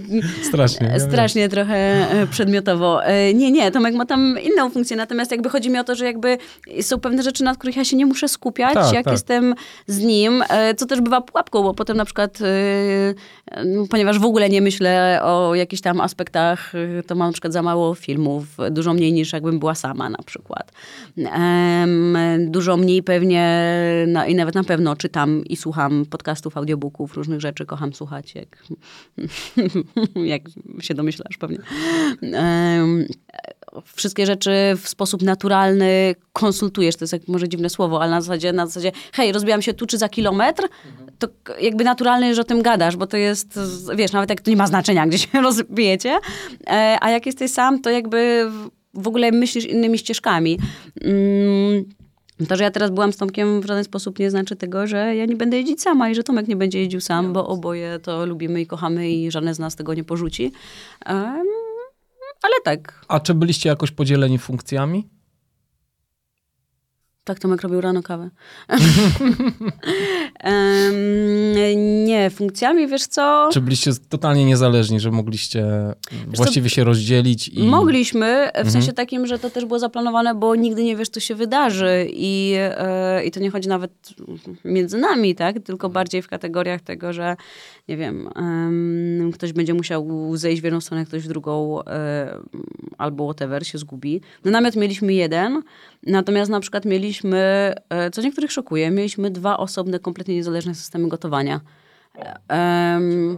strasznie, 0.44 1.00
strasznie 1.00 1.50
trochę 1.50 1.76
e, 1.76 2.28
przedmiotowo. 2.28 3.06
E, 3.06 3.34
nie, 3.34 3.52
nie, 3.52 3.72
Tomek 3.72 3.96
ma 3.96 4.06
tam 4.06 4.38
inną 4.44 4.70
funkcję, 4.70 4.98
natomiast 4.98 5.32
jakby 5.32 5.50
chodzi 5.50 5.70
mi 5.70 5.80
o 5.80 5.84
to, 5.84 5.96
że 5.96 6.06
jakby 6.06 6.38
są 6.82 7.00
pewne 7.00 7.24
rzeczy, 7.24 7.44
nad 7.44 7.58
których 7.58 7.76
ja 7.76 7.86
się 7.86 7.98
nie 7.98 8.06
muszę 8.06 8.28
skupiać, 8.28 8.74
tak, 8.74 8.94
jak 8.94 9.06
tak. 9.06 9.14
jestem 9.14 9.56
z 9.88 10.00
nim, 10.00 10.44
e, 10.50 10.76
co 10.76 10.86
też 10.86 11.02
bywa 11.02 11.22
pułapką, 11.22 11.64
bo 11.64 11.74
potem 11.74 11.98
na 11.98 12.06
przykład, 12.06 12.40
ponieważ 13.90 14.20
w 14.20 14.26
ogóle 14.26 14.50
nie 14.50 14.62
myślę 14.62 15.20
o 15.24 15.56
jakichś 15.56 15.82
tam 15.82 16.02
aspektach, 16.02 16.74
to 17.08 17.16
mam 17.16 17.30
na 17.30 17.34
przykład 17.34 17.54
za 17.54 17.62
mało 17.62 17.96
filmów, 17.96 18.46
dużo 18.72 18.94
mniej 18.94 19.14
niż 19.14 19.34
jakbym 19.34 19.60
była 19.60 19.76
sama 19.76 20.10
na 20.10 20.24
przykład. 20.26 20.72
Dużo 22.40 22.78
mniej 22.78 23.04
pewnie, 23.04 23.74
no, 24.08 24.26
i 24.26 24.36
nawet 24.36 24.56
na 24.56 24.64
pewno 24.64 24.96
czytam 24.96 25.44
i 25.46 25.56
słucham 25.56 26.06
podcastów, 26.10 26.58
audiobooków, 26.58 27.14
różnych 27.14 27.42
rzeczy, 27.42 27.66
kocham 27.66 27.94
słuchać, 27.94 28.36
jak 28.36 28.64
jak 30.16 30.42
się 30.80 30.94
domyślasz 30.94 31.38
pewnie. 31.38 31.58
Wszystkie 33.86 34.26
rzeczy 34.26 34.52
w 34.82 34.90
sposób 34.90 35.22
naturalny 35.22 36.16
konsultujesz, 36.34 36.96
to 36.96 37.04
jest 37.04 37.14
jak 37.14 37.28
może 37.28 37.50
dziwne 37.50 37.70
słowo, 37.70 38.02
ale 38.02 38.12
na 38.12 38.22
zasadzie, 38.22 38.54
na 38.54 38.66
zasadzie 38.66 38.92
hej, 39.14 39.32
rozbijam 39.32 39.62
się 39.62 39.74
tu 39.74 39.86
czy 39.86 39.98
za 39.98 40.10
kilometr, 40.10 40.68
to 41.20 41.28
jakby 41.62 41.84
naturalne, 41.84 42.36
że 42.36 42.42
o 42.42 42.46
tym 42.46 42.62
gadasz, 42.62 42.96
bo 42.96 43.08
to 43.08 43.18
jest, 43.18 43.60
wiesz, 43.96 44.12
nawet 44.12 44.30
jak 44.30 44.42
to 44.42 44.52
nie 44.52 44.58
ma 44.58 44.68
znaczenia, 44.68 45.06
gdzie 45.08 45.18
się 45.18 45.42
rozbijecie, 45.42 46.20
e, 46.68 46.98
a 47.02 47.10
jak 47.10 47.26
jesteś 47.26 47.52
sam, 47.52 47.82
to 47.82 47.90
jakby 47.90 48.52
w 48.94 49.08
ogóle 49.08 49.32
myślisz 49.32 49.66
innymi 49.66 49.98
ścieżkami. 49.98 50.60
Mm, 52.42 52.48
to, 52.48 52.56
że 52.56 52.64
ja 52.64 52.72
teraz 52.72 52.92
byłam 52.92 53.14
z 53.14 53.18
Tomkiem 53.18 53.62
w 53.62 53.66
żaden 53.66 53.84
sposób 53.84 54.20
nie 54.20 54.32
znaczy 54.32 54.56
tego, 54.56 54.88
że 54.88 55.16
ja 55.16 55.26
nie 55.26 55.36
będę 55.36 55.58
jeździć 55.58 55.82
sama 55.82 56.10
i 56.10 56.16
że 56.16 56.24
Tomek 56.24 56.48
nie 56.48 56.56
będzie 56.56 56.80
jeździł 56.80 57.02
sam, 57.02 57.34
bo 57.34 57.48
oboje 57.48 58.00
to 58.00 58.26
lubimy 58.26 58.62
i 58.62 58.68
kochamy 58.68 59.12
i 59.12 59.32
żadne 59.32 59.54
z 59.54 59.60
nas 59.60 59.76
tego 59.76 59.94
nie 59.94 60.04
porzuci. 60.04 60.52
Um, 61.10 61.46
ale 62.44 62.54
tak. 62.64 63.06
A 63.08 63.20
czy 63.20 63.34
byliście 63.34 63.70
jakoś 63.70 63.92
podzieleni 63.92 64.40
funkcjami? 64.40 65.08
Tak, 67.24 67.40
Tomek 67.40 67.62
robił 67.62 67.82
rano 67.82 68.04
kawę. 68.04 68.30
nie, 72.06 72.30
funkcjami, 72.30 72.88
wiesz 72.88 73.08
co? 73.08 73.50
Czy 73.54 73.62
byliście 73.62 73.92
totalnie 74.10 74.46
niezależni, 74.46 75.00
że 75.00 75.12
mogliście 75.12 75.66
wiesz 76.12 76.38
właściwie 76.38 76.70
co? 76.70 76.76
się 76.76 76.84
rozdzielić? 76.84 77.48
I... 77.48 77.64
Mogliśmy, 77.64 78.50
w 78.54 78.58
mhm. 78.58 78.72
sensie 78.72 78.94
takim, 78.94 79.28
że 79.28 79.40
to 79.40 79.50
też 79.50 79.66
było 79.66 79.80
zaplanowane, 79.80 80.36
bo 80.36 80.56
nigdy 80.56 80.84
nie 80.84 80.96
wiesz, 80.96 81.10
co 81.10 81.20
się 81.20 81.36
wydarzy 81.36 82.08
i, 82.14 82.54
e, 82.58 83.26
i 83.26 83.32
to 83.32 83.40
nie 83.40 83.52
chodzi 83.52 83.70
nawet 83.70 83.92
między 84.66 84.98
nami, 84.98 85.36
tak? 85.36 85.60
Tylko 85.60 85.90
bardziej 85.90 86.22
w 86.22 86.28
kategoriach 86.28 86.82
tego, 86.82 87.14
że 87.14 87.36
nie 87.88 87.98
wiem, 87.98 88.30
um, 88.36 89.32
ktoś 89.34 89.54
będzie 89.54 89.74
musiał 89.74 90.32
zejść 90.34 90.62
w 90.62 90.66
jedną 90.66 90.82
stronę, 90.82 91.06
ktoś 91.06 91.24
w 91.24 91.28
drugą 91.28 91.68
um, 91.68 91.84
albo 92.98 93.26
whatever, 93.26 93.68
się 93.68 93.78
zgubi. 93.78 94.22
No 94.46 94.52
namiot 94.52 94.76
mieliśmy 94.76 95.14
jeden, 95.14 95.62
natomiast 96.08 96.52
na 96.52 96.60
przykład 96.60 96.86
mieliśmy, 96.86 97.74
e, 97.90 98.12
co 98.12 98.22
niektórych 98.22 98.52
szokuje, 98.52 98.92
mieliśmy 98.92 99.32
dwa 99.32 99.58
osobne, 99.58 100.00
kompletnie 100.00 100.36
niezależne 100.36 100.76
systemy 100.76 101.08
gotowania. 101.08 101.62
Um, 102.50 103.38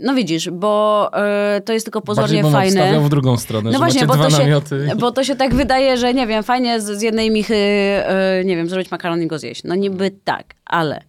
no 0.00 0.14
widzisz, 0.14 0.50
bo 0.50 1.10
y, 1.56 1.60
to 1.60 1.72
jest 1.72 1.86
tylko 1.86 2.00
pozornie 2.00 2.42
Bardziej 2.42 2.72
fajne. 2.72 3.00
w 3.00 3.08
drugą 3.08 3.36
stronę, 3.36 3.70
no 3.70 3.78
właśnie, 3.78 4.06
bo 4.06 4.16
to, 4.16 4.30
się, 4.30 4.60
bo 4.98 5.10
to 5.10 5.24
się 5.24 5.36
tak 5.36 5.54
wydaje, 5.54 5.96
że 5.96 6.14
nie 6.14 6.26
wiem, 6.26 6.42
fajnie 6.42 6.80
z, 6.80 6.84
z 6.98 7.02
jednej 7.02 7.30
michy, 7.30 7.54
y, 7.54 8.44
nie 8.44 8.56
wiem, 8.56 8.68
zrobić 8.68 8.90
makaron 8.90 9.22
i 9.22 9.26
go 9.26 9.38
zjeść. 9.38 9.64
No 9.64 9.74
niby 9.74 10.10
tak, 10.24 10.54
ale 10.64 11.02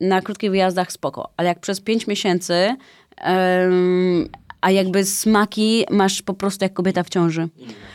na 0.00 0.22
krótkich 0.22 0.50
wyjazdach 0.50 0.92
spoko, 0.92 1.30
ale 1.36 1.48
jak 1.48 1.60
przez 1.60 1.80
pięć 1.80 2.06
miesięcy, 2.06 2.76
a 4.66 4.70
jakby 4.70 5.04
smaki 5.04 5.84
masz 5.90 6.22
po 6.22 6.34
prostu 6.34 6.64
jak 6.64 6.72
kobieta 6.72 7.02
w 7.02 7.08
ciąży. 7.08 7.48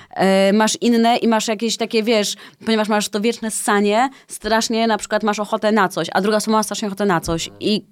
E, 0.10 0.53
masz 0.53 0.77
inne 0.81 1.18
i 1.18 1.27
masz 1.27 1.48
jakieś 1.48 1.77
takie, 1.77 2.03
wiesz, 2.03 2.35
ponieważ 2.65 2.89
masz 2.89 3.10
to 3.10 3.22
wieczne 3.22 3.52
ssanie, 3.52 4.10
strasznie 4.27 4.88
na 4.88 4.98
przykład 4.98 5.23
masz 5.23 5.39
ochotę 5.39 5.72
na 5.72 5.89
coś, 5.89 6.07
a 6.14 6.22
druga 6.22 6.38
osoba 6.38 6.57
ma 6.57 6.64
strasznie 6.64 6.88
ochotę 6.88 7.06
na 7.06 7.22
coś 7.22 7.49
i 7.60 7.85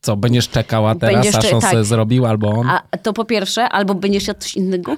co, 0.00 0.16
będziesz 0.16 0.48
czekała 0.48 0.94
teraz, 0.94 1.14
będziesz, 1.14 1.34
aż 1.34 1.52
on 1.52 1.60
tak. 1.60 1.70
sobie 1.70 1.84
zrobił, 1.84 2.26
albo 2.26 2.48
on? 2.48 2.68
A 2.70 2.98
to 3.02 3.12
po 3.12 3.24
pierwsze, 3.24 3.68
albo 3.68 3.94
będziesz 3.94 4.26
jadł 4.28 4.40
coś 4.40 4.54
innego. 4.54 4.96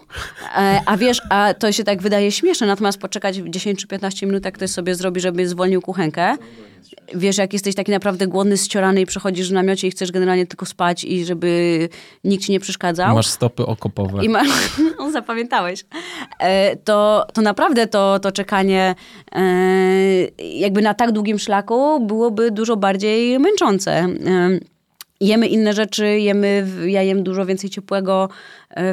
E, 0.56 0.80
a 0.86 0.96
wiesz, 0.96 1.22
a 1.30 1.54
to 1.54 1.72
się 1.72 1.84
tak 1.84 2.02
wydaje 2.02 2.32
śmieszne, 2.32 2.66
natomiast 2.66 2.98
poczekać 2.98 3.36
10 3.36 3.80
czy 3.80 3.86
15 3.86 4.26
minut, 4.26 4.44
jak 4.44 4.54
ktoś 4.54 4.70
sobie 4.70 4.94
zrobi, 4.94 5.20
żeby 5.20 5.48
zwolnił 5.48 5.82
kuchenkę. 5.82 6.36
Wiesz, 7.14 7.38
jak 7.38 7.52
jesteś 7.52 7.74
taki 7.74 7.92
naprawdę 7.92 8.26
głodny, 8.26 8.56
ściorany 8.56 9.00
i 9.00 9.06
przechodzisz 9.06 9.48
w 9.48 9.52
namiocie 9.52 9.88
i 9.88 9.90
chcesz 9.90 10.12
generalnie 10.12 10.46
tylko 10.46 10.66
spać 10.66 11.04
i 11.04 11.24
żeby 11.24 11.88
nikt 12.24 12.44
ci 12.44 12.52
nie 12.52 12.60
przeszkadzał. 12.60 13.14
Masz 13.14 13.26
stopy 13.26 13.66
okopowe. 13.66 14.24
I 14.24 14.28
masz, 14.28 14.48
no, 14.98 15.10
zapamiętałeś. 15.10 15.84
E, 16.40 16.76
to, 16.76 17.26
to 17.34 17.42
naprawdę 17.42 17.86
to, 17.86 18.18
to 18.18 18.32
czekanie 18.32 18.94
e, 19.32 19.42
jakby 20.38 20.82
na 20.82 20.94
tak 20.94 21.12
długim 21.12 21.38
szlaku 21.38 22.06
byłoby 22.06 22.50
dużo 22.50 22.76
bardziej 22.76 23.38
męczące. 23.38 24.08
Jemy 25.20 25.46
inne 25.46 25.72
rzeczy, 25.72 26.18
jemy, 26.20 26.66
ja 26.86 27.02
jem 27.02 27.22
dużo 27.22 27.46
więcej 27.46 27.70
ciepłego, 27.70 28.28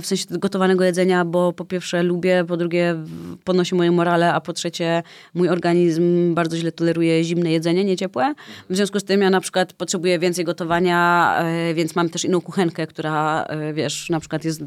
w 0.02 0.06
sensie 0.06 0.26
gotowanego 0.30 0.84
jedzenia, 0.84 1.26
bo 1.26 1.54
po 1.54 1.66
pierwsze 1.66 2.04
lubię, 2.04 2.46
po 2.48 2.58
drugie 2.58 2.96
podnosi 3.44 3.76
moją 3.76 3.94
morale, 3.94 4.34
a 4.34 4.42
po 4.42 4.54
trzecie 4.54 5.04
mój 5.34 5.50
organizm 5.50 6.34
bardzo 6.34 6.58
źle 6.58 6.72
toleruje 6.72 7.24
zimne 7.24 7.52
jedzenie, 7.52 7.84
nie 7.84 7.98
ciepłe. 7.98 8.34
W 8.70 8.76
związku 8.76 9.00
z 9.00 9.04
tym 9.04 9.22
ja 9.22 9.30
na 9.30 9.42
przykład 9.42 9.74
potrzebuję 9.74 10.20
więcej 10.20 10.46
gotowania, 10.46 11.36
e, 11.40 11.74
więc 11.74 11.96
mam 11.96 12.10
też 12.10 12.26
inną 12.26 12.42
kuchenkę, 12.42 12.88
która 12.88 13.44
e, 13.44 13.74
wiesz, 13.74 14.10
na 14.10 14.20
przykład 14.20 14.46
jest 14.46 14.64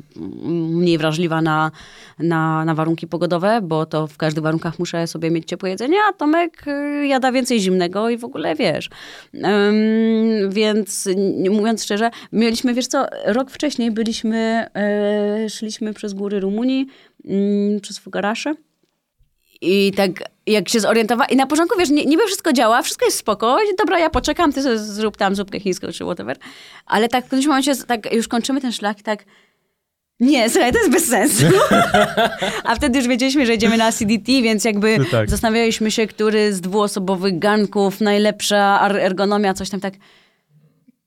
mniej 0.47 0.99
wrażliwa 0.99 1.43
na, 1.43 1.71
na, 2.19 2.65
na 2.65 2.75
warunki 2.75 3.07
pogodowe, 3.07 3.61
bo 3.63 3.87
to 3.87 4.07
w 4.07 4.17
każdych 4.17 4.45
warunkach 4.45 4.79
muszę 4.79 5.07
sobie 5.07 5.31
mieć 5.31 5.49
ciepłe 5.49 5.71
jedzenie, 5.71 5.99
a 6.09 6.13
Tomek 6.13 6.65
jada 7.03 7.33
więcej 7.33 7.61
zimnego 7.61 8.11
i 8.11 8.17
w 8.17 8.25
ogóle 8.25 8.55
wiesz. 8.55 8.91
Um, 9.35 10.51
więc 10.51 11.09
mówiąc 11.51 11.85
szczerze, 11.85 12.11
mieliśmy, 12.33 12.75
wiesz 12.75 12.87
co, 12.87 13.07
rok 13.25 13.51
wcześniej 13.51 13.91
byliśmy, 13.91 14.67
e, 14.75 14.98
szliśmy 15.49 15.95
przez 15.95 16.15
góry 16.15 16.41
Rumunii, 16.41 16.87
mm, 17.25 17.81
przez 17.81 17.99
Fugarasze. 17.99 18.55
I 19.61 19.93
tak 19.97 20.11
jak 20.47 20.69
się 20.69 20.81
zorientowała, 20.81 21.27
i 21.27 21.37
na 21.37 21.47
początku 21.47 21.79
wiesz, 21.79 21.91
niby 21.91 22.27
wszystko 22.27 22.53
działa, 22.53 22.83
wszystko 22.83 23.05
jest 23.05 23.19
spoko, 23.19 23.59
dobra, 23.79 23.99
ja 23.99 24.11
poczekam, 24.11 24.53
ty 24.53 24.63
sobie 24.63 24.79
zrób 24.79 25.17
tam 25.17 25.35
zupkę 25.35 25.61
chińską 25.61 25.93
czy 25.93 26.05
whatever. 26.05 26.37
Ale 26.87 27.09
tak 27.09 27.25
w 27.25 27.27
którymś 27.27 27.47
momencie, 27.47 27.77
tak 27.77 28.13
już 28.13 28.29
kończymy 28.29 28.61
ten 28.61 28.73
szlak 28.73 29.01
i 29.01 29.03
tak, 29.03 29.25
nie, 30.21 30.51
słuchaj, 30.51 30.73
to 30.73 30.79
jest 30.79 30.91
bez 30.91 31.07
sensu. 31.07 31.45
A 32.65 32.75
wtedy 32.75 32.99
już 32.99 33.09
wiedzieliśmy, 33.09 33.47
że 33.47 33.55
idziemy 33.55 33.77
na 33.77 33.93
CDT, 33.93 34.43
więc 34.43 34.65
jakby 34.65 34.99
tak. 35.11 35.31
zastanawialiśmy 35.31 35.91
się, 35.91 36.07
który 36.07 36.53
z 36.53 36.61
dwuosobowych 36.61 37.39
ganków, 37.39 38.01
najlepsza 38.01 38.89
ergonomia, 38.89 39.55
coś 39.55 39.71
tam 39.71 39.81
tak. 39.81 39.95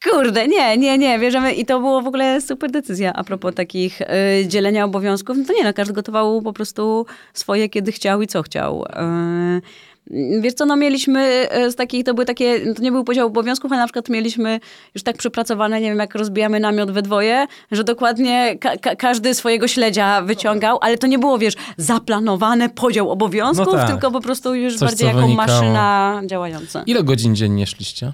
Kurde, 0.10 0.48
nie, 0.48 0.78
nie, 0.78 0.98
nie, 0.98 1.20
wierzymy. 1.20 1.54
I 1.54 1.66
to 1.66 1.80
było 1.80 2.02
w 2.02 2.08
ogóle 2.08 2.42
super 2.42 2.72
decyzja 2.72 3.14
a 3.14 3.24
propos 3.24 3.56
takich 3.56 4.02
y, 4.02 4.06
dzielenia 4.48 4.86
obowiązków. 4.86 5.38
No 5.38 5.44
to 5.48 5.54
nie, 5.54 5.64
no, 5.64 5.74
każdy 5.74 5.94
gotował 5.94 6.42
po 6.42 6.54
prostu 6.54 7.06
swoje, 7.34 7.70
kiedy 7.70 7.92
chciał 7.92 8.22
i 8.22 8.28
co 8.28 8.42
chciał. 8.44 8.86
Y, 8.86 10.42
wiesz 10.42 10.54
co, 10.54 10.66
no 10.66 10.76
mieliśmy 10.76 11.48
y, 11.58 11.72
z 11.72 11.76
takich, 11.76 12.06
to 12.06 12.14
były 12.14 12.26
takie, 12.26 12.74
to 12.74 12.82
nie 12.82 12.92
był 12.92 13.04
podział 13.04 13.28
obowiązków, 13.28 13.72
ale 13.72 13.82
na 13.82 13.88
przykład 13.88 14.10
mieliśmy 14.10 14.60
już 14.96 15.04
tak 15.04 15.18
przypracowane, 15.18 15.82
nie 15.82 15.90
wiem, 15.90 16.00
jak 16.00 16.16
rozbijamy 16.16 16.60
namiot 16.60 16.92
we 16.92 17.02
dwoje, 17.02 17.48
że 17.72 17.84
dokładnie 17.84 18.58
ka 18.60 18.78
ka 18.78 18.96
każdy 18.96 19.34
swojego 19.34 19.68
śledzia 19.68 20.22
wyciągał, 20.22 20.78
ale 20.82 20.98
to 20.98 21.08
nie 21.08 21.20
było, 21.20 21.38
wiesz, 21.38 21.54
zaplanowane 21.78 22.70
podział 22.70 23.12
obowiązków, 23.12 23.68
no 23.68 23.74
tak. 23.74 23.88
tylko 23.90 24.12
po 24.12 24.22
prostu 24.22 24.56
już 24.56 24.74
Coś, 24.78 24.90
bardziej 24.90 25.08
jako 25.08 25.22
wynikało. 25.22 25.48
maszyna 25.48 26.22
działająca. 26.26 26.84
Ile 26.86 27.04
godzin 27.04 27.36
dziennie 27.36 27.68
szliście? 27.68 28.14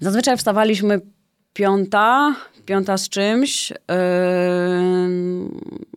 Zazwyczaj 0.00 0.36
wstawaliśmy 0.36 1.00
piąta, 1.52 2.34
piąta 2.66 2.98
z 2.98 3.08
czymś. 3.08 3.70
Yy, 3.70 3.76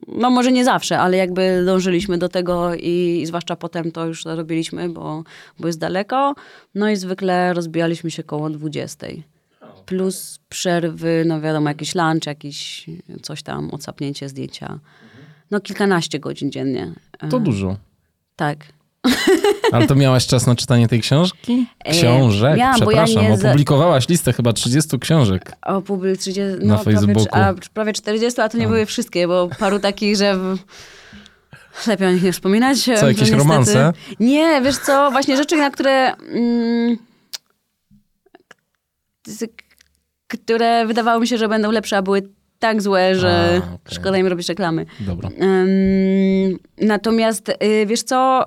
no 0.08 0.30
może 0.30 0.52
nie 0.52 0.66
zawsze, 0.66 1.00
ale 1.00 1.18
jakby 1.18 1.64
dążyliśmy 1.66 2.18
do 2.18 2.30
tego 2.30 2.76
i, 2.76 3.20
i 3.22 3.26
zwłaszcza 3.26 3.56
potem 3.56 3.92
to 3.92 4.06
już 4.06 4.26
robiliśmy, 4.26 4.90
bo, 4.90 5.24
bo 5.60 5.68
jest 5.68 5.80
daleko. 5.80 6.36
No 6.76 6.90
i 6.90 6.96
zwykle 6.96 7.54
rozbijaliśmy 7.54 8.12
się 8.12 8.24
koło 8.24 8.50
20. 8.50 9.08
Plus 9.86 10.40
przerwy, 10.50 11.24
no 11.28 11.42
wiadomo, 11.42 11.70
jakiś 11.70 11.96
lunch, 11.96 12.26
jakiś 12.26 12.86
coś 13.22 13.44
tam, 13.44 13.70
odsapnięcie 13.72 14.30
zdjęcia. 14.30 14.80
No 15.52 15.60
kilkanaście 15.60 16.20
godzin 16.20 16.52
dziennie. 16.52 16.94
To 17.30 17.40
dużo. 17.40 17.78
Tak. 18.36 18.58
Ale 19.72 19.88
to 19.88 19.96
miałaś 19.96 20.28
czas 20.28 20.48
na 20.48 20.56
czytanie 20.56 20.88
tej 20.88 21.02
książki? 21.02 21.66
E, 21.80 21.92
książek, 21.92 22.58
Miałam, 22.58 22.76
przepraszam. 22.76 23.24
Ja 23.24 23.34
opublikowałaś 23.34 24.10
listę 24.10 24.34
chyba 24.34 24.54
30 24.54 25.00
książek. 25.00 25.52
O, 25.62 25.82
30, 26.20 26.42
no, 26.60 26.76
na 26.76 26.84
Facebooku. 26.84 27.26
Prawie, 27.26 27.60
a, 27.68 27.74
prawie 27.74 27.94
40, 27.94 28.42
a 28.42 28.50
to 28.50 28.58
nie 28.58 28.64
no. 28.64 28.70
były 28.70 28.86
wszystkie, 28.86 29.28
bo 29.28 29.50
paru 29.60 29.80
takich, 29.80 30.16
że... 30.16 30.38
Lepiej 31.88 32.08
o 32.08 32.12
nich 32.12 32.24
nie 32.24 32.32
wspominać. 32.32 32.84
Co, 32.84 32.92
jakieś 32.92 33.08
niestety... 33.08 33.36
romanse? 33.36 33.94
Nie, 34.20 34.62
wiesz 34.62 34.78
co, 34.78 35.12
właśnie 35.12 35.38
rzeczy, 35.38 35.56
na 35.56 35.70
które... 35.70 36.16
Mm, 36.16 36.98
które 40.28 40.86
wydawało 40.86 41.20
mi 41.20 41.28
się, 41.28 41.38
że 41.38 41.48
będą 41.48 41.72
lepsze, 41.72 41.98
a 41.98 42.02
były 42.02 42.30
tak 42.66 42.82
złe, 42.82 43.16
że 43.16 43.62
a, 43.64 43.74
okay. 43.74 43.96
szkoda 43.96 44.18
im 44.18 44.28
robić 44.28 44.50
reklamy. 44.50 44.86
Dobra. 45.00 45.30
Um, 45.30 46.58
natomiast 46.82 47.50
y, 47.50 47.86
wiesz 47.86 48.04
co, 48.04 48.46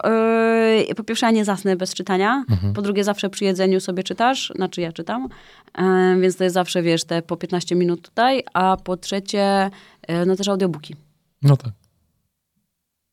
y, 0.90 0.94
po 0.94 1.04
pierwsze 1.04 1.26
ja 1.26 1.32
nie 1.32 1.44
zasnę 1.44 1.76
bez 1.76 1.94
czytania, 1.94 2.44
mhm. 2.50 2.72
po 2.72 2.82
drugie 2.82 3.04
zawsze 3.04 3.30
przy 3.30 3.44
jedzeniu 3.44 3.80
sobie 3.80 4.02
czytasz, 4.02 4.52
znaczy 4.56 4.80
ja 4.80 4.92
czytam, 4.92 5.28
um, 5.78 6.20
więc 6.20 6.36
to 6.36 6.44
jest 6.44 6.54
zawsze, 6.54 6.82
wiesz, 6.82 7.04
te 7.04 7.22
po 7.22 7.36
15 7.36 7.74
minut 7.74 8.02
tutaj, 8.02 8.42
a 8.54 8.76
po 8.76 8.96
trzecie, 8.96 9.70
y, 10.10 10.26
no 10.26 10.36
też 10.36 10.48
audiobooki. 10.48 10.96
No 11.42 11.56
tak. 11.56 11.72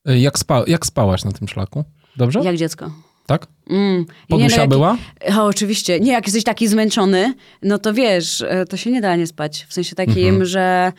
Jak, 0.05 0.39
spa 0.39 0.63
jak 0.67 0.85
spałaś 0.85 1.25
na 1.25 1.31
tym 1.31 1.47
szlaku? 1.47 1.83
Dobrze? 2.17 2.39
Jak 2.43 2.55
dziecko. 2.55 2.91
Tak? 3.25 3.47
Mm. 3.69 4.05
Podusia 4.29 4.61
no, 4.61 4.67
była? 4.67 4.97
O, 5.37 5.45
oczywiście. 5.45 5.99
Nie, 5.99 6.11
jak 6.11 6.25
jesteś 6.25 6.43
taki 6.43 6.67
zmęczony, 6.67 7.33
no 7.61 7.77
to 7.77 7.93
wiesz, 7.93 8.41
e, 8.41 8.65
to 8.65 8.77
się 8.77 8.91
nie 8.91 9.01
da 9.01 9.15
nie 9.15 9.27
spać. 9.27 9.65
W 9.69 9.73
sensie 9.73 9.95
takim, 9.95 10.27
mhm. 10.27 10.45
że... 10.45 10.93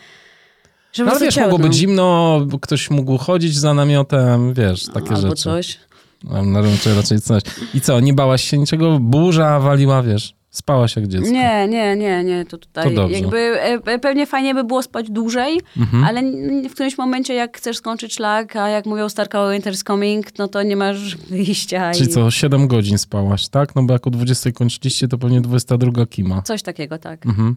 że 0.92 1.04
no, 1.04 1.10
ale 1.10 1.20
wiesz, 1.20 1.36
mogło 1.36 1.58
być 1.58 1.74
zimno, 1.74 2.40
ktoś 2.62 2.90
mógł 2.90 3.18
chodzić 3.18 3.58
za 3.58 3.74
namiotem, 3.74 4.54
wiesz, 4.54 4.86
takie 4.94 5.10
Albo 5.10 5.20
rzeczy. 5.20 5.42
coś. 5.42 5.78
No, 6.24 6.62
raczej, 6.62 6.94
raczej 6.94 7.20
coś. 7.20 7.42
I 7.74 7.80
co, 7.80 8.00
nie 8.00 8.14
bałaś 8.14 8.44
się 8.44 8.58
niczego? 8.58 8.98
Burza 9.00 9.60
waliła, 9.60 10.02
wiesz? 10.02 10.35
Spałaś 10.56 10.96
jak 10.96 11.06
dziecko. 11.06 11.30
Nie, 11.30 11.68
nie, 11.68 11.96
nie, 11.96 12.24
nie, 12.24 12.44
to 12.44 12.58
tutaj 12.58 12.94
to 12.94 13.08
jakby 13.08 13.38
e, 13.60 13.98
pewnie 13.98 14.26
fajnie 14.26 14.54
by 14.54 14.64
było 14.64 14.82
spać 14.82 15.10
dłużej, 15.10 15.60
mhm. 15.76 16.04
ale 16.04 16.22
w 16.68 16.72
którymś 16.72 16.98
momencie 16.98 17.34
jak 17.34 17.56
chcesz 17.56 17.76
skończyć 17.76 18.14
szlak, 18.14 18.56
a 18.56 18.68
jak 18.68 18.86
mówią 18.86 19.08
Starka 19.08 19.38
Winter's 19.38 19.86
Coming, 19.86 20.38
no 20.38 20.48
to 20.48 20.62
nie 20.62 20.76
masz 20.76 21.16
wyjścia. 21.30 21.92
Czyli 21.92 22.10
i... 22.10 22.12
co, 22.12 22.30
7 22.30 22.68
godzin 22.68 22.98
spałaś, 22.98 23.48
tak? 23.48 23.74
No 23.74 23.82
bo 23.82 23.92
jak 23.92 24.06
o 24.06 24.10
20 24.10 24.52
kończyliście, 24.52 25.08
to 25.08 25.18
pewnie 25.18 25.40
22 25.40 26.06
kima. 26.06 26.42
Coś 26.42 26.62
takiego, 26.62 26.98
tak. 26.98 27.26
Mhm. 27.26 27.56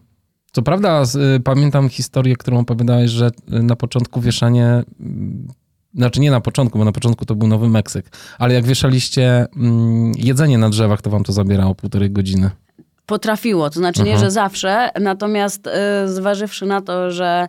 Co 0.52 0.62
prawda 0.62 1.02
y, 1.36 1.40
pamiętam 1.40 1.88
historię, 1.88 2.36
którą 2.36 2.58
opowiadałeś, 2.58 3.10
że 3.10 3.30
y, 3.52 3.62
na 3.62 3.76
początku 3.76 4.20
wieszanie 4.20 4.84
y, 5.00 5.94
znaczy 5.94 6.20
nie 6.20 6.30
na 6.30 6.40
początku, 6.40 6.78
bo 6.78 6.84
na 6.84 6.92
początku 6.92 7.24
to 7.24 7.34
był 7.34 7.48
Nowy 7.48 7.68
Meksyk, 7.68 8.10
ale 8.38 8.54
jak 8.54 8.64
wieszaliście 8.64 9.46
mm, 9.56 10.12
jedzenie 10.16 10.58
na 10.58 10.68
drzewach, 10.68 11.02
to 11.02 11.10
wam 11.10 11.24
to 11.24 11.32
zabierało 11.32 11.74
półtorej 11.74 12.10
godziny 12.10 12.50
potrafiło. 13.10 13.70
To 13.70 13.78
znaczy 13.78 14.02
nie, 14.02 14.10
że 14.10 14.26
mhm. 14.26 14.30
zawsze, 14.30 14.90
natomiast 15.00 15.66
y, 15.66 15.70
zważywszy 16.08 16.66
na 16.66 16.80
to, 16.80 17.10
że 17.10 17.48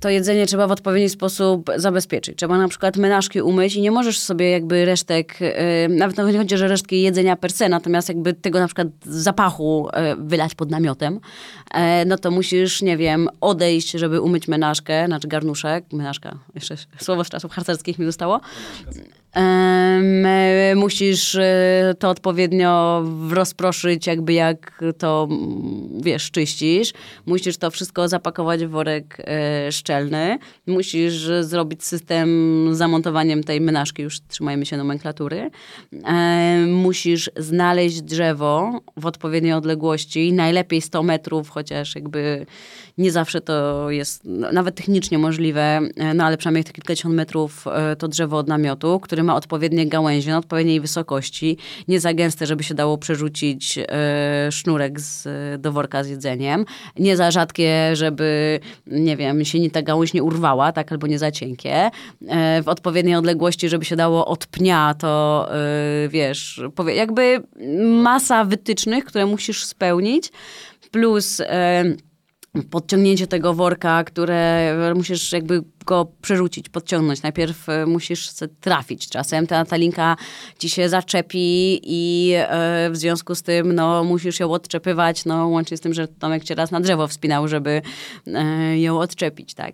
to 0.00 0.08
jedzenie 0.08 0.46
trzeba 0.46 0.66
w 0.66 0.70
odpowiedni 0.70 1.08
sposób 1.08 1.70
zabezpieczyć. 1.76 2.38
Trzeba 2.38 2.58
na 2.58 2.68
przykład 2.68 2.96
menażki 2.96 3.42
umyć 3.42 3.76
i 3.76 3.80
nie 3.80 3.90
możesz 3.90 4.18
sobie 4.18 4.50
jakby 4.50 4.84
resztek, 4.84 5.40
yy, 5.40 5.48
nawet 5.88 6.18
nie 6.18 6.38
chodzi, 6.38 6.56
że 6.56 6.68
resztki 6.68 7.02
jedzenia 7.02 7.36
per 7.36 7.52
se, 7.52 7.68
natomiast 7.68 8.08
jakby 8.08 8.34
tego 8.34 8.60
na 8.60 8.66
przykład 8.66 8.88
zapachu 9.02 9.88
yy, 9.96 10.26
wylać 10.28 10.54
pod 10.54 10.70
namiotem, 10.70 11.14
yy, 11.74 11.80
no 12.06 12.18
to 12.18 12.30
musisz, 12.30 12.82
nie 12.82 12.96
wiem, 12.96 13.28
odejść, 13.40 13.90
żeby 13.90 14.20
umyć 14.20 14.48
menażkę, 14.48 15.06
znaczy 15.06 15.28
garnuszek, 15.28 15.84
menażka, 15.92 16.38
jeszcze 16.54 16.76
słowo 17.00 17.24
z 17.24 17.28
czasów 17.28 17.52
harcerskich 17.52 17.98
mi 17.98 18.06
zostało, 18.06 18.40
Musisz 20.76 21.34
e, 21.34 21.94
to 21.98 22.10
odpowiednio 22.10 23.04
rozproszyć, 23.30 24.06
jakby 24.06 24.32
jak 24.32 24.84
to, 24.98 25.28
wiesz, 26.00 26.30
czyścisz. 26.30 26.92
Musisz 27.26 27.56
to 27.56 27.70
wszystko 27.70 28.08
zapakować 28.08 28.64
w 28.64 28.70
worek 28.70 29.16
e, 29.20 29.72
szczelny. 29.72 30.38
Musisz 30.66 31.28
zrobić 31.40 31.84
system 31.84 32.28
z 32.74 32.78
zamontowaniem 32.78 33.44
tej 33.44 33.60
menażki, 33.60 34.02
już 34.02 34.20
trzymajmy 34.28 34.66
się 34.66 34.76
nomenklatury. 34.76 35.50
Musisz 36.66 37.30
znaleźć 37.36 38.02
drzewo 38.02 38.80
w 38.96 39.06
odpowiedniej 39.06 39.52
odległości, 39.52 40.32
najlepiej 40.32 40.80
100 40.80 41.02
metrów, 41.02 41.48
chociaż 41.48 41.94
jakby 41.94 42.46
nie 42.98 43.12
zawsze 43.12 43.40
to 43.40 43.90
jest 43.90 44.24
nawet 44.52 44.74
technicznie 44.74 45.18
możliwe, 45.18 45.80
e, 45.96 46.14
no 46.14 46.24
ale 46.24 46.36
przynajmniej 46.36 46.64
te 46.64 46.72
kilkadziesiąt 46.72 47.14
metrów 47.14 47.64
to 47.98 48.08
drzewo 48.08 48.36
od 48.36 48.48
namiotu, 48.48 49.00
który 49.00 49.22
ma 49.22 49.36
odpowiednie 49.36 49.86
gałęzie 49.86 50.30
na 50.30 50.38
odpowiedniej 50.38 50.80
wysokości, 50.80 51.56
nie 51.88 52.00
za 52.00 52.14
gęste, 52.14 52.46
żeby 52.46 52.64
się 52.64 52.74
dało 52.74 52.98
przerzucić 52.98 53.78
e, 53.78 54.52
sznurek 54.52 55.00
z, 55.00 55.28
do 55.60 55.72
worka 55.72 56.04
z 56.04 56.08
jedzeniem, 56.08 56.64
nie 56.98 57.16
za 57.16 57.30
rzadkie, 57.30 57.96
żeby, 57.96 58.60
nie 58.86 59.16
wiem, 59.16 59.44
się 59.44 59.60
nie 59.60 59.70
ta 59.70 59.82
gałąź 59.82 60.14
nie 60.14 60.22
urwała, 60.22 60.72
tak, 60.72 60.92
albo 60.92 61.06
nie 61.06 61.18
za 61.18 61.30
cienkie, 61.30 61.90
e, 62.28 62.62
w 62.62 62.68
odpowiedniej 62.68 63.14
odległości, 63.14 63.68
żeby 63.68 63.84
się 63.84 63.96
dało 63.96 64.26
od 64.26 64.46
pnia, 64.46 64.94
to 64.98 65.46
e, 65.54 66.08
wiesz, 66.08 66.60
jakby 66.94 67.42
masa 68.02 68.44
wytycznych, 68.44 69.04
które 69.04 69.26
musisz 69.26 69.64
spełnić, 69.64 70.30
plus 70.90 71.42
podciągnięcie 72.70 73.26
tego 73.26 73.54
worka, 73.54 74.04
które 74.04 74.74
musisz 74.94 75.32
jakby 75.32 75.62
przerzucić, 76.22 76.68
podciągnąć. 76.68 77.22
Najpierw 77.22 77.68
e, 77.68 77.86
musisz 77.86 78.30
trafić. 78.60 79.08
Czasem 79.08 79.46
ta, 79.46 79.64
ta 79.64 79.76
linka 79.76 80.16
ci 80.58 80.68
się 80.68 80.88
zaczepi 80.88 81.80
i 81.82 82.32
e, 82.36 82.90
w 82.90 82.96
związku 82.96 83.34
z 83.34 83.42
tym 83.42 83.72
no, 83.72 84.04
musisz 84.04 84.40
ją 84.40 84.50
odczepywać, 84.50 85.24
no, 85.24 85.48
łącznie 85.48 85.76
z 85.76 85.80
tym, 85.80 85.94
że 85.94 86.08
Tomek 86.08 86.44
cię 86.44 86.54
raz 86.54 86.70
na 86.70 86.80
drzewo 86.80 87.08
wspinał, 87.08 87.48
żeby 87.48 87.82
e, 88.26 88.78
ją 88.80 88.98
odczepić, 88.98 89.54
tak. 89.54 89.72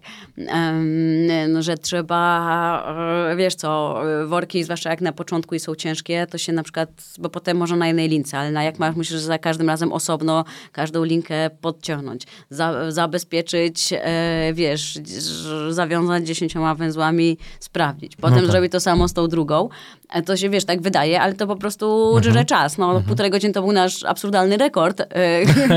no, 1.49 1.63
że 1.63 1.79
trzeba, 1.79 2.95
wiesz 3.37 3.55
co, 3.55 4.01
worki, 4.27 4.65
zwłaszcza 4.65 4.91
jak 4.91 5.01
na 5.01 5.13
początku 5.13 5.55
i 5.55 5.61
są 5.61 5.75
ciężkie, 5.75 6.27
to 6.31 6.39
się 6.39 6.53
na 6.53 6.63
przykład, 6.63 6.89
bo 7.19 7.29
potem 7.29 7.57
może 7.57 7.77
na 7.77 7.87
jednej 7.87 8.09
lince, 8.09 8.39
ale 8.39 8.51
na 8.51 8.65
jak 8.65 8.79
masz, 8.79 8.97
musisz 8.97 9.19
za 9.19 9.39
każdym 9.39 9.69
razem 9.69 9.93
osobno 9.93 10.45
każdą 10.73 11.05
linkę 11.05 11.51
podciągnąć, 11.61 12.27
za, 12.51 12.93
zabezpieczyć, 12.93 13.95
wiesz, 14.53 14.99
zawiązać 15.71 16.04
dziesięcioma 16.23 16.75
węzłami, 16.75 17.39
sprawdzić. 17.61 18.17
Potem 18.17 18.37
no 18.37 18.43
tak. 18.43 18.51
zrobić 18.51 18.73
to 18.73 18.81
samo 18.81 19.09
z 19.09 19.13
tą 19.13 19.29
drugą. 19.29 19.69
E, 20.13 20.23
to 20.23 20.37
się, 20.37 20.51
wiesz, 20.51 20.65
tak 20.65 20.83
wydaje, 20.83 21.21
ale 21.21 21.35
to 21.35 21.47
po 21.47 21.57
prostu 21.57 22.17
mhm. 22.17 22.33
żre 22.33 22.45
czas. 22.45 22.79
No, 22.79 22.87
mhm. 22.87 23.05
półtorej 23.05 23.31
godziny 23.31 23.53
to 23.53 23.63
był 23.63 23.73
nasz 23.73 24.05
absurdalny 24.05 24.57
rekord, 24.57 25.01
e, 25.01 25.07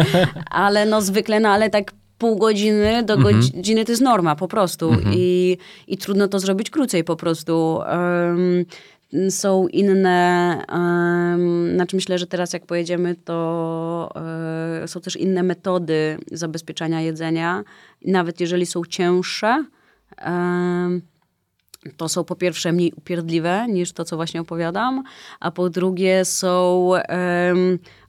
ale 0.49 0.85
no 0.85 1.01
zwykle, 1.01 1.39
no 1.39 1.49
ale 1.49 1.69
tak 1.69 1.91
pół 2.17 2.37
godziny 2.37 3.03
do 3.03 3.13
mhm. 3.13 3.35
godziny 3.35 3.85
to 3.85 3.91
jest 3.91 4.01
norma 4.01 4.35
po 4.35 4.47
prostu 4.47 4.89
mhm. 4.89 5.13
I, 5.15 5.57
i 5.87 5.97
trudno 5.97 6.27
to 6.27 6.39
zrobić 6.39 6.69
krócej 6.69 7.03
po 7.03 7.15
prostu. 7.15 7.79
Um, 7.91 8.65
są 9.29 9.67
inne, 9.67 10.61
um, 10.71 11.73
znaczy 11.75 11.95
myślę, 11.95 12.17
że 12.17 12.27
teraz 12.27 12.53
jak 12.53 12.65
pojedziemy, 12.65 13.15
to 13.25 14.09
um, 14.15 14.87
są 14.87 15.01
też 15.01 15.15
inne 15.15 15.43
metody 15.43 16.17
zabezpieczania 16.31 17.01
jedzenia, 17.01 17.63
nawet 18.05 18.39
jeżeli 18.39 18.65
są 18.65 18.81
cięższe, 18.85 19.65
to 21.97 22.09
są 22.09 22.23
po 22.23 22.35
pierwsze 22.35 22.71
mniej 22.71 22.93
upierdliwe 22.93 23.67
niż 23.69 23.91
to, 23.91 24.05
co 24.05 24.15
właśnie 24.15 24.41
opowiadam, 24.41 25.03
a 25.39 25.51
po 25.51 25.69
drugie 25.69 26.25
są 26.25 26.91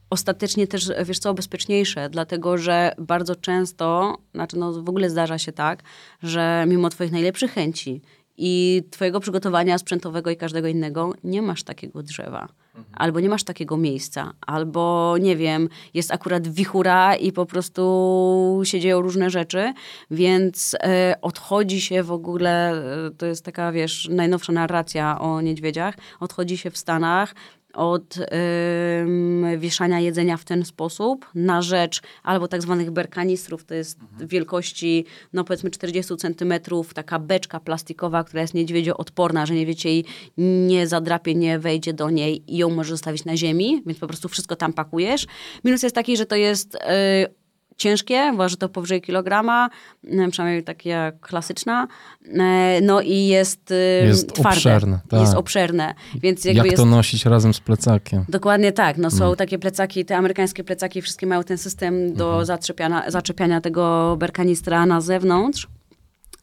ostatecznie 0.09 0.67
też, 0.67 0.91
wiesz 1.05 1.19
co, 1.19 1.33
bezpieczniejsze, 1.33 2.09
dlatego 2.09 2.57
że 2.57 2.91
bardzo 2.97 3.35
często, 3.35 4.17
znaczy 4.33 4.57
no 4.57 4.73
w 4.73 4.89
ogóle 4.89 5.09
zdarza 5.09 5.37
się 5.37 5.51
tak, 5.51 5.83
że 6.23 6.65
mimo 6.67 6.89
twoich 6.89 7.11
najlepszych 7.11 7.51
chęci 7.53 8.01
i 8.37 8.83
twojego 8.91 9.19
przygotowania 9.19 9.77
sprzętowego 9.77 10.29
i 10.29 10.37
każdego 10.37 10.67
innego 10.67 11.13
nie 11.23 11.41
masz 11.41 11.63
takiego 11.63 12.03
drzewa. 12.03 12.47
Mhm. 12.79 12.95
Albo 12.97 13.19
nie 13.19 13.29
masz 13.29 13.43
takiego 13.43 13.77
miejsca, 13.77 14.33
albo 14.47 15.15
nie 15.19 15.35
wiem, 15.35 15.69
jest 15.93 16.11
akurat 16.11 16.47
wichura 16.47 17.15
i 17.15 17.31
po 17.31 17.45
prostu 17.45 18.61
się 18.63 18.79
dzieją 18.79 19.01
różne 19.01 19.29
rzeczy, 19.29 19.73
więc 20.11 20.75
e, 20.83 21.15
odchodzi 21.21 21.81
się 21.81 22.03
w 22.03 22.11
ogóle, 22.11 22.71
e, 23.07 23.11
to 23.17 23.25
jest 23.25 23.45
taka, 23.45 23.71
wiesz, 23.71 24.07
najnowsza 24.11 24.53
narracja 24.53 25.19
o 25.19 25.41
niedźwiedziach, 25.41 25.95
odchodzi 26.19 26.57
się 26.57 26.71
w 26.71 26.77
Stanach 26.77 27.35
od 27.73 28.17
y, 28.17 29.57
wieszania 29.57 29.99
jedzenia 29.99 30.37
w 30.37 30.45
ten 30.45 30.65
sposób 30.65 31.25
na 31.35 31.61
rzecz 31.61 32.01
albo 32.23 32.47
tak 32.47 32.61
zwanych 32.61 32.91
berkanistrów, 32.91 33.65
to 33.65 33.73
jest 33.73 33.99
mhm. 34.01 34.27
wielkości 34.27 35.05
no 35.33 35.43
powiedzmy 35.43 35.69
40 35.69 36.17
centymetrów, 36.17 36.93
taka 36.93 37.19
beczka 37.19 37.59
plastikowa, 37.59 38.23
która 38.23 38.41
jest 38.41 38.53
niedźwiedzio 38.53 38.97
odporna, 38.97 39.45
że 39.45 39.53
niedźwiedzie 39.53 39.89
jej 39.89 40.05
nie 40.37 40.87
zadrapie, 40.87 41.35
nie 41.35 41.59
wejdzie 41.59 41.93
do 41.93 42.09
niej 42.09 42.43
i 42.47 42.57
ją 42.57 42.69
możesz 42.69 42.91
zostawić 42.91 43.25
na 43.25 43.37
ziemi, 43.37 43.83
więc 43.85 43.99
po 43.99 44.07
prostu 44.07 44.29
wszystko 44.29 44.55
tam 44.55 44.73
pakujesz. 44.73 45.27
Minus 45.63 45.83
jest 45.83 45.95
taki, 45.95 46.17
że 46.17 46.25
to 46.25 46.35
jest 46.35 46.75
y, 46.75 46.79
ciężkie, 47.79 48.33
waży 48.37 48.57
to 48.57 48.69
powyżej 48.69 49.01
kilograma, 49.01 49.69
e, 50.07 50.29
przynajmniej 50.31 50.63
takie 50.63 51.11
klasyczna, 51.21 51.87
e, 52.39 52.81
no 52.81 53.01
i 53.01 53.27
jest, 53.27 53.71
e, 53.71 54.05
jest 54.05 54.33
twarde. 54.33 54.57
Obszerne, 54.57 54.99
tak. 55.09 55.21
Jest 55.21 55.33
obszerne. 55.33 55.93
Więc 56.15 56.45
Jak 56.45 56.65
jest... 56.65 56.77
to 56.77 56.85
nosić 56.85 57.25
razem 57.25 57.53
z 57.53 57.59
plecakiem? 57.59 58.25
Dokładnie 58.29 58.71
tak. 58.71 58.97
No, 58.97 59.11
są 59.11 59.25
mm. 59.25 59.35
takie 59.35 59.59
plecaki, 59.59 60.05
te 60.05 60.17
amerykańskie 60.17 60.63
plecaki, 60.63 61.01
wszystkie 61.01 61.27
mają 61.27 61.43
ten 61.43 61.57
system 61.57 62.13
do 62.13 62.25
mhm. 62.25 62.45
zaczepiania, 62.45 63.11
zaczepiania 63.11 63.61
tego 63.61 64.15
berkanistra 64.19 64.85
na 64.85 65.01
zewnątrz. 65.01 65.67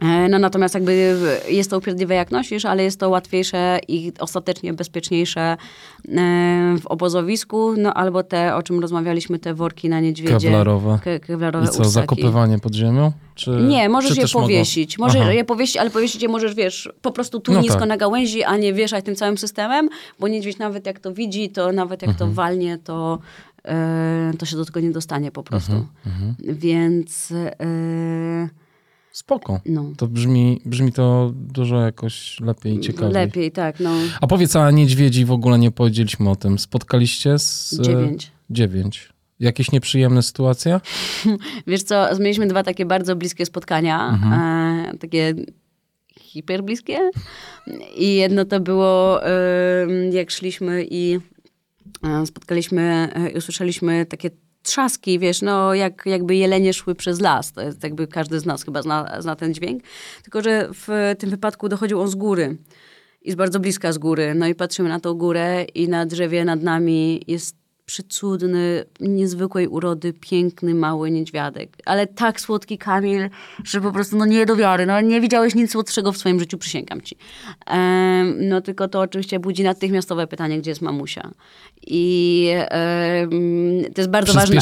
E, 0.01 0.28
no 0.28 0.39
natomiast 0.39 0.74
jakby 0.74 1.16
jest 1.48 1.70
to 1.70 1.78
upierdliwe 1.78 2.14
jak 2.14 2.31
nosisz, 2.31 2.64
ale 2.64 2.82
jest 2.82 3.01
to 3.01 3.09
łatwiejsze 3.09 3.78
i 3.89 4.12
ostatecznie 4.18 4.73
bezpieczniejsze 4.73 5.40
e, 5.40 5.56
w 6.81 6.86
obozowisku, 6.86 7.74
no 7.77 7.94
albo 7.94 8.23
te, 8.23 8.55
o 8.56 8.62
czym 8.62 8.81
rozmawialiśmy, 8.81 9.39
te 9.39 9.55
worki 9.55 9.89
na 9.89 10.01
niedźwiedzie. 10.01 10.48
Kevlarowe. 10.48 10.98
Ke 11.05 11.20
kevlarowe 11.20 11.66
I 11.66 11.68
co, 11.68 11.85
zakopywanie 11.85 12.59
pod 12.59 12.74
ziemią? 12.74 13.12
Czy, 13.35 13.51
nie, 13.51 13.89
możesz 13.89 14.16
je 14.16 14.28
powiesić. 14.28 14.98
Mogą... 14.98 15.12
Możesz 15.12 15.35
je 15.35 15.44
powiesić, 15.44 15.77
ale 15.77 15.90
powiesić 15.90 16.23
je 16.23 16.28
możesz, 16.28 16.55
wiesz, 16.55 16.93
po 17.02 17.12
prostu 17.12 17.40
tu 17.40 17.52
no 17.52 17.60
nisko 17.60 17.78
tak. 17.78 17.89
na 17.89 17.97
gałęzi, 17.97 18.44
a 18.44 18.56
nie 18.56 18.74
wieszać 18.74 19.05
tym 19.05 19.14
całym 19.14 19.39
systemem, 19.39 19.89
bo 20.20 20.28
niedźwiedź 20.28 20.59
nawet 20.59 20.86
jak 20.86 21.01
to 21.01 21.12
widzi, 21.12 21.51
to 21.51 21.73
nawet 21.73 22.02
jak 22.02 22.10
mhm. 22.10 22.31
to 22.31 22.35
walnie, 22.35 22.78
to, 22.78 23.18
e, 23.64 24.32
to 24.39 24.47
się 24.47 24.56
do 24.56 24.64
tego 24.64 24.81
nie 24.81 24.90
dostanie 24.90 25.31
po 25.31 25.43
prostu. 25.43 25.73
Mhm. 25.73 25.89
mhm. 26.06 26.59
Więc... 26.59 27.32
E, 27.60 28.65
Spoko. 29.16 29.60
No. 29.66 29.93
To 29.97 30.06
brzmi, 30.06 30.60
brzmi 30.64 30.93
to 30.93 31.32
dużo 31.34 31.80
jakoś 31.80 32.40
lepiej 32.40 32.76
i 32.76 32.80
ciekawiej. 32.80 33.12
Lepiej, 33.12 33.52
tak. 33.52 33.80
No. 33.80 33.90
A 34.20 34.26
powiedz, 34.26 34.56
a 34.56 34.70
niedźwiedzi 34.70 35.24
w 35.24 35.30
ogóle 35.30 35.59
nie 35.59 35.70
powiedzieliśmy 35.70 36.30
o 36.30 36.36
tym. 36.36 36.59
Spotkaliście 36.59 37.38
z... 37.38 37.80
Dziewięć. 37.80 38.32
Dziewięć. 38.51 39.12
Jakieś 39.40 39.72
nieprzyjemne 39.72 40.22
sytuacje? 40.22 40.80
Wiesz 41.66 41.82
co, 41.82 42.18
mieliśmy 42.20 42.47
dwa 42.47 42.62
takie 42.62 42.86
bardzo 42.86 43.16
bliskie 43.16 43.47
spotkania. 43.47 44.09
Mhm. 44.09 44.32
E, 44.32 44.98
takie 44.98 45.34
hiperbliskie. 46.20 47.10
I 47.97 48.14
jedno 48.14 48.44
to 48.44 48.60
było, 48.60 49.26
e, 49.26 49.30
jak 50.12 50.30
szliśmy 50.30 50.86
i 50.90 51.18
e, 52.02 52.26
spotkaliśmy 52.26 53.12
e, 53.14 53.30
i 53.30 53.36
usłyszeliśmy 53.36 54.06
takie 54.06 54.30
trzaski, 54.66 55.18
wiesz, 55.18 55.43
no 55.43 55.74
jak, 55.74 56.02
jakby 56.06 56.36
jelenie 56.36 56.74
szły 56.74 56.94
przez 56.94 57.20
las. 57.20 57.52
To 57.52 57.62
jest 57.62 57.82
jakby 57.82 58.06
każdy 58.06 58.40
z 58.40 58.47
nas 58.47 58.64
chyba 58.64 58.82
zna, 58.82 59.22
zna 59.22 59.36
ten 59.36 59.55
dźwięk. 59.55 59.82
Tylko, 60.22 60.43
że 60.43 60.68
w 60.72 61.14
tym 61.18 61.30
wypadku 61.30 61.68
dochodził 61.68 62.01
on 62.01 62.09
z 62.09 62.14
góry. 62.14 62.56
I 63.22 63.32
z 63.32 63.34
bardzo 63.34 63.60
bliska 63.60 63.93
z 63.93 63.98
góry. 63.98 64.34
No 64.34 64.47
i 64.47 64.55
patrzymy 64.55 64.88
na 64.88 65.01
tą 65.01 65.14
górę 65.14 65.64
i 65.74 65.88
na 65.88 66.06
drzewie 66.06 66.44
nad 66.44 66.62
nami 66.62 67.22
jest 67.26 67.65
przecudny, 67.86 68.84
niezwykłej 69.00 69.68
urody, 69.68 70.12
piękny, 70.12 70.74
mały 70.74 71.10
niedźwiadek. 71.10 71.76
Ale 71.84 72.06
tak 72.06 72.40
słodki 72.40 72.78
Kamil, 72.78 73.30
że 73.64 73.80
po 73.80 73.92
prostu 73.92 74.16
no 74.16 74.26
nie 74.26 74.46
do 74.46 74.56
wiary. 74.56 74.86
No, 74.86 75.00
nie 75.00 75.20
widziałeś 75.20 75.54
nic 75.54 75.72
słodszego 75.72 76.12
w 76.12 76.16
swoim 76.16 76.40
życiu, 76.40 76.58
przysięgam 76.58 77.00
ci. 77.00 77.16
Ehm, 77.66 78.48
no 78.48 78.60
tylko 78.60 78.88
to 78.88 79.00
oczywiście 79.00 79.38
budzi 79.40 79.62
natychmiatowe 79.62 80.26
pytanie, 80.26 80.58
gdzie 80.58 80.70
jest 80.70 80.82
mamusia. 80.82 81.30
I 81.86 82.50
to 83.94 84.00
jest 84.00 84.10
bardzo 84.10 84.32
ważne. 84.32 84.56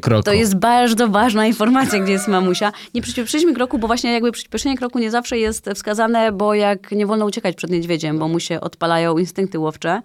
kroku. 0.00 0.22
To 0.22 0.32
jest 0.32 0.56
bardzo 0.56 1.08
ważna 1.08 1.46
informacja, 1.46 1.98
gdzie 1.98 2.12
jest 2.12 2.28
mamusia. 2.28 2.72
Nie 2.94 3.02
przyspieszyliśmy 3.02 3.54
kroku, 3.54 3.78
bo 3.78 3.86
właśnie 3.86 4.12
jakby 4.12 4.32
przyspieszenie 4.32 4.76
kroku 4.76 4.98
nie 4.98 5.10
zawsze 5.10 5.38
jest 5.38 5.70
wskazane, 5.74 6.32
bo 6.32 6.54
jak 6.54 6.92
nie 6.92 7.06
wolno 7.06 7.26
uciekać 7.26 7.56
przed 7.56 7.70
niedźwiedziem, 7.70 8.18
bo 8.18 8.28
mu 8.28 8.40
się 8.40 8.60
odpalają 8.60 9.18
instynkty 9.18 9.58
łowcze. 9.58 10.02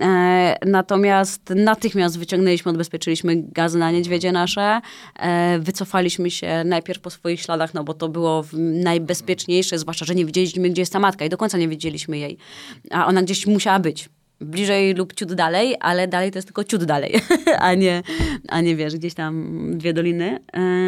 E, 0.00 0.56
natomiast 0.66 1.52
natychmiast 1.56 2.11
wyciągnęliśmy, 2.16 2.70
odbezpieczyliśmy 2.70 3.36
gazy 3.36 3.78
na 3.78 3.90
niedźwiedzie 3.90 4.32
nasze. 4.32 4.80
E, 5.18 5.58
wycofaliśmy 5.58 6.30
się 6.30 6.64
najpierw 6.64 7.00
po 7.00 7.10
swoich 7.10 7.40
śladach, 7.40 7.74
no 7.74 7.84
bo 7.84 7.94
to 7.94 8.08
było 8.08 8.44
najbezpieczniejsze, 8.82 9.78
zwłaszcza, 9.78 10.04
że 10.04 10.14
nie 10.14 10.26
widzieliśmy, 10.26 10.70
gdzie 10.70 10.82
jest 10.82 10.92
ta 10.92 10.98
matka 10.98 11.24
i 11.24 11.28
do 11.28 11.36
końca 11.36 11.58
nie 11.58 11.68
widzieliśmy 11.68 12.18
jej. 12.18 12.36
A 12.90 13.06
ona 13.06 13.22
gdzieś 13.22 13.46
musiała 13.46 13.78
być 13.78 14.08
bliżej 14.42 14.94
lub 14.94 15.14
ciut 15.14 15.34
dalej, 15.34 15.76
ale 15.80 16.08
dalej 16.08 16.30
to 16.30 16.38
jest 16.38 16.48
tylko 16.48 16.64
ciut 16.64 16.84
dalej, 16.84 17.14
a 17.58 17.74
nie, 17.74 18.02
a 18.48 18.60
nie 18.60 18.76
wiesz, 18.76 18.96
gdzieś 18.96 19.14
tam 19.14 19.64
dwie 19.78 19.92
doliny. 19.92 20.38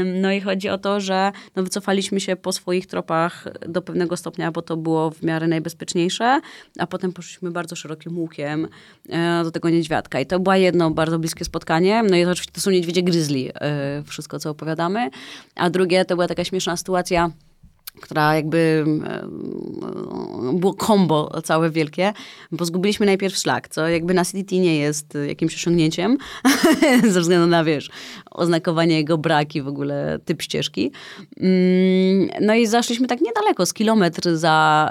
No 0.04 0.32
i 0.32 0.40
chodzi 0.40 0.68
o 0.68 0.78
to, 0.78 1.00
że 1.00 1.32
no 1.56 1.62
wycofaliśmy 1.62 2.20
się 2.20 2.36
po 2.36 2.52
swoich 2.52 2.86
tropach 2.86 3.44
do 3.68 3.82
pewnego 3.82 4.16
stopnia, 4.16 4.52
bo 4.52 4.62
to 4.62 4.76
było 4.76 5.10
w 5.10 5.22
miarę 5.22 5.46
najbezpieczniejsze, 5.46 6.40
a 6.78 6.86
potem 6.86 7.12
poszliśmy 7.12 7.50
bardzo 7.50 7.76
szerokim 7.76 8.18
łukiem 8.18 8.68
e, 9.08 9.44
do 9.44 9.50
tego 9.50 9.70
niedźwiadka. 9.70 10.20
I 10.20 10.26
to 10.26 10.40
było 10.40 10.54
jedno 10.54 10.90
bardzo 10.90 11.18
bliskie 11.18 11.44
spotkanie. 11.44 12.02
No 12.02 12.16
i 12.16 12.24
to 12.24 12.30
oczywiście 12.30 12.52
to 12.52 12.60
są 12.60 12.70
niedźwiedzie 12.70 13.02
gryzli, 13.02 13.50
e, 13.54 14.02
wszystko 14.06 14.38
co 14.38 14.50
opowiadamy. 14.50 15.10
A 15.54 15.70
drugie 15.70 16.04
to 16.04 16.14
była 16.14 16.28
taka 16.28 16.44
śmieszna 16.44 16.76
sytuacja, 16.76 17.30
która 18.00 18.36
jakby 18.36 18.84
było 20.52 20.74
kombo 20.74 21.40
całe 21.44 21.70
wielkie, 21.70 22.12
bo 22.52 22.64
zgubiliśmy 22.64 23.06
najpierw 23.06 23.36
szlak, 23.36 23.68
co 23.68 23.88
jakby 23.88 24.14
na 24.14 24.24
CDT 24.24 24.52
nie 24.52 24.78
jest 24.78 25.18
jakimś 25.28 25.54
osiągnięciem, 25.54 26.18
ze 27.12 27.20
względu 27.20 27.46
na, 27.46 27.64
wiesz, 27.64 27.90
oznakowanie 28.30 28.96
jego 28.96 29.18
braki, 29.18 29.62
w 29.62 29.68
ogóle 29.68 30.18
typ 30.24 30.42
ścieżki. 30.42 30.92
Mm, 31.40 32.28
no 32.40 32.54
i 32.54 32.66
zaszliśmy 32.66 33.06
tak 33.06 33.20
niedaleko, 33.20 33.66
z 33.66 33.74
kilometr 33.74 34.36
za, 34.36 34.90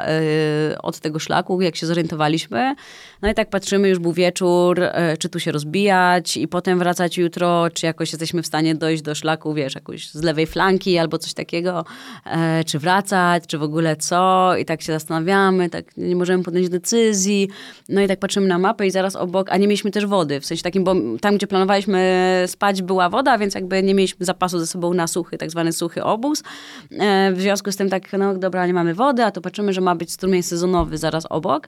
y, 0.72 0.82
od 0.82 1.00
tego 1.00 1.20
szlaku, 1.20 1.62
jak 1.62 1.76
się 1.76 1.86
zorientowaliśmy. 1.86 2.76
No 3.24 3.30
i 3.30 3.34
tak 3.34 3.50
patrzymy, 3.50 3.90
już 3.90 4.00
był 4.00 4.14
wieczór, 4.14 4.80
y, 4.80 4.92
czy 5.20 5.30
tu 5.30 5.40
się 5.40 5.52
rozbijać 5.52 6.38
i 6.38 6.48
potem 6.48 6.80
wracać 6.80 7.18
jutro, 7.18 7.70
czy 7.74 7.86
jakoś 7.86 8.12
jesteśmy 8.12 8.42
w 8.42 8.48
stanie 8.48 8.76
dojść 8.76 9.04
do 9.04 9.16
szlaku, 9.16 9.54
wiesz, 9.54 9.76
jakoś 9.76 10.10
z 10.10 10.24
lewej 10.24 10.48
flanki 10.48 10.98
albo 10.98 11.18
coś 11.18 11.34
takiego, 11.34 11.86
y, 12.26 12.64
czy 12.64 12.80
wracać 12.80 13.44
czy 13.48 13.58
w 13.58 13.64
ogóle 13.64 13.96
co? 13.96 14.52
I 14.58 14.66
tak 14.66 14.82
się 14.82 14.94
zastanawiamy, 14.94 15.70
tak 15.70 15.98
nie 15.98 16.16
możemy 16.16 16.44
podjąć 16.44 16.70
decyzji, 16.70 17.50
no 17.90 18.02
i 18.02 18.08
tak 18.08 18.20
patrzymy 18.20 18.48
na 18.48 18.58
mapę 18.58 18.88
i 18.88 18.92
zaraz 18.92 19.16
obok, 19.16 19.52
a 19.52 19.58
nie 19.58 19.68
mieliśmy 19.68 19.92
też 19.92 20.06
wody, 20.06 20.40
w 20.40 20.46
sensie 20.46 20.64
takim, 20.64 20.84
bo 20.84 20.96
tam, 21.22 21.36
gdzie 21.36 21.48
planowaliśmy 21.48 22.44
spać 22.48 22.82
była 22.82 23.10
woda, 23.10 23.38
więc 23.38 23.56
jakby 23.56 23.84
nie 23.84 23.96
mieliśmy 23.96 24.26
zapasu 24.26 24.60
ze 24.60 24.68
sobą 24.68 24.94
na 24.94 25.08
suchy, 25.08 25.38
tak 25.38 25.52
zwany 25.52 25.74
suchy 25.74 26.04
obóz. 26.04 26.44
E, 26.92 27.32
w 27.34 27.42
związku 27.42 27.72
z 27.72 27.76
tym 27.76 27.90
tak, 27.90 28.14
no 28.14 28.38
dobra, 28.38 28.68
nie 28.68 28.74
mamy 28.74 28.94
wody, 28.94 29.24
a 29.24 29.32
to 29.32 29.42
patrzymy, 29.42 29.74
że 29.74 29.82
ma 29.82 29.96
być 29.96 30.12
strumień 30.12 30.44
sezonowy 30.44 30.98
zaraz 30.98 31.26
obok, 31.30 31.68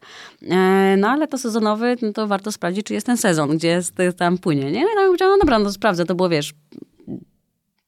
e, 0.49 0.95
no 0.98 1.07
ale 1.07 1.27
to 1.27 1.38
sezonowy, 1.46 1.96
no 2.02 2.14
to 2.14 2.28
warto 2.28 2.52
sprawdzić, 2.52 2.86
czy 2.86 2.94
jest 2.94 3.06
ten 3.06 3.18
sezon, 3.18 3.58
gdzie 3.58 3.68
jest, 3.68 3.96
tam 4.18 4.38
płynie, 4.38 4.72
nie? 4.72 4.86
No, 4.96 5.14
no 5.20 5.38
dobra, 5.42 5.60
no 5.60 5.72
sprawdzę, 5.72 6.06
to 6.06 6.16
było, 6.16 6.30
wiesz, 6.30 6.54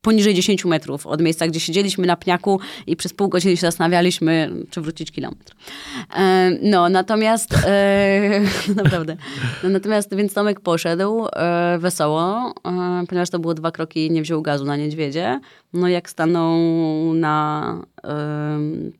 poniżej 0.07 0.33
10 0.33 0.65
metrów 0.65 1.07
od 1.07 1.21
miejsca, 1.21 1.47
gdzie 1.47 1.59
siedzieliśmy 1.59 2.07
na 2.07 2.15
pniaku 2.15 2.59
i 2.87 2.95
przez 2.95 3.13
pół 3.13 3.29
godziny 3.29 3.57
się 3.57 3.61
zastanawialiśmy, 3.61 4.51
czy 4.69 4.81
wrócić 4.81 5.11
kilometr. 5.11 5.55
E, 6.15 6.51
no, 6.61 6.89
natomiast 6.89 7.53
e, 7.65 8.41
naprawdę. 8.83 9.17
No, 9.63 9.69
natomiast 9.69 10.15
więc 10.15 10.33
Tomek 10.33 10.59
poszedł 10.59 11.27
e, 11.33 11.77
wesoło, 11.79 12.53
e, 12.65 13.03
ponieważ 13.09 13.29
to 13.29 13.39
było 13.39 13.53
dwa 13.53 13.71
kroki, 13.71 14.11
nie 14.11 14.21
wziął 14.21 14.41
gazu 14.41 14.65
na 14.65 14.77
niedźwiedzie. 14.77 15.39
No 15.73 15.87
jak 15.87 16.09
stanął 16.09 16.57
na 17.13 17.63
e, 18.03 18.59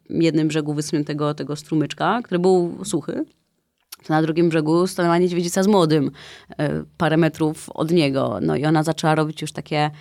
jednym 0.09 0.47
brzegu 0.47 0.73
wysuniętego 0.73 1.33
tego 1.33 1.55
strumyczka, 1.55 2.19
który 2.23 2.39
był 2.39 2.85
suchy, 2.85 3.25
na 4.09 4.21
drugim 4.21 4.49
brzegu 4.49 4.87
stanęła 4.87 5.17
niedźwiedzica 5.17 5.63
z 5.63 5.67
młodym, 5.67 6.11
e, 6.57 6.83
parę 6.97 7.17
metrów 7.17 7.69
od 7.69 7.91
niego. 7.91 8.39
No 8.41 8.55
i 8.55 8.65
ona 8.65 8.83
zaczęła 8.83 9.15
robić 9.15 9.41
już 9.41 9.51
takie 9.51 9.91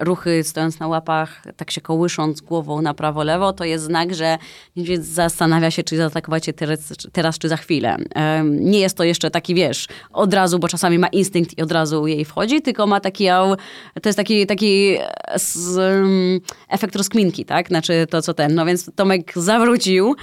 ruchy 0.00 0.44
stojąc 0.44 0.80
na 0.80 0.88
łapach, 0.88 1.42
tak 1.56 1.70
się 1.70 1.80
kołysząc 1.80 2.40
głową 2.40 2.82
na 2.82 2.94
prawo, 2.94 3.22
lewo, 3.22 3.52
to 3.52 3.64
jest 3.64 3.84
znak, 3.84 4.14
że 4.14 4.38
niedźwiedź 4.76 5.04
zastanawia 5.04 5.70
się, 5.70 5.82
czy 5.82 5.96
zaatakować 5.96 6.44
cię 6.44 6.52
teraz, 6.52 6.80
teraz, 7.12 7.38
czy 7.38 7.48
za 7.48 7.56
chwilę. 7.56 7.96
Nie 8.44 8.80
jest 8.80 8.96
to 8.96 9.04
jeszcze 9.04 9.30
taki, 9.30 9.54
wiesz, 9.54 9.88
od 10.12 10.34
razu, 10.34 10.58
bo 10.58 10.68
czasami 10.68 10.98
ma 10.98 11.08
instynkt 11.08 11.58
i 11.58 11.62
od 11.62 11.72
razu 11.72 12.06
jej 12.06 12.24
wchodzi, 12.24 12.62
tylko 12.62 12.86
ma 12.86 13.00
taki, 13.00 13.26
to 14.02 14.08
jest 14.08 14.16
taki, 14.16 14.46
taki 14.46 14.96
efekt 16.68 16.96
rozkminki, 16.96 17.44
tak? 17.44 17.68
Znaczy 17.68 18.06
to, 18.10 18.22
co 18.22 18.34
ten. 18.34 18.54
No 18.54 18.66
więc 18.66 18.90
Tomek 18.94 19.32
zawrócił 19.36 20.14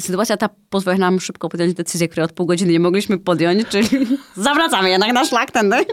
sytuacja 0.00 0.36
ta 0.36 0.48
pozwala 0.70 0.98
nam 0.98 1.20
szybko 1.20 1.48
podjąć 1.48 1.74
decyzję, 1.74 2.08
której 2.08 2.24
od 2.24 2.32
pół 2.32 2.46
godziny 2.46 2.72
nie 2.72 2.80
mogliśmy 2.80 3.18
podjąć, 3.18 3.68
czyli 3.68 3.88
zawracamy 4.36 4.90
jednak 4.90 5.12
na 5.12 5.24
szlak 5.24 5.50
tędy. 5.50 5.76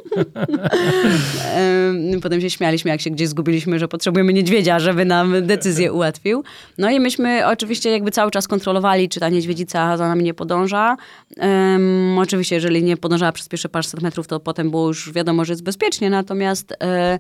Potem 2.23 2.41
się 2.41 2.49
śmialiśmy, 2.49 2.91
jak 2.91 3.01
się 3.01 3.09
gdzieś 3.09 3.29
zgubiliśmy, 3.29 3.79
że 3.79 3.88
potrzebujemy 3.88 4.34
niedźwiedzia, 4.34 4.79
żeby 4.79 5.05
nam 5.05 5.47
decyzję 5.47 5.93
ułatwił. 5.93 6.43
No 6.77 6.89
i 6.89 6.99
myśmy 6.99 7.47
oczywiście 7.47 7.91
jakby 7.91 8.11
cały 8.11 8.31
czas 8.31 8.47
kontrolowali, 8.47 9.09
czy 9.09 9.19
ta 9.19 9.29
niedźwiedzica 9.29 9.97
za 9.97 10.07
nami 10.07 10.23
nie 10.23 10.34
podąża. 10.34 10.97
Um, 11.38 12.17
oczywiście, 12.19 12.55
jeżeli 12.55 12.84
nie 12.84 12.97
podążała 12.97 13.31
przez 13.31 13.47
pierwsze 13.47 13.69
paręset 13.69 14.01
metrów, 14.01 14.27
to 14.27 14.39
potem 14.39 14.69
było 14.69 14.88
już 14.88 15.13
wiadomo, 15.13 15.45
że 15.45 15.53
jest 15.53 15.63
bezpiecznie, 15.63 16.09
natomiast 16.09 16.71
e, 16.71 17.19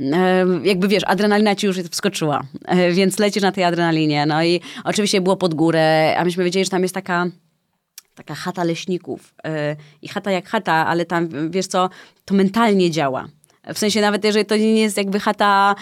e, 0.00 0.46
jakby 0.64 0.88
wiesz, 0.88 1.02
adrenalina 1.06 1.54
ci 1.54 1.66
już 1.66 1.78
wskoczyła, 1.78 2.42
e, 2.64 2.92
więc 2.92 3.18
lecisz 3.18 3.42
na 3.42 3.52
tej 3.52 3.64
adrenalinie. 3.64 4.26
No 4.26 4.44
i 4.44 4.60
oczywiście 4.84 5.20
było 5.20 5.36
pod 5.36 5.54
górę, 5.54 6.14
a 6.18 6.24
myśmy 6.28 6.44
wiedzieli, 6.44 6.64
że 6.64 6.70
tam 6.70 6.82
jest 6.82 6.94
taka 6.94 7.26
taka 8.14 8.34
chata 8.34 8.64
leśników. 8.64 9.34
Yy, 9.44 9.50
I 10.02 10.08
chata 10.08 10.30
jak 10.30 10.48
chata, 10.48 10.86
ale 10.86 11.04
tam, 11.04 11.50
wiesz 11.50 11.66
co, 11.66 11.90
to 12.24 12.34
mentalnie 12.34 12.90
działa. 12.90 13.28
W 13.74 13.78
sensie 13.78 14.00
nawet 14.00 14.24
jeżeli 14.24 14.44
to 14.44 14.56
nie 14.56 14.80
jest 14.80 14.96
jakby 14.96 15.20
chata, 15.20 15.74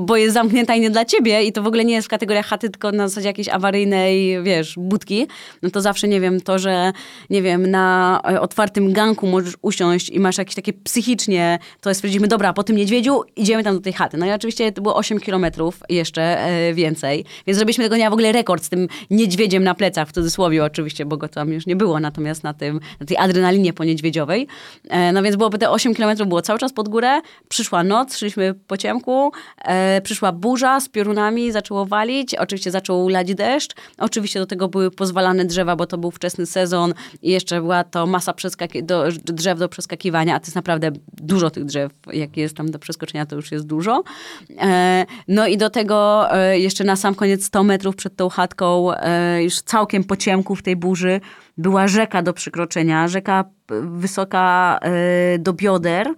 bo 0.00 0.16
jest 0.16 0.34
zamknięta 0.34 0.74
i 0.74 0.80
nie 0.80 0.90
dla 0.90 1.04
ciebie 1.04 1.42
i 1.42 1.52
to 1.52 1.62
w 1.62 1.66
ogóle 1.66 1.84
nie 1.84 1.94
jest 1.94 2.06
w 2.06 2.10
kategoriach 2.10 2.46
chaty, 2.46 2.70
tylko 2.70 2.92
na 2.92 3.08
zasadzie 3.08 3.28
jakiejś 3.28 3.48
awaryjnej, 3.48 4.42
wiesz, 4.42 4.74
budki, 4.76 5.26
no 5.62 5.70
to 5.70 5.80
zawsze, 5.80 6.08
nie 6.08 6.20
wiem, 6.20 6.40
to, 6.40 6.58
że, 6.58 6.92
nie 7.30 7.42
wiem, 7.42 7.70
na 7.70 8.20
otwartym 8.40 8.92
ganku 8.92 9.26
możesz 9.26 9.54
usiąść 9.62 10.10
i 10.10 10.20
masz 10.20 10.38
jakieś 10.38 10.54
takie 10.54 10.72
psychicznie, 10.72 11.58
to 11.80 11.94
stwierdzimy, 11.94 12.28
dobra, 12.28 12.52
po 12.52 12.62
tym 12.62 12.76
niedźwiedziu 12.76 13.20
idziemy 13.36 13.64
tam 13.64 13.74
do 13.74 13.80
tej 13.80 13.92
chaty. 13.92 14.16
No 14.16 14.26
i 14.26 14.30
oczywiście 14.30 14.72
to 14.72 14.82
było 14.82 14.96
8 14.96 15.20
kilometrów 15.20 15.80
jeszcze 15.88 16.22
e, 16.22 16.74
więcej, 16.74 17.24
więc 17.46 17.56
zrobiliśmy 17.56 17.84
tego 17.84 17.96
dnia 17.96 18.10
w 18.10 18.12
ogóle 18.12 18.32
rekord 18.32 18.64
z 18.64 18.68
tym 18.68 18.88
niedźwiedziem 19.10 19.64
na 19.64 19.74
plecach, 19.74 20.08
w 20.08 20.12
cudzysłowie 20.12 20.64
oczywiście, 20.64 21.04
bo 21.04 21.16
go 21.16 21.28
tam 21.28 21.52
już 21.52 21.66
nie 21.66 21.76
było, 21.76 22.00
natomiast 22.00 22.44
na 22.44 22.54
tym, 22.54 22.80
na 23.00 23.06
tej 23.06 23.16
adrenalinie 23.16 23.72
po 23.72 23.84
niedźwiedziowej. 23.84 24.46
E, 24.88 25.12
no 25.12 25.22
więc 25.22 25.36
byłoby 25.36 25.58
te 25.58 25.70
8 25.70 25.94
kilometrów, 25.94 26.28
było 26.28 26.42
cały 26.42 26.58
czas 26.58 26.72
pod 26.72 26.88
górę, 26.88 27.11
przyszła 27.48 27.84
noc, 27.84 28.16
szliśmy 28.16 28.54
po 28.66 28.76
ciemku, 28.76 29.32
e, 29.64 30.00
przyszła 30.00 30.32
burza 30.32 30.80
z 30.80 30.88
piorunami, 30.88 31.52
zaczęło 31.52 31.86
walić, 31.86 32.34
oczywiście 32.34 32.70
zaczął 32.70 33.08
lać 33.08 33.34
deszcz, 33.34 33.72
oczywiście 33.98 34.40
do 34.40 34.46
tego 34.46 34.68
były 34.68 34.90
pozwalane 34.90 35.44
drzewa, 35.44 35.76
bo 35.76 35.86
to 35.86 35.98
był 35.98 36.10
wczesny 36.10 36.46
sezon 36.46 36.94
i 37.22 37.30
jeszcze 37.30 37.60
była 37.60 37.84
to 37.84 38.06
masa 38.06 38.34
do, 38.82 39.04
drzew 39.24 39.58
do 39.58 39.68
przeskakiwania, 39.68 40.34
a 40.34 40.40
to 40.40 40.46
jest 40.46 40.56
naprawdę 40.56 40.90
dużo 41.12 41.50
tych 41.50 41.64
drzew, 41.64 41.92
jak 42.12 42.36
jest 42.36 42.56
tam 42.56 42.70
do 42.70 42.78
przeskoczenia, 42.78 43.26
to 43.26 43.36
już 43.36 43.52
jest 43.52 43.66
dużo. 43.66 44.02
E, 44.58 45.06
no 45.28 45.46
i 45.46 45.56
do 45.56 45.70
tego 45.70 46.26
e, 46.32 46.58
jeszcze 46.58 46.84
na 46.84 46.96
sam 46.96 47.14
koniec 47.14 47.44
100 47.44 47.62
metrów 47.62 47.96
przed 47.96 48.16
tą 48.16 48.28
chatką, 48.28 48.92
e, 48.92 49.42
już 49.42 49.60
całkiem 49.60 50.04
po 50.04 50.16
ciemku 50.16 50.56
w 50.56 50.62
tej 50.62 50.76
burzy, 50.76 51.20
była 51.58 51.88
rzeka 51.88 52.22
do 52.22 52.32
przekroczenia, 52.32 53.08
rzeka 53.08 53.44
wysoka 53.82 54.78
e, 54.82 55.38
do 55.38 55.52
bioder, 55.52 56.14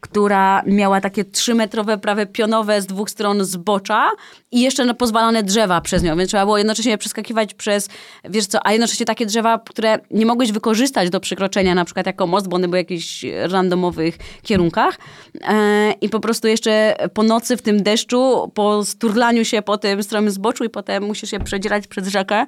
która 0.00 0.62
miała 0.66 1.00
takie 1.00 1.24
trzymetrowe, 1.24 1.98
prawie 1.98 2.26
pionowe 2.26 2.82
z 2.82 2.86
dwóch 2.86 3.10
stron 3.10 3.44
zbocza 3.44 4.10
i 4.52 4.60
jeszcze 4.60 4.94
pozwalane 4.94 5.42
drzewa 5.42 5.80
przez 5.80 6.02
nią, 6.02 6.16
więc 6.16 6.30
trzeba 6.30 6.44
było 6.44 6.58
jednocześnie 6.58 6.98
przeskakiwać 6.98 7.54
przez, 7.54 7.88
wiesz 8.24 8.46
co, 8.46 8.66
a 8.66 8.72
jednocześnie 8.72 9.06
takie 9.06 9.26
drzewa, 9.26 9.58
które 9.58 9.98
nie 10.10 10.26
mogłeś 10.26 10.52
wykorzystać 10.52 11.10
do 11.10 11.20
przekroczenia, 11.20 11.74
na 11.74 11.84
przykład 11.84 12.06
jako 12.06 12.26
most, 12.26 12.48
bo 12.48 12.56
one 12.56 12.68
były 12.68 12.78
w 12.78 12.84
jakichś 12.84 13.24
randomowych 13.42 14.18
kierunkach. 14.42 14.98
E, 15.42 15.92
i 16.00 16.08
po 16.08 16.20
prostu 16.20 16.48
jeszcze 16.48 16.96
po 17.14 17.22
nocy 17.22 17.56
w 17.56 17.62
tym 17.62 17.82
deszczu, 17.82 18.52
po 18.54 18.84
sturlaniu 18.84 19.44
się 19.44 19.62
po 19.62 19.78
tym 19.78 20.02
stromym 20.02 20.30
zboczu 20.30 20.64
i 20.64 20.70
potem 20.70 21.04
musisz 21.04 21.30
się 21.30 21.40
przedzierać 21.40 21.86
przez 21.86 22.08
rzekę, 22.08 22.46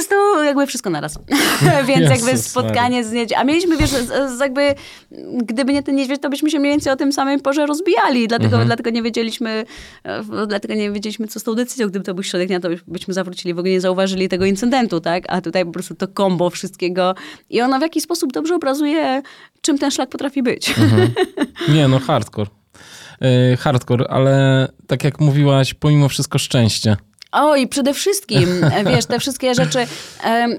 że 0.00 0.08
to 0.08 0.42
jakby 0.42 0.66
wszystko 0.66 0.90
naraz. 0.90 1.18
Więc 1.88 2.10
jakby 2.10 2.38
spotkanie 2.38 3.04
z 3.04 3.12
niedźwiedziem. 3.12 3.40
A 3.40 3.44
mieliśmy, 3.44 3.76
wiesz, 3.76 3.90
z, 3.90 4.36
z 4.36 4.40
jakby, 4.40 4.74
gdyby 5.42 5.72
nie 5.72 5.82
ten 5.82 5.96
niedźwiedź, 5.96 6.22
to 6.22 6.30
byśmy 6.30 6.50
się 6.50 6.58
mniej 6.58 6.72
więcej 6.72 6.92
o 6.92 6.96
tym 6.96 7.12
samej 7.12 7.38
porze 7.38 7.66
rozbijali. 7.66 8.28
Dlatego, 8.28 8.56
mhm. 8.56 8.66
dlatego 8.66 8.90
nie 8.90 9.02
wiedzieliśmy, 9.02 9.64
e, 10.04 10.46
dlatego 10.46 10.74
nie 10.74 10.90
wiedzieliśmy, 10.90 11.28
co 11.28 11.40
z 11.40 11.42
tą 11.42 11.54
decyzją. 11.54 11.88
Gdyby 11.88 12.04
to 12.04 12.14
był 12.14 12.22
środek 12.22 12.48
dnia, 12.48 12.60
to 12.60 12.68
byśmy 12.86 13.14
zawrócili, 13.14 13.54
w 13.54 13.58
ogóle 13.58 13.72
nie 13.72 13.80
zauważyli 13.80 14.28
tego 14.28 14.44
incydentu, 14.44 15.00
tak? 15.00 15.24
A 15.28 15.40
tutaj 15.40 15.64
po 15.64 15.72
prostu 15.72 15.94
to 15.94 16.08
kombo 16.08 16.50
wszystkiego. 16.50 17.14
I 17.50 17.60
ono 17.60 17.78
w 17.78 17.82
jakiś 17.82 18.02
sposób 18.02 18.32
dobrze 18.32 18.54
obrazuje, 18.54 19.22
czym 19.60 19.78
ten 19.78 19.90
szlak 19.90 20.08
potrafi 20.08 20.42
być. 20.42 20.68
Mhm. 20.68 21.10
Nie, 21.74 21.88
no 21.88 21.98
hardcore. 21.98 22.50
Yy, 23.20 23.56
hardcore, 23.56 24.06
ale 24.08 24.68
tak 24.86 25.04
jak 25.04 25.20
mówiłaś, 25.20 25.74
pomimo 25.74 26.08
wszystko 26.08 26.38
szczęście. 26.38 26.96
O, 27.36 27.56
i 27.56 27.66
przede 27.66 27.94
wszystkim, 27.94 28.48
wiesz, 28.86 29.06
te 29.06 29.18
wszystkie 29.18 29.54
rzeczy, 29.54 29.78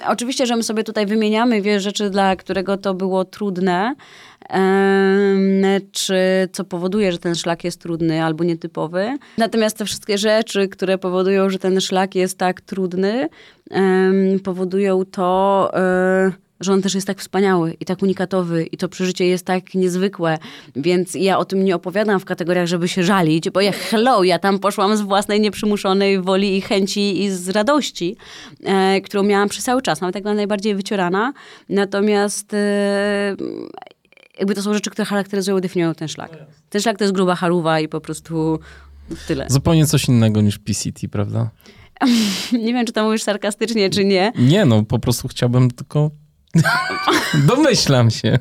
oczywiście, 0.08 0.46
że 0.46 0.56
my 0.56 0.64
sobie 0.64 0.84
tutaj 0.84 1.06
wymieniamy, 1.06 1.62
wiesz, 1.62 1.84
rzeczy, 1.84 2.10
dla 2.10 2.36
którego 2.36 2.78
to 2.78 2.94
było 2.94 3.26
trudne, 3.26 3.96
czy 5.92 6.16
co 6.52 6.64
powoduje, 6.64 7.12
że 7.12 7.18
ten 7.18 7.36
szlak 7.36 7.64
jest 7.64 7.82
trudny 7.82 8.24
albo 8.24 8.44
nietypowy. 8.44 9.18
Natomiast 9.38 9.78
te 9.78 9.86
wszystkie 9.86 10.18
rzeczy, 10.18 10.68
które 10.68 10.98
powodują, 10.98 11.50
że 11.50 11.60
ten 11.60 11.82
szlak 11.82 12.16
jest 12.16 12.38
tak 12.38 12.62
trudny, 12.62 13.30
powodują 14.44 15.06
to... 15.06 15.72
Um, 15.74 16.34
że 16.60 16.74
on 16.74 16.82
też 16.82 16.96
jest 16.96 17.08
tak 17.08 17.20
wspaniały 17.20 17.74
i 17.80 17.86
tak 17.86 18.02
unikatowy 18.02 18.66
i 18.66 18.78
to 18.78 18.90
przeżycie 18.90 19.26
jest 19.26 19.46
tak 19.46 19.74
niezwykłe, 19.74 20.38
więc 20.76 21.14
ja 21.14 21.38
o 21.38 21.46
tym 21.46 21.66
nie 21.66 21.76
opowiadam 21.76 22.20
w 22.20 22.26
kategoriach, 22.26 22.68
żeby 22.68 22.88
się 22.88 23.04
żalić, 23.04 23.50
bo 23.50 23.62
ja 23.62 23.72
hello, 23.72 24.24
ja 24.24 24.40
tam 24.40 24.60
poszłam 24.60 24.98
z 24.98 25.02
własnej 25.02 25.42
nieprzymuszonej 25.42 26.22
woli 26.22 26.58
i 26.58 26.62
chęci 26.62 27.24
i 27.24 27.30
z 27.30 27.50
radości, 27.50 28.16
e, 28.64 29.02
którą 29.02 29.24
miałam 29.24 29.50
przez 29.50 29.64
cały 29.64 29.82
czas, 29.82 30.02
nawet 30.02 30.16
jak 30.16 30.24
była 30.24 30.36
najbardziej 30.36 30.76
wyciorana, 30.76 31.34
natomiast 31.70 32.54
e, 32.54 33.36
jakby 34.40 34.56
to 34.56 34.62
są 34.62 34.74
rzeczy, 34.74 34.90
które 34.90 35.06
charakteryzują, 35.06 35.60
definiują 35.60 35.96
ten 35.96 36.08
szlak. 36.08 36.32
Ten 36.70 36.82
szlak 36.82 36.98
to 36.98 37.04
jest 37.04 37.14
gruba 37.14 37.36
haruwa 37.36 37.80
i 37.80 37.88
po 37.88 38.02
prostu 38.02 38.60
tyle. 39.28 39.46
Zupełnie 39.50 39.86
coś 39.86 40.08
innego 40.08 40.42
niż 40.42 40.58
PCT, 40.60 41.08
prawda? 41.12 41.50
nie 42.66 42.74
wiem, 42.74 42.86
czy 42.86 42.94
to 42.94 43.04
mówisz 43.04 43.24
sarkastycznie, 43.24 43.90
czy 43.90 44.06
nie. 44.06 44.32
Nie, 44.36 44.66
no 44.66 44.84
po 44.84 45.00
prostu 45.00 45.28
chciałbym 45.28 45.72
tylko 45.72 46.12
Domyślam 47.48 48.12
się. 48.12 48.40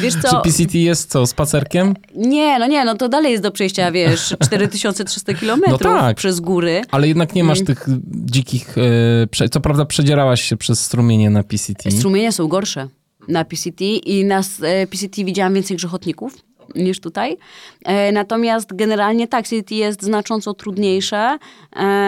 Wiesz 0.00 0.14
co? 0.22 0.28
Czy 0.28 0.50
PCT 0.50 0.78
jest 0.78 1.10
co, 1.10 1.26
spacerkiem? 1.26 1.94
Nie, 2.14 2.58
no 2.58 2.66
nie, 2.66 2.84
no 2.84 2.94
to 2.94 3.08
dalej 3.08 3.32
jest 3.32 3.42
do 3.42 3.50
przejścia, 3.50 3.92
wiesz, 3.92 4.34
4300 4.46 5.34
kilometrów 5.34 5.80
no 5.80 5.88
tak, 5.88 6.16
przez 6.16 6.40
góry. 6.40 6.82
Ale 6.90 7.08
jednak 7.08 7.34
nie 7.34 7.44
masz 7.44 7.58
mm. 7.58 7.66
tych 7.66 7.86
dzikich, 8.06 8.74
e, 9.42 9.48
co 9.48 9.60
prawda 9.60 9.84
przedzierałaś 9.84 10.42
się 10.42 10.56
przez 10.56 10.84
strumienie 10.84 11.30
na 11.30 11.42
PCT. 11.42 11.90
Strumienie 11.90 12.32
są 12.32 12.48
gorsze 12.48 12.88
na 13.28 13.44
PCT 13.44 13.84
i 13.84 14.24
na 14.24 14.42
e, 14.62 14.86
PCT 14.86 15.24
widziałam 15.24 15.54
więcej 15.54 15.76
grzechotników 15.76 16.34
niż 16.74 17.00
tutaj. 17.00 17.36
E, 17.84 18.12
natomiast 18.12 18.76
generalnie 18.76 19.28
tak, 19.28 19.48
CDT 19.48 19.74
jest 19.74 20.02
znacząco 20.02 20.54
trudniejsze. 20.54 21.38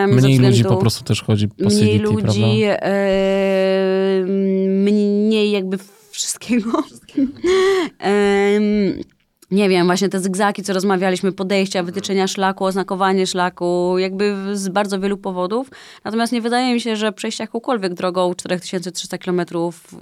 Mniej 0.08 0.38
ludzi 0.38 0.64
po 0.64 0.76
prostu 0.76 1.04
też 1.04 1.22
chodzi 1.22 1.48
po 1.48 1.64
mniej 1.64 1.98
ludzi, 1.98 2.62
e, 2.64 4.24
mniej 4.68 5.50
jakby 5.50 5.78
wszystkiego. 6.10 6.82
wszystkiego. 6.82 7.32
nie 9.50 9.68
wiem, 9.68 9.86
właśnie 9.86 10.08
te 10.08 10.20
zygzaki, 10.20 10.62
co 10.62 10.72
rozmawialiśmy, 10.72 11.32
podejścia, 11.32 11.82
wytyczenia 11.82 12.26
szlaku, 12.26 12.64
oznakowanie 12.64 13.26
szlaku, 13.26 13.98
jakby 13.98 14.36
z 14.52 14.68
bardzo 14.68 15.00
wielu 15.00 15.16
powodów. 15.16 15.70
Natomiast 16.04 16.32
nie 16.32 16.40
wydaje 16.40 16.74
mi 16.74 16.80
się, 16.80 16.96
że 16.96 17.12
przejście 17.12 17.44
jakąkolwiek 17.44 17.94
drogą 17.94 18.34
4300 18.34 19.18
km 19.18 19.40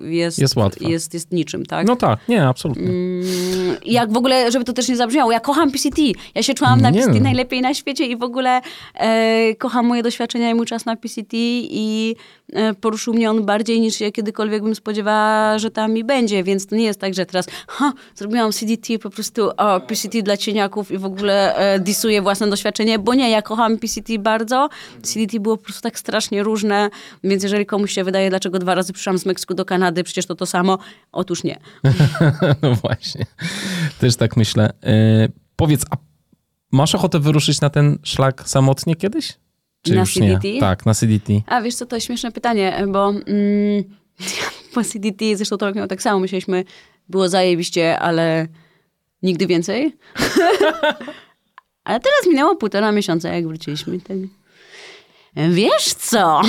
jest, 0.01 0.39
jest, 0.39 0.57
jest, 0.81 1.15
jest 1.15 1.33
niczym, 1.33 1.67
tak? 1.67 1.87
No 1.87 1.97
tak, 1.97 2.19
nie, 2.29 2.49
absolutnie. 2.49 2.89
Mm, 2.89 3.27
jak 3.85 4.13
w 4.13 4.17
ogóle, 4.17 4.53
żeby 4.53 4.65
to 4.65 4.73
też 4.73 4.89
nie 4.89 4.97
zabrzmiało, 4.97 5.33
ja 5.33 5.41
kocham 5.41 5.71
PCT. 5.71 6.03
Ja 6.35 6.43
się 6.43 6.55
czułam 6.55 6.81
na 6.81 6.91
nie 6.91 7.01
PCT 7.01 7.21
najlepiej 7.21 7.63
na 7.63 7.75
świecie 7.75 8.07
i 8.07 8.17
w 8.17 8.23
ogóle 8.23 8.61
e, 8.95 9.55
kocham 9.55 9.87
moje 9.87 10.03
doświadczenia 10.03 10.51
i 10.51 10.55
mój 10.55 10.67
czas 10.67 10.87
na 10.87 10.97
PCT 10.97 11.37
i 11.37 12.17
E, 12.53 12.75
poruszył 12.75 13.15
mnie 13.15 13.31
on 13.31 13.45
bardziej 13.45 13.81
niż 13.81 13.97
się 13.97 14.13
kiedykolwiek 14.13 14.63
bym 14.63 14.75
spodziewała, 14.75 15.59
że 15.59 15.71
tam 15.71 15.93
mi 15.93 16.05
będzie, 16.05 16.45
więc 16.45 16.67
to 16.67 16.77
nie 16.77 16.85
jest 16.85 17.01
tak, 17.01 17.15
że 17.15 17.27
teraz 17.27 17.47
ha, 17.69 17.93
zrobiłam 18.15 18.53
CDT 18.53 18.99
po 18.99 19.11
prostu 19.11 19.36
o, 19.39 19.81
PCT 19.81 20.23
dla 20.23 20.37
cieniaków 20.37 20.91
i 20.91 20.99
w 20.99 21.05
ogóle 21.05 21.57
e, 21.57 21.81
disuję 21.81 22.23
własne 22.23 22.51
doświadczenie, 22.51 22.99
bo 22.99 23.15
nie, 23.15 23.31
ja 23.31 23.43
kocham 23.43 23.79
PCT 23.79 24.19
bardzo. 24.19 24.69
CDT 25.03 25.41
było 25.41 25.57
po 25.57 25.63
prostu 25.63 25.83
tak 25.83 25.99
strasznie 25.99 26.43
różne, 26.43 26.91
więc 27.25 27.43
jeżeli 27.43 27.67
komuś 27.67 27.93
się 27.93 28.05
wydaje, 28.05 28.31
dlaczego 28.31 28.59
dwa 28.59 28.75
razy 28.75 28.93
przyszłam 28.93 29.19
z 29.19 29.27
Meksyku 29.27 29.55
do 29.55 29.65
Kanady, 29.65 30.05
przecież 30.05 30.27
to 30.27 30.35
to 30.35 30.47
samo, 30.47 30.79
otóż 31.13 31.45
nie. 31.45 31.59
no 32.63 32.75
właśnie, 32.75 33.27
też 33.99 34.17
tak 34.17 34.37
myślę. 34.37 34.71
E, 34.83 35.29
powiedz, 35.57 35.85
a 35.91 35.97
masz 36.73 36.95
ochotę 36.95 37.19
wyruszyć 37.19 37.61
na 37.61 37.71
ten 37.71 37.99
szlak 38.03 38.49
samotnie 38.49 38.97
kiedyś? 38.97 39.35
Czy 39.83 39.95
na 39.95 40.07
CDT? 40.07 40.45
Nie? 40.45 40.61
Tak, 40.61 40.87
na 40.87 40.95
CDT. 40.95 41.33
A 41.47 41.63
wiesz 41.63 41.75
co, 41.75 41.87
to 41.87 41.97
jest 41.97 42.07
śmieszne 42.07 42.33
pytanie, 42.33 42.85
bo 42.89 43.09
mm, 43.09 43.85
po 44.75 44.85
CDT, 44.85 45.37
zresztą 45.37 45.57
to 45.57 45.73
miało 45.73 45.89
tak 45.89 46.03
samo, 46.03 46.21
myśleliśmy, 46.21 46.65
było 47.09 47.29
zajebiście, 47.29 47.99
ale 47.99 48.49
nigdy 49.23 49.47
więcej. 49.47 49.97
ale 51.85 52.01
teraz 52.01 52.27
minęło 52.29 52.57
półtora 52.57 52.93
miesiąca, 52.93 53.29
jak 53.29 53.47
wróciliśmy. 53.47 54.01
Tak. 54.01 54.17
Wiesz 55.51 55.95
co? 55.95 56.43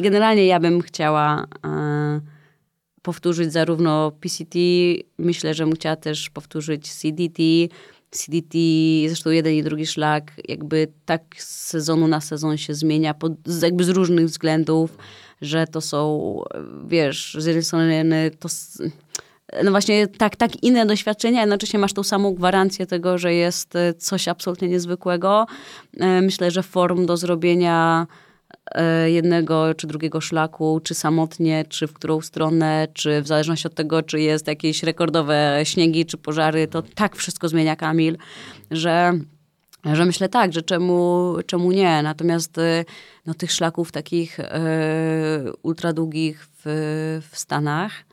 Generalnie 0.00 0.46
ja 0.46 0.60
bym 0.60 0.82
chciała 0.82 1.46
e, 1.66 2.20
powtórzyć 3.02 3.52
zarówno 3.52 4.12
PCT, 4.20 4.58
myślę, 5.18 5.54
że 5.54 5.64
bym 5.64 5.74
chciała 5.74 5.96
też 5.96 6.30
powtórzyć 6.30 6.92
CDT, 6.92 7.42
CDT, 8.10 8.58
zresztą 9.06 9.30
jeden 9.30 9.54
i 9.54 9.62
drugi 9.62 9.86
szlak, 9.86 10.32
jakby 10.48 10.88
tak 11.04 11.22
z 11.38 11.66
sezonu 11.66 12.08
na 12.08 12.20
sezon 12.20 12.56
się 12.56 12.74
zmienia, 12.74 13.14
pod, 13.14 13.32
jakby 13.62 13.84
z 13.84 13.88
różnych 13.88 14.26
względów, 14.26 14.98
że 15.42 15.66
to 15.66 15.80
są, 15.80 16.42
wiesz, 16.86 17.36
z 17.38 17.46
jednej 17.46 17.64
strony 17.64 18.30
to 18.38 18.48
no 19.64 19.70
właśnie 19.70 20.06
tak, 20.06 20.36
tak 20.36 20.62
inne 20.62 20.86
doświadczenia, 20.86 21.40
jednocześnie 21.40 21.78
masz 21.78 21.92
tą 21.92 22.02
samą 22.02 22.34
gwarancję 22.34 22.86
tego, 22.86 23.18
że 23.18 23.34
jest 23.34 23.74
coś 23.98 24.28
absolutnie 24.28 24.68
niezwykłego. 24.68 25.46
E, 26.00 26.20
myślę, 26.20 26.50
że 26.50 26.62
form 26.62 27.06
do 27.06 27.16
zrobienia 27.16 28.06
E, 28.74 29.10
jednego 29.10 29.74
czy 29.74 29.86
drugiego 29.86 30.20
szlaku, 30.20 30.80
czy 30.84 30.94
samotnie, 30.94 31.64
czy 31.68 31.86
w 31.86 31.92
którą 31.92 32.20
stronę, 32.20 32.88
czy 32.94 33.22
w 33.22 33.26
zależności 33.26 33.66
od 33.66 33.74
tego, 33.74 34.02
czy 34.02 34.20
jest 34.20 34.46
jakieś 34.46 34.82
rekordowe 34.82 35.60
śniegi, 35.64 36.06
czy 36.06 36.16
pożary, 36.16 36.66
to 36.66 36.82
tak 36.82 37.16
wszystko 37.16 37.48
zmienia 37.48 37.76
Kamil, 37.76 38.16
że 38.70 39.12
że 39.84 40.04
myślę 40.04 40.28
tak, 40.28 40.52
że 40.52 40.62
czemu, 40.62 41.34
czemu 41.46 41.72
nie. 41.72 42.02
Natomiast 42.02 42.58
e, 42.58 42.84
no, 43.26 43.34
tych 43.34 43.52
szlaków 43.52 43.92
takich 43.92 44.40
e, 44.40 45.52
ultra 45.62 45.92
długich 45.92 46.46
w, 46.64 47.20
w 47.30 47.38
Stanach 47.38 48.07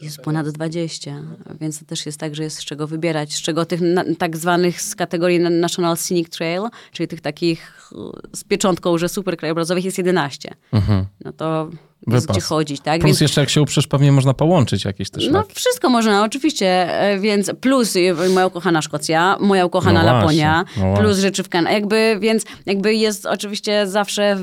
jest 0.00 0.18
ponad 0.18 0.48
20, 0.48 1.22
więc 1.60 1.78
to 1.78 1.84
też 1.84 2.06
jest 2.06 2.20
tak, 2.20 2.34
że 2.34 2.42
jest 2.42 2.58
z 2.58 2.64
czego 2.64 2.86
wybierać, 2.86 3.34
z 3.34 3.40
czego 3.40 3.64
tych 3.64 3.80
na, 3.80 4.04
tak 4.18 4.36
zwanych 4.36 4.82
z 4.82 4.94
kategorii 4.94 5.40
National 5.40 5.96
Scenic 5.96 6.28
Trail, 6.28 6.62
czyli 6.92 7.08
tych 7.08 7.20
takich 7.20 7.90
z 8.32 8.44
pieczątką, 8.44 8.98
że 8.98 9.08
super 9.08 9.36
krajobrazowych 9.36 9.84
jest 9.84 9.98
11. 9.98 10.54
Mhm. 10.72 11.06
No 11.24 11.32
to 11.32 11.70
jest 12.06 12.28
gdzie 12.28 12.40
chodzić, 12.40 12.80
tak? 12.80 13.00
Plus 13.00 13.08
więc, 13.08 13.20
jeszcze 13.20 13.40
jak 13.40 13.50
się 13.50 13.62
uprzesz, 13.62 13.86
pewnie 13.86 14.12
można 14.12 14.34
połączyć 14.34 14.84
jakieś 14.84 15.10
też 15.10 15.28
No 15.30 15.44
wszystko 15.54 15.90
można, 15.90 16.24
oczywiście, 16.24 17.00
e, 17.00 17.18
więc 17.18 17.50
plus 17.60 17.94
moja 18.34 18.46
ukochana 18.46 18.82
Szkocja, 18.82 19.36
moja 19.40 19.66
ukochana 19.66 20.02
no 20.02 20.12
Laponia, 20.12 20.64
no 20.76 20.96
plus 20.96 21.18
rzeczy 21.18 21.42
w 21.42 21.48
Kanadzie, 21.48 21.74
jakby, 21.74 22.16
więc 22.20 22.44
jakby 22.66 22.94
jest 22.94 23.26
oczywiście 23.26 23.86
zawsze, 23.86 24.38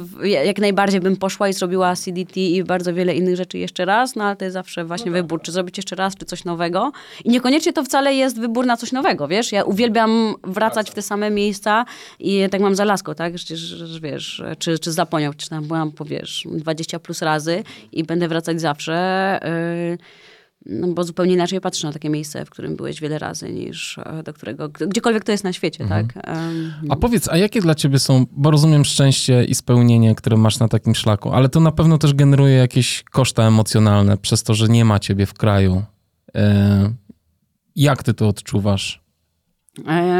jak 0.46 0.60
najbardziej 0.60 1.02
bym 1.02 1.18
poszła 1.18 1.50
i 1.50 1.54
zrobiła 1.54 1.96
CDT 1.96 2.38
i 2.38 2.64
bardzo 2.64 2.94
wiele 2.94 3.16
innych 3.16 3.36
rzeczy 3.36 3.58
jeszcze 3.58 3.86
raz, 3.86 4.16
no 4.16 4.24
ale 4.24 4.36
to 4.36 4.46
jest 4.46 4.54
zawsze 4.54 4.86
właśnie 4.86 5.12
no 5.12 5.18
tak. 5.18 5.24
wybór, 5.24 5.42
czy 5.42 5.52
zrobić 5.52 5.78
jeszcze 5.78 5.96
raz, 5.96 6.16
czy 6.16 6.26
coś 6.26 6.44
nowego. 6.44 6.92
I 7.26 7.30
niekoniecznie 7.30 7.74
to 7.74 7.84
wcale 7.84 8.14
jest 8.14 8.40
wybór 8.40 8.66
na 8.66 8.78
coś 8.78 8.92
nowego, 8.92 9.28
wiesz? 9.28 9.52
Ja 9.52 9.64
uwielbiam 9.64 10.36
wracać 10.44 10.92
w 10.92 10.94
te 10.94 11.02
same 11.02 11.30
miejsca 11.32 11.86
i 12.20 12.44
tak 12.52 12.62
mam 12.62 12.76
za 12.76 12.86
laską, 12.86 13.16
tak? 13.16 13.38
Że, 13.38 14.00
wiesz, 14.00 14.44
czy, 14.60 14.80
czy 14.80 14.92
z 14.92 14.98
Laponią, 14.98 15.34
czy 15.38 15.50
tam 15.50 15.64
byłam, 15.64 15.92
powiesz, 15.92 16.48
20 16.52 17.00
plus 17.00 17.22
razy, 17.22 17.43
razy 17.44 17.64
i 17.92 18.04
będę 18.04 18.28
wracać 18.28 18.62
zawsze. 18.62 19.40
Y, 19.94 19.98
no 20.66 20.88
bo 20.88 21.04
zupełnie 21.04 21.34
inaczej 21.34 21.62
patrzę 21.62 21.88
na 21.88 21.94
takie 21.94 22.10
miejsce, 22.10 22.46
w 22.46 22.50
którym 22.50 22.76
byłeś 22.76 23.02
wiele 23.02 23.20
razy, 23.20 23.54
niż 23.54 23.98
e, 23.98 24.24
do 24.24 24.34
którego, 24.34 24.70
gdziekolwiek 24.70 25.24
to 25.24 25.32
jest 25.32 25.44
na 25.44 25.54
świecie, 25.54 25.84
mhm. 25.84 26.08
tak? 26.08 26.26
A 26.90 26.96
powiedz, 26.96 27.30
a 27.30 27.38
jakie 27.38 27.62
dla 27.62 27.76
ciebie 27.76 28.00
są, 28.00 28.26
bo 28.32 28.52
rozumiem 28.52 28.86
szczęście 28.86 29.44
i 29.44 29.56
spełnienie, 29.56 30.16
które 30.16 30.38
masz 30.38 30.60
na 30.60 30.68
takim 30.68 30.96
szlaku, 30.96 31.32
ale 31.32 31.50
to 31.50 31.60
na 31.60 31.72
pewno 31.72 31.98
też 31.98 32.14
generuje 32.14 32.56
jakieś 32.56 33.04
koszta 33.04 33.44
emocjonalne 33.44 34.18
przez 34.18 34.44
to, 34.44 34.54
że 34.54 34.68
nie 34.68 34.86
ma 34.86 35.00
ciebie 35.00 35.26
w 35.26 35.34
kraju. 35.34 35.84
E, 36.36 36.94
jak 37.76 38.04
ty 38.04 38.14
to 38.14 38.28
odczuwasz? 38.28 39.04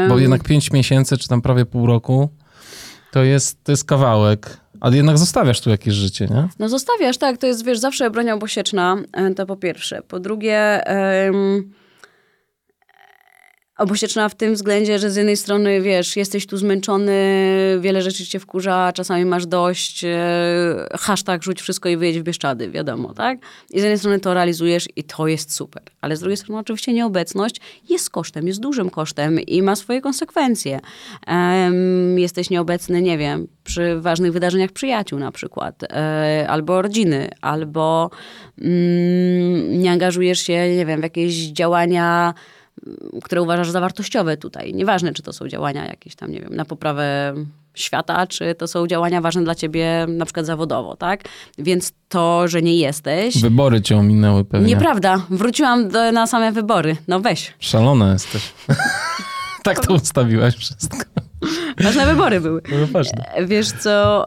Bo 0.08 0.18
jednak 0.18 0.42
pięć 0.44 0.72
miesięcy, 0.72 1.18
czy 1.18 1.28
tam 1.28 1.42
prawie 1.42 1.66
pół 1.66 1.86
roku, 1.86 2.28
to 3.12 3.22
jest, 3.22 3.64
to 3.64 3.72
jest 3.72 3.84
kawałek. 3.84 4.63
Ale 4.84 4.96
jednak 4.96 5.18
zostawiasz 5.18 5.60
tu 5.60 5.70
jakieś 5.70 5.94
życie, 5.94 6.26
nie? 6.30 6.48
No 6.58 6.68
zostawiasz, 6.68 7.18
tak. 7.18 7.38
To 7.38 7.46
jest, 7.46 7.64
wiesz, 7.64 7.78
zawsze 7.78 8.10
bronia 8.10 8.34
obosieczna, 8.34 8.96
e, 9.12 9.34
to 9.34 9.46
po 9.46 9.56
pierwsze. 9.56 10.02
Po 10.02 10.20
drugie... 10.20 10.80
obosieczna 13.78 14.28
w 14.28 14.34
tym 14.34 14.54
względzie, 14.54 14.98
że 14.98 15.10
z 15.10 15.16
jednej 15.16 15.36
strony, 15.36 15.80
wiesz, 15.80 16.16
jesteś 16.16 16.46
tu 16.46 16.56
zmęczony, 16.56 17.12
wiele 17.80 18.02
rzeczy 18.02 18.26
cię 18.26 18.40
wkurza, 18.40 18.92
czasami 18.94 19.24
masz 19.24 19.46
dość, 19.46 20.04
e, 20.04 20.86
hashtag 20.92 21.42
rzuć 21.42 21.62
wszystko 21.62 21.88
i 21.88 21.96
wyjedź 21.96 22.18
w 22.18 22.22
Bieszczady, 22.22 22.70
wiadomo, 22.70 23.14
tak? 23.14 23.38
I 23.70 23.80
z 23.80 23.82
jednej 23.82 23.98
strony 23.98 24.20
to 24.20 24.34
realizujesz 24.34 24.88
i 24.96 25.04
to 25.04 25.26
jest 25.26 25.54
super, 25.54 25.82
ale 26.00 26.16
z 26.16 26.20
drugiej 26.20 26.36
strony 26.36 26.60
oczywiście 26.60 26.92
nieobecność 26.92 27.60
jest 27.90 28.10
kosztem, 28.10 28.46
jest 28.46 28.60
dużym 28.60 28.90
kosztem 28.90 29.40
i 29.40 29.62
ma 29.62 29.76
swoje 29.76 30.00
konsekwencje. 30.00 30.80
Jesteś 32.16 32.50
nieobecny, 32.50 33.02
nie 33.02 33.18
wiem, 33.18 33.46
przy 33.64 34.00
ważnych 34.00 34.32
wydarzeniach 34.32 34.72
przyjaciół 34.72 35.18
na 35.18 35.32
przykład, 35.32 35.82
e, 35.82 36.46
albo 36.48 36.82
rodziny, 36.82 37.30
albo 37.40 38.10
mm, 38.58 39.80
nie 39.80 39.92
angażujesz 39.92 40.40
się, 40.40 40.76
nie 40.76 40.86
wiem, 40.86 41.00
w 41.00 41.02
jakieś 41.02 41.34
działania 41.34 42.34
które 43.24 43.42
uważasz 43.42 43.70
za 43.70 43.80
wartościowe 43.80 44.36
tutaj. 44.36 44.74
Nieważne, 44.74 45.12
czy 45.12 45.22
to 45.22 45.32
są 45.32 45.48
działania 45.48 45.86
jakieś 45.86 46.16
tam, 46.16 46.30
nie 46.30 46.40
wiem, 46.40 46.56
na 46.56 46.64
poprawę 46.64 47.34
świata, 47.74 48.26
czy 48.26 48.54
to 48.54 48.68
są 48.68 48.86
działania 48.86 49.20
ważne 49.20 49.44
dla 49.44 49.54
ciebie 49.54 50.06
na 50.08 50.24
przykład 50.24 50.46
zawodowo, 50.46 50.96
tak? 50.96 51.24
Więc 51.58 51.92
to, 52.08 52.48
że 52.48 52.62
nie 52.62 52.76
jesteś... 52.76 53.40
Wybory 53.42 53.82
cię 53.82 53.96
ominęły 53.96 54.44
pewnie. 54.44 54.66
Nieprawda. 54.66 55.26
Wróciłam 55.30 55.88
do, 55.88 56.12
na 56.12 56.26
same 56.26 56.52
wybory. 56.52 56.96
No 57.08 57.20
weź. 57.20 57.54
Szalona 57.58 58.12
jesteś. 58.12 58.52
tak 59.64 59.86
to 59.86 59.94
ustawiłaś 59.94 60.56
wszystko. 60.56 61.23
Ważne 61.84 62.06
wybory 62.06 62.40
były. 62.40 62.62
No 62.80 62.86
ważne. 62.86 63.24
E, 63.34 63.46
wiesz 63.46 63.72
co, 63.72 64.26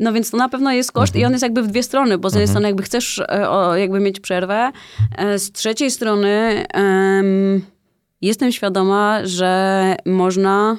no 0.00 0.12
więc 0.12 0.30
to 0.30 0.36
na 0.36 0.48
pewno 0.48 0.72
jest 0.72 0.92
koszt 0.92 1.10
mhm. 1.10 1.22
i 1.22 1.26
on 1.26 1.32
jest 1.32 1.42
jakby 1.42 1.62
w 1.62 1.66
dwie 1.66 1.82
strony, 1.82 2.18
bo 2.18 2.30
z 2.30 2.32
jednej 2.32 2.42
mhm. 2.42 2.52
strony 2.52 2.68
jakby 2.68 2.82
chcesz 2.82 3.18
e, 3.28 3.80
jakby 3.80 4.00
mieć 4.00 4.20
przerwę, 4.20 4.72
e, 5.16 5.38
z 5.38 5.52
trzeciej 5.52 5.90
strony 5.90 6.64
jestem 8.20 8.52
świadoma, 8.52 9.20
że 9.24 9.96
można 10.06 10.76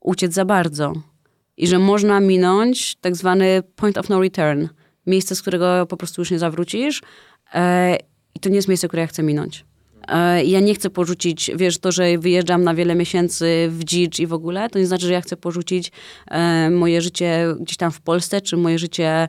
uciec 0.00 0.34
za 0.34 0.44
bardzo 0.44 0.92
i 1.56 1.66
że 1.66 1.78
można 1.78 2.20
minąć 2.20 2.94
tak 2.94 3.16
zwany 3.16 3.62
point 3.76 3.98
of 3.98 4.08
no 4.08 4.20
return, 4.20 4.68
miejsce, 5.06 5.36
z 5.36 5.42
którego 5.42 5.86
po 5.86 5.96
prostu 5.96 6.20
już 6.20 6.30
nie 6.30 6.38
zawrócisz 6.38 7.02
i 8.34 8.40
to 8.40 8.48
nie 8.48 8.56
jest 8.56 8.68
miejsce, 8.68 8.88
które 8.88 9.02
ja 9.02 9.06
chcę 9.06 9.22
minąć. 9.22 9.64
E, 10.08 10.44
ja 10.44 10.60
nie 10.60 10.74
chcę 10.74 10.90
porzucić, 10.90 11.50
wiesz, 11.56 11.78
to, 11.78 11.92
że 11.92 12.18
wyjeżdżam 12.18 12.64
na 12.64 12.74
wiele 12.74 12.94
miesięcy 12.94 13.68
w 13.70 13.84
dzicz 13.84 14.18
i 14.18 14.26
w 14.26 14.32
ogóle, 14.32 14.70
to 14.70 14.78
nie 14.78 14.86
znaczy, 14.86 15.06
że 15.06 15.12
ja 15.12 15.20
chcę 15.20 15.36
porzucić 15.36 15.92
e, 16.30 16.70
moje 16.70 17.02
życie 17.02 17.54
gdzieś 17.60 17.76
tam 17.76 17.90
w 17.90 18.00
Polsce, 18.00 18.40
czy 18.40 18.56
moje 18.56 18.78
życie 18.78 19.28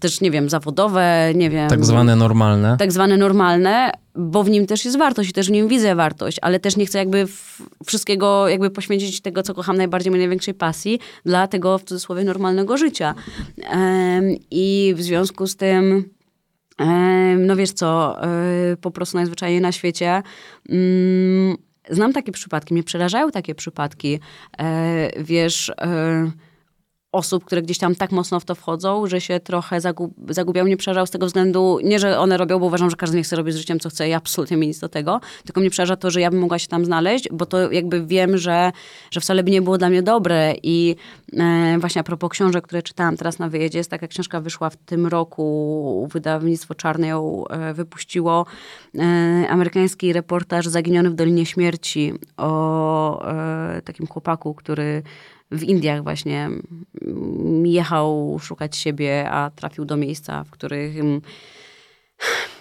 też, 0.00 0.20
nie 0.20 0.30
wiem, 0.30 0.48
zawodowe, 0.48 1.32
nie 1.34 1.50
wiem. 1.50 1.68
Tak 1.68 1.84
zwane 1.84 2.16
normalne. 2.16 2.76
Tak 2.78 2.92
zwane 2.92 3.16
normalne, 3.16 3.92
bo 4.14 4.42
w 4.42 4.50
nim 4.50 4.66
też 4.66 4.84
jest 4.84 4.98
wartość 4.98 5.30
i 5.30 5.32
też 5.32 5.48
w 5.48 5.50
nim 5.50 5.68
widzę 5.68 5.94
wartość, 5.94 6.38
ale 6.42 6.60
też 6.60 6.76
nie 6.76 6.86
chcę 6.86 6.98
jakby 6.98 7.26
wszystkiego 7.86 8.48
jakby 8.48 8.70
poświęcić 8.70 9.20
tego, 9.20 9.42
co 9.42 9.54
kocham 9.54 9.76
najbardziej, 9.76 10.10
mojej 10.10 10.26
największej 10.26 10.54
pasji, 10.54 10.98
dla 11.24 11.46
tego 11.46 11.78
w 11.78 11.84
cudzysłowie 11.84 12.24
normalnego 12.24 12.76
życia. 12.76 13.14
I 14.50 14.94
w 14.96 15.02
związku 15.02 15.46
z 15.46 15.56
tym 15.56 16.15
no 17.38 17.56
wiesz 17.56 17.72
co, 17.72 18.22
e, 18.22 18.76
po 18.76 18.90
prostu 18.90 19.16
najzwyczajniej 19.16 19.60
na 19.60 19.72
świecie. 19.72 20.22
Mm, 20.68 21.56
znam 21.90 22.12
takie 22.12 22.32
przypadki, 22.32 22.74
mnie 22.74 22.82
przerażają 22.82 23.30
takie 23.30 23.54
przypadki. 23.54 24.20
E, 24.58 25.22
wiesz, 25.22 25.72
e, 25.80 26.30
osób, 27.16 27.44
które 27.44 27.62
gdzieś 27.62 27.78
tam 27.78 27.94
tak 27.94 28.12
mocno 28.12 28.40
w 28.40 28.44
to 28.44 28.54
wchodzą, 28.54 29.06
że 29.06 29.20
się 29.20 29.40
trochę 29.40 29.80
zagub 29.80 30.14
zagubią. 30.28 30.66
Nie 30.66 30.76
przerażał 30.76 31.06
z 31.06 31.10
tego 31.10 31.26
względu, 31.26 31.78
nie, 31.84 31.98
że 31.98 32.18
one 32.18 32.36
robią, 32.36 32.58
bo 32.58 32.66
uważam, 32.66 32.90
że 32.90 32.96
każdy 32.96 33.16
nie 33.16 33.22
chce 33.22 33.36
robić 33.36 33.54
z 33.54 33.58
życiem, 33.58 33.80
co 33.80 33.88
chce 33.88 34.08
i 34.08 34.12
absolutnie 34.12 34.56
mi 34.56 34.66
nic 34.66 34.78
do 34.78 34.88
tego, 34.88 35.20
tylko 35.44 35.60
mnie 35.60 35.70
przeraża 35.70 35.96
to, 35.96 36.10
że 36.10 36.20
ja 36.20 36.30
bym 36.30 36.40
mogła 36.40 36.58
się 36.58 36.68
tam 36.68 36.84
znaleźć, 36.84 37.28
bo 37.32 37.46
to 37.46 37.72
jakby 37.72 38.06
wiem, 38.06 38.38
że, 38.38 38.72
że 39.10 39.20
wcale 39.20 39.42
by 39.42 39.50
nie 39.50 39.62
było 39.62 39.78
dla 39.78 39.88
mnie 39.88 40.02
dobre 40.02 40.54
i 40.62 40.96
e, 41.32 41.76
właśnie 41.78 42.00
a 42.00 42.04
propos 42.04 42.30
książek, 42.30 42.64
które 42.64 42.82
czytałam 42.82 43.16
teraz 43.16 43.38
na 43.38 43.48
wyjeździe, 43.48 43.78
jest 43.78 43.90
taka 43.90 44.08
książka 44.08 44.40
wyszła 44.40 44.70
w 44.70 44.76
tym 44.76 45.06
roku, 45.06 46.08
wydawnictwo 46.12 46.74
Czarne 46.74 47.06
ją 47.06 47.46
e, 47.48 47.74
wypuściło, 47.74 48.46
e, 48.98 49.48
amerykański 49.48 50.12
reportaż 50.12 50.66
Zaginiony 50.66 51.10
w 51.10 51.14
Dolinie 51.14 51.46
Śmierci 51.46 52.12
o 52.36 53.28
e, 53.28 53.82
takim 53.82 54.06
chłopaku, 54.06 54.54
który 54.54 55.02
w 55.50 55.62
Indiach 55.62 56.02
właśnie 56.02 56.50
mm, 57.02 57.66
jechał 57.66 58.38
szukać 58.42 58.76
siebie, 58.76 59.30
a 59.30 59.50
trafił 59.50 59.84
do 59.84 59.96
miejsca, 59.96 60.44
w 60.44 60.50
których 60.50 60.98
mm, 60.98 61.20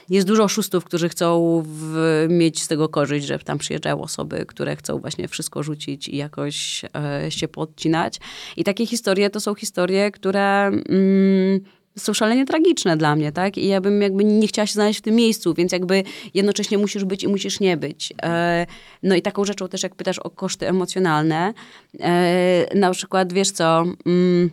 jest 0.09 0.27
dużo 0.27 0.43
oszustów, 0.43 0.83
którzy 0.83 1.09
chcą 1.09 1.63
w, 1.65 2.25
mieć 2.29 2.61
z 2.63 2.67
tego 2.67 2.89
korzyść, 2.89 3.25
że 3.25 3.39
tam 3.39 3.57
przyjeżdżają 3.57 4.01
osoby, 4.01 4.45
które 4.45 4.75
chcą 4.75 4.99
właśnie 4.99 5.27
wszystko 5.27 5.63
rzucić 5.63 6.07
i 6.07 6.17
jakoś 6.17 6.85
e, 6.95 7.31
się 7.31 7.47
podcinać. 7.47 8.19
I 8.57 8.63
takie 8.63 8.85
historie 8.85 9.29
to 9.29 9.39
są 9.39 9.55
historie, 9.55 10.11
które 10.11 10.65
mm, 10.67 11.59
są 11.97 12.13
szalenie 12.13 12.45
tragiczne 12.45 12.97
dla 12.97 13.15
mnie, 13.15 13.31
tak? 13.31 13.57
I 13.57 13.67
ja 13.67 13.81
bym 13.81 14.01
jakby 14.01 14.25
nie 14.25 14.47
chciała 14.47 14.65
się 14.65 14.73
znaleźć 14.73 14.99
w 14.99 15.01
tym 15.01 15.15
miejscu, 15.15 15.53
więc 15.53 15.71
jakby 15.71 16.03
jednocześnie 16.33 16.77
musisz 16.77 17.05
być 17.05 17.23
i 17.23 17.27
musisz 17.27 17.59
nie 17.59 17.77
być. 17.77 18.13
E, 18.23 18.65
no 19.03 19.15
i 19.15 19.21
taką 19.21 19.45
rzeczą 19.45 19.67
też, 19.67 19.83
jak 19.83 19.95
pytasz 19.95 20.19
o 20.19 20.29
koszty 20.29 20.67
emocjonalne, 20.67 21.53
e, 21.99 22.65
na 22.75 22.91
przykład, 22.91 23.33
wiesz 23.33 23.51
co, 23.51 23.83
mm, 24.05 24.49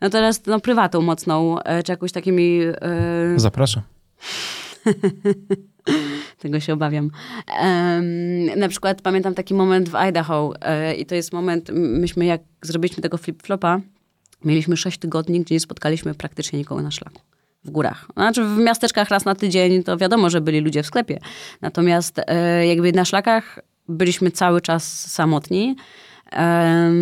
no 0.00 0.10
teraz 0.10 0.46
no, 0.46 0.60
prywatą 0.60 1.00
mocną, 1.00 1.58
e, 1.58 1.82
czy 1.82 1.92
jakąś 1.92 2.12
takimi... 2.12 2.60
Zapraszam. 3.36 3.82
Tego 6.38 6.60
się 6.60 6.72
obawiam. 6.72 7.10
Um, 7.62 8.46
na 8.60 8.68
przykład 8.68 9.02
pamiętam 9.02 9.34
taki 9.34 9.54
moment 9.54 9.88
w 9.88 9.94
Idaho 9.94 10.54
i 10.98 11.06
to 11.06 11.14
jest 11.14 11.32
moment, 11.32 11.70
myśmy 11.74 12.24
jak 12.24 12.40
zrobiliśmy 12.62 13.02
tego 13.02 13.16
flip-flopa, 13.16 13.80
Mieliśmy 14.44 14.76
sześć 14.76 14.98
tygodni, 14.98 15.40
gdzie 15.40 15.54
nie 15.54 15.60
spotkaliśmy 15.60 16.14
praktycznie 16.14 16.58
nikogo 16.58 16.82
na 16.82 16.90
szlaku. 16.90 17.20
W 17.64 17.70
górach. 17.70 18.06
Znaczy 18.12 18.44
w 18.44 18.58
miasteczkach 18.58 19.08
raz 19.08 19.24
na 19.24 19.34
tydzień 19.34 19.82
to 19.82 19.96
wiadomo, 19.96 20.30
że 20.30 20.40
byli 20.40 20.60
ludzie 20.60 20.82
w 20.82 20.86
sklepie. 20.86 21.18
Natomiast 21.60 22.20
e, 22.26 22.66
jakby 22.66 22.92
na 22.92 23.04
szlakach 23.04 23.58
byliśmy 23.88 24.30
cały 24.30 24.60
czas 24.60 25.12
samotni. 25.12 25.76
E, 26.32 26.92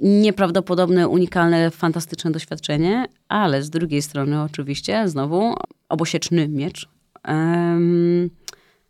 nieprawdopodobne, 0.00 1.08
unikalne, 1.08 1.70
fantastyczne 1.70 2.30
doświadczenie, 2.30 3.06
ale 3.28 3.62
z 3.62 3.70
drugiej 3.70 4.02
strony 4.02 4.42
oczywiście 4.42 5.08
znowu 5.08 5.54
obosieczny 5.88 6.48
miecz. 6.48 6.88
E, 7.28 7.78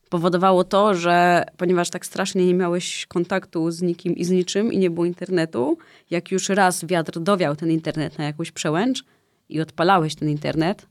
powodowało 0.09 0.65
to, 0.65 0.95
że 0.95 1.45
ponieważ 1.57 1.91
tak 1.91 2.07
strasznie 2.07 2.47
nie 2.47 2.55
miałeś 2.55 3.07
kontaktu 3.07 3.71
z 3.71 3.83
nikim 3.83 4.17
i 4.17 4.25
z 4.25 4.31
niczym 4.31 4.73
i 4.73 4.79
nie 4.79 4.91
było 4.91 5.07
internetu, 5.07 5.79
jak 6.11 6.31
już 6.31 6.49
raz 6.49 6.85
wiatr 6.85 7.21
dowiał 7.21 7.57
ten 7.57 7.71
internet 7.71 8.19
na 8.19 8.25
jakąś 8.25 8.53
przełęcz 8.53 9.05
i 9.49 9.61
odpalałeś 9.61 10.15
ten 10.15 10.29
internet 10.29 10.87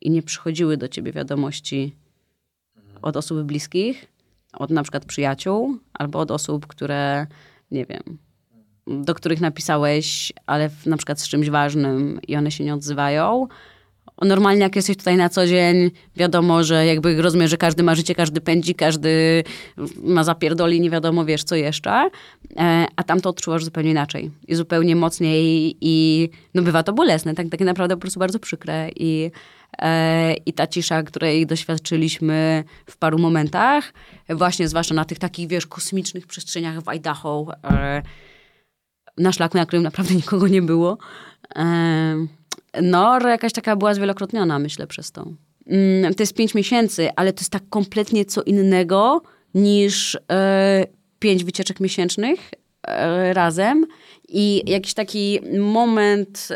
i 0.00 0.10
nie 0.10 0.22
przychodziły 0.22 0.76
do 0.76 0.88
ciebie 0.88 1.12
wiadomości 1.12 1.96
od 3.02 3.16
osób 3.16 3.42
bliskich, 3.42 4.06
od 4.52 4.70
na 4.70 4.82
przykład 4.82 5.04
przyjaciół, 5.04 5.78
albo 5.92 6.18
od 6.18 6.30
osób, 6.30 6.66
które, 6.66 7.26
nie 7.70 7.86
wiem, 7.86 8.18
do 8.86 9.14
których 9.14 9.40
napisałeś, 9.40 10.32
ale 10.46 10.70
na 10.86 10.96
przykład 10.96 11.20
z 11.20 11.28
czymś 11.28 11.50
ważnym 11.50 12.20
i 12.28 12.36
one 12.36 12.50
się 12.50 12.64
nie 12.64 12.74
odzywają, 12.74 13.46
Normalnie 14.22 14.62
jak 14.62 14.76
jesteś 14.76 14.96
tutaj 14.96 15.16
na 15.16 15.28
co 15.28 15.46
dzień, 15.46 15.90
wiadomo, 16.16 16.64
że 16.64 16.86
jakby 16.86 17.22
rozumiem, 17.22 17.48
że 17.48 17.56
każdy 17.56 17.82
ma 17.82 17.94
życie, 17.94 18.14
każdy 18.14 18.40
pędzi, 18.40 18.74
każdy 18.74 19.44
ma 20.04 20.24
zapierdoli, 20.24 20.80
nie 20.80 20.90
wiadomo, 20.90 21.24
wiesz 21.24 21.44
co 21.44 21.54
jeszcze, 21.54 22.10
e, 22.56 22.86
a 22.96 23.02
tam 23.02 23.20
to 23.20 23.30
odczuwasz 23.30 23.64
zupełnie 23.64 23.90
inaczej 23.90 24.30
i 24.48 24.54
zupełnie 24.54 24.96
mocniej 24.96 25.76
i 25.80 26.28
no 26.54 26.62
bywa 26.62 26.82
to 26.82 26.92
bolesne, 26.92 27.34
tak, 27.34 27.48
takie 27.48 27.64
naprawdę 27.64 27.96
po 27.96 28.00
prostu 28.00 28.20
bardzo 28.20 28.38
przykre 28.38 28.90
i, 28.96 29.30
e, 29.78 30.34
i 30.34 30.52
ta 30.52 30.66
cisza, 30.66 31.02
której 31.02 31.46
doświadczyliśmy 31.46 32.64
w 32.86 32.96
paru 32.96 33.18
momentach, 33.18 33.92
właśnie 34.28 34.68
zwłaszcza 34.68 34.94
na 34.94 35.04
tych 35.04 35.18
takich, 35.18 35.48
wiesz, 35.48 35.66
kosmicznych 35.66 36.26
przestrzeniach 36.26 36.80
w 36.80 36.88
Idaho, 36.88 37.46
e, 37.64 38.02
na 39.18 39.32
szlaku, 39.32 39.58
na 39.58 39.66
którym 39.66 39.82
naprawdę 39.82 40.14
nikogo 40.22 40.48
nie 40.48 40.62
było, 40.62 40.98
no, 42.82 43.28
jakaś 43.28 43.52
taka 43.52 43.76
była 43.76 43.94
zwielokrotniona, 43.94 44.58
myślę, 44.58 44.86
przez 44.86 45.12
to. 45.12 45.26
Mm, 45.66 46.14
to 46.14 46.22
jest 46.22 46.34
pięć 46.34 46.54
miesięcy, 46.54 47.08
ale 47.16 47.32
to 47.32 47.40
jest 47.40 47.52
tak 47.52 47.62
kompletnie 47.70 48.24
co 48.24 48.42
innego 48.42 49.22
niż 49.54 50.18
e, 50.32 50.86
pięć 51.18 51.44
wycieczek 51.44 51.80
miesięcznych 51.80 52.50
e, 52.86 53.34
razem. 53.34 53.86
I 54.28 54.62
jakiś 54.70 54.94
taki 54.94 55.40
moment 55.58 56.48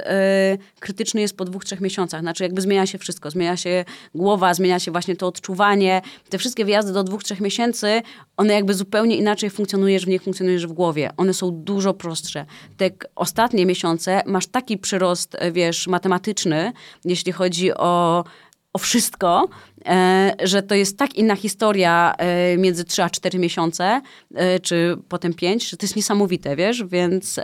y, 0.55 0.81
krytyczny 0.81 1.21
jest 1.21 1.37
po 1.37 1.45
dwóch, 1.45 1.65
trzech 1.65 1.81
miesiącach. 1.81 2.21
Znaczy 2.21 2.43
jakby 2.43 2.61
zmienia 2.61 2.87
się 2.87 2.99
wszystko. 2.99 3.31
Zmienia 3.31 3.57
się 3.57 3.85
głowa, 4.15 4.55
zmienia 4.55 4.79
się 4.79 4.91
właśnie 4.91 5.17
to 5.17 5.27
odczuwanie. 5.27 6.03
Te 6.29 6.39
wszystkie 6.39 6.65
wyjazdy 6.65 6.93
do 6.93 7.05
dwóch, 7.05 7.23
trzech 7.23 7.41
miesięcy, 7.41 8.03
one 8.37 8.55
jakby 8.55 8.75
zupełnie 8.75 9.17
inaczej 9.17 9.51
funkcjonujesz 9.51 10.05
w 10.05 10.09
nich, 10.09 10.23
funkcjonujesz 10.23 10.67
w 10.67 10.73
głowie. 10.73 11.11
One 11.17 11.35
są 11.35 11.51
dużo 11.51 11.95
prostsze. 11.95 12.47
Te 12.77 12.91
ostatnie 13.17 13.67
miesiące 13.67 14.23
masz 14.27 14.47
taki 14.47 14.79
przyrost, 14.79 15.37
wiesz, 15.53 15.87
matematyczny, 15.87 16.73
jeśli 17.05 17.33
chodzi 17.33 17.75
o 17.75 18.25
o 18.73 18.79
wszystko, 18.79 19.49
e, 19.87 20.35
że 20.45 20.63
to 20.63 20.75
jest 20.75 20.99
tak 20.99 21.15
inna 21.15 21.37
historia 21.37 22.15
e, 22.19 22.57
między 22.57 22.85
3 22.85 23.03
a 23.03 23.11
4 23.11 23.39
miesiące, 23.39 24.03
e, 24.35 24.61
czy 24.61 24.97
potem 25.09 25.35
5, 25.35 25.71
że 25.71 25.77
to 25.77 25.85
jest 25.85 25.97
niesamowite, 25.97 26.57
wiesz, 26.57 26.85
więc, 26.85 27.41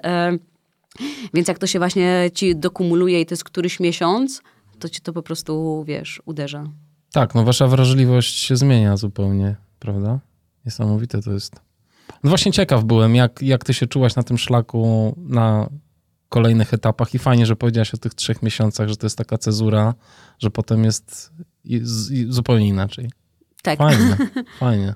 więc 1.35 1.49
jak 1.49 1.59
to 1.59 1.67
się 1.67 1.79
właśnie 1.79 2.31
ci 2.35 2.57
dokumuluje 2.57 3.21
i 3.21 3.27
to 3.27 3.33
jest 3.33 3.45
któryś 3.45 3.81
miesiąc, 3.81 4.43
to 4.79 4.89
ci 4.89 5.01
to 5.01 5.13
po 5.13 5.23
prostu, 5.23 5.85
wiesz, 5.87 6.23
uderza. 6.25 6.65
Tak, 7.13 7.35
no 7.35 7.45
wasza 7.45 7.67
wrażliwość 7.67 8.39
się 8.39 8.57
zmienia 8.57 8.97
zupełnie, 8.97 9.57
prawda? 9.79 10.19
Niesamowite 10.65 11.23
to 11.23 11.33
jest. 11.33 11.61
No 12.25 12.29
właśnie 12.29 12.53
ciekaw 12.53 12.85
byłem, 12.85 13.15
jak, 13.15 13.43
jak 13.43 13.65
ty 13.65 13.75
się 13.75 13.87
czułaś 13.87 14.17
na 14.17 14.23
tym 14.23 14.39
szlaku 14.39 15.15
na 15.19 15.71
kolejnych 16.37 16.75
etapach 16.75 17.15
i 17.15 17.19
fajnie, 17.19 17.47
że 17.47 17.57
powiedziałaś 17.57 17.95
o 17.95 17.97
tych 17.97 18.15
trzech 18.15 18.43
miesiącach, 18.43 18.89
że 18.89 18.97
to 18.97 19.07
jest 19.07 19.19
taka 19.19 19.39
cezura, 19.39 19.95
że 20.39 20.51
potem 20.51 20.85
jest 20.85 21.33
zupełnie 22.29 22.69
inaczej. 22.69 23.11
Tak. 23.63 23.79
Fajnie, 23.79 24.17
fajnie. 24.61 24.95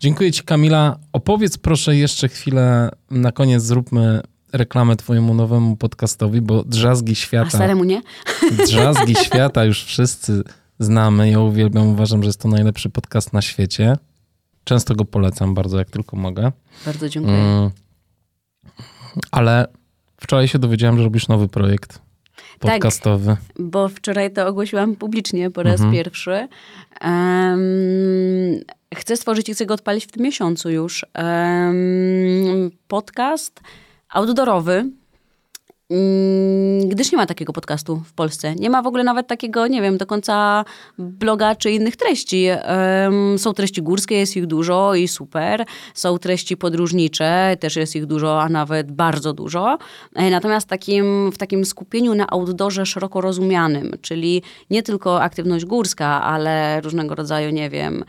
Dziękuję 0.00 0.32
ci 0.32 0.42
Kamila. 0.42 0.98
Opowiedz 1.12 1.58
proszę 1.58 1.96
jeszcze 1.96 2.28
chwilę, 2.28 2.90
na 3.10 3.32
koniec 3.32 3.62
zróbmy 3.62 4.20
reklamę 4.52 4.96
twojemu 4.96 5.34
nowemu 5.34 5.76
podcastowi, 5.76 6.40
bo 6.40 6.64
Drzazgi 6.64 7.14
Świata... 7.14 7.46
A 7.46 7.50
staremu 7.50 7.84
nie? 7.84 8.02
Drzazgi 8.66 9.14
Świata 9.14 9.64
już 9.64 9.84
wszyscy 9.84 10.42
znamy. 10.78 11.30
Ja 11.30 11.40
uwielbiam, 11.40 11.88
uważam, 11.88 12.22
że 12.22 12.28
jest 12.28 12.40
to 12.40 12.48
najlepszy 12.48 12.90
podcast 12.90 13.32
na 13.32 13.42
świecie. 13.42 13.96
Często 14.64 14.94
go 14.94 15.04
polecam 15.04 15.54
bardzo, 15.54 15.78
jak 15.78 15.90
tylko 15.90 16.16
mogę. 16.16 16.52
Bardzo 16.84 17.08
dziękuję. 17.08 17.36
Mm. 17.36 17.70
Ale 19.30 19.66
Wczoraj 20.22 20.48
się 20.48 20.58
dowiedziałem, 20.58 20.96
że 20.96 21.04
robisz 21.04 21.28
nowy 21.28 21.48
projekt 21.48 21.98
podcastowy. 22.58 23.26
Tak, 23.26 23.38
bo 23.58 23.88
wczoraj 23.88 24.32
to 24.32 24.46
ogłosiłam 24.46 24.96
publicznie 24.96 25.50
po 25.50 25.62
raz 25.62 25.74
mhm. 25.74 25.92
pierwszy. 25.92 26.30
Um, 26.30 26.48
chcę 28.94 29.16
stworzyć 29.16 29.48
i 29.48 29.54
chcę 29.54 29.66
go 29.66 29.74
odpalić 29.74 30.06
w 30.06 30.12
tym 30.12 30.22
miesiącu 30.22 30.70
już. 30.70 31.06
Um, 31.14 32.70
podcast 32.88 33.60
outdoorowy. 34.08 34.90
Mm, 35.92 36.88
gdyż 36.88 37.12
nie 37.12 37.18
ma 37.18 37.26
takiego 37.26 37.52
podcastu 37.52 37.96
w 37.96 38.12
Polsce. 38.12 38.54
Nie 38.54 38.70
ma 38.70 38.82
w 38.82 38.86
ogóle 38.86 39.04
nawet 39.04 39.26
takiego, 39.26 39.66
nie 39.66 39.82
wiem, 39.82 39.98
do 39.98 40.06
końca 40.06 40.64
bloga 40.98 41.54
czy 41.54 41.70
innych 41.70 41.96
treści. 41.96 42.46
Są 43.36 43.52
treści 43.52 43.82
górskie, 43.82 44.14
jest 44.14 44.36
ich 44.36 44.46
dużo 44.46 44.94
i 44.94 45.08
super. 45.08 45.64
Są 45.94 46.18
treści 46.18 46.56
podróżnicze, 46.56 47.56
też 47.60 47.76
jest 47.76 47.96
ich 47.96 48.06
dużo, 48.06 48.42
a 48.42 48.48
nawet 48.48 48.92
bardzo 48.92 49.32
dużo. 49.32 49.78
E, 50.14 50.30
natomiast 50.30 50.68
takim, 50.68 51.32
w 51.32 51.38
takim 51.38 51.64
skupieniu 51.64 52.14
na 52.14 52.26
outdoorze 52.30 52.86
szeroko 52.86 53.20
rozumianym, 53.20 53.92
czyli 54.00 54.42
nie 54.70 54.82
tylko 54.82 55.22
aktywność 55.22 55.64
górska, 55.64 56.22
ale 56.22 56.80
różnego 56.80 57.14
rodzaju, 57.14 57.50
nie 57.50 57.70
wiem, 57.70 58.04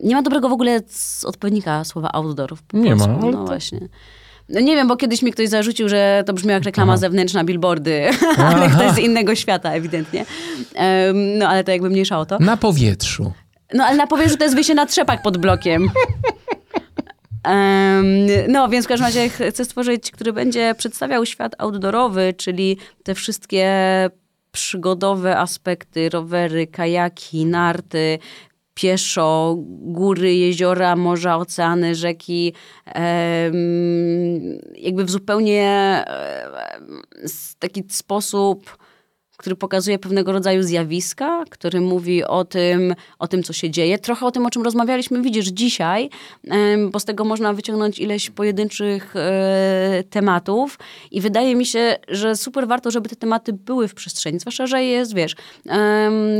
nie 0.00 0.14
ma 0.14 0.22
dobrego 0.22 0.48
w 0.48 0.52
ogóle 0.52 0.80
odpowiednika 1.24 1.84
słowa 1.84 2.12
outdoor. 2.12 2.54
Nie 2.72 2.96
ma. 2.96 3.06
No 3.06 3.32
to... 3.32 3.44
właśnie. 3.44 3.88
No 4.48 4.60
nie 4.60 4.76
wiem, 4.76 4.88
bo 4.88 4.96
kiedyś 4.96 5.22
mi 5.22 5.32
ktoś 5.32 5.48
zarzucił, 5.48 5.88
że 5.88 6.22
to 6.26 6.32
brzmi 6.32 6.50
jak 6.50 6.64
reklama 6.64 6.92
Aha. 6.92 7.00
zewnętrzna, 7.00 7.44
billboardy, 7.44 8.08
ale 8.36 8.68
ktoś 8.68 8.92
z 8.92 8.98
innego 8.98 9.34
świata 9.34 9.72
ewidentnie. 9.72 10.24
Um, 10.74 11.38
no 11.38 11.48
ale 11.48 11.64
to 11.64 11.70
jakby 11.70 11.90
mniejszało 11.90 12.26
to. 12.26 12.38
Na 12.38 12.56
powietrzu. 12.56 13.32
No 13.74 13.84
ale 13.84 13.96
na 13.96 14.06
powietrzu 14.06 14.36
to 14.36 14.44
jest 14.44 14.54
wyjście 14.54 14.74
na 14.74 14.86
trzepak 14.86 15.22
pod 15.22 15.38
blokiem. 15.38 15.90
Um, 17.46 18.26
no, 18.48 18.68
więc 18.68 18.84
w 18.84 18.88
każdym 18.88 19.06
razie 19.06 19.28
chcę 19.28 19.64
stworzyć, 19.64 20.10
który 20.10 20.32
będzie 20.32 20.74
przedstawiał 20.78 21.26
świat 21.26 21.52
outdoorowy, 21.58 22.34
czyli 22.36 22.76
te 23.02 23.14
wszystkie 23.14 23.70
przygodowe 24.52 25.38
aspekty, 25.38 26.08
rowery, 26.08 26.66
kajaki, 26.66 27.46
narty, 27.46 28.18
pieszo, 28.74 29.56
góry, 29.68 30.34
jeziora, 30.34 30.96
morza, 30.96 31.36
oceany, 31.36 31.94
rzeki, 31.94 32.54
jakby 34.76 35.04
w 35.04 35.10
zupełnie 35.10 36.04
taki 37.58 37.84
sposób 37.88 38.83
który 39.44 39.56
pokazuje 39.56 39.98
pewnego 39.98 40.32
rodzaju 40.32 40.62
zjawiska, 40.62 41.44
który 41.50 41.80
mówi 41.80 42.24
o 42.24 42.44
tym, 42.44 42.94
o 43.18 43.28
tym, 43.28 43.42
co 43.42 43.52
się 43.52 43.70
dzieje. 43.70 43.98
Trochę 43.98 44.26
o 44.26 44.30
tym, 44.30 44.46
o 44.46 44.50
czym 44.50 44.62
rozmawialiśmy, 44.62 45.22
widzisz, 45.22 45.46
dzisiaj, 45.46 46.10
bo 46.90 47.00
z 47.00 47.04
tego 47.04 47.24
można 47.24 47.52
wyciągnąć 47.52 47.98
ileś 47.98 48.30
pojedynczych 48.30 49.16
e, 49.16 50.04
tematów 50.10 50.78
i 51.10 51.20
wydaje 51.20 51.54
mi 51.54 51.66
się, 51.66 51.96
że 52.08 52.36
super 52.36 52.68
warto, 52.68 52.90
żeby 52.90 53.08
te 53.08 53.16
tematy 53.16 53.52
były 53.52 53.88
w 53.88 53.94
przestrzeni, 53.94 54.40
zwłaszcza, 54.40 54.66
że 54.66 54.84
jest, 54.84 55.14
wiesz, 55.14 55.36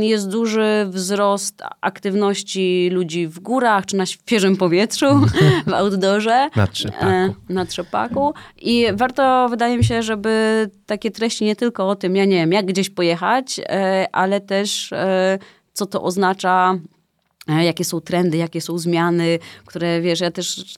jest 0.01 0.29
duży 0.29 0.85
wzrost 0.87 1.61
aktywności 1.81 2.89
ludzi 2.93 3.27
w 3.27 3.39
górach, 3.39 3.85
czy 3.85 3.95
na 3.95 4.05
świeżym 4.05 4.57
powietrzu, 4.57 5.05
w 5.67 5.73
outdoorze. 5.73 6.49
Na 6.55 6.67
trzepaku. 6.67 7.05
E, 7.05 7.33
na 7.49 7.65
trzepaku. 7.65 8.33
I 8.61 8.85
warto, 8.93 9.49
wydaje 9.49 9.77
mi 9.77 9.83
się, 9.83 10.03
żeby 10.03 10.69
takie 10.85 11.11
treści 11.11 11.45
nie 11.45 11.55
tylko 11.55 11.89
o 11.89 11.95
tym, 11.95 12.15
ja 12.15 12.25
nie 12.25 12.35
wiem, 12.35 12.51
jak 12.51 12.65
gdzieś 12.65 12.89
pojechać, 12.95 13.59
e, 13.59 14.07
ale 14.11 14.41
też 14.41 14.93
e, 14.93 15.39
co 15.73 15.85
to 15.85 16.03
oznacza, 16.03 16.79
e, 17.47 17.65
jakie 17.65 17.85
są 17.85 18.01
trendy, 18.01 18.37
jakie 18.37 18.61
są 18.61 18.77
zmiany, 18.77 19.39
które 19.65 20.01
wiesz, 20.01 20.19
ja 20.19 20.31
też 20.31 20.75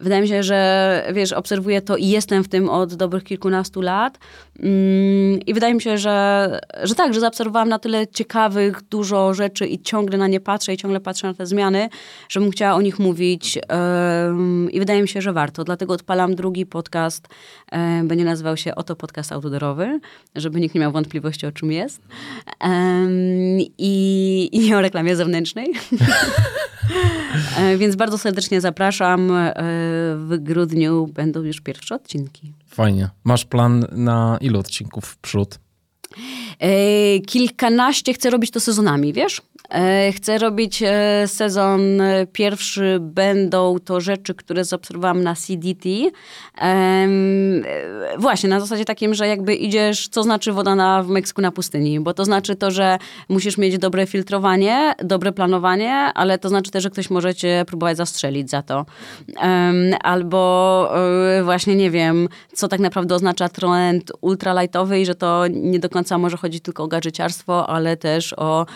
Wydaje 0.00 0.22
mi 0.22 0.28
się, 0.28 0.42
że 0.42 1.10
wiesz, 1.12 1.32
obserwuję 1.32 1.82
to 1.82 1.96
i 1.96 2.08
jestem 2.08 2.44
w 2.44 2.48
tym 2.48 2.68
od 2.68 2.94
dobrych 2.94 3.24
kilkunastu 3.24 3.80
lat. 3.80 4.18
Mm, 4.62 5.40
I 5.46 5.54
wydaje 5.54 5.74
mi 5.74 5.82
się, 5.82 5.98
że, 5.98 6.60
że 6.82 6.94
tak, 6.94 7.14
że 7.14 7.20
zaobserwowałam 7.20 7.68
na 7.68 7.78
tyle 7.78 8.06
ciekawych 8.06 8.82
dużo 8.82 9.34
rzeczy 9.34 9.66
i 9.66 9.78
ciągle 9.78 10.18
na 10.18 10.28
nie 10.28 10.40
patrzę 10.40 10.74
i 10.74 10.76
ciągle 10.76 11.00
patrzę 11.00 11.26
na 11.26 11.34
te 11.34 11.46
zmiany, 11.46 11.88
że 12.28 12.40
bym 12.40 12.50
chciała 12.50 12.74
o 12.74 12.82
nich 12.82 12.98
mówić. 12.98 13.58
I 14.72 14.78
wydaje 14.78 15.02
mi 15.02 15.08
się, 15.08 15.22
że 15.22 15.32
warto. 15.32 15.64
Dlatego 15.64 15.94
odpalam 15.94 16.34
drugi 16.34 16.66
podcast. 16.66 17.28
Będzie 18.04 18.24
nazywał 18.24 18.56
się 18.56 18.74
Oto 18.74 18.96
Podcast 18.96 19.32
Autodorowy, 19.32 20.00
żeby 20.34 20.60
nikt 20.60 20.74
nie 20.74 20.80
miał 20.80 20.92
wątpliwości, 20.92 21.46
o 21.46 21.52
czym 21.52 21.72
jest. 21.72 22.02
I, 23.78 24.48
i 24.52 24.58
nie 24.58 24.78
o 24.78 24.80
reklamie 24.80 25.16
zewnętrznej. 25.16 25.72
E, 27.58 27.76
więc 27.76 27.96
bardzo 27.96 28.18
serdecznie 28.18 28.60
zapraszam. 28.60 29.30
E, 29.30 29.52
w 30.16 30.36
grudniu 30.40 31.06
będą 31.06 31.42
już 31.42 31.60
pierwsze 31.60 31.94
odcinki. 31.94 32.52
Fajnie. 32.74 33.10
Masz 33.24 33.44
plan 33.44 33.86
na 33.92 34.38
ilu 34.40 34.60
odcinków 34.60 35.04
w 35.04 35.16
przód? 35.18 35.58
E, 36.60 37.20
kilkanaście 37.20 38.12
chcę 38.12 38.30
robić 38.30 38.50
to 38.50 38.60
sezonami, 38.60 39.12
wiesz? 39.12 39.42
E, 39.70 40.12
chcę 40.12 40.38
robić 40.38 40.82
e, 40.82 41.24
sezon 41.28 41.80
pierwszy, 42.32 42.98
będą 43.00 43.78
to 43.84 44.00
rzeczy, 44.00 44.34
które 44.34 44.64
zaobserwowałam 44.64 45.22
na 45.22 45.34
CDT. 45.34 45.88
Właśnie, 48.18 48.48
na 48.48 48.60
zasadzie 48.60 48.84
takim, 48.84 49.14
że 49.14 49.26
jakby 49.26 49.54
idziesz, 49.54 50.08
co 50.08 50.22
znaczy 50.22 50.52
woda 50.52 50.74
na, 50.74 51.02
w 51.02 51.08
Meksyku 51.08 51.42
na 51.42 51.52
pustyni, 51.52 52.00
bo 52.00 52.14
to 52.14 52.24
znaczy 52.24 52.56
to, 52.56 52.70
że 52.70 52.98
musisz 53.28 53.58
mieć 53.58 53.78
dobre 53.78 54.06
filtrowanie, 54.06 54.94
dobre 55.04 55.32
planowanie, 55.32 55.94
ale 55.94 56.38
to 56.38 56.48
znaczy 56.48 56.70
też, 56.70 56.82
że 56.82 56.90
ktoś 56.90 57.10
może 57.10 57.34
cię 57.34 57.64
próbować 57.66 57.96
zastrzelić 57.96 58.50
za 58.50 58.62
to. 58.62 58.86
Albo 60.02 60.90
właśnie, 61.44 61.76
nie 61.76 61.90
wiem, 61.90 62.28
co 62.52 62.68
tak 62.68 62.80
naprawdę 62.80 63.14
oznacza 63.14 63.48
trend 63.48 64.12
ultralightowy 64.20 65.00
i 65.00 65.06
że 65.06 65.14
to 65.14 65.44
nie 65.48 65.78
do 65.78 65.88
końca 65.88 66.03
może 66.18 66.36
chodzić 66.36 66.62
tylko 66.62 66.82
o 66.82 66.88
gadżeciarstwo, 66.88 67.68
ale 67.68 67.96
też 67.96 68.32
o 68.32 68.66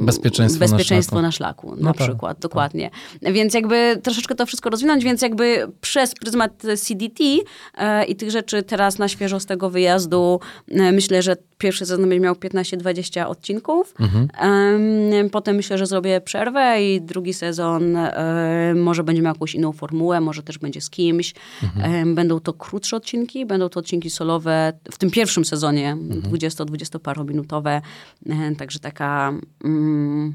bezpieczeństwo, 0.00 0.60
bezpieczeństwo 0.60 1.22
na 1.22 1.32
szlaku, 1.32 1.66
na, 1.66 1.72
szlaku, 1.72 1.82
na 1.82 1.88
no 1.88 1.94
przykład, 1.94 2.36
tak, 2.36 2.42
dokładnie. 2.42 2.90
Tak. 3.22 3.32
Więc 3.32 3.54
jakby 3.54 4.00
troszeczkę 4.02 4.34
to 4.34 4.46
wszystko 4.46 4.70
rozwinąć, 4.70 5.04
więc 5.04 5.22
jakby 5.22 5.72
przez 5.80 6.14
pryzmat 6.14 6.62
CDT 6.76 7.24
e, 7.74 8.04
i 8.04 8.16
tych 8.16 8.30
rzeczy 8.30 8.62
teraz 8.62 8.98
na 8.98 9.08
świeżo 9.08 9.40
z 9.40 9.46
tego 9.46 9.70
wyjazdu 9.70 10.40
e, 10.70 10.92
myślę, 10.92 11.22
że 11.22 11.36
pierwszy 11.64 11.86
sezon 11.86 12.08
będzie 12.08 12.20
miał 12.20 12.34
15-20 12.34 13.26
odcinków. 13.26 13.94
Mhm. 14.00 15.30
Potem 15.30 15.56
myślę, 15.56 15.78
że 15.78 15.86
zrobię 15.86 16.20
przerwę 16.20 16.84
i 16.84 17.00
drugi 17.00 17.34
sezon 17.34 17.96
e, 17.96 18.74
może 18.76 19.04
będzie 19.04 19.22
miał 19.22 19.34
jakąś 19.34 19.54
inną 19.54 19.72
formułę, 19.72 20.20
może 20.20 20.42
też 20.42 20.58
będzie 20.58 20.80
z 20.80 20.90
kimś. 20.90 21.34
Mhm. 21.62 22.14
będą 22.14 22.40
to 22.40 22.52
krótsze 22.52 22.96
odcinki, 22.96 23.46
będą 23.46 23.68
to 23.68 23.80
odcinki 23.80 24.10
solowe 24.10 24.72
w 24.92 24.98
tym 24.98 25.10
pierwszym 25.10 25.44
sezonie, 25.44 25.90
mhm. 25.92 26.22
20-20 26.22 26.98
parominutowe, 26.98 27.80
także 28.58 28.78
taka 28.78 29.32
mm, 29.64 30.32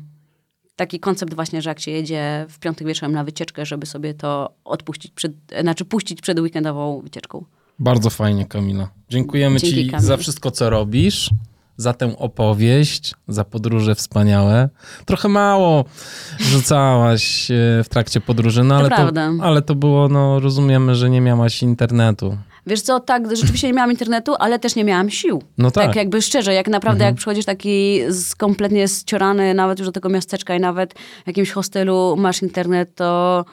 taki 0.76 1.00
koncept 1.00 1.34
właśnie, 1.34 1.62
że 1.62 1.70
jak 1.70 1.80
się 1.80 1.92
jedzie 1.92 2.46
w 2.50 2.60
piątek 2.60 2.88
wieczorem 2.88 3.12
na 3.12 3.24
wycieczkę, 3.24 3.66
żeby 3.66 3.86
sobie 3.86 4.14
to 4.14 4.54
odpuścić, 4.66 5.12
przed, 5.12 5.32
znaczy 5.62 5.86
puścić 5.86 6.22
przed 6.22 6.40
weekendową 6.40 7.02
wycieczką. 7.02 7.46
Bardzo 7.80 8.10
fajnie, 8.10 8.46
Kamila. 8.46 8.90
Dziękujemy 9.10 9.60
Dzięki, 9.60 9.76
Ci 9.76 9.92
Kamil. 9.92 10.06
za 10.06 10.18
wszystko, 10.18 10.52
co 10.52 10.70
robisz, 10.70 11.30
za 11.78 11.94
tę 11.94 12.18
opowieść, 12.18 13.14
za 13.28 13.44
podróże 13.44 13.96
wspaniałe. 13.96 14.70
Trochę 15.06 15.28
mało 15.28 15.86
rzucałaś 16.40 17.52
e, 17.52 17.84
w 17.84 17.90
trakcie 17.90 18.22
podróży, 18.22 18.64
no 18.64 18.76
ale, 18.76 18.90
to, 18.90 19.12
to 19.12 19.22
ale 19.42 19.62
to 19.62 19.76
było, 19.76 20.08
no 20.08 20.40
rozumiemy, 20.40 20.96
że 20.96 21.10
nie 21.10 21.22
miałaś 21.22 21.64
internetu. 21.64 22.38
Wiesz 22.68 22.82
co, 22.82 23.00
tak, 23.00 23.38
rzeczywiście 23.38 23.68
nie 23.68 23.74
miałam 23.74 23.92
internetu, 23.92 24.36
ale 24.40 24.60
też 24.60 24.76
nie 24.76 24.84
miałam 24.84 25.10
sił. 25.10 25.44
No 25.58 25.72
tak. 25.72 25.86
Tak 25.86 25.96
jakby 25.96 26.22
szczerze, 26.22 26.54
jak 26.54 26.68
naprawdę 26.68 27.04
mhm. 27.04 27.12
jak 27.14 27.18
przychodzisz 27.18 27.46
taki 27.46 28.00
z, 28.10 28.36
kompletnie 28.36 28.88
ściorany 28.88 29.54
nawet 29.54 29.80
już 29.80 29.88
do 29.88 29.92
tego 29.92 30.10
miasteczka 30.10 30.56
i 30.56 30.60
nawet 30.60 30.94
w 31.24 31.28
jakimś 31.28 31.52
hostelu 31.52 32.16
masz 32.18 32.42
internet, 32.42 32.96
to 32.96 33.46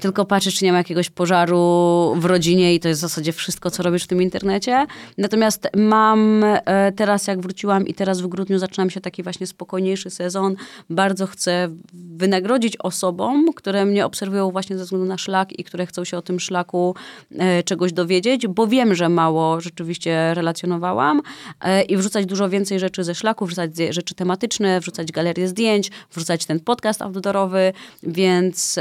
tylko 0.00 0.24
patrzysz, 0.24 0.54
czy 0.54 0.64
nie 0.64 0.72
ma 0.72 0.78
jakiegoś 0.78 1.10
pożaru 1.10 2.14
w 2.16 2.24
rodzinie 2.24 2.74
i 2.74 2.80
to 2.80 2.88
jest 2.88 3.00
w 3.00 3.02
zasadzie 3.02 3.32
wszystko, 3.32 3.70
co 3.70 3.82
robisz 3.82 4.04
w 4.04 4.06
tym 4.06 4.22
internecie. 4.22 4.86
Natomiast 5.18 5.68
mam 5.76 6.44
e, 6.44 6.92
teraz, 6.92 7.26
jak 7.26 7.40
wróciłam 7.40 7.86
i 7.86 7.94
teraz 7.94 8.20
w 8.20 8.26
grudniu 8.26 8.58
zaczynam 8.58 8.90
się 8.90 9.00
taki 9.00 9.22
właśnie 9.22 9.46
spokojniejszy 9.46 10.10
sezon, 10.10 10.56
bardzo 10.90 11.26
chcę 11.26 11.68
wynagrodzić 11.92 12.76
osobom, 12.76 13.52
które 13.56 13.84
mnie 13.84 14.06
obserwują 14.06 14.50
właśnie 14.50 14.78
ze 14.78 14.84
względu 14.84 15.06
na 15.06 15.18
szlak 15.18 15.58
i 15.58 15.64
które 15.64 15.86
chcą 15.86 16.04
się 16.04 16.16
o 16.16 16.22
tym 16.22 16.40
szlaku 16.40 16.94
e, 17.38 17.62
czegoś 17.62 17.92
dowiedzieć, 17.92 18.46
bo 18.46 18.66
wiem, 18.66 18.94
że 18.94 19.08
mało 19.08 19.60
rzeczywiście 19.60 20.34
relacjonowałam 20.34 21.22
e, 21.60 21.82
i 21.82 21.96
wrzucać 21.96 22.26
dużo 22.26 22.48
więcej 22.48 22.78
rzeczy 22.78 23.04
ze 23.04 23.14
szlaku, 23.14 23.46
wrzucać 23.46 23.70
rzeczy 23.90 24.14
tematyczne, 24.14 24.80
wrzucać 24.80 25.12
galerię 25.12 25.48
zdjęć, 25.48 25.90
wrzucać 26.12 26.46
ten 26.46 26.60
podcast 26.60 27.02
outdoorowy, 27.02 27.72
więc 28.02 28.78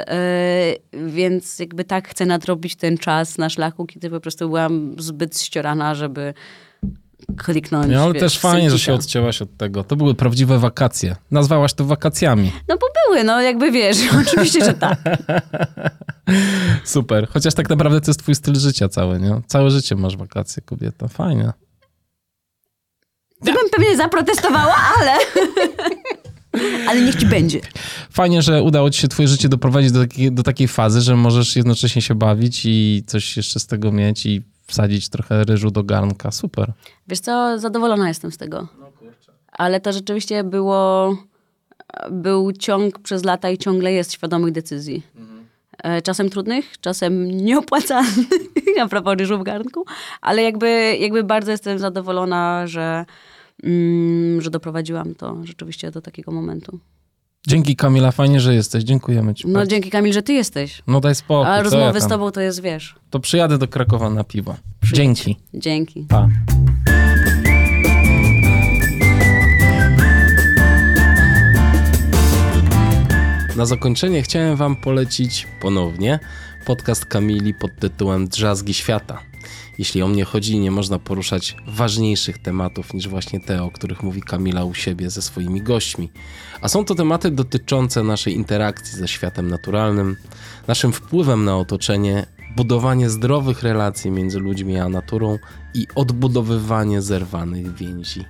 więc 1.10 1.60
jakby 1.60 1.84
tak 1.84 2.08
chcę 2.08 2.26
nadrobić 2.26 2.76
ten 2.76 2.98
czas 2.98 3.38
na 3.38 3.50
szlaku, 3.50 3.86
kiedy 3.86 4.10
po 4.10 4.20
prostu 4.20 4.48
byłam 4.48 4.96
zbyt 5.00 5.42
ściorana, 5.42 5.96
żeby 5.96 6.34
kliknąć. 7.38 7.92
No, 7.92 8.04
ale 8.04 8.14
wiesz, 8.14 8.22
też 8.22 8.40
fajnie, 8.40 8.70
że 8.72 8.80
się 8.80 8.94
odcięłaś 8.94 9.42
od 9.42 9.58
tego. 9.58 9.84
To 9.84 9.96
były 9.96 10.16
prawdziwe 10.16 10.60
wakacje. 10.60 11.16
Nazwałaś 11.32 11.74
to 11.74 11.86
wakacjami. 11.86 12.52
No 12.68 12.78
bo 12.78 12.88
były, 13.06 13.24
no 13.24 13.42
jakby 13.42 13.72
wiesz, 13.72 13.98
oczywiście, 14.28 14.66
że 14.66 14.74
tak. 14.74 15.00
Super. 16.84 17.28
Chociaż 17.30 17.54
tak 17.54 17.70
naprawdę 17.70 18.02
to 18.02 18.10
jest 18.10 18.20
twój 18.20 18.36
styl 18.36 18.56
życia 18.56 18.90
cały, 18.90 19.20
nie? 19.20 19.42
Całe 19.48 19.72
życie 19.72 19.96
masz 19.96 20.18
wakacje, 20.18 20.64
kobieta. 20.66 21.08
Fajnie. 21.08 21.54
Ja 23.44 23.54
bym 23.54 23.70
pewnie 23.72 23.98
zaprotestowała, 23.98 24.76
ale... 25.00 25.18
Ale 26.88 27.02
niech 27.02 27.16
ci 27.16 27.26
będzie. 27.26 27.62
Fajnie, 28.10 28.42
że 28.42 28.64
udało 28.64 28.90
ci 28.90 29.02
się 29.02 29.08
twoje 29.08 29.28
życie 29.28 29.50
doprowadzić 29.50 29.92
do 29.92 30.00
takiej, 30.00 30.32
do 30.32 30.44
takiej 30.44 30.68
fazy, 30.68 31.02
że 31.02 31.16
możesz 31.16 31.56
jednocześnie 31.56 32.02
się 32.02 32.16
bawić 32.16 32.62
i 32.66 33.04
coś 33.08 33.38
jeszcze 33.38 33.60
z 33.60 33.68
tego 33.68 33.92
mieć 33.92 34.26
i 34.26 34.42
wsadzić 34.68 35.10
trochę 35.10 35.44
ryżu 35.44 35.72
do 35.72 35.84
garnka. 35.84 36.32
Super. 36.32 36.72
Wiesz 37.08 37.20
co, 37.20 37.60
zadowolona 37.60 38.08
jestem 38.08 38.32
z 38.32 38.38
tego. 38.38 38.68
No 38.80 38.86
kurczę. 39.00 39.32
Ale 39.52 39.80
to 39.80 39.94
rzeczywiście 39.94 40.44
było, 40.44 41.18
był 42.12 42.52
ciąg 42.52 43.00
przez 43.00 43.24
lata 43.24 43.50
i 43.50 43.58
ciągle 43.58 43.94
jest 43.94 44.14
świadomych 44.14 44.52
decyzji. 44.52 45.04
Mhm. 45.16 45.40
Czasem 46.04 46.30
trudnych, 46.30 46.80
czasem 46.82 47.32
nieopłacalnych, 47.32 48.28
a 48.82 48.88
propos 48.88 49.18
ryżu 49.18 49.40
w 49.40 49.44
garnku, 49.44 49.86
ale 50.22 50.44
jakby, 50.44 50.98
jakby 51.00 51.24
bardzo 51.24 51.52
jestem 51.52 51.80
zadowolona, 51.80 52.68
że, 52.68 53.06
że 54.40 54.50
doprowadziłam 54.50 55.16
to 55.16 55.46
rzeczywiście 55.46 55.92
do 55.92 56.02
takiego 56.02 56.32
momentu. 56.32 56.80
Dzięki 57.48 57.76
Kamila, 57.76 58.12
fajnie, 58.12 58.40
że 58.40 58.56
jesteś. 58.56 58.84
Dziękujemy 58.84 59.34
ci. 59.34 59.48
No 59.48 59.54
bardzo. 59.54 59.70
dzięki 59.70 59.90
Kamil, 59.90 60.14
że 60.14 60.24
ty 60.24 60.34
jesteś. 60.34 60.82
No 60.88 61.00
daj 61.00 61.16
spokój. 61.16 61.52
A 61.52 61.64
rozmowy 61.64 62.00
ja 62.00 62.06
z 62.06 62.08
tobą 62.08 62.32
to 62.32 62.42
jest, 62.42 62.62
wiesz. 62.62 62.96
To 63.10 63.20
przyjadę 63.20 63.58
do 63.58 63.68
Krakowa 63.68 64.10
na 64.10 64.24
piwo. 64.24 64.56
Przyjdź. 64.82 64.98
Dzięki. 64.98 65.38
Dzięki. 65.54 66.06
Pa. 66.10 66.30
Na 73.58 73.66
zakończenie 73.66 74.22
chciałem 74.22 74.56
wam 74.56 74.76
polecić 74.76 75.48
ponownie 75.62 76.20
podcast 76.66 77.06
Kamili 77.06 77.54
pod 77.54 77.72
tytułem 77.80 78.28
Drzazgi 78.28 78.74
Świata. 78.74 79.29
Jeśli 79.78 80.02
o 80.02 80.08
mnie 80.08 80.26
chodzi, 80.26 80.60
nie 80.60 80.72
można 80.72 81.00
poruszać 81.00 81.56
ważniejszych 81.68 82.38
tematów 82.38 82.94
niż 82.94 83.08
właśnie 83.08 83.40
te, 83.40 83.64
o 83.64 83.72
których 83.72 84.04
mówi 84.04 84.22
Kamila 84.22 84.64
u 84.64 84.74
siebie 84.74 85.10
ze 85.10 85.22
swoimi 85.22 85.62
gośćmi. 85.62 86.10
A 86.62 86.68
są 86.68 86.86
to 86.86 86.96
tematy 86.96 87.32
dotyczące 87.32 88.04
naszej 88.04 88.36
interakcji 88.36 88.98
ze 88.98 89.08
światem 89.08 89.48
naturalnym, 89.48 90.16
naszym 90.68 90.94
wpływem 90.94 91.46
na 91.46 91.58
otoczenie, 91.58 92.26
budowanie 92.56 93.10
zdrowych 93.10 93.64
relacji 93.64 94.12
między 94.12 94.40
ludźmi 94.40 94.80
a 94.80 94.90
naturą 94.90 95.38
i 95.74 95.88
odbudowywanie 95.96 97.02
zerwanych 97.02 97.76
więzi. 97.76 98.26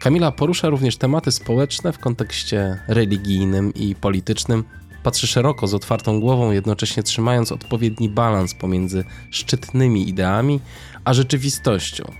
Kamila 0.00 0.32
porusza 0.32 0.68
również 0.68 0.96
tematy 0.96 1.32
społeczne 1.32 1.92
w 1.92 1.98
kontekście 1.98 2.78
religijnym 2.88 3.74
i 3.74 3.94
politycznym, 3.94 4.64
patrzy 5.02 5.26
szeroko, 5.26 5.66
z 5.66 5.74
otwartą 5.74 6.20
głową, 6.20 6.50
jednocześnie 6.50 7.02
trzymając 7.02 7.52
odpowiedni 7.52 8.08
balans 8.08 8.54
pomiędzy 8.54 9.04
szczytnymi 9.30 10.08
ideami 10.08 10.60
a 11.04 11.14
rzeczywistością. 11.14 12.12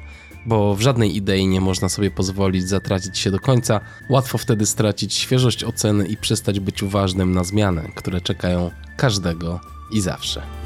Bo 0.47 0.75
w 0.75 0.81
żadnej 0.81 1.17
idei 1.17 1.47
nie 1.47 1.61
można 1.61 1.89
sobie 1.89 2.11
pozwolić 2.11 2.69
zatracić 2.69 3.19
się 3.19 3.31
do 3.31 3.41
końca, 3.41 3.81
łatwo 4.11 4.39
wtedy 4.39 4.67
stracić 4.67 5.15
świeżość 5.15 5.65
oceny 5.65 6.07
i 6.07 6.17
przestać 6.17 6.61
być 6.61 6.83
uważnym 6.83 7.33
na 7.33 7.45
zmiany, 7.45 7.93
które 7.95 8.21
czekają 8.21 8.71
każdego 8.97 9.61
i 9.93 10.01
zawsze. 10.01 10.62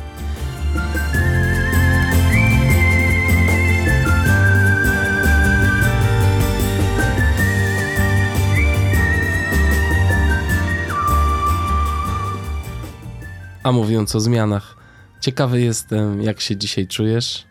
A 13.67 13.73
mówiąc 13.73 14.15
o 14.15 14.21
zmianach, 14.21 14.77
ciekawy 15.21 15.61
jestem, 15.61 16.23
jak 16.23 16.41
się 16.41 16.57
dzisiaj 16.57 16.87
czujesz. 16.87 17.45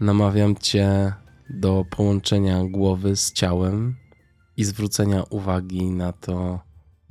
Namawiam 0.00 0.56
cię 0.56 1.12
do 1.50 1.84
połączenia 1.90 2.64
głowy 2.64 3.16
z 3.16 3.32
ciałem 3.32 3.96
i 4.56 4.64
zwrócenia 4.64 5.22
uwagi 5.22 5.90
na 5.90 6.12
to, 6.12 6.60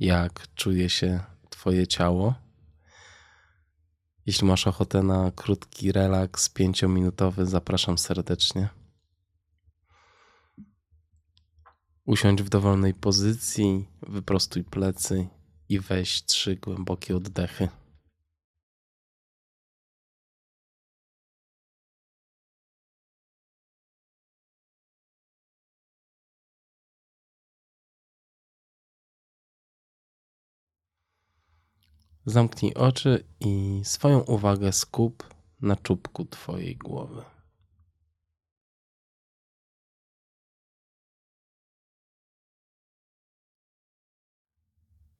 jak 0.00 0.54
czuje 0.54 0.88
się 0.88 1.20
Twoje 1.50 1.86
ciało. 1.86 2.34
Jeśli 4.26 4.46
masz 4.48 4.66
ochotę 4.66 5.02
na 5.02 5.30
krótki 5.30 5.92
relaks 5.92 6.48
pięciominutowy, 6.48 7.46
zapraszam 7.46 7.98
serdecznie. 7.98 8.68
Usiądź 12.04 12.42
w 12.42 12.48
dowolnej 12.48 12.94
pozycji, 12.94 13.88
wyprostuj 14.02 14.64
plecy 14.64 15.28
i 15.68 15.80
weź 15.80 16.24
trzy 16.24 16.56
głębokie 16.56 17.16
oddechy. 17.16 17.68
Zamknij 32.28 32.74
oczy 32.74 33.24
i 33.40 33.80
swoją 33.84 34.20
uwagę 34.20 34.72
skup 34.72 35.34
na 35.60 35.76
czubku 35.76 36.24
Twojej 36.24 36.76
głowy. 36.76 37.24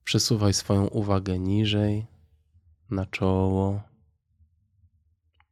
Przesuwaj 0.05 0.55
swoją 0.55 0.86
uwagę 0.86 1.39
niżej, 1.39 2.06
na 2.90 3.06
czoło, 3.06 3.82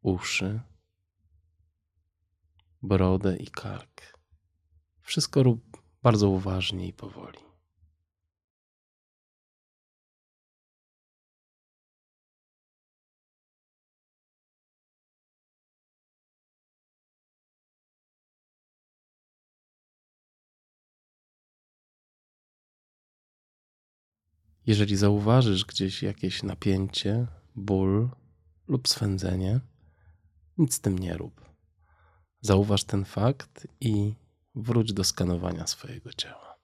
uszy, 0.03 0.61
brodę 2.83 3.37
i 3.37 3.47
kark. 3.47 4.19
Wszystko 5.01 5.43
rób 5.43 5.83
bardzo 6.03 6.29
uważnie 6.29 6.89
i 6.89 6.93
powoli. 6.93 7.46
Jeżeli 24.67 24.97
zauważysz 24.97 25.65
gdzieś 25.65 26.03
jakieś 26.03 26.43
napięcie, 26.43 27.27
ból 27.55 28.11
lub 28.69 28.89
swędzenie, 28.89 29.61
nic 30.59 30.75
z 30.75 30.81
tym 30.81 30.99
nie 30.99 31.17
rób. 31.17 31.51
Zauważ 32.41 32.85
ten 32.85 33.05
fakt 33.05 33.67
i 33.81 34.15
wróć 34.55 34.93
do 34.93 35.05
skanowania 35.05 35.67
swojego 35.67 36.13
ciała. 36.13 36.57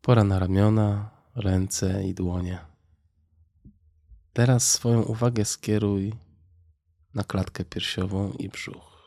Pora 0.00 0.24
na 0.24 0.38
ramiona, 0.38 1.10
ręce 1.34 2.08
i 2.08 2.14
dłonie. 2.14 2.58
Teraz 4.32 4.72
swoją 4.72 5.02
uwagę 5.02 5.44
skieruj 5.44 6.27
na 7.14 7.24
klatkę 7.24 7.64
piersiową 7.64 8.32
i 8.32 8.48
brzuch. 8.48 8.98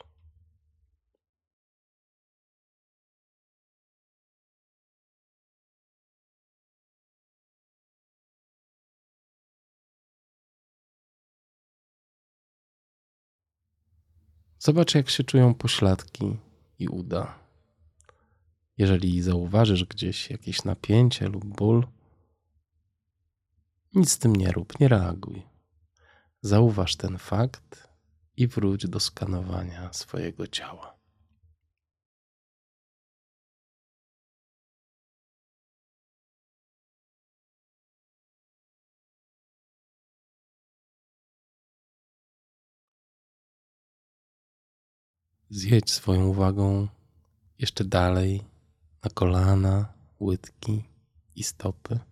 Zobacz, 14.64 14.96
jak 14.96 15.10
się 15.10 15.24
czują 15.24 15.54
pośladki 15.54 16.38
i 16.80 16.88
uda. 16.88 17.40
Jeżeli 18.78 19.22
zauważysz 19.22 19.86
gdzieś 19.86 20.30
jakieś 20.30 20.64
napięcie 20.64 21.28
lub 21.28 21.46
ból, 21.46 21.88
nic 23.96 24.12
z 24.12 24.20
tym 24.20 24.36
nie 24.36 24.52
rób, 24.52 24.80
nie 24.80 24.88
reaguj. 24.88 25.44
Zauważ 26.42 26.96
ten 26.96 27.18
fakt 27.18 27.91
i 28.42 28.48
wróć 28.48 28.88
do 28.88 29.00
skanowania 29.00 29.94
swojego 29.94 30.48
ciała. 30.48 30.98
Zjedź 45.50 45.92
swoją 45.92 46.28
uwagą 46.28 46.88
jeszcze 47.60 47.84
dalej 47.86 48.44
na 49.04 49.10
kolana, 49.10 49.94
łydki 50.20 50.84
i 51.36 51.44
stopy. 51.44 52.11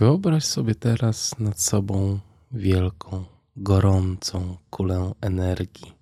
Wyobraź 0.00 0.44
sobie 0.44 0.74
teraz 0.74 1.38
nad 1.38 1.60
sobą 1.60 2.20
wielką, 2.52 3.24
gorącą 3.56 4.56
kulę 4.70 5.12
energii. 5.20 5.92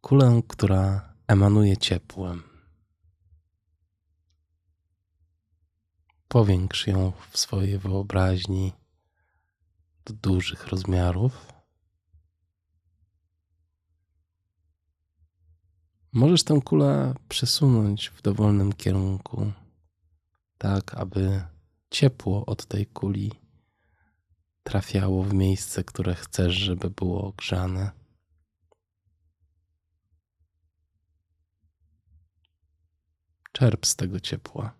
Kulę, 0.00 0.42
która 0.48 1.14
emanuje 1.26 1.76
ciepłem. 1.76 2.42
Powiększ 6.28 6.86
ją 6.86 7.12
w 7.30 7.38
swojej 7.38 7.78
wyobraźni 7.78 8.72
do 10.04 10.14
dużych 10.14 10.66
rozmiarów. 10.66 11.52
Możesz 16.12 16.42
tę 16.42 16.60
kulę 16.64 17.14
przesunąć 17.28 18.08
w 18.08 18.22
dowolnym 18.22 18.72
kierunku, 18.72 19.52
tak 20.58 20.94
aby 20.94 21.42
ciepło 21.90 22.46
od 22.46 22.66
tej 22.66 22.86
kuli 22.86 23.32
trafiało 24.62 25.22
w 25.22 25.34
miejsce, 25.34 25.84
które 25.84 26.14
chcesz, 26.14 26.54
żeby 26.54 26.90
było 26.90 27.24
ogrzane. 27.24 27.90
Czerp 33.52 33.86
z 33.86 33.96
tego 33.96 34.20
ciepła. 34.20 34.77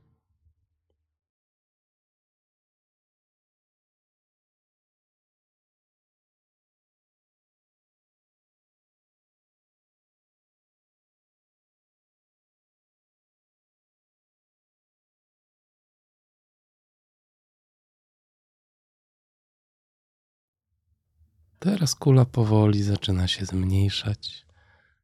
Teraz 21.58 21.94
kula 21.94 22.24
powoli 22.24 22.82
zaczyna 22.82 23.28
się 23.28 23.46
zmniejszać, 23.46 24.46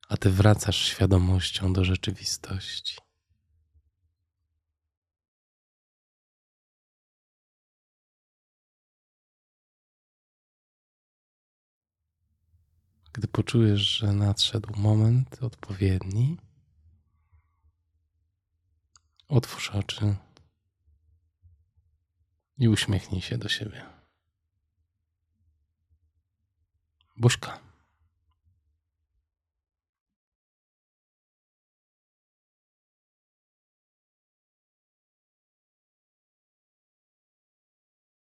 a 0.09 0.17
ty 0.17 0.31
wracasz 0.31 0.77
świadomością 0.77 1.73
do 1.73 1.85
rzeczywistości. 1.85 2.97
Gdy 13.13 13.29
poczujesz, 13.29 13.81
że 13.81 14.13
nadszedł 14.13 14.77
moment 14.77 15.43
odpowiedni, 15.43 16.37
otwórz 19.29 19.71
oczy 19.71 20.17
i 22.59 22.69
uśmiechnij 22.69 23.21
się 23.21 23.39
do 23.39 23.49
siebie. 23.49 23.94
Бушка. 27.17 27.59